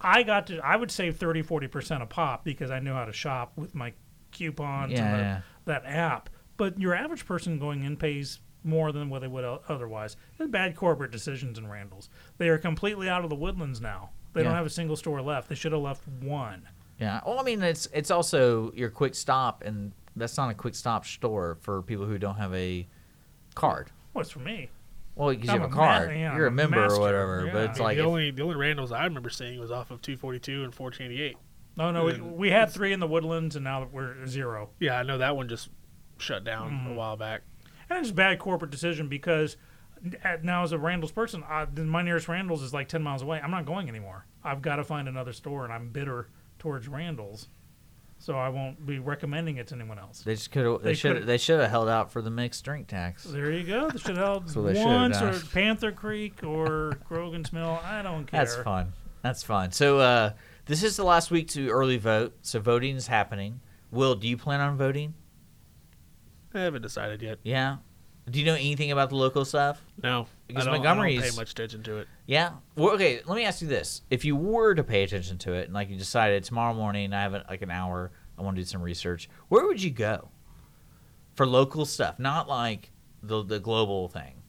I 0.00 0.22
got 0.22 0.46
to, 0.48 0.58
I 0.58 0.76
would 0.76 0.90
save 0.90 1.16
30, 1.16 1.42
40% 1.42 2.02
a 2.02 2.06
pop 2.06 2.44
because 2.44 2.70
I 2.70 2.78
knew 2.78 2.92
how 2.92 3.06
to 3.06 3.12
shop 3.12 3.52
with 3.56 3.74
my 3.74 3.92
coupons 4.36 4.92
Yeah, 4.92 5.04
and 5.04 5.14
the, 5.14 5.22
yeah. 5.24 5.40
that 5.64 5.84
app. 5.86 6.30
But 6.56 6.78
your 6.80 6.94
average 6.94 7.26
person 7.26 7.58
going 7.58 7.82
in 7.84 7.96
pays 7.96 8.40
more 8.64 8.90
than 8.92 9.08
what 9.10 9.20
they 9.22 9.28
would 9.28 9.44
o- 9.44 9.60
otherwise. 9.68 10.16
It's 10.38 10.50
bad 10.50 10.74
corporate 10.76 11.10
decisions 11.10 11.58
in 11.58 11.68
Randall's. 11.68 12.08
They 12.38 12.48
are 12.48 12.58
completely 12.58 13.08
out 13.08 13.22
of 13.24 13.30
the 13.30 13.36
woodlands 13.36 13.80
now. 13.80 14.10
They 14.32 14.42
don't 14.42 14.54
have 14.54 14.66
a 14.66 14.70
single 14.70 14.96
store 14.96 15.22
left. 15.22 15.48
They 15.48 15.54
should 15.54 15.72
have 15.72 15.80
left 15.80 16.06
one. 16.20 16.68
Yeah. 17.00 17.20
Well, 17.26 17.38
I 17.40 17.42
mean, 17.42 17.62
it's 17.62 17.88
it's 17.92 18.10
also 18.10 18.72
your 18.72 18.90
quick 18.90 19.14
stop, 19.14 19.62
and 19.64 19.92
that's 20.14 20.36
not 20.36 20.50
a 20.50 20.54
quick 20.54 20.74
stop 20.74 21.04
store 21.06 21.56
for 21.60 21.80
people 21.82 22.04
who 22.06 22.18
don't 22.18 22.36
have 22.36 22.52
a 22.54 22.86
card. 23.54 23.90
What's 24.12 24.30
for 24.30 24.40
me? 24.40 24.68
Well, 25.14 25.30
because 25.30 25.46
you 25.46 25.52
have 25.52 25.62
a 25.62 25.64
a 25.64 25.68
ma- 25.68 25.74
card, 25.74 26.10
yeah, 26.16 26.36
you're 26.36 26.46
a 26.46 26.50
member 26.50 26.76
master, 26.80 26.96
or 26.96 27.00
whatever. 27.00 27.44
yeah. 27.46 27.52
But 27.52 27.62
it's 27.70 27.78
I 27.78 27.80
mean, 27.80 27.84
like 27.84 27.96
the 27.96 28.02
if- 28.02 28.06
only 28.08 28.30
the 28.30 28.42
only 28.42 28.56
Randalls 28.56 28.92
I 28.92 29.04
remember 29.04 29.30
seeing 29.30 29.58
was 29.60 29.70
off 29.70 29.90
of 29.90 30.02
242 30.02 30.64
and 30.64 30.74
1488. 30.74 31.36
No, 31.76 31.90
no, 31.90 32.04
we, 32.04 32.20
we 32.20 32.50
had 32.50 32.70
three 32.70 32.92
in 32.92 33.00
the 33.00 33.06
woodlands, 33.06 33.54
and 33.56 33.64
now 33.64 33.80
that 33.80 33.92
we're 33.92 34.26
zero. 34.26 34.70
Yeah, 34.80 34.98
I 34.98 35.02
know 35.02 35.18
that 35.18 35.36
one 35.36 35.48
just 35.48 35.68
shut 36.18 36.42
down 36.44 36.70
Mm-hmm. 36.70 36.92
a 36.92 36.94
while 36.94 37.16
back. 37.16 37.42
And 37.90 37.98
it's 38.00 38.10
a 38.10 38.14
bad 38.14 38.38
corporate 38.38 38.70
decision 38.70 39.08
because 39.08 39.56
at, 40.24 40.42
now 40.42 40.62
as 40.62 40.72
a 40.72 40.78
Randall's 40.78 41.12
person, 41.12 41.44
I, 41.48 41.66
my 41.66 42.02
nearest 42.02 42.28
Randall's 42.28 42.62
is 42.62 42.72
like 42.72 42.88
10 42.88 43.02
miles 43.02 43.22
away. 43.22 43.40
I'm 43.42 43.50
not 43.50 43.66
going 43.66 43.88
anymore. 43.88 44.26
I've 44.42 44.62
got 44.62 44.76
to 44.76 44.84
find 44.84 45.06
another 45.08 45.32
store, 45.32 45.64
and 45.64 45.72
I'm 45.72 45.90
bitter 45.90 46.28
towards 46.58 46.88
Randall's. 46.88 47.48
So 48.18 48.34
I 48.38 48.48
won't 48.48 48.86
be 48.86 48.98
recommending 48.98 49.58
it 49.58 49.66
to 49.68 49.74
anyone 49.74 49.98
else. 49.98 50.22
they 50.22 50.34
just 50.34 50.50
could 50.50 50.64
have 50.64 50.82
They 50.82 50.90
they 50.90 50.94
should 50.94 51.12
could've- 51.16 51.26
they 51.26 51.36
should 51.36 51.60
have 51.60 51.68
held 51.70 51.88
out 51.90 52.10
for 52.10 52.22
the 52.22 52.30
mixed 52.30 52.64
drink 52.64 52.86
tax. 52.88 53.24
There 53.24 53.52
you 53.52 53.62
go. 53.64 53.90
They 53.90 53.98
should 53.98 54.16
have 54.16 54.26
held 54.26 54.56
what 54.56 54.72
they 54.74 54.82
once 54.82 55.20
or. 55.20 55.38
Panther 55.52 55.92
Creek 55.92 56.42
or 56.42 56.98
Grogan's 57.06 57.52
Mill. 57.52 57.78
I 57.84 58.00
don't 58.00 58.24
care. 58.26 58.40
That's 58.40 58.56
fun. 58.56 58.94
That's 59.20 59.42
fun. 59.42 59.70
So 59.72 59.98
uh, 59.98 60.30
this 60.66 60.82
is 60.82 60.96
the 60.96 61.04
last 61.04 61.30
week 61.30 61.48
to 61.48 61.68
early 61.70 61.96
vote. 61.96 62.36
So 62.42 62.60
voting 62.60 62.96
is 62.96 63.06
happening. 63.06 63.60
Will, 63.90 64.14
do 64.14 64.28
you 64.28 64.36
plan 64.36 64.60
on 64.60 64.76
voting? 64.76 65.14
I 66.54 66.60
haven't 66.60 66.82
decided 66.82 67.22
yet. 67.22 67.38
Yeah. 67.42 67.76
Do 68.28 68.40
you 68.40 68.44
know 68.46 68.54
anything 68.54 68.90
about 68.90 69.10
the 69.10 69.16
local 69.16 69.44
stuff? 69.44 69.80
No, 70.02 70.26
Because 70.48 70.62
I 70.66 70.70
don't, 70.70 70.74
I 70.74 70.78
Montgomery's- 70.78 71.20
don't 71.22 71.30
pay 71.30 71.36
much 71.36 71.50
attention 71.52 71.82
to 71.84 71.98
it. 71.98 72.08
Yeah. 72.26 72.52
Well, 72.74 72.90
okay. 72.94 73.20
Let 73.24 73.36
me 73.36 73.44
ask 73.44 73.62
you 73.62 73.68
this: 73.68 74.02
If 74.10 74.24
you 74.24 74.34
were 74.34 74.74
to 74.74 74.82
pay 74.82 75.04
attention 75.04 75.38
to 75.38 75.52
it, 75.52 75.66
and 75.66 75.74
like 75.74 75.88
you 75.90 75.96
decided 75.96 76.42
tomorrow 76.42 76.74
morning, 76.74 77.12
I 77.12 77.22
have 77.22 77.32
like 77.48 77.62
an 77.62 77.70
hour, 77.70 78.10
I 78.36 78.42
want 78.42 78.56
to 78.56 78.62
do 78.62 78.66
some 78.66 78.82
research. 78.82 79.28
Where 79.48 79.66
would 79.66 79.80
you 79.80 79.90
go 79.90 80.30
for 81.34 81.46
local 81.46 81.84
stuff? 81.84 82.18
Not 82.18 82.48
like 82.48 82.90
the 83.22 83.44
the 83.44 83.60
global 83.60 84.08
thing. 84.08 84.42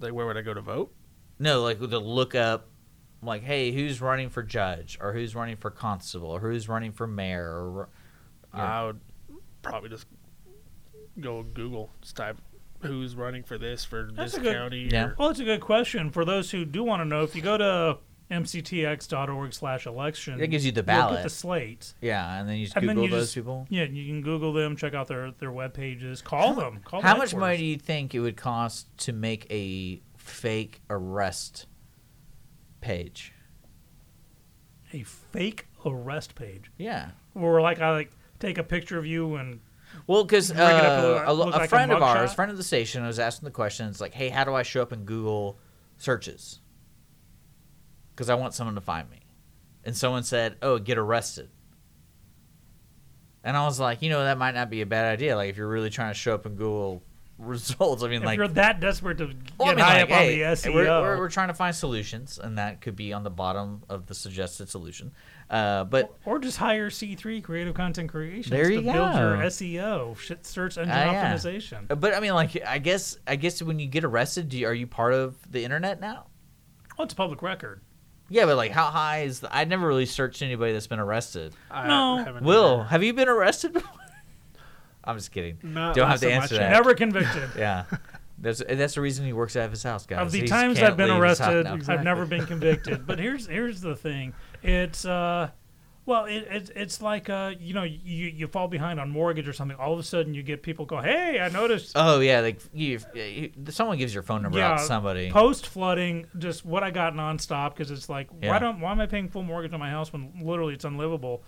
Like, 0.00 0.12
where 0.12 0.26
would 0.26 0.36
I 0.36 0.42
go 0.42 0.52
to 0.52 0.60
vote? 0.60 0.92
No, 1.38 1.62
like 1.62 1.78
to 1.78 1.86
look 1.98 2.34
up, 2.34 2.68
like, 3.22 3.42
hey, 3.42 3.72
who's 3.72 4.00
running 4.00 4.28
for 4.30 4.42
judge, 4.42 4.98
or 5.00 5.12
who's 5.12 5.34
running 5.34 5.56
for 5.56 5.70
constable, 5.70 6.28
or 6.30 6.40
who's 6.40 6.68
running 6.68 6.92
for 6.92 7.06
mayor, 7.06 7.48
or 7.50 7.88
Yeah. 8.54 8.80
I 8.80 8.86
would 8.86 9.00
probably 9.62 9.88
just 9.90 10.06
go 11.20 11.42
Google, 11.42 11.90
just 12.00 12.16
type 12.16 12.38
who's 12.82 13.14
running 13.14 13.42
for 13.42 13.58
this 13.58 13.84
for 13.84 14.10
That's 14.14 14.32
this 14.32 14.42
good- 14.42 14.54
county. 14.54 14.88
Yeah. 14.90 15.06
or- 15.08 15.16
Well, 15.18 15.28
it's 15.30 15.40
a 15.40 15.44
good 15.44 15.60
question 15.60 16.10
for 16.10 16.24
those 16.24 16.50
who 16.50 16.64
do 16.64 16.82
want 16.82 17.00
to 17.02 17.04
know. 17.04 17.22
If 17.22 17.36
you 17.36 17.42
go 17.42 17.58
to 17.58 17.98
mctx.org 18.30 19.52
slash 19.52 19.86
election, 19.86 20.38
That 20.38 20.46
gives 20.48 20.64
you 20.64 20.72
the 20.72 20.78
You'll 20.80 20.86
ballot. 20.86 21.16
get 21.18 21.22
the 21.24 21.30
slate. 21.30 21.92
yeah, 22.00 22.38
and 22.40 22.48
then 22.48 22.56
you 22.56 22.64
just 22.66 22.76
And 22.76 22.86
Google 22.86 23.04
you 23.04 23.10
those 23.10 23.24
just- 23.24 23.34
people. 23.34 23.66
Yeah, 23.68 23.84
you 23.84 24.06
can 24.06 24.22
Google 24.22 24.52
them, 24.52 24.76
check 24.76 24.94
out 24.94 25.08
their 25.08 25.32
their 25.32 25.52
web 25.52 25.74
pages, 25.74 26.22
call 26.22 26.54
them. 26.54 26.80
Call 26.84 27.02
the 27.02 27.08
How 27.08 27.16
much 27.16 27.34
money 27.34 27.56
do 27.58 27.64
you 27.64 27.76
think 27.76 28.14
it 28.14 28.20
would 28.20 28.36
cost 28.36 28.86
to 28.98 29.12
make 29.12 29.46
a 29.50 30.00
fake 30.16 30.80
arrest 30.88 31.66
page? 32.80 33.32
A 34.92 35.02
fake 35.02 35.66
arrest 35.86 36.34
page, 36.34 36.70
Yeah. 36.78 37.10
where 37.32 37.60
like 37.60 37.80
I 37.80 37.90
like 37.92 38.10
take 38.38 38.58
a 38.58 38.64
picture 38.64 38.98
of 38.98 39.06
you 39.06 39.36
and 39.36 39.60
Well, 40.06 40.24
because 40.24 40.50
Rig 40.50 40.58
it 40.58 40.62
up 40.62 41.00
to 41.02 41.16
uh, 41.16 41.24
a, 41.26 41.32
a 41.32 41.34
like 41.34 41.64
a 41.64 41.68
friend 41.68 41.92
of 41.92 41.98
mugshot? 41.98 42.16
ours, 42.16 42.32
friend 42.34 42.50
of 42.50 42.56
the 42.56 42.64
station, 42.64 43.04
was 43.06 43.18
asking 43.18 43.46
the 43.46 43.52
question. 43.52 43.88
It's 43.88 44.00
like, 44.00 44.14
hey, 44.14 44.28
how 44.28 44.44
do 44.44 44.54
I 44.54 44.62
show 44.62 44.82
up 44.82 44.92
in 44.92 45.04
Google 45.04 45.58
searches? 45.98 46.60
Because 48.14 48.28
I 48.28 48.34
want 48.34 48.54
someone 48.54 48.74
to 48.74 48.80
find 48.80 49.08
me. 49.10 49.20
And 49.84 49.96
someone 49.96 50.24
said, 50.24 50.56
oh, 50.60 50.78
get 50.78 50.98
arrested. 50.98 51.48
And 53.42 53.56
I 53.56 53.64
was 53.64 53.80
like, 53.80 54.02
you 54.02 54.10
know, 54.10 54.22
that 54.22 54.36
might 54.36 54.54
not 54.54 54.68
be 54.68 54.82
a 54.82 54.86
bad 54.86 55.10
idea. 55.10 55.34
Like, 55.36 55.48
if 55.50 55.56
you're 55.56 55.68
really 55.68 55.88
trying 55.88 56.10
to 56.12 56.18
show 56.18 56.34
up 56.34 56.44
in 56.44 56.56
Google 56.56 57.02
results, 57.40 58.02
I 58.02 58.08
mean, 58.08 58.20
if 58.20 58.26
like, 58.26 58.36
you're 58.36 58.48
that 58.48 58.80
desperate 58.80 59.18
to 59.18 59.26
get 59.28 59.52
well, 59.58 59.68
I 59.70 59.74
mean, 59.74 59.84
high 59.84 59.94
like, 59.94 60.02
up 60.04 60.08
hey, 60.10 60.44
on 60.44 60.50
the 60.50 60.56
SEO, 60.56 60.74
We're, 60.74 60.84
we're, 61.02 61.18
we're 61.18 61.28
trying 61.30 61.48
to 61.48 61.54
find 61.54 61.74
solutions, 61.74 62.38
and 62.42 62.58
that 62.58 62.80
could 62.80 62.96
be 62.96 63.12
on 63.12 63.22
the 63.24 63.30
bottom 63.30 63.82
of 63.88 64.06
the 64.06 64.14
suggested 64.14 64.68
solution. 64.68 65.12
Uh, 65.48 65.84
but 65.84 66.14
or 66.24 66.38
just 66.38 66.58
hire 66.58 66.90
C3 66.90 67.42
Creative 67.42 67.74
Content 67.74 68.08
Creations 68.10 68.50
There 68.50 68.68
to 68.68 68.74
you 68.74 68.82
build 68.82 68.94
your. 69.14 69.36
SEO, 69.38 70.16
shit, 70.16 70.46
search 70.46 70.78
engine 70.78 70.92
Ah, 70.94 71.12
yeah. 71.12 71.34
optimization. 71.34 72.00
but 72.00 72.14
I 72.14 72.20
mean, 72.20 72.34
like, 72.34 72.62
I 72.64 72.78
guess 72.78 73.18
I 73.26 73.36
guess 73.36 73.60
when 73.62 73.78
you 73.80 73.88
get 73.88 74.04
arrested, 74.04 74.48
do 74.48 74.58
you, 74.58 74.66
are 74.68 74.74
you 74.74 74.86
part 74.86 75.12
of 75.12 75.36
the 75.50 75.64
internet 75.64 76.00
now? 76.00 76.26
Well, 76.96 77.04
it's 77.04 77.14
a 77.14 77.16
public 77.16 77.42
record. 77.42 77.80
Yeah, 78.28 78.46
but 78.46 78.56
like, 78.56 78.70
how 78.70 78.86
high 78.86 79.22
is? 79.22 79.40
The, 79.40 79.54
I've 79.54 79.66
never 79.66 79.88
really 79.88 80.06
searched 80.06 80.40
anybody 80.40 80.72
that's 80.72 80.86
been 80.86 81.00
arrested. 81.00 81.52
I 81.68 81.88
No. 81.88 82.38
Will, 82.42 82.84
have 82.84 83.02
you 83.02 83.12
been 83.12 83.28
arrested 83.28 83.72
before? 83.72 83.90
I'm 85.10 85.16
just 85.16 85.32
kidding. 85.32 85.58
Not 85.62 85.94
Don't 85.94 86.08
have 86.08 86.14
last 86.14 86.20
to 86.22 86.32
answer 86.32 86.48
checked. 86.56 86.60
that. 86.60 86.70
Never 86.72 86.94
convicted. 86.94 87.50
Yeah, 87.58 87.84
that's 88.38 88.62
that's 88.66 88.94
the 88.94 89.00
reason 89.00 89.26
he 89.26 89.32
works 89.32 89.54
out 89.56 89.64
of 89.66 89.70
his 89.70 89.82
house, 89.82 90.06
guys. 90.06 90.20
of 90.26 90.32
the 90.32 90.40
He 90.40 90.46
times 90.46 90.80
I've 90.80 90.96
been 90.96 91.10
leave 91.10 91.22
his 91.22 91.38
house 91.38 91.48
arrested, 91.52 91.86
now. 91.88 91.94
I've 91.94 92.04
never 92.04 92.24
been 92.26 92.46
convicted. 92.46 93.06
but 93.06 93.18
here's 93.18 93.46
here's 93.46 93.80
the 93.80 93.94
thing: 93.94 94.32
it's 94.62 95.04
uh, 95.04 95.50
well, 96.06 96.24
it, 96.24 96.46
it's 96.50 96.70
it's 96.74 97.02
like 97.02 97.28
uh, 97.28 97.52
you 97.60 97.74
know, 97.74 97.82
you 97.82 97.98
you 98.28 98.48
fall 98.48 98.66
behind 98.66 98.98
on 98.98 99.10
mortgage 99.10 99.46
or 99.46 99.52
something. 99.52 99.76
All 99.76 99.92
of 99.92 99.98
a 99.98 100.02
sudden, 100.02 100.32
you 100.32 100.42
get 100.42 100.62
people 100.62 100.86
go, 100.86 101.00
"Hey, 101.02 101.38
I 101.38 101.50
noticed." 101.50 101.92
Oh 101.96 102.20
yeah, 102.20 102.40
like 102.40 102.60
you, 102.72 102.98
you, 103.14 103.50
someone 103.68 103.98
gives 103.98 104.14
your 104.14 104.22
phone 104.22 104.42
number 104.42 104.58
out 104.60 104.78
to 104.78 104.84
somebody. 104.84 105.30
Post 105.30 105.66
flooding, 105.66 106.26
just 106.38 106.64
what 106.64 106.82
I 106.82 106.90
got 106.90 107.12
nonstop 107.14 107.74
because 107.74 107.90
it's 107.90 108.08
like, 108.08 108.28
Yeah. 108.40 108.48
why 108.50 108.58
don't 108.58 108.80
why 108.80 108.90
am 108.92 109.00
I 109.00 109.06
paying 109.06 109.28
full 109.28 109.42
mortgage 109.42 109.74
on 109.74 109.80
my 109.80 109.90
house 109.90 110.10
when 110.12 110.32
literally 110.42 110.72
it's 110.74 110.86
unlivable? 110.86 111.42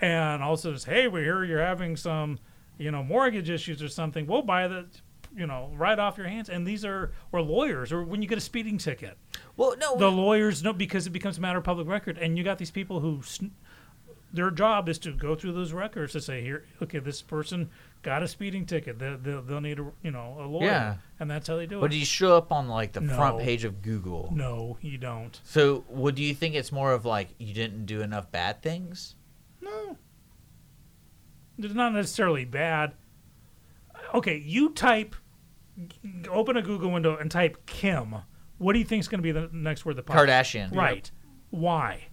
And 0.00 0.42
also, 0.42 0.72
just 0.72 0.84
hey, 0.86 1.08
we 1.08 1.20
hear 1.22 1.42
you're 1.44 1.62
having 1.62 1.96
some, 1.96 2.38
you 2.78 2.90
know, 2.90 3.02
mortgage 3.02 3.50
issues 3.50 3.82
or 3.82 3.88
something. 3.88 4.26
We'll 4.26 4.42
buy 4.42 4.68
the, 4.68 4.86
you 5.36 5.46
know, 5.46 5.70
right 5.76 5.98
off 5.98 6.16
your 6.18 6.28
hands. 6.28 6.48
And 6.48 6.66
these 6.66 6.84
are 6.84 7.12
or 7.32 7.40
lawyers 7.42 7.92
or 7.92 8.02
when 8.04 8.22
you 8.22 8.28
get 8.28 8.38
a 8.38 8.40
speeding 8.40 8.78
ticket, 8.78 9.16
well, 9.56 9.74
no, 9.78 9.96
the 9.96 10.10
lawyers 10.10 10.62
know 10.62 10.72
because 10.72 11.06
it 11.06 11.10
becomes 11.10 11.38
a 11.38 11.40
matter 11.40 11.58
of 11.58 11.64
public 11.64 11.86
record. 11.88 12.18
And 12.18 12.36
you 12.38 12.44
got 12.44 12.58
these 12.58 12.70
people 12.70 13.00
who. 13.00 13.22
Their 14.32 14.50
job 14.50 14.88
is 14.88 14.98
to 15.00 15.12
go 15.12 15.36
through 15.36 15.52
those 15.52 15.72
records 15.72 16.12
to 16.14 16.20
say 16.20 16.42
here, 16.42 16.64
okay, 16.82 16.98
this 16.98 17.22
person 17.22 17.70
got 18.02 18.24
a 18.24 18.26
speeding 18.26 18.66
ticket. 18.66 18.98
They, 18.98 19.14
they'll, 19.22 19.42
they'll 19.42 19.60
need 19.60 19.78
a 19.78 19.86
you 20.02 20.10
know 20.10 20.36
a 20.40 20.46
lawyer, 20.46 20.66
Yeah. 20.66 20.94
and 21.20 21.30
that's 21.30 21.46
how 21.46 21.54
they 21.54 21.66
do 21.66 21.78
it. 21.78 21.80
But 21.82 21.92
do 21.92 21.96
you 21.96 22.04
show 22.04 22.36
up 22.36 22.50
on 22.50 22.66
like 22.68 22.90
the 22.94 23.00
front 23.02 23.38
page 23.38 23.62
of 23.62 23.80
Google? 23.80 24.32
No, 24.34 24.76
you 24.80 24.98
don't. 24.98 25.40
So, 25.44 25.84
what 25.86 26.16
do 26.16 26.24
you 26.24 26.34
think 26.34 26.56
it's 26.56 26.72
more 26.72 26.92
of 26.92 27.04
like 27.04 27.28
you 27.38 27.54
didn't 27.54 27.86
do 27.86 28.00
enough 28.02 28.32
bad 28.32 28.60
things? 28.60 29.14
No. 31.56 31.66
It's 31.66 31.74
not 31.74 31.92
necessarily 31.92 32.44
bad. 32.44 32.94
Okay, 34.14 34.36
you 34.38 34.70
type, 34.70 35.14
open 36.30 36.56
a 36.56 36.62
Google 36.62 36.90
window 36.90 37.16
and 37.16 37.30
type 37.30 37.66
Kim. 37.66 38.14
What 38.58 38.72
do 38.74 38.78
you 38.78 38.84
think 38.84 39.00
is 39.00 39.08
going 39.08 39.18
to 39.18 39.22
be 39.22 39.32
the 39.32 39.48
next 39.52 39.84
word 39.84 39.96
that 39.96 40.06
pops? 40.06 40.20
Kardashian, 40.20 40.74
Right. 40.74 41.10
Why? 41.50 42.06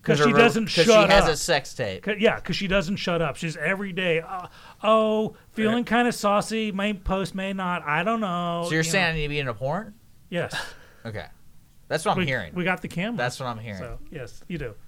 Because 0.00 0.18
she 0.20 0.32
ro- 0.32 0.38
doesn't 0.38 0.66
'cause 0.66 0.72
shut 0.86 1.08
she 1.08 1.12
has 1.12 1.24
up. 1.24 1.30
a 1.30 1.36
sex 1.36 1.74
tape. 1.74 2.02
'Cause- 2.02 2.16
yeah, 2.18 2.36
because 2.36 2.56
she 2.56 2.66
doesn't 2.68 2.96
shut 2.96 3.20
up. 3.20 3.36
She's 3.36 3.56
every 3.56 3.92
day. 3.92 4.20
Uh, 4.20 4.46
oh, 4.82 5.36
feeling 5.52 5.84
kind 5.84 6.06
of 6.08 6.14
saucy. 6.14 6.72
May 6.72 6.94
post, 6.94 7.34
may 7.34 7.52
not. 7.52 7.82
I 7.82 8.04
don't 8.04 8.20
know. 8.20 8.62
So 8.64 8.70
you're 8.70 8.82
you 8.82 8.88
know. 8.88 8.92
saying 8.92 9.04
I 9.04 9.12
need 9.14 9.22
to 9.24 9.28
be 9.28 9.38
in 9.40 9.48
a 9.48 9.54
porn? 9.54 9.94
yes? 10.30 10.54
Okay, 11.04 11.26
that's 11.88 12.04
what 12.04 12.12
I'm 12.12 12.18
we, 12.18 12.26
hearing. 12.26 12.54
We 12.54 12.64
got 12.64 12.80
the 12.80 12.88
camera. 12.88 13.16
That's 13.18 13.38
what 13.40 13.46
I'm 13.46 13.58
hearing. 13.58 13.78
so 13.80 13.98
yes, 14.10 14.42
you 14.48 14.58
do. 14.58 14.74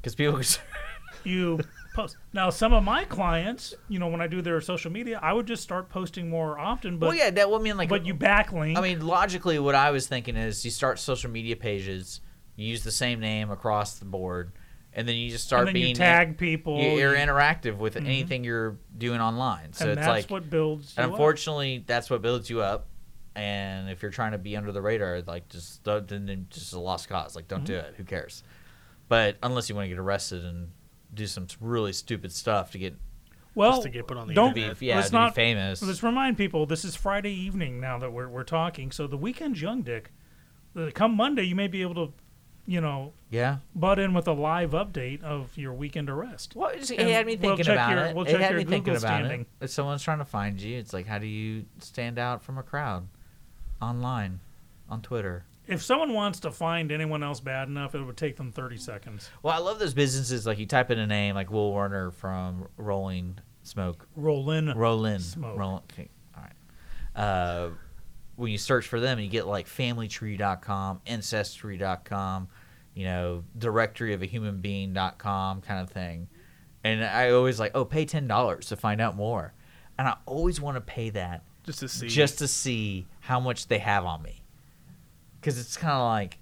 Because 0.00 0.14
people, 0.14 0.40
you 1.24 1.58
post. 2.02 2.16
Now, 2.32 2.50
some 2.50 2.72
of 2.72 2.82
my 2.84 3.04
clients, 3.04 3.74
you 3.88 3.98
know, 3.98 4.08
when 4.08 4.20
I 4.20 4.26
do 4.26 4.40
their 4.42 4.60
social 4.60 4.90
media, 4.90 5.18
I 5.22 5.32
would 5.32 5.46
just 5.46 5.62
start 5.62 5.88
posting 5.88 6.28
more 6.30 6.58
often. 6.58 6.98
But 6.98 7.08
well, 7.08 7.16
yeah, 7.16 7.30
that. 7.30 7.50
would 7.50 7.62
mean, 7.62 7.76
like, 7.76 7.88
but 7.88 8.06
you 8.06 8.14
backlink. 8.14 8.76
I 8.76 8.80
mean, 8.80 9.06
logically, 9.06 9.58
what 9.58 9.74
I 9.74 9.90
was 9.90 10.06
thinking 10.06 10.36
is 10.36 10.64
you 10.64 10.70
start 10.70 10.98
social 10.98 11.30
media 11.30 11.56
pages, 11.56 12.20
you 12.56 12.66
use 12.66 12.82
the 12.84 12.90
same 12.92 13.20
name 13.20 13.50
across 13.50 13.98
the 13.98 14.04
board, 14.04 14.52
and 14.92 15.06
then 15.08 15.14
you 15.16 15.30
just 15.30 15.44
start 15.46 15.72
being 15.72 15.88
you 15.90 15.94
tag 15.94 16.38
people. 16.38 16.78
you- 16.80 16.98
you're 16.98 17.14
you- 17.16 17.20
interactive 17.26 17.76
with 17.76 17.96
anything 17.96 18.44
you're 18.44 18.78
doing 18.96 19.20
online. 19.20 19.72
So 19.72 19.84
and 19.84 19.92
it's 19.92 19.98
that's 20.06 20.08
like, 20.08 20.30
what 20.30 20.48
builds. 20.48 20.94
You 20.96 21.02
and 21.02 21.10
up. 21.12 21.16
unfortunately, 21.18 21.84
that's 21.86 22.08
what 22.10 22.22
builds 22.22 22.48
you 22.50 22.60
up. 22.62 22.86
And 23.36 23.88
if 23.88 24.02
you're 24.02 24.10
trying 24.10 24.32
to 24.32 24.38
be 24.38 24.56
under 24.56 24.72
the 24.72 24.82
radar, 24.82 25.22
like 25.26 25.48
just 25.48 25.84
then 25.84 26.46
just 26.50 26.72
a 26.72 26.80
lost 26.80 27.08
cause. 27.08 27.36
Like 27.36 27.46
don't 27.46 27.64
do 27.64 27.74
Mm-hmm. 27.74 27.86
it. 27.90 27.94
Who 27.96 28.02
cares? 28.04 28.42
But 29.08 29.36
unless 29.42 29.68
you 29.68 29.76
want 29.76 29.84
to 29.84 29.88
get 29.90 29.98
arrested 29.98 30.44
and 30.44 30.70
do 31.14 31.26
some 31.26 31.46
really 31.60 31.92
stupid 31.92 32.32
stuff 32.32 32.70
to 32.72 32.78
get 32.78 32.94
well, 33.54 33.82
to 33.82 33.88
get 33.88 34.06
put 34.06 34.16
on 34.16 34.28
the 34.28 34.34
don't 34.34 34.54
be 34.54 34.60
internet. 34.62 34.82
yeah 34.82 34.96
let's 34.96 35.08
to 35.08 35.12
be 35.12 35.18
not 35.18 35.34
famous. 35.34 35.82
Let's 35.82 36.02
remind 36.02 36.36
people 36.36 36.66
this 36.66 36.84
is 36.84 36.94
Friday 36.94 37.32
evening 37.32 37.80
now 37.80 37.98
that 37.98 38.12
we're 38.12 38.28
we're 38.28 38.44
talking. 38.44 38.92
So 38.92 39.06
the 39.06 39.16
weekend's 39.16 39.60
young, 39.60 39.82
Dick. 39.82 40.12
Come 40.94 41.16
Monday, 41.16 41.42
you 41.42 41.56
may 41.56 41.66
be 41.66 41.82
able 41.82 41.94
to, 42.06 42.12
you 42.66 42.80
know, 42.80 43.12
yeah. 43.30 43.56
butt 43.74 43.98
in 43.98 44.14
with 44.14 44.28
a 44.28 44.32
live 44.32 44.70
update 44.70 45.22
of 45.24 45.56
your 45.56 45.72
weekend 45.74 46.08
arrest. 46.08 46.54
Well, 46.54 46.68
it, 46.68 46.88
it 46.90 47.00
had 47.00 47.26
me 47.26 47.36
we'll 47.36 47.56
thinking 47.56 47.72
about 47.72 47.90
your- 47.90 48.04
it. 48.04 48.14
we'll 48.14 48.26
it 48.26 48.40
had 48.40 48.50
your 48.52 48.58
me 48.58 48.64
thinking 48.64 48.92
about 48.94 49.00
standing. 49.00 49.40
it. 49.40 49.64
If 49.64 49.70
someone's 49.70 50.02
trying 50.02 50.18
to 50.18 50.24
find 50.24 50.60
you, 50.60 50.78
it's 50.78 50.92
like 50.92 51.06
how 51.06 51.18
do 51.18 51.26
you 51.26 51.64
stand 51.80 52.18
out 52.18 52.42
from 52.42 52.58
a 52.58 52.62
crowd 52.62 53.08
online, 53.82 54.38
on 54.88 55.02
Twitter? 55.02 55.44
If 55.68 55.82
someone 55.82 56.14
wants 56.14 56.40
to 56.40 56.50
find 56.50 56.90
anyone 56.90 57.22
else 57.22 57.40
bad 57.40 57.68
enough, 57.68 57.94
it 57.94 58.02
would 58.02 58.16
take 58.16 58.36
them 58.36 58.50
30 58.50 58.78
seconds. 58.78 59.28
Well, 59.42 59.54
I 59.54 59.58
love 59.58 59.78
those 59.78 59.92
businesses. 59.94 60.46
Like 60.46 60.58
you 60.58 60.66
type 60.66 60.90
in 60.90 60.98
a 60.98 61.06
name 61.06 61.34
like 61.34 61.50
Will 61.50 61.70
Warner 61.70 62.10
from 62.10 62.66
Rolling 62.78 63.38
Smoke, 63.62 64.06
Rolling. 64.16 64.66
Rolling. 64.66 64.78
Rollin, 64.78 65.20
Smoke. 65.20 65.58
Rollin. 65.58 65.82
Okay, 65.92 66.08
all 66.34 66.42
right. 66.42 67.22
Uh, 67.22 67.70
when 68.36 68.50
you 68.50 68.56
search 68.56 68.86
for 68.86 68.98
them, 68.98 69.18
you 69.20 69.28
get 69.28 69.46
like 69.46 69.66
FamilyTree.com, 69.66 71.02
Ancestry.com, 71.06 72.48
you 72.94 73.04
know, 73.04 73.44
Directory 73.58 74.14
of 74.14 74.22
a 74.22 74.26
Human 74.26 74.60
Being.com 74.60 75.60
kind 75.60 75.80
of 75.80 75.90
thing. 75.90 76.28
And 76.84 77.04
I 77.04 77.30
always 77.30 77.60
like, 77.60 77.72
oh, 77.74 77.84
pay 77.84 78.06
ten 78.06 78.26
dollars 78.26 78.68
to 78.68 78.76
find 78.76 79.00
out 79.00 79.16
more, 79.16 79.52
and 79.98 80.08
I 80.08 80.16
always 80.24 80.60
want 80.60 80.76
to 80.76 80.80
pay 80.80 81.10
that 81.10 81.42
just 81.64 81.80
to 81.80 81.88
see. 81.88 82.08
just 82.08 82.38
to 82.38 82.48
see 82.48 83.06
how 83.20 83.38
much 83.40 83.66
they 83.66 83.78
have 83.78 84.04
on 84.06 84.22
me. 84.22 84.37
Because 85.48 85.60
it's 85.66 85.76
kind 85.76 85.94
of 85.94 86.02
like, 86.04 86.38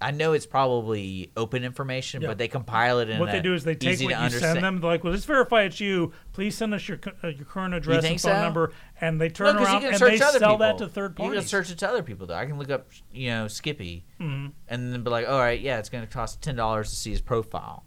I 0.00 0.10
know 0.10 0.32
it's 0.34 0.44
probably 0.46 1.30
open 1.36 1.64
information, 1.64 2.20
Yeah. 2.20 2.28
but 2.28 2.36
they 2.38 2.46
compile 2.48 2.98
it 2.98 3.08
in 3.08 3.18
What 3.20 3.32
they 3.32 3.40
do 3.40 3.54
is 3.54 3.64
they 3.64 3.74
take 3.74 4.00
what 4.00 4.10
you 4.10 4.14
understand. 4.14 4.54
send 4.54 4.64
them. 4.64 4.80
They're 4.80 4.90
like, 4.90 5.02
well, 5.04 5.12
let's 5.12 5.24
verify 5.24 5.62
it's 5.62 5.80
you. 5.80 6.12
Please 6.32 6.54
send 6.56 6.74
us 6.74 6.86
your 6.86 6.98
uh, 7.22 7.28
your 7.28 7.46
current 7.46 7.72
address 7.74 8.04
and 8.04 8.12
phone 8.12 8.18
so? 8.18 8.42
number, 8.42 8.72
and 9.00 9.20
they 9.20 9.28
No, 9.40 9.46
around 9.46 9.84
and 9.84 9.94
they 9.98 10.16
sell 10.18 10.32
people. 10.34 10.58
that 10.58 10.78
to 10.78 10.88
third 10.88 11.16
parties. 11.16 11.34
You 11.34 11.40
can 11.40 11.48
search 11.48 11.70
it 11.70 11.78
to 11.78 11.88
other 11.88 12.02
people 12.02 12.26
though. 12.26 12.34
I 12.34 12.44
can 12.44 12.58
look 12.58 12.70
up, 12.70 12.88
you 13.12 13.30
know, 13.30 13.48
Skippy, 13.48 14.04
Mm-hmm. 14.20 14.48
and 14.68 14.92
then 14.92 15.02
be 15.04 15.10
like, 15.10 15.26
all 15.28 15.38
right, 15.38 15.60
yeah, 15.60 15.78
it's 15.78 15.88
going 15.88 16.06
to 16.06 16.12
cost 16.12 16.42
ten 16.42 16.54
dollars 16.56 16.90
to 16.90 16.96
see 16.96 17.10
his 17.10 17.20
profile. 17.22 17.84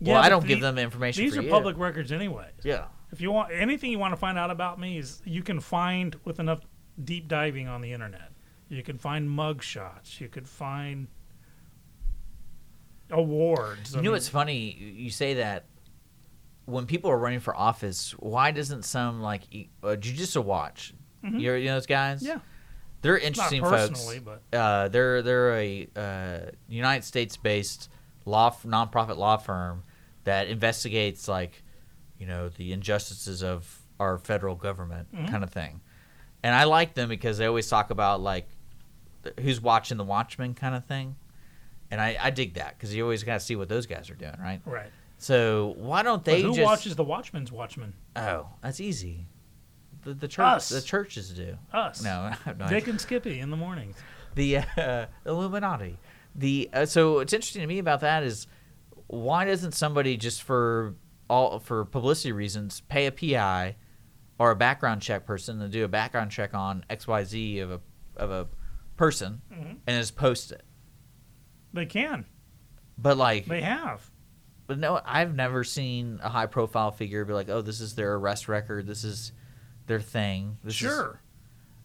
Yeah, 0.00 0.14
well, 0.14 0.22
I 0.22 0.28
don't 0.28 0.42
the- 0.42 0.48
give 0.48 0.60
them 0.60 0.78
information. 0.78 1.24
These 1.24 1.36
are 1.36 1.42
you. 1.42 1.50
public 1.50 1.76
records, 1.78 2.12
anyways. 2.12 2.52
Yeah. 2.62 2.84
If 3.12 3.20
you 3.20 3.30
want 3.32 3.50
anything 3.52 3.90
you 3.90 3.98
want 3.98 4.12
to 4.12 4.16
find 4.16 4.38
out 4.38 4.50
about 4.50 4.78
me, 4.78 4.98
is 4.98 5.20
you 5.24 5.42
can 5.42 5.58
find 5.60 6.16
with 6.24 6.38
enough 6.38 6.60
deep 7.02 7.26
diving 7.28 7.66
on 7.66 7.80
the 7.80 7.92
internet. 7.92 8.30
You 8.74 8.82
can 8.82 8.98
find 8.98 9.30
mug 9.30 9.62
shots. 9.62 10.20
You 10.20 10.28
could 10.28 10.48
find 10.48 11.08
awards. 13.10 13.92
You 13.92 13.98
I 13.98 14.00
know 14.00 14.02
mean, 14.04 14.12
what's 14.12 14.28
funny? 14.28 14.72
You- 14.96 15.10
say 15.10 15.34
that 15.34 15.66
when 16.66 16.86
people 16.86 17.10
are 17.10 17.18
running 17.18 17.40
for 17.40 17.54
office, 17.56 18.12
why 18.18 18.50
doesn't 18.50 18.84
some 18.84 19.20
like 19.20 19.42
uh, 19.82 19.96
Judicial 19.96 20.42
Watch? 20.42 20.94
You're, 21.22 21.56
you 21.56 21.66
know 21.68 21.74
those 21.76 21.86
guys? 21.86 22.20
Mm-hmm. 22.22 22.32
Yeah. 22.32 22.38
they're 23.00 23.16
interesting 23.16 23.62
folks. 23.62 24.10
but 24.22 24.42
Uh, 24.52 24.88
they're 24.88 25.22
they're 25.22 25.56
a 25.56 25.88
uh, 25.96 26.38
United 26.68 27.02
States 27.04 27.38
based 27.38 27.88
law 28.26 28.48
f- 28.48 28.62
nonprofit 28.64 29.16
law 29.16 29.38
firm 29.38 29.84
that 30.24 30.48
investigates 30.48 31.26
like 31.26 31.62
you 32.18 32.26
know 32.26 32.50
the 32.50 32.72
injustices 32.74 33.42
of 33.42 33.80
our 33.98 34.18
federal 34.18 34.54
government 34.54 35.08
Mm-hmm. 35.14 35.26
kind 35.28 35.42
of 35.44 35.50
thing. 35.50 35.80
And 36.42 36.54
I 36.54 36.64
like 36.64 36.92
them 36.92 37.08
because 37.08 37.38
they 37.38 37.46
always 37.46 37.68
talk 37.70 37.88
about 37.88 38.20
like 38.20 38.46
who's 39.40 39.60
watching 39.60 39.96
the 39.96 40.04
Watchmen 40.04 40.54
kind 40.54 40.74
of 40.74 40.84
thing. 40.86 41.16
And 41.90 42.00
I, 42.00 42.16
I 42.20 42.30
dig 42.30 42.54
that 42.54 42.76
because 42.76 42.94
you 42.94 43.02
always 43.02 43.22
got 43.22 43.34
to 43.34 43.40
see 43.40 43.56
what 43.56 43.68
those 43.68 43.86
guys 43.86 44.10
are 44.10 44.14
doing, 44.14 44.36
right? 44.40 44.60
right. 44.64 44.90
So 45.18 45.74
why 45.76 46.02
don't 46.02 46.24
But 46.24 46.32
they 46.32 46.42
who 46.42 46.54
just? 46.54 46.64
watches 46.64 46.96
the 46.96 47.04
Watchmen's 47.04 47.52
Watchmen? 47.52 47.94
Oh, 48.16 48.48
that's 48.62 48.80
easy. 48.80 49.26
The 50.02 50.12
the 50.14 50.28
church 50.28 50.44
Us. 50.44 50.68
the 50.70 50.80
churches 50.82 51.30
do. 51.30 51.56
Us. 51.72 52.02
No, 52.02 52.32
no 52.58 52.68
Dick 52.68 52.88
and 52.88 53.00
Skippy 53.00 53.38
in 53.40 53.50
the 53.50 53.56
mornings. 53.56 53.96
the 54.34 54.58
uh, 54.58 55.06
Illuminati. 55.26 55.98
The 56.34 56.68
uh, 56.72 56.86
so 56.86 57.14
what's 57.14 57.32
interesting 57.32 57.62
to 57.62 57.66
me 57.68 57.78
about 57.78 58.00
that 58.00 58.22
is 58.24 58.46
why 59.06 59.44
doesn't 59.44 59.72
somebody 59.72 60.16
just 60.16 60.42
for 60.42 60.94
all 61.30 61.58
for 61.58 61.84
publicity 61.84 62.32
reasons 62.32 62.82
pay 62.88 63.06
a 63.06 63.12
PI 63.12 63.76
or 64.38 64.50
a 64.50 64.56
background 64.56 65.00
check 65.00 65.24
person 65.26 65.60
to 65.60 65.68
do 65.68 65.84
a 65.84 65.88
background 65.88 66.30
check 66.32 66.52
on 66.54 66.84
X 66.90 67.06
Y 67.06 67.22
Z 67.24 67.58
of 67.60 67.70
a 67.70 67.80
of 68.16 68.30
a 68.30 68.46
person 68.96 69.40
Mm-hmm. 69.52 69.72
and 69.86 70.00
just 70.00 70.16
post 70.16 70.52
it? 70.52 70.62
They 71.72 71.86
can. 71.86 72.24
But 72.96 73.16
like, 73.16 73.46
They 73.46 73.60
have. 73.62 74.08
but 74.66 74.78
no, 74.78 75.00
I've 75.04 75.34
never 75.34 75.64
seen 75.64 76.20
a 76.22 76.28
high 76.28 76.46
profile 76.46 76.90
figure 76.92 77.24
be 77.24 77.32
like, 77.32 77.48
oh, 77.48 77.60
this 77.62 77.80
is 77.80 77.94
their 77.94 78.14
arrest 78.14 78.48
record. 78.48 78.86
This 78.86 79.02
is 79.04 79.32
their 79.86 80.00
thing. 80.00 80.58
This 80.62 80.74
Sure. 80.74 81.20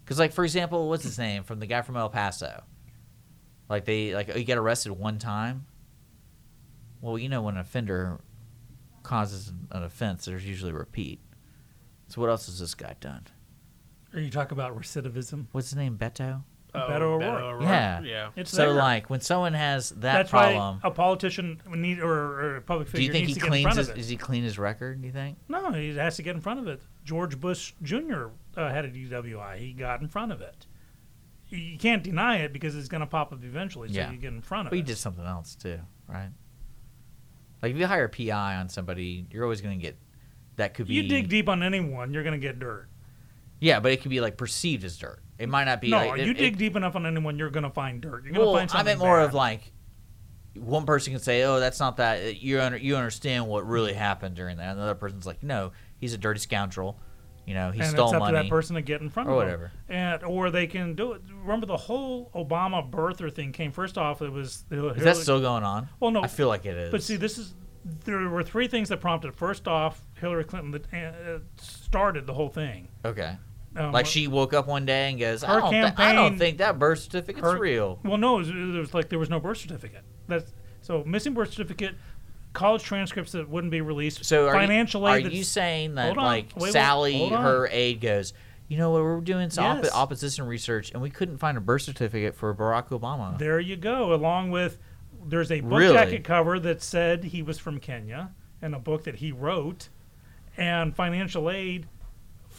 Because, 0.05 0.19
like, 0.19 0.33
for 0.33 0.43
example, 0.43 0.89
what's 0.89 1.03
his 1.03 1.17
name 1.19 1.43
from 1.43 1.59
the 1.59 1.65
guy 1.67 1.81
from 1.81 1.95
El 1.97 2.09
Paso? 2.09 2.63
Like 3.69 3.85
they 3.85 4.15
like 4.15 4.31
oh, 4.33 4.37
you 4.37 4.43
get 4.43 4.57
arrested 4.57 4.91
one 4.93 5.19
time. 5.19 5.65
Well, 7.01 7.17
you 7.19 7.29
know 7.29 7.43
when 7.43 7.53
an 7.55 7.61
offender 7.61 8.19
causes 9.03 9.53
an 9.71 9.83
offense, 9.83 10.25
there's 10.25 10.45
usually 10.45 10.71
a 10.71 10.75
repeat. 10.75 11.19
So 12.07 12.19
what 12.21 12.29
else 12.31 12.47
has 12.47 12.59
this 12.59 12.73
guy 12.73 12.95
done? 12.99 13.27
Are 14.13 14.19
you 14.19 14.31
talking 14.31 14.57
about 14.57 14.75
recidivism? 14.75 15.45
What's 15.51 15.69
his 15.69 15.77
name? 15.77 15.97
Beto. 15.97 16.43
Oh, 16.75 16.79
Beto 16.79 17.01
O'Rourke. 17.01 17.41
O'Rourke. 17.41 17.61
Yeah. 17.63 18.01
Yeah. 18.01 18.29
It's 18.35 18.51
so 18.51 18.57
there. 18.67 18.73
like 18.73 19.09
when 19.09 19.21
someone 19.21 19.53
has 19.53 19.89
that 19.89 20.01
That's 20.01 20.29
problem, 20.29 20.79
why 20.81 20.87
a 20.87 20.91
politician 20.91 21.59
need 21.67 21.99
or, 21.99 22.11
or 22.13 22.55
a 22.57 22.61
public 22.61 22.87
figure. 22.87 23.07
do 23.11 23.13
figure 23.13 23.19
you 23.19 23.25
think 23.25 23.27
needs 23.27 23.29
he 23.29 23.33
to 23.33 23.39
get 23.39 23.45
in 23.45 23.51
cleans 23.51 23.63
front 23.63 23.77
his? 23.79 23.87
of 23.89 23.95
it. 23.95 23.97
Does 23.99 24.09
he 24.09 24.17
clean 24.17 24.43
his 24.43 24.59
record? 24.59 25.01
Do 25.01 25.07
you 25.07 25.13
think? 25.13 25.37
No, 25.47 25.71
he 25.71 25.95
has 25.95 26.15
to 26.17 26.21
get 26.23 26.35
in 26.35 26.41
front 26.41 26.59
of 26.59 26.67
it. 26.67 26.81
George 27.05 27.39
Bush 27.39 27.73
Jr. 27.81 28.27
Uh, 28.55 28.69
had 28.69 28.85
a 28.85 28.89
DWI. 28.91 29.57
He 29.57 29.73
got 29.73 30.01
in 30.01 30.07
front 30.07 30.31
of 30.31 30.41
it. 30.41 30.67
You 31.49 31.79
can't 31.79 32.03
deny 32.03 32.37
it 32.37 32.53
because 32.53 32.75
it's 32.75 32.87
going 32.87 33.01
to 33.01 33.07
pop 33.07 33.33
up 33.33 33.43
eventually. 33.43 33.87
So 33.87 33.95
Yeah. 33.95 34.11
you 34.11 34.17
get 34.17 34.31
in 34.33 34.41
front 34.41 34.67
of 34.67 34.67
it. 34.67 34.69
But 34.71 34.75
he 34.77 34.83
did 34.83 34.97
something 34.99 35.25
else 35.25 35.55
too, 35.55 35.79
right? 36.07 36.29
Like 37.63 37.71
if 37.71 37.77
you 37.77 37.87
hire 37.87 38.05
a 38.05 38.09
PI 38.09 38.57
on 38.57 38.69
somebody, 38.69 39.25
you're 39.31 39.43
always 39.43 39.61
going 39.61 39.77
to 39.77 39.81
get 39.81 39.97
that 40.57 40.75
could 40.75 40.87
be. 40.87 40.93
You 40.93 41.07
dig 41.07 41.29
deep 41.29 41.49
on 41.49 41.63
anyone, 41.63 42.13
you're 42.13 42.23
going 42.23 42.39
to 42.39 42.47
get 42.47 42.59
dirt. 42.59 42.87
Yeah, 43.59 43.79
but 43.79 43.91
it 43.91 44.01
could 44.01 44.11
be 44.11 44.21
like 44.21 44.37
perceived 44.37 44.83
as 44.83 44.97
dirt. 44.97 45.21
It 45.39 45.49
might 45.49 45.63
not 45.63 45.81
be. 45.81 45.89
no, 45.89 45.97
like, 46.09 46.17
you 46.21 46.31
it, 46.31 46.37
dig 46.37 46.53
it, 46.53 46.59
deep 46.59 46.75
enough 46.75 46.95
on 46.95 47.05
anyone, 47.05 47.39
you're 47.39 47.49
going 47.49 47.63
to 47.63 47.69
find 47.69 48.01
dirt. 48.01 48.23
You're 48.25 48.33
going 48.33 48.35
to 48.35 48.39
Well, 48.41 48.55
find 48.55 48.69
I 48.69 48.73
something 48.73 48.85
meant 48.85 48.99
more 48.99 49.17
bad. 49.19 49.25
of 49.29 49.33
like 49.33 49.71
one 50.55 50.85
person 50.85 51.13
can 51.13 51.21
say, 51.21 51.43
"Oh, 51.43 51.59
that's 51.59 51.79
not 51.79 51.97
that." 51.97 52.41
You 52.41 52.59
under, 52.61 52.77
you 52.77 52.95
understand 52.97 53.47
what 53.47 53.65
really 53.67 53.93
happened 53.93 54.35
during 54.35 54.57
that. 54.57 54.75
Another 54.75 54.95
person's 54.95 55.25
like, 55.25 55.41
"No, 55.41 55.71
he's 55.97 56.13
a 56.13 56.17
dirty 56.17 56.39
scoundrel. 56.39 56.99
You 57.45 57.53
know, 57.55 57.71
he 57.71 57.79
and 57.79 57.89
stole 57.89 58.07
it's 58.07 58.13
up 58.15 58.19
money." 58.19 58.37
to 58.37 58.43
that 58.43 58.49
person 58.49 58.75
to 58.75 58.81
get 58.81 59.01
in 59.01 59.09
front 59.09 59.29
or 59.29 59.33
of 59.33 59.39
them. 59.39 59.47
whatever. 59.47 59.71
And 59.87 60.23
or 60.23 60.51
they 60.51 60.67
can 60.67 60.93
do 60.95 61.13
it. 61.13 61.21
Remember 61.41 61.65
the 61.65 61.77
whole 61.77 62.29
Obama 62.35 62.87
birther 62.91 63.33
thing 63.33 63.51
came 63.53 63.71
first 63.71 63.97
off. 63.97 64.21
It 64.21 64.31
was 64.31 64.65
the 64.69 64.89
Is 64.89 65.03
that 65.03 65.15
still 65.17 65.39
going 65.39 65.63
on? 65.63 65.87
Well, 65.99 66.11
no. 66.11 66.21
I 66.21 66.27
feel 66.27 66.47
like 66.49 66.65
it 66.65 66.75
is. 66.77 66.91
But 66.91 67.01
see, 67.01 67.15
this 67.15 67.37
is 67.37 67.53
there 68.03 68.19
were 68.27 68.43
three 68.43 68.67
things 68.67 68.89
that 68.89 68.99
prompted. 68.99 69.33
First 69.33 69.67
off, 69.67 70.03
Hillary 70.19 70.43
Clinton 70.43 70.71
that 70.71 70.93
uh, 70.93 71.39
started 71.57 72.27
the 72.27 72.33
whole 72.33 72.49
thing. 72.49 72.89
okay. 73.05 73.37
Um, 73.75 73.91
Like 73.91 74.05
she 74.07 74.27
woke 74.27 74.53
up 74.53 74.67
one 74.67 74.85
day 74.85 75.09
and 75.11 75.19
goes, 75.19 75.43
"I 75.43 75.59
don't, 75.59 75.71
thi- 75.71 76.03
I 76.03 76.13
don't 76.13 76.37
think 76.37 76.57
that 76.57 76.79
birth 76.79 76.99
certificate's 76.99 77.45
her- 77.45 77.59
real." 77.59 77.99
Well, 78.03 78.17
no, 78.17 78.35
it 78.35 78.39
was, 78.39 78.49
it 78.49 78.53
was 78.79 78.93
like 78.93 79.09
there 79.09 79.19
was 79.19 79.29
no 79.29 79.39
birth 79.39 79.59
certificate. 79.59 80.03
That's 80.27 80.51
so 80.81 81.03
missing 81.05 81.33
birth 81.35 81.51
certificate, 81.51 81.93
college 82.53 82.81
transcripts 82.83 83.31
that 83.33 83.47
wouldn't 83.47 83.69
be 83.71 83.81
released. 83.81 84.25
So 84.25 84.47
are 84.47 84.53
financial 84.53 85.01
you, 85.01 85.07
aid. 85.07 85.25
Are 85.27 85.29
you 85.29 85.43
saying 85.43 85.95
that 85.95 86.17
on. 86.17 86.23
like 86.23 86.47
Wait, 86.55 86.73
Sally, 86.73 87.29
her 87.29 87.67
aide, 87.71 88.01
goes, 88.01 88.33
"You 88.69 88.77
know 88.77 88.89
what? 88.89 89.03
We're 89.03 89.21
doing 89.21 89.51
some 89.51 89.83
Yes. 89.83 89.93
opposition 89.93 90.47
research, 90.47 90.91
and 90.91 91.01
we 91.01 91.11
couldn't 91.11 91.37
find 91.37 91.55
a 91.57 91.61
birth 91.61 91.83
certificate 91.83 92.35
for 92.35 92.53
Barack 92.55 92.87
Obama." 92.89 93.37
There 93.37 93.59
you 93.59 93.75
go. 93.75 94.13
Along 94.13 94.49
with 94.49 94.79
there's 95.27 95.51
a 95.51 95.61
book 95.61 95.77
Really? 95.79 95.93
jacket 95.93 96.23
cover 96.23 96.59
that 96.59 96.81
said 96.81 97.25
he 97.25 97.43
was 97.43 97.59
from 97.59 97.79
Kenya, 97.79 98.31
and 98.63 98.73
a 98.73 98.79
book 98.79 99.03
that 99.03 99.17
he 99.17 99.31
wrote, 99.31 99.89
and 100.57 100.95
financial 100.95 101.51
aid 101.51 101.87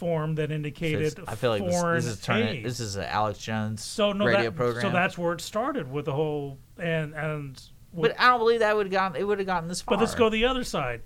form 0.01 0.33
that 0.35 0.51
indicated 0.51 1.03
it's- 1.03 1.25
I 1.27 1.35
feel 1.35 1.51
like 1.51 1.63
this, 1.63 1.79
foreign 1.79 1.95
this 1.97 2.05
is 2.07 2.21
turning. 2.21 2.47
aid. 2.57 2.65
This 2.65 2.79
is 2.79 2.95
an 2.95 3.03
Alex 3.03 3.37
Jones 3.37 3.83
so 3.83 4.11
no, 4.13 4.25
radio 4.25 4.45
that, 4.45 4.55
program. 4.55 4.81
so 4.81 4.89
that's 4.89 5.15
where 5.15 5.33
it 5.33 5.41
started 5.41 5.91
with 5.91 6.05
the 6.05 6.13
whole 6.13 6.57
and 6.79 7.13
and. 7.13 7.61
With, 7.93 8.11
But 8.13 8.19
I 8.19 8.27
don't 8.29 8.39
believe 8.39 8.61
that 8.61 8.75
would 8.75 8.87
have 8.87 8.91
gotten. 8.91 9.15
It 9.21 9.25
would 9.27 9.37
have 9.37 9.45
gotten 9.45 9.69
this 9.69 9.81
far. 9.81 9.95
but 9.97 10.01
let's 10.01 10.15
go 10.15 10.29
the 10.29 10.45
other 10.45 10.63
side. 10.63 11.01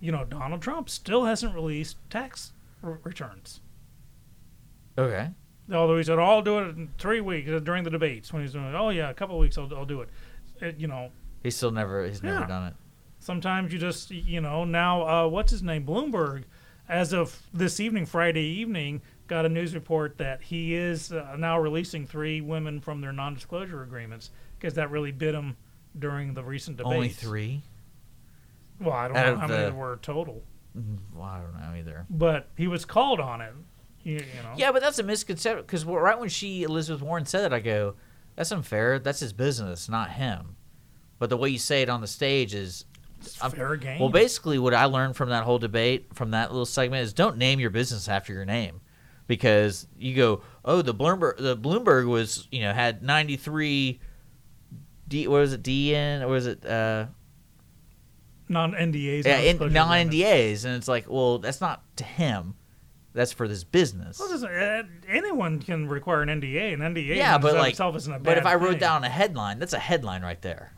You 0.00 0.12
know, 0.12 0.24
Donald 0.24 0.62
Trump 0.62 0.88
still 0.88 1.24
hasn't 1.24 1.54
released 1.54 1.96
tax 2.08 2.52
r- 2.84 3.00
returns. 3.02 3.60
Okay. 4.96 5.30
Although 5.72 5.96
he 5.96 6.04
said, 6.04 6.18
"Oh, 6.18 6.22
"I'll 6.24 6.42
do 6.42 6.58
it 6.60 6.76
in 6.76 6.90
three 6.98 7.20
weeks" 7.20 7.50
uh, 7.50 7.58
during 7.58 7.82
the 7.82 7.90
debates 7.90 8.32
when 8.32 8.42
he's 8.42 8.52
doing, 8.52 8.66
it, 8.66 8.74
"Oh 8.74 8.90
yeah, 8.90 9.10
a 9.10 9.14
couple 9.14 9.34
of 9.36 9.40
weeks, 9.40 9.58
I'll, 9.58 9.72
I'll 9.74 9.84
do 9.84 10.02
it." 10.02 10.08
it. 10.60 10.76
You 10.78 10.86
know, 10.86 11.10
He's 11.42 11.56
still 11.56 11.72
never. 11.72 12.06
He's 12.06 12.22
never 12.22 12.46
done 12.46 12.68
it. 12.68 12.74
Sometimes 13.18 13.72
you 13.72 13.78
just, 13.80 14.10
you 14.12 14.40
know, 14.40 14.64
now 14.64 15.02
uh, 15.02 15.26
what's 15.28 15.50
his 15.50 15.62
name? 15.62 15.84
Bloomberg, 15.84 16.44
as 16.88 17.12
of 17.12 17.42
this 17.52 17.80
evening, 17.80 18.06
Friday 18.06 18.44
evening, 18.44 19.02
got 19.26 19.44
a 19.44 19.48
news 19.48 19.74
report 19.74 20.18
that 20.18 20.42
he 20.42 20.74
is 20.74 21.12
uh, 21.12 21.34
now 21.38 21.58
releasing 21.58 22.06
three 22.06 22.40
women 22.40 22.80
from 22.80 23.00
their 23.00 23.12
non-disclosure 23.12 23.82
agreements 23.82 24.30
because 24.58 24.74
that 24.74 24.90
really 24.90 25.12
bit 25.12 25.34
him 25.34 25.56
during 25.98 26.34
the 26.34 26.44
recent 26.44 26.76
debate. 26.76 26.92
Only 26.92 27.08
three. 27.08 27.62
Well, 28.80 28.92
I 28.94 29.08
don't 29.08 29.16
Out 29.16 29.26
know 29.34 29.40
how 29.40 29.46
many 29.46 29.58
the- 29.64 29.70
there 29.70 29.74
were 29.78 29.98
total, 30.02 30.42
Well, 31.14 31.24
I 31.24 31.40
don't 31.40 31.54
know 31.58 31.74
either. 31.78 32.06
but 32.10 32.48
he 32.56 32.66
was 32.66 32.84
called 32.84 33.20
on 33.20 33.40
it. 33.40 33.52
You, 34.02 34.14
you 34.16 34.42
know. 34.42 34.52
Yeah, 34.56 34.70
but 34.70 34.82
that's 34.82 34.98
a 35.00 35.02
misconception 35.02 35.62
because 35.62 35.84
right 35.84 36.18
when 36.18 36.28
she 36.28 36.62
Elizabeth 36.62 37.02
Warren 37.02 37.26
said 37.26 37.42
that, 37.42 37.52
I 37.52 37.58
go, 37.58 37.94
"That's 38.36 38.52
unfair. 38.52 39.00
That's 39.00 39.18
his 39.18 39.32
business, 39.32 39.88
not 39.88 40.12
him." 40.12 40.54
But 41.18 41.28
the 41.30 41.36
way 41.36 41.48
you 41.48 41.58
say 41.58 41.82
it 41.82 41.88
on 41.88 42.02
the 42.02 42.06
stage 42.06 42.54
is 42.54 42.84
I'm- 43.40 43.50
fair 43.50 43.76
game. 43.76 44.00
Well, 44.00 44.08
basically, 44.08 44.58
what 44.58 44.74
I 44.74 44.84
learned 44.86 45.16
from 45.16 45.30
that 45.30 45.44
whole 45.44 45.58
debate, 45.58 46.14
from 46.14 46.30
that 46.32 46.50
little 46.50 46.66
segment, 46.66 47.02
is 47.02 47.12
don't 47.12 47.36
name 47.36 47.60
your 47.60 47.70
business 47.70 48.08
after 48.08 48.32
your 48.32 48.44
name, 48.44 48.80
because 49.26 49.86
you 49.98 50.14
go, 50.14 50.42
oh, 50.64 50.82
the 50.82 50.94
Bloomberg, 50.94 51.36
the 51.38 51.56
Bloomberg 51.56 52.08
was, 52.08 52.48
you 52.50 52.62
know, 52.62 52.72
had 52.72 53.02
ninety 53.02 53.36
three. 53.36 54.00
D, 55.08 55.28
what 55.28 55.38
was 55.38 55.52
it? 55.52 55.62
DN 55.62 56.22
or 56.22 56.26
was 56.28 56.46
it 56.46 56.66
uh, 56.66 57.06
non 58.48 58.72
NDAs. 58.72 59.24
yeah, 59.24 59.52
non. 59.52 60.08
NDAs? 60.08 60.64
And 60.64 60.74
it's 60.74 60.88
like, 60.88 61.06
well, 61.08 61.38
that's 61.38 61.60
not 61.60 61.82
to 61.96 62.04
him. 62.04 62.54
That's 63.12 63.32
for 63.32 63.48
this 63.48 63.64
business. 63.64 64.18
Well, 64.18 64.44
uh, 64.44 64.82
anyone 65.08 65.58
can 65.60 65.88
require 65.88 66.20
an 66.20 66.28
NDA. 66.28 66.74
An 66.74 66.80
NDA 66.80 67.16
yeah, 67.16 67.38
but 67.38 67.54
like, 67.54 67.70
itself 67.70 67.96
isn't 67.96 68.12
a 68.12 68.18
but 68.18 68.36
if 68.36 68.44
I 68.44 68.56
wrote 68.56 68.72
thing. 68.72 68.80
down 68.80 69.04
a 69.04 69.08
headline, 69.08 69.58
that's 69.58 69.72
a 69.72 69.78
headline 69.78 70.22
right 70.22 70.40
there. 70.42 70.74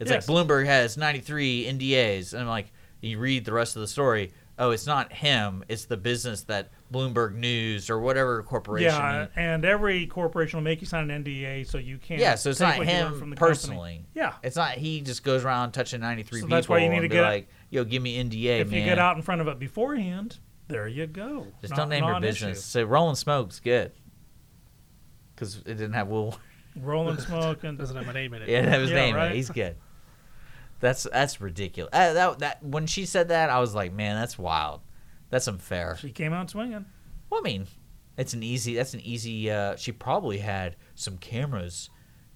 It's 0.00 0.10
Yes. 0.10 0.28
like 0.28 0.36
Bloomberg 0.36 0.66
has 0.66 0.96
93 0.96 1.66
NDAs, 1.66 2.32
and 2.32 2.42
I'm 2.42 2.48
like, 2.48 2.72
you 3.00 3.18
read 3.18 3.44
the 3.44 3.52
rest 3.52 3.76
of 3.76 3.80
the 3.80 3.88
story. 3.88 4.32
Oh, 4.58 4.70
it's 4.70 4.86
not 4.86 5.12
him. 5.12 5.64
It's 5.68 5.84
the 5.86 5.96
business 5.96 6.42
that 6.42 6.70
Bloomberg 6.92 7.34
News 7.34 7.90
or 7.90 7.98
whatever 7.98 8.42
corporation. 8.44 8.86
Yeah, 8.92 9.26
and 9.34 9.64
every 9.64 10.06
corporation 10.06 10.58
will 10.58 10.64
make 10.64 10.80
you 10.80 10.86
sign 10.86 11.10
an 11.10 11.24
NDA 11.24 11.64
so 11.66 11.78
you 11.78 11.98
can't. 11.98 12.20
yeah, 12.20 12.36
so 12.36 12.50
it's 12.50 12.60
take 12.60 12.68
not 12.68 12.78
what 12.78 12.86
you 12.86 12.92
learn 12.92 13.12
him 13.12 13.18
from 13.18 13.30
the 13.30 13.36
company. 13.36 13.50
personally. 13.50 14.06
Yeah. 14.14 14.34
It's 14.44 14.54
not 14.54 14.72
he 14.72 15.00
just 15.00 15.24
goes 15.24 15.44
around 15.44 15.72
touching 15.72 16.00
93 16.00 16.38
So 16.40 16.46
people 16.46 16.56
that's 16.56 16.68
why 16.68 16.78
you 16.78 16.88
need 16.88 17.00
to 17.00 17.08
get- 17.08 17.22
like, 17.22 17.48
yo, 17.70 17.82
give 17.84 18.00
me 18.00 18.16
NDA, 18.16 18.60
If 18.60 18.70
man. 18.70 18.78
you 18.80 18.84
get 18.84 18.98
out 19.00 19.16
in 19.16 19.22
front 19.22 19.40
of 19.40 19.48
it 19.48 19.58
beforehand, 19.58 20.38
there 20.68 20.86
you 20.86 21.08
go. 21.08 21.48
just 21.60 21.70
Not- 21.72 21.76
don't 21.76 21.88
name 21.88 22.04
your 22.04 22.12
non-issue. 22.12 22.46
business. 22.46 22.64
Say 22.64 22.84
Rolling 22.84 23.16
Smoke's 23.16 23.58
good. 23.58 23.90
Because 25.34 25.56
it 25.58 25.64
didn't 25.64 25.94
have 25.94 26.06
Will. 26.08 26.38
Rolling 26.76 27.18
smoke 27.18 27.64
and 27.64 27.76
Doesn't 27.78 27.96
have 27.96 28.06
my 28.06 28.12
name 28.12 28.34
in 28.34 28.42
it. 28.42 28.48
Yeah, 28.48 28.62
that 28.62 28.78
was 28.80 28.90
Yeah, 28.90 28.96
name. 28.96 29.14
right? 29.16 29.32
He's 29.34 29.50
good. 29.50 29.76
That's 30.84 31.04
that's 31.04 31.40
ridiculous. 31.40 31.94
Uh, 31.94 32.12
that 32.12 32.38
that 32.40 32.62
when 32.62 32.86
she 32.86 33.06
said 33.06 33.28
that, 33.28 33.48
I 33.48 33.58
was 33.58 33.74
like, 33.74 33.94
man, 33.94 34.16
that's 34.20 34.38
wild. 34.38 34.82
That's 35.30 35.48
unfair. 35.48 35.96
she 35.98 36.10
came 36.12 36.34
out 36.34 36.50
swinging. 36.50 36.84
Well, 37.30 37.40
I 37.40 37.42
mean, 37.42 37.66
it's 38.18 38.34
an 38.34 38.42
easy. 38.42 38.74
That's 38.74 38.92
an 38.92 39.00
easy. 39.00 39.50
Uh, 39.50 39.76
she 39.76 39.92
probably 39.92 40.38
had 40.38 40.76
some 40.94 41.16
cameras 41.16 41.88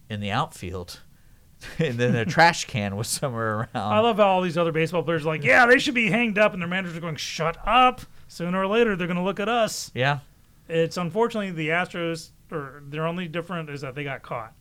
in 0.08 0.20
the 0.20 0.30
outfield, 0.30 1.00
and 1.78 1.98
then 1.98 2.16
a 2.16 2.24
trash 2.34 2.64
can 2.64 2.96
was 2.96 3.08
somewhere 3.08 3.54
around. 3.74 3.92
I 3.92 3.98
love 3.98 4.16
how 4.16 4.28
all 4.28 4.40
these 4.40 4.56
other 4.56 4.72
baseball 4.72 5.02
players 5.02 5.24
are 5.24 5.28
like, 5.28 5.44
yeah, 5.44 5.66
they 5.66 5.78
should 5.78 5.94
be 5.94 6.10
hanged 6.10 6.38
up, 6.38 6.54
and 6.54 6.62
their 6.62 6.68
managers 6.70 6.96
are 6.96 7.00
going, 7.00 7.16
shut 7.16 7.58
up. 7.66 8.00
Sooner 8.28 8.58
or 8.58 8.66
later, 8.66 8.96
they're 8.96 9.06
going 9.06 9.18
to 9.18 9.22
look 9.22 9.40
at 9.40 9.50
us. 9.50 9.90
yeah, 9.94 10.20
It's 10.68 10.96
unfortunately 10.96 11.50
the 11.50 11.68
Astros, 11.68 12.30
or 12.50 12.82
their 12.88 13.06
only 13.06 13.28
different 13.28 13.68
is 13.68 13.82
that 13.82 13.94
they 13.94 14.04
got 14.04 14.22
caught. 14.22 14.54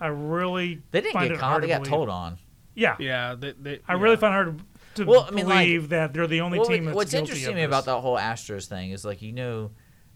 I 0.00 0.06
really 0.08 0.80
they 0.92 1.00
didn't 1.00 1.20
get 1.20 1.38
caught. 1.38 1.60
They 1.60 1.68
got 1.68 1.84
told 1.84 2.08
on. 2.08 2.38
Yeah, 2.74 2.96
Yeah, 2.98 3.34
they, 3.38 3.52
they, 3.52 3.80
I 3.86 3.94
yeah. 3.94 4.02
really 4.02 4.16
find 4.16 4.32
hard 4.32 4.60
to 4.96 5.04
Well, 5.04 5.26
I 5.28 5.30
mean, 5.30 5.46
like- 5.46 5.66
believe 5.66 5.88
that 5.90 6.12
they're 6.12 6.26
the 6.26 6.40
only 6.40 6.58
Well, 6.58 6.68
team 6.68 6.84
that's 6.86 6.96
what's 6.96 7.14
interesting 7.14 7.50
to 7.50 7.54
me 7.54 7.62
about 7.62 7.84
this. 7.84 7.94
that 7.94 8.00
whole 8.00 8.16
Astros 8.16 8.66
thing 8.66 8.90
is 8.90 9.04
like 9.04 9.22
you 9.22 9.32
know, 9.32 9.70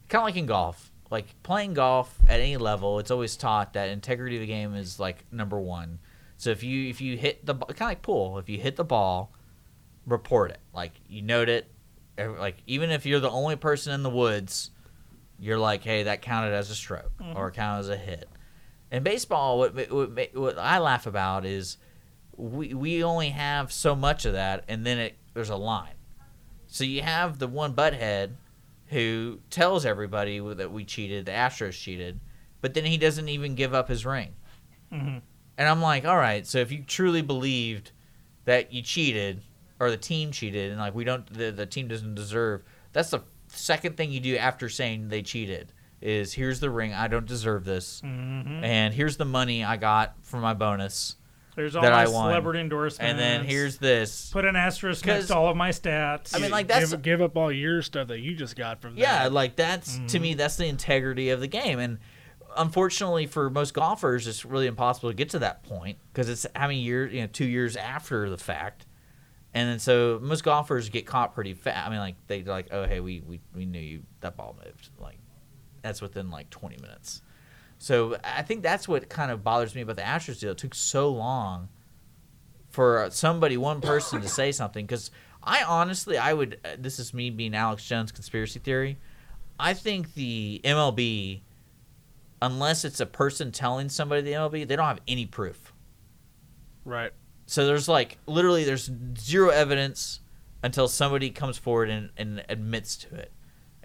kind 0.08 0.22
of 0.22 0.26
like 0.26 0.36
in 0.36 0.46
golf, 0.46 0.92
like 1.10 1.26
playing 1.42 1.74
golf 1.74 2.16
at 2.28 2.40
any 2.40 2.56
level, 2.56 2.98
it's 2.98 3.10
always 3.10 3.36
taught 3.36 3.72
that 3.74 3.88
integrity 3.88 4.36
of 4.36 4.40
the 4.40 4.46
game 4.46 4.74
is 4.74 4.98
like 4.98 5.24
number 5.32 5.58
one. 5.58 5.98
So 6.36 6.50
if 6.50 6.62
you 6.62 6.88
if 6.88 7.00
you 7.00 7.16
hit 7.16 7.44
the 7.44 7.54
kind 7.54 7.70
of 7.72 7.80
like 7.80 8.02
pool, 8.02 8.38
if 8.38 8.48
you 8.48 8.58
hit 8.58 8.76
the 8.76 8.84
ball, 8.84 9.32
report 10.06 10.50
it. 10.50 10.60
Like 10.72 10.92
you 11.08 11.22
note 11.22 11.48
it. 11.48 11.70
Like 12.18 12.56
even 12.66 12.90
if 12.90 13.06
you're 13.06 13.20
the 13.20 13.30
only 13.30 13.56
person 13.56 13.92
in 13.92 14.02
the 14.02 14.10
woods, 14.10 14.70
you're 15.38 15.58
like, 15.58 15.84
hey, 15.84 16.04
that 16.04 16.22
counted 16.22 16.52
as 16.52 16.70
a 16.70 16.74
stroke 16.74 17.16
mm-hmm. 17.20 17.36
or 17.36 17.50
counted 17.50 17.80
as 17.80 17.88
a 17.88 17.96
hit. 17.96 18.28
In 18.90 19.02
baseball, 19.02 19.58
what, 19.58 19.74
what, 19.90 20.34
what 20.34 20.58
I 20.58 20.78
laugh 20.78 21.06
about 21.06 21.44
is 21.44 21.76
we 22.38 22.72
we 22.72 23.02
only 23.04 23.30
have 23.30 23.72
so 23.72 23.94
much 23.94 24.24
of 24.24 24.32
that, 24.32 24.64
and 24.68 24.86
then 24.86 24.98
it 24.98 25.16
there's 25.34 25.50
a 25.50 25.56
line. 25.56 25.94
So 26.68 26.84
you 26.84 27.02
have 27.02 27.38
the 27.38 27.48
one 27.48 27.74
butthead 27.74 28.30
who 28.86 29.40
tells 29.50 29.84
everybody 29.84 30.38
that 30.38 30.70
we 30.72 30.84
cheated, 30.84 31.26
the 31.26 31.32
Astros 31.32 31.72
cheated, 31.80 32.20
but 32.60 32.72
then 32.74 32.84
he 32.84 32.96
doesn't 32.96 33.28
even 33.28 33.54
give 33.54 33.74
up 33.74 33.88
his 33.88 34.06
ring. 34.06 34.34
Mhm. 34.92 35.20
And 35.58 35.68
I'm 35.68 35.82
like, 35.82 36.06
all 36.06 36.16
right, 36.16 36.46
so 36.46 36.58
if 36.58 36.70
you 36.72 36.82
truly 36.86 37.20
believed 37.20 37.90
that 38.44 38.72
you 38.72 38.80
cheated 38.80 39.42
or 39.80 39.90
the 39.90 39.96
team 39.98 40.30
cheated, 40.32 40.70
and 40.70 40.80
like 40.80 40.94
we 40.94 41.04
don't, 41.04 41.26
the, 41.32 41.50
the 41.50 41.66
team 41.66 41.88
doesn't 41.88 42.14
deserve, 42.14 42.62
that's 42.92 43.10
the 43.10 43.22
second 43.48 43.96
thing 43.96 44.10
you 44.10 44.20
do 44.20 44.36
after 44.36 44.68
saying 44.68 45.08
they 45.08 45.20
cheated 45.22 45.72
is 46.00 46.32
here's 46.32 46.60
the 46.60 46.70
ring, 46.70 46.94
I 46.94 47.08
don't 47.08 47.26
deserve 47.26 47.64
this, 47.64 48.00
Mhm. 48.02 48.62
and 48.62 48.94
here's 48.94 49.16
the 49.18 49.24
money 49.26 49.64
I 49.64 49.76
got 49.76 50.14
for 50.22 50.38
my 50.38 50.54
bonus, 50.54 51.16
There's 51.58 51.76
all 51.76 51.82
that 51.82 51.92
my 51.92 52.04
I 52.04 52.06
won. 52.08 52.30
celebrity 52.30 52.60
endorsements. 52.60 52.98
and 53.10 53.18
then 53.18 53.44
here's 53.44 53.76
this. 53.78 54.30
put 54.30 54.44
an 54.46 54.56
asterisk 54.56 55.04
next 55.04 55.18
'Cause- 55.24 55.28
to 55.28 55.36
all 55.36 55.48
of 55.50 55.56
my 55.56 55.70
stats. 55.70 56.34
I 56.34 56.38
mean, 56.38 56.50
like 56.50 56.66
that's 56.68 56.90
give, 56.92 57.02
give 57.02 57.20
up 57.22 57.36
all 57.36 57.52
your 57.52 57.82
stuff 57.82 58.08
that 58.08 58.20
you 58.20 58.34
just 58.34 58.56
got 58.56 58.80
from 58.80 58.96
Yeah, 58.96 59.24
that. 59.24 59.32
like 59.32 59.56
that's 59.56 59.98
to 60.08 60.18
me 60.18 60.34
mm. 60.34 60.38
that's 60.38 60.56
the 60.56 60.66
integrity 60.66 61.28
of 61.30 61.40
the 61.40 61.46
game, 61.48 61.78
and 61.78 61.98
unfortunately 62.56 63.26
for 63.26 63.50
most 63.50 63.74
golfers, 63.74 64.26
it's 64.26 64.44
really 64.44 64.66
impossible 64.66 65.10
to 65.10 65.14
get 65.14 65.30
to 65.30 65.38
that 65.40 65.62
point 65.64 65.98
because 66.12 66.28
it's 66.28 66.46
how 66.56 66.66
many 66.68 66.80
years, 66.80 67.12
you 67.12 67.20
know, 67.20 67.26
two 67.26 67.44
years 67.46 67.76
after 67.76 68.30
the 68.30 68.38
fact, 68.38 68.86
and 69.54 69.68
then 69.68 69.78
so 69.78 70.18
most 70.22 70.44
golfers 70.44 70.88
get 70.88 71.06
caught 71.06 71.34
pretty 71.34 71.54
fast. 71.54 71.86
I 71.86 71.90
mean, 71.90 71.98
like 72.00 72.16
they 72.26 72.40
are 72.40 72.44
like, 72.44 72.68
oh 72.70 72.84
hey, 72.86 73.00
we 73.00 73.20
we 73.20 73.40
we 73.54 73.66
knew 73.66 73.80
you 73.80 74.02
that 74.20 74.36
ball 74.36 74.56
moved, 74.64 74.90
like 74.98 75.18
that's 75.82 76.00
within 76.02 76.30
like 76.30 76.50
twenty 76.50 76.76
minutes. 76.80 77.22
So 77.78 78.16
I 78.24 78.42
think 78.42 78.62
that's 78.62 78.88
what 78.88 79.08
kind 79.08 79.30
of 79.30 79.44
bothers 79.44 79.74
me 79.74 79.82
about 79.82 79.96
the 79.96 80.02
Astros 80.02 80.40
deal. 80.40 80.50
It 80.50 80.58
took 80.58 80.74
so 80.74 81.08
long 81.10 81.68
for 82.70 83.08
somebody, 83.10 83.56
one 83.56 83.80
person, 83.80 84.20
to 84.20 84.28
say 84.28 84.52
something. 84.52 84.84
Because 84.84 85.10
I 85.42 85.62
honestly, 85.62 86.18
I 86.18 86.32
would. 86.32 86.58
Uh, 86.64 86.70
this 86.78 86.98
is 86.98 87.14
me 87.14 87.30
being 87.30 87.54
Alex 87.54 87.86
Jones 87.86 88.12
conspiracy 88.12 88.58
theory. 88.58 88.98
I 89.60 89.74
think 89.74 90.14
the 90.14 90.60
MLB, 90.64 91.40
unless 92.42 92.84
it's 92.84 93.00
a 93.00 93.06
person 93.06 93.52
telling 93.52 93.88
somebody 93.88 94.22
the 94.22 94.32
MLB, 94.32 94.66
they 94.66 94.76
don't 94.76 94.86
have 94.86 95.00
any 95.08 95.26
proof. 95.26 95.72
right. 96.84 97.12
So 97.46 97.66
there's 97.66 97.88
like 97.88 98.18
literally 98.26 98.64
there's 98.64 98.90
zero 99.18 99.48
evidence 99.48 100.20
until 100.62 100.86
somebody 100.86 101.30
comes 101.30 101.56
forward 101.56 101.88
and, 101.88 102.10
and 102.18 102.44
admits 102.50 102.96
to 102.96 103.14
it. 103.14 103.32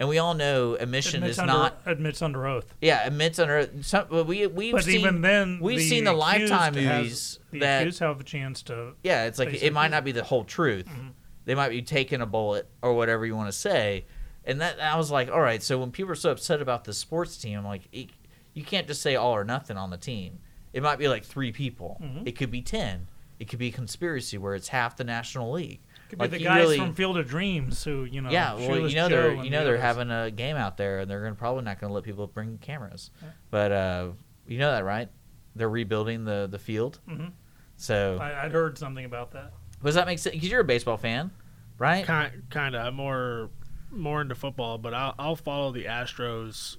And 0.03 0.09
we 0.09 0.17
all 0.17 0.33
know 0.33 0.75
admission 0.75 1.19
admits 1.23 1.35
is 1.37 1.39
under, 1.39 1.53
not 1.53 1.81
admits 1.85 2.21
under 2.21 2.45
oath. 2.45 2.75
yeah 2.81 3.07
admits 3.07 3.39
under 3.39 3.69
some. 3.83 4.07
but 4.09 4.25
We 4.27 4.47
we've 4.47 4.73
But 4.73 4.83
seen 4.83 4.99
even 4.99 5.21
then, 5.21 5.59
we've 5.61 5.77
the 5.79 5.87
seen 5.87 6.03
the 6.03 6.11
Lifetime 6.11 6.73
has- 6.73 6.97
movies 6.97 7.39
the 7.51 7.59
that 7.59 7.81
accused 7.83 7.99
have 7.99 8.19
a 8.19 8.23
chance 8.25 8.61
to. 8.63 8.95
yeah, 9.01 9.23
it's 9.27 9.39
like 9.39 9.53
it 9.63 9.71
might 9.71 9.91
not 9.91 10.03
be 10.03 10.11
the 10.11 10.23
whole 10.23 10.43
truth. 10.43 10.87
Mm-hmm. 10.87 11.07
They 11.45 11.55
might 11.55 11.69
be 11.69 11.81
taking 11.81 12.19
a 12.19 12.25
bullet 12.25 12.67
or 12.81 12.93
whatever 12.95 13.25
you 13.25 13.33
want 13.33 13.47
to 13.47 13.57
say. 13.57 14.05
And 14.43 14.59
that 14.59 14.81
I 14.81 14.97
was 14.97 15.09
like, 15.09 15.31
all 15.31 15.39
right. 15.39 15.63
So 15.63 15.77
when 15.79 15.91
people 15.91 16.11
are 16.11 16.15
so 16.15 16.31
upset 16.31 16.61
about 16.61 16.83
the 16.83 16.91
sports 16.93 17.37
team, 17.37 17.57
I'm 17.59 17.63
like, 17.65 17.83
it, 17.93 18.09
you 18.53 18.63
can't 18.65 18.87
just 18.87 19.01
say 19.01 19.15
all 19.15 19.31
or 19.31 19.45
nothing 19.45 19.77
on 19.77 19.89
the 19.89 19.97
team. 19.97 20.39
It 20.73 20.83
might 20.83 20.99
be 20.99 21.07
like 21.07 21.23
three 21.23 21.53
people. 21.53 21.97
Mm-hmm. 22.03 22.27
It 22.27 22.35
could 22.37 22.51
be 22.51 22.61
ten. 22.61 23.07
It 23.39 23.47
could 23.47 23.59
be 23.59 23.69
a 23.69 23.71
conspiracy 23.71 24.37
where 24.37 24.53
it's 24.53 24.67
half 24.67 24.97
the 24.97 25.05
National 25.05 25.49
League. 25.53 25.79
Could 26.13 26.19
like 26.19 26.31
be 26.31 26.37
the 26.39 26.43
guys 26.43 26.59
really- 26.61 26.77
from 26.77 26.93
Field 26.93 27.17
of 27.17 27.27
Dreams 27.27 27.83
who 27.83 28.03
you 28.05 28.21
know. 28.21 28.29
yeah, 28.29 28.53
well, 28.53 28.87
you 28.89 28.95
know 28.95 29.09
Joe 29.09 29.15
they're 29.15 29.29
and 29.31 29.37
you 29.39 29.43
the 29.45 29.49
know 29.51 29.63
they're 29.63 29.73
others. 29.75 29.81
having 29.83 30.11
a 30.11 30.31
game 30.31 30.55
out 30.55 30.77
there, 30.77 30.99
and 30.99 31.09
they're 31.11 31.21
gonna 31.23 31.35
probably 31.35 31.63
not 31.63 31.79
gonna 31.79 31.93
let 31.93 32.03
people 32.03 32.27
bring 32.27 32.57
cameras. 32.59 33.11
But 33.51 33.71
uh, 33.71 34.09
you 34.47 34.57
know 34.59 34.71
that, 34.71 34.83
right? 34.85 35.09
They're 35.55 35.69
rebuilding 35.69 36.25
the 36.25 36.47
the 36.49 36.59
field. 36.59 36.99
Mhm. 37.09 37.31
So 37.75 38.17
I, 38.21 38.45
I'd 38.45 38.51
heard 38.51 38.77
something 38.77 39.05
about 39.05 39.31
that. 39.31 39.51
does 39.83 39.95
that 39.95 40.05
make 40.07 40.19
sense? 40.19 40.33
Because 40.35 40.49
you're 40.49 40.61
a 40.61 40.65
baseball 40.65 40.97
fan, 40.97 41.31
right? 41.77 42.05
Kind 42.05 42.43
kind 42.49 42.75
of. 42.75 42.85
I'm 42.85 42.95
more 42.95 43.49
more 43.91 44.21
into 44.21 44.35
football, 44.35 44.77
but 44.77 44.93
I'll 44.93 45.13
I'll 45.19 45.35
follow 45.35 45.71
the 45.71 45.85
Astros 45.85 46.77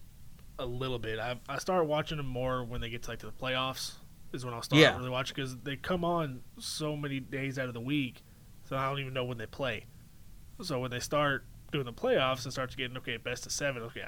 a 0.59 0.67
little 0.67 0.99
bit. 0.99 1.19
I 1.19 1.37
I 1.49 1.59
start 1.59 1.87
watching 1.87 2.17
them 2.17 2.27
more 2.27 2.65
when 2.65 2.81
they 2.81 2.91
get 2.91 3.03
to 3.05 3.11
like 3.11 3.19
to 3.21 3.27
the 3.27 3.33
playoffs. 3.33 3.95
Is 4.33 4.45
when 4.45 4.53
I'll 4.53 4.63
start 4.63 4.81
Yeah. 4.83 4.97
really 4.97 5.11
watching 5.11 5.35
because 5.37 5.57
they 5.59 5.77
come 5.77 6.05
on 6.05 6.41
so 6.59 6.97
many 6.97 7.21
days 7.21 7.57
out 7.57 7.69
of 7.69 7.75
the 7.75 7.81
week, 7.81 8.24
so 8.69 8.77
I 8.77 8.89
don't 8.89 9.01
even 9.01 9.15
know 9.15 9.25
when 9.25 9.39
they 9.39 9.47
play. 9.47 9.87
So 10.63 10.81
when 10.81 10.91
they 10.91 11.01
start 11.01 11.45
doing 11.73 11.85
the 11.85 11.93
playoffs, 11.93 12.47
it 12.47 12.53
starts 12.53 12.75
getting 12.75 12.97
okay, 12.99 13.17
best 13.17 13.47
of 13.47 13.53
seven. 13.53 13.83
Okay, 13.83 14.05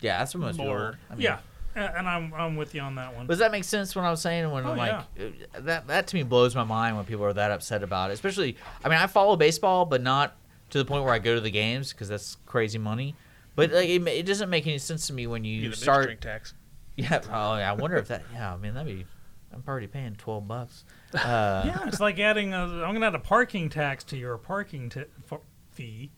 Yeah, 0.00 0.18
that's 0.18 0.34
what 0.34 0.42
most 0.42 0.58
More. 0.58 0.98
I 1.10 1.14
mean, 1.14 1.22
yeah, 1.22 1.38
And 1.74 2.08
I'm 2.08 2.32
I'm 2.34 2.56
with 2.56 2.74
you 2.74 2.82
on 2.82 2.94
that 2.96 3.14
one. 3.16 3.26
Does 3.26 3.38
that 3.38 3.50
make 3.50 3.64
sense 3.64 3.96
when 3.96 4.04
I 4.04 4.10
was 4.10 4.20
saying 4.20 4.50
when 4.50 4.64
Oh, 4.66 4.72
I'm 4.72 4.76
like 4.76 4.92
uh, 4.92 5.60
that 5.60 5.86
that 5.88 6.06
to 6.08 6.16
me 6.16 6.22
blows 6.22 6.54
my 6.54 6.64
mind 6.64 6.96
when 6.96 7.04
people 7.04 7.24
are 7.24 7.32
that 7.32 7.50
upset 7.50 7.82
about 7.82 8.10
it. 8.10 8.14
Especially 8.14 8.56
I 8.84 8.88
mean 8.88 8.98
I 8.98 9.06
follow 9.06 9.36
baseball 9.36 9.86
but 9.86 10.02
not 10.02 10.36
to 10.70 10.78
the 10.78 10.84
point 10.84 11.04
where 11.04 11.12
I 11.12 11.18
go 11.18 11.34
to 11.34 11.40
the 11.40 11.50
games 11.50 11.92
because 11.92 12.08
that's 12.08 12.36
crazy 12.46 12.78
money. 12.78 13.14
But 13.54 13.72
like 13.72 13.88
it, 13.88 14.06
it 14.06 14.26
doesn't 14.26 14.50
make 14.50 14.66
any 14.66 14.78
sense 14.78 15.06
to 15.06 15.12
me 15.12 15.26
when 15.26 15.44
you 15.44 15.72
start. 15.72 16.24
Yeah, 16.98 17.20
oh, 17.30 17.52
I 17.52 17.72
wonder 17.72 17.98
if 17.98 18.08
that 18.08 18.22
yeah, 18.32 18.54
I 18.54 18.56
mean 18.56 18.72
that'd 18.72 18.86
be 18.90 19.04
I'm 19.52 19.62
already 19.68 19.86
paying 19.86 20.14
12 20.14 20.48
bucks. 20.48 20.84
Uh, 21.14 21.62
yeah, 21.66 21.86
it's 21.86 22.00
like 22.00 22.18
adding 22.18 22.52
a. 22.52 22.58
I'm 22.58 22.92
gonna 22.92 23.06
add 23.06 23.14
a 23.14 23.18
parking 23.20 23.68
tax 23.70 24.04
to 24.04 24.16
your 24.16 24.36
parking 24.38 24.88
t- 24.90 25.04
f- 25.30 25.40
fee, 25.70 26.10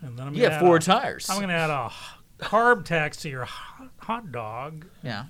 and 0.00 0.18
then 0.18 0.28
I'm 0.28 0.32
gonna 0.34 0.46
add 0.54 0.60
four 0.60 0.76
a- 0.76 0.80
tires. 0.80 1.28
I'm 1.28 1.40
gonna 1.40 1.52
add 1.52 1.70
a 1.70 1.90
carb 2.38 2.84
tax 2.84 3.18
to 3.18 3.28
your 3.28 3.44
hot, 3.44 4.30
dog. 4.32 4.86
Yeah, 5.02 5.24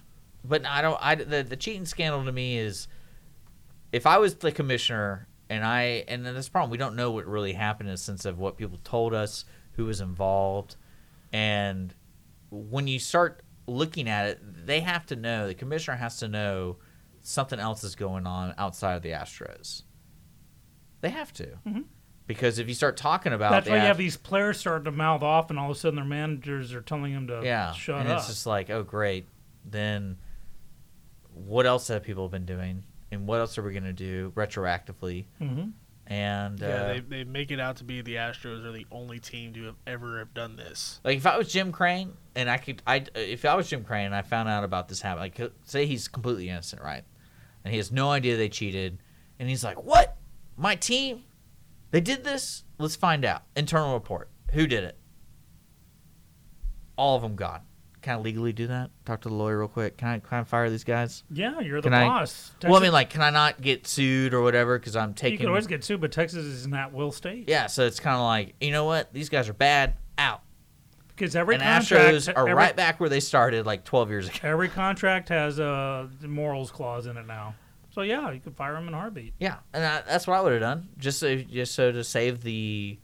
but 0.45 0.65
I 0.67 0.83
don't. 0.83 0.99
I 1.01 1.15
the 1.15 1.43
the 1.43 1.57
cheating 1.57 1.87
scandal 1.87 2.25
to 2.25 2.31
me 2.33 2.59
is, 2.59 2.89
if 3.91 4.07
I 4.07 4.19
was 4.19 4.35
the 4.37 4.53
commissioner 4.53 5.27
and 5.49 5.65
I 5.65 6.05
and 6.07 6.25
then 6.25 6.35
this 6.35 6.49
problem 6.49 6.71
we 6.71 6.77
don't 6.79 6.95
know 6.95 7.11
what 7.11 7.27
really 7.27 7.55
happened 7.55 7.89
in 7.89 7.95
the 7.95 7.99
sense 7.99 8.25
of 8.25 8.39
what 8.39 8.57
people 8.59 8.79
told 8.85 9.15
us, 9.15 9.45
who 9.73 9.87
was 9.87 10.01
involved, 10.01 10.77
and 11.33 11.95
when 12.51 12.87
you 12.87 12.99
start 12.99 13.43
looking 13.67 14.09
at 14.09 14.27
it, 14.27 14.67
they 14.67 14.81
have 14.81 15.07
to 15.07 15.17
know. 15.17 15.47
The 15.47 15.55
commissioner 15.55 15.97
has 15.97 16.19
to 16.19 16.29
know 16.29 16.77
something 17.23 17.59
else 17.61 17.85
is 17.85 17.95
going 17.95 18.27
on 18.27 18.55
outside 18.59 18.95
of 18.95 19.03
the 19.03 19.11
Astros. 19.11 19.83
They 21.01 21.11
have 21.11 21.33
to. 21.35 21.59
Because 22.27 22.59
if 22.59 22.69
you 22.69 22.75
start 22.75 22.97
talking 22.97 23.33
about 23.33 23.51
That's 23.51 23.69
why 23.69 23.77
you 23.77 23.81
have 23.83 23.99
these 23.99 24.17
players 24.17 24.61
starting 24.61 24.85
to 24.85 24.93
mouth 24.93 25.23
off, 25.23 25.51
and 25.51 25.59
all 25.59 25.71
of 25.71 25.77
a 25.77 25.81
sudden 25.81 25.97
their 25.97 26.05
managers 26.05 26.73
are 26.73 26.81
telling 26.83 27.13
them 27.13 27.27
to 27.27 27.41
yeah, 27.43 27.73
shut 27.73 27.97
and 27.97 28.09
up. 28.09 28.11
And 28.11 28.19
it's 28.19 28.29
just 28.29 28.47
like, 28.47 28.71
oh 28.71 28.83
great, 28.83 29.27
then 29.65 30.17
what 31.35 31.67
else 31.67 31.89
have 31.89 32.03
people 32.03 32.29
been 32.29 32.45
doing, 32.47 32.85
and 33.11 33.27
what 33.27 33.41
else 33.41 33.59
are 33.59 33.63
we 33.63 33.73
gonna 33.73 33.93
do 33.93 34.33
retroactively? 34.37 35.25
Mhm. 35.41 35.73
And 36.11 36.59
Yeah, 36.59 36.67
uh, 36.67 36.89
they, 36.89 37.01
they 37.01 37.25
make 37.25 37.53
it 37.53 37.61
out 37.61 37.77
to 37.77 37.85
be 37.85 38.03
the 38.03 38.17
Astros 38.17 38.65
are 38.65 38.73
the 38.73 38.85
only 38.91 39.21
team 39.21 39.55
to 39.55 39.63
have 39.67 39.77
ever 39.87 40.19
have 40.19 40.35
done 40.35 40.57
this. 40.57 41.01
like 41.05 41.17
if 41.17 41.25
I 41.25 41.39
was 41.39 41.51
Jim 41.53 41.71
Crane 41.71 42.15
and 42.35 42.51
I 42.51 42.57
could, 42.57 42.83
I 42.85 43.07
if 43.15 43.45
I 43.45 43.55
was 43.55 43.69
Jim 43.71 43.85
Crane 43.85 44.07
and 44.07 44.15
I 44.15 44.23
found 44.23 44.49
out 44.49 44.65
about 44.65 44.89
this 44.89 45.01
happen, 45.01 45.21
like 45.21 45.41
say 45.65 45.87
he's 45.87 46.09
completely 46.09 46.49
innocent, 46.49 46.83
right, 46.83 47.05
and 47.65 47.71
he 47.71 47.79
has 47.79 47.93
no 47.93 48.11
idea 48.11 48.37
they 48.37 48.49
cheated, 48.49 48.99
and 49.39 49.49
he's 49.49 49.63
like, 49.63 49.85
what, 49.85 50.17
my 50.57 50.75
team, 50.75 51.23
they 51.93 52.01
did 52.01 52.25
this? 52.25 52.65
Let's 52.77 52.97
find 52.97 53.25
out. 53.25 53.45
Internal 53.55 53.95
report. 53.95 54.31
Who 54.53 54.67
did 54.67 54.83
it? 54.83 54.99
All 56.97 57.15
of 57.15 57.23
them 57.23 57.37
gone. 57.37 57.61
Can 58.03 58.19
I 58.19 58.21
legally 58.21 58.53
do 58.53 58.67
that? 58.69 58.91
Talk 59.05 59.21
to 59.23 59.29
the 59.29 59.35
lawyer 59.35 59.59
real 59.59 59.69
quick. 59.69 59.97
Can 59.99 60.09
I, 60.09 60.19
can 60.21 60.39
I 60.39 60.45
fire 60.45 60.71
these 60.71 60.85
guys? 60.85 61.23
yeah, 61.31 61.61
you're 61.61 61.81
the 61.81 61.89
Can 61.91 61.95
I- 61.95 62.07
boss. 62.09 62.53
Well, 62.63 62.77
I 62.77 62.81
mean, 62.81 62.93
like, 62.93 63.11
can 63.11 63.21
I 63.23 63.31
not 63.31 63.61
get 63.61 63.87
sued 63.87 64.33
or 64.35 64.41
whatever 64.43 64.79
because 64.79 64.97
I'm 64.97 65.13
taking. 65.15 65.33
you 65.33 65.39
can 65.39 65.49
always 65.49 65.67
get 65.67 65.85
sued, 65.85 66.01
but 66.01 66.11
Texas 66.13 66.45
is 66.45 66.65
an 66.65 66.75
at-will 66.75 67.13
state. 67.13 67.49
yeah, 67.49 67.67
so 67.67 67.85
it's 67.87 68.01
kind 68.01 68.17
of 68.17 68.23
like, 68.23 68.55
you 68.61 68.71
know 68.73 68.85
what? 68.85 69.13
These 69.13 69.29
guys 69.29 69.49
are 69.49 69.55
bad. 69.55 69.97
Out. 70.19 70.43
because 71.09 71.35
every 71.35 71.55
and 71.55 71.63
contract, 71.65 72.15
Astros 72.15 72.29
are 72.37 72.41
every, 72.41 72.55
right 72.55 72.77
back 72.77 73.01
where 73.01 73.09
they 73.09 73.21
started 73.21 73.65
like 73.67 73.85
12 73.85 74.11
years 74.11 74.29
ago. 74.29 74.39
Every 74.43 74.69
contract 74.69 75.29
has 75.31 75.59
a 75.59 76.09
morals 76.23 76.71
clause 76.71 77.07
in 77.07 77.17
it 77.17 77.27
now. 77.27 77.55
So 77.93 78.03
yeah, 78.03 78.31
you 78.31 78.39
could 78.41 78.55
fire 78.55 78.75
them 78.75 78.87
in 78.87 78.95
a 78.95 78.99
heartbeat. 78.99 79.35
Yeah, 79.41 79.57
and 79.73 79.85
I, 79.85 80.03
that's 80.03 80.27
what 80.27 80.37
I 80.37 80.41
would 80.43 80.53
have 80.53 80.61
done, 80.61 80.89
just 80.99 81.19
so, 81.19 81.37
just 81.37 81.75
so 81.75 81.91
to 81.93 82.05
save 82.05 82.43
the 82.43 82.99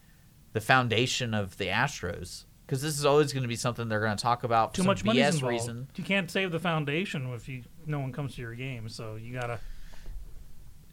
the 0.52 0.60
foundation 0.60 1.34
of 1.34 1.56
the 1.58 1.66
Astros, 1.66 2.44
because 2.66 2.82
this 2.82 2.98
is 2.98 3.04
always 3.06 3.32
going 3.32 3.42
to 3.42 3.48
be 3.48 3.56
something 3.56 3.88
they're 3.88 4.00
going 4.00 4.16
to 4.16 4.22
talk 4.22 4.42
about 4.44 4.72
for 4.72 4.82
Too 4.82 4.86
much 4.86 5.04
money 5.04 5.20
involved. 5.20 5.42
reason. 5.44 5.88
You 5.94 6.04
can't 6.04 6.30
save 6.30 6.50
the 6.50 6.58
foundation 6.58 7.32
if 7.32 7.48
you 7.48 7.62
no 7.86 8.00
one 8.00 8.12
comes 8.12 8.34
to 8.34 8.40
your 8.42 8.54
game. 8.54 8.88
So 8.88 9.14
you 9.16 9.32
gotta. 9.32 9.60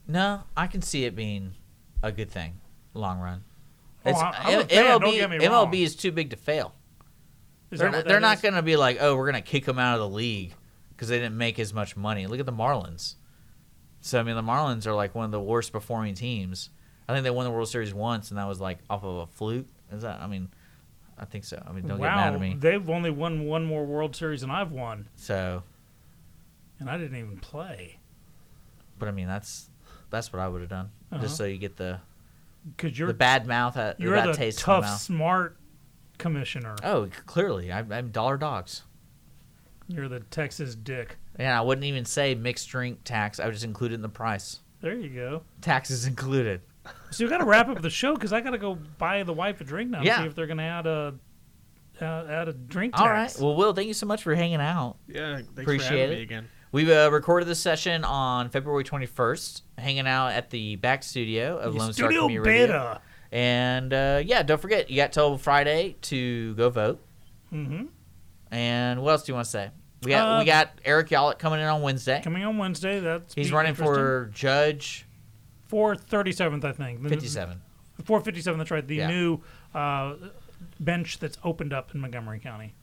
No, 0.08 0.44
I 0.56 0.68
can 0.68 0.82
see 0.82 1.06
it 1.06 1.16
being 1.16 1.54
a 2.02 2.12
good 2.12 2.30
thing, 2.30 2.60
long 2.94 3.20
run. 3.20 3.44
Oh, 4.06 4.10
It's, 4.10 4.20
I'm 4.22 4.34
fan, 4.34 4.68
MLB, 4.68 5.00
don't 5.00 5.12
get 5.14 5.30
me 5.30 5.48
wrong. 5.48 5.72
MLB 5.72 5.82
is 5.82 5.96
too 5.96 6.12
big 6.12 6.32
to 6.32 6.36
fail. 6.36 6.74
Is 7.72 7.80
They're, 7.80 7.90
not, 7.90 8.06
they're 8.06 8.20
not 8.20 8.42
going 8.42 8.54
to 8.56 8.62
be 8.62 8.76
like, 8.76 8.98
oh, 9.00 9.16
we're 9.16 9.32
going 9.32 9.42
to 9.42 9.50
kick 9.50 9.66
them 9.66 9.80
out 9.80 9.96
of 9.96 10.02
the 10.02 10.10
league 10.10 10.54
because 10.90 11.08
they 11.08 11.18
didn't 11.18 11.38
make 11.38 11.58
as 11.58 11.74
much 11.74 11.96
money. 11.96 12.28
Look 12.28 12.40
at 12.40 12.46
the 12.46 12.52
Marlins. 12.52 13.16
So 14.02 14.20
I 14.20 14.24
mean, 14.24 14.36
the 14.36 14.44
Marlins 14.44 14.86
are 14.86 14.94
like 14.94 15.16
one 15.16 15.26
of 15.26 15.32
the 15.32 15.40
worst 15.42 15.72
performing 15.72 16.14
teams. 16.16 16.70
I 17.08 17.14
think 17.14 17.24
they 17.24 17.32
won 17.32 17.46
the 17.46 17.52
World 17.52 17.70
Series 17.70 17.94
once, 17.94 18.30
and 18.30 18.38
that 18.38 18.48
was 18.48 18.60
like 18.60 18.80
off 18.90 19.04
of 19.04 19.16
a 19.16 19.28
fluke. 19.28 19.68
Is 19.92 20.02
that? 20.04 20.20
I 20.20 20.28
mean, 20.28 20.50
I 21.24 21.26
think 21.26 21.46
so. 21.46 21.64
I 21.66 21.72
mean, 21.72 21.88
don't 21.88 21.98
wow, 22.00 22.10
get 22.10 22.16
mad 22.16 22.34
at 22.36 22.40
me. 22.42 22.56
they've 22.60 22.90
only 22.90 23.10
won 23.10 23.46
one 23.46 23.64
more 23.66 23.86
World 23.86 24.14
Series 24.16 24.42
than 24.42 24.52
I've 24.52 24.72
won, 24.72 25.08
So, 25.16 25.64
and 26.80 26.90
I 26.90 26.98
didn't 26.98 27.18
even 27.18 27.38
play 27.38 27.98
but 29.00 29.08
I 29.10 29.12
mean, 29.12 29.28
that's 29.28 29.70
that's 30.12 30.32
what 30.32 30.42
I 30.42 30.48
would 30.48 30.62
have 30.62 30.70
done, 30.70 30.92
Uh-huh. 31.12 31.22
just 31.22 31.36
so 31.38 31.44
you 31.46 31.58
get 31.58 31.76
the 31.78 32.00
because 32.78 32.98
you're 32.98 33.08
the 33.08 33.14
bad 33.14 33.48
mouth, 33.48 33.76
uh, 33.76 33.94
the 33.98 34.04
you're 34.04 34.16
bad 34.16 34.30
the 34.30 34.34
taste 34.34 34.60
in 34.60 34.66
tough, 34.66 34.84
the 34.84 34.88
mouth. 34.90 35.00
smart 35.02 35.58
commissioner. 36.18 36.76
Oh, 36.84 37.08
clearly, 37.26 37.72
I'm, 37.72 37.92
I'm 37.92 38.10
dollar 38.12 38.38
dogs. 38.38 38.84
You're 39.88 40.08
the 40.08 40.20
Texas 40.22 40.76
dick. 40.76 41.18
Yeah, 41.40 41.58
I 41.60 41.62
wouldn't 41.64 41.84
even 41.86 42.06
say 42.06 42.36
mixed 42.36 42.70
drink 42.70 43.00
tax. 43.04 43.40
I 43.40 43.46
would 43.46 43.54
just 43.54 43.66
include 43.66 43.92
it 43.92 43.96
in 43.96 44.02
the 44.02 44.10
price. 44.10 44.60
There 44.82 44.94
you 44.94 45.10
go. 45.10 45.42
Taxes 45.62 46.06
included. 46.06 46.62
So 47.12 47.24
we 47.24 47.30
got 47.30 47.38
to 47.38 47.46
wrap 47.46 47.70
up 47.70 47.82
the 47.82 47.90
show 47.90 48.14
because 48.16 48.34
I 48.34 48.42
got 48.42 48.52
to 48.52 48.58
go 48.58 48.78
buy 48.98 49.24
the 49.24 49.34
wife 49.34 49.62
a 49.62 49.64
drink 49.64 49.92
now. 49.92 50.00
and 50.00 50.08
Yeah. 50.08 50.22
See 50.22 50.28
if 50.28 50.36
they're 50.36 50.48
gonna 50.48 50.64
add 50.64 50.88
a 50.88 51.14
uh, 52.02 52.26
add 52.28 52.48
a 52.48 52.54
drink 52.54 52.94
tax. 52.94 53.02
All 53.02 53.10
right. 53.10 53.36
Well, 53.40 53.56
Will, 53.56 53.74
thank 53.74 53.88
you 53.88 53.94
so 53.94 54.06
much 54.06 54.24
for 54.24 54.34
hanging 54.36 54.62
out. 54.62 54.98
Yeah, 55.08 55.36
thanks 55.36 55.50
Appreciate 55.60 55.88
for 55.88 55.96
having 55.96 56.12
it. 56.12 56.16
me 56.16 56.22
again. 56.24 56.50
We 56.72 56.92
uh, 56.92 57.10
recorded 57.10 57.46
this 57.48 57.60
session 57.60 58.04
on 58.04 58.50
February 58.50 58.84
21st, 58.84 59.62
hanging 59.78 60.08
out 60.08 60.30
at 60.30 60.50
the 60.50 60.76
back 60.78 61.04
studio 61.04 61.58
of 61.60 61.76
Lone 61.76 61.94
Star 61.94 62.08
Studio 62.08 62.22
Community 62.24 62.50
Radio. 62.50 62.68
Beta. 62.68 63.02
And 63.32 63.94
uh, 63.94 64.22
yeah, 64.26 64.42
don't 64.42 64.60
forget, 64.60 64.90
you 64.90 64.96
got 64.96 65.12
till 65.12 65.38
Friday 65.38 65.96
to 66.02 66.56
go 66.56 66.70
vote. 66.72 67.00
Mm-hmm. 67.54 67.86
And 68.52 69.02
what 69.04 69.12
else 69.12 69.24
do 69.24 69.32
you 69.32 69.36
want 69.36 69.46
to 69.46 69.52
say? 69.52 69.70
We 70.04 70.10
got 70.10 70.28
Uh, 70.28 70.40
we 70.40 70.46
got 70.46 70.72
Eric 70.84 71.10
Yollick 71.10 71.40
coming 71.40 71.60
in 71.60 71.66
on 71.68 71.82
Wednesday. 71.82 72.22
Coming 72.24 72.44
on 72.44 72.58
Wednesday. 72.58 73.00
That's 73.00 73.34
He's 73.34 73.52
running 73.52 73.76
for 73.76 74.32
judge 74.34 75.06
four 75.74 75.96
thirty 75.96 76.32
seventh, 76.32 76.64
I 76.64 76.72
think. 76.72 77.02
The- 77.02 77.10
57. 77.10 77.60
Four 78.06 78.22
fifty 78.22 78.42
seven. 78.42 78.60
That's 78.60 78.70
right. 78.70 78.86
The 78.88 78.98
Yeah. 78.98 79.08
new 79.08 79.40
uh, 79.74 80.16
bench 80.80 81.18
that's 81.20 81.38
opened 81.44 81.74
up 81.74 81.94
in 81.96 82.00
Montgomery 82.02 82.40
County, 82.40 82.76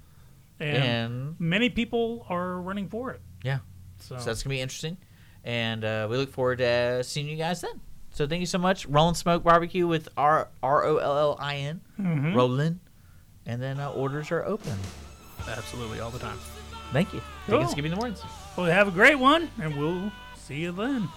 and, 0.58 0.76
And 0.84 1.40
many 1.40 1.68
people 1.70 2.26
are 2.28 2.60
running 2.60 2.88
for 2.88 3.12
it. 3.12 3.20
yeah, 3.44 3.58
So, 3.98 4.16
so 4.18 4.24
that's 4.24 4.42
gonna 4.42 4.54
be 4.56 4.60
interesting. 4.60 4.96
And 5.44 5.84
uh, 5.84 6.06
we 6.10 6.16
look 6.16 6.32
forward 6.32 6.58
to 6.58 6.66
uh, 6.66 7.02
seeing 7.04 7.28
you 7.28 7.36
guys 7.36 7.60
then. 7.60 7.80
So 8.10 8.26
thank 8.26 8.40
you 8.40 8.46
so 8.46 8.58
much. 8.58 8.86
Rolling 8.86 9.14
Smoke 9.14 9.44
Barbecue 9.44 9.86
with 9.86 10.08
R 10.16 10.48
R 10.62 10.84
O 10.84 10.96
L 10.98 11.16
L 11.18 11.36
I 11.40 11.56
N. 11.58 11.80
Mhm. 11.98 12.34
Rolling. 12.34 12.80
And 13.46 13.62
then 13.62 13.78
uh, 13.78 13.90
orders 13.92 14.30
are 14.32 14.44
open. 14.44 14.76
Absolutely, 15.48 16.00
all 16.00 16.10
the 16.10 16.18
time. 16.18 16.38
Thank 16.92 17.14
you. 17.14 17.20
Cool. 17.46 17.58
Thanksgiving 17.60 17.92
in 17.92 17.96
the 17.98 18.00
mornings. 18.00 18.22
well, 18.56 18.66
have 18.66 18.88
a 18.88 18.90
great 18.90 19.18
one, 19.18 19.48
and 19.62 19.76
we'll 19.76 20.10
see 20.36 20.56
you 20.56 20.72
then. 20.72 21.08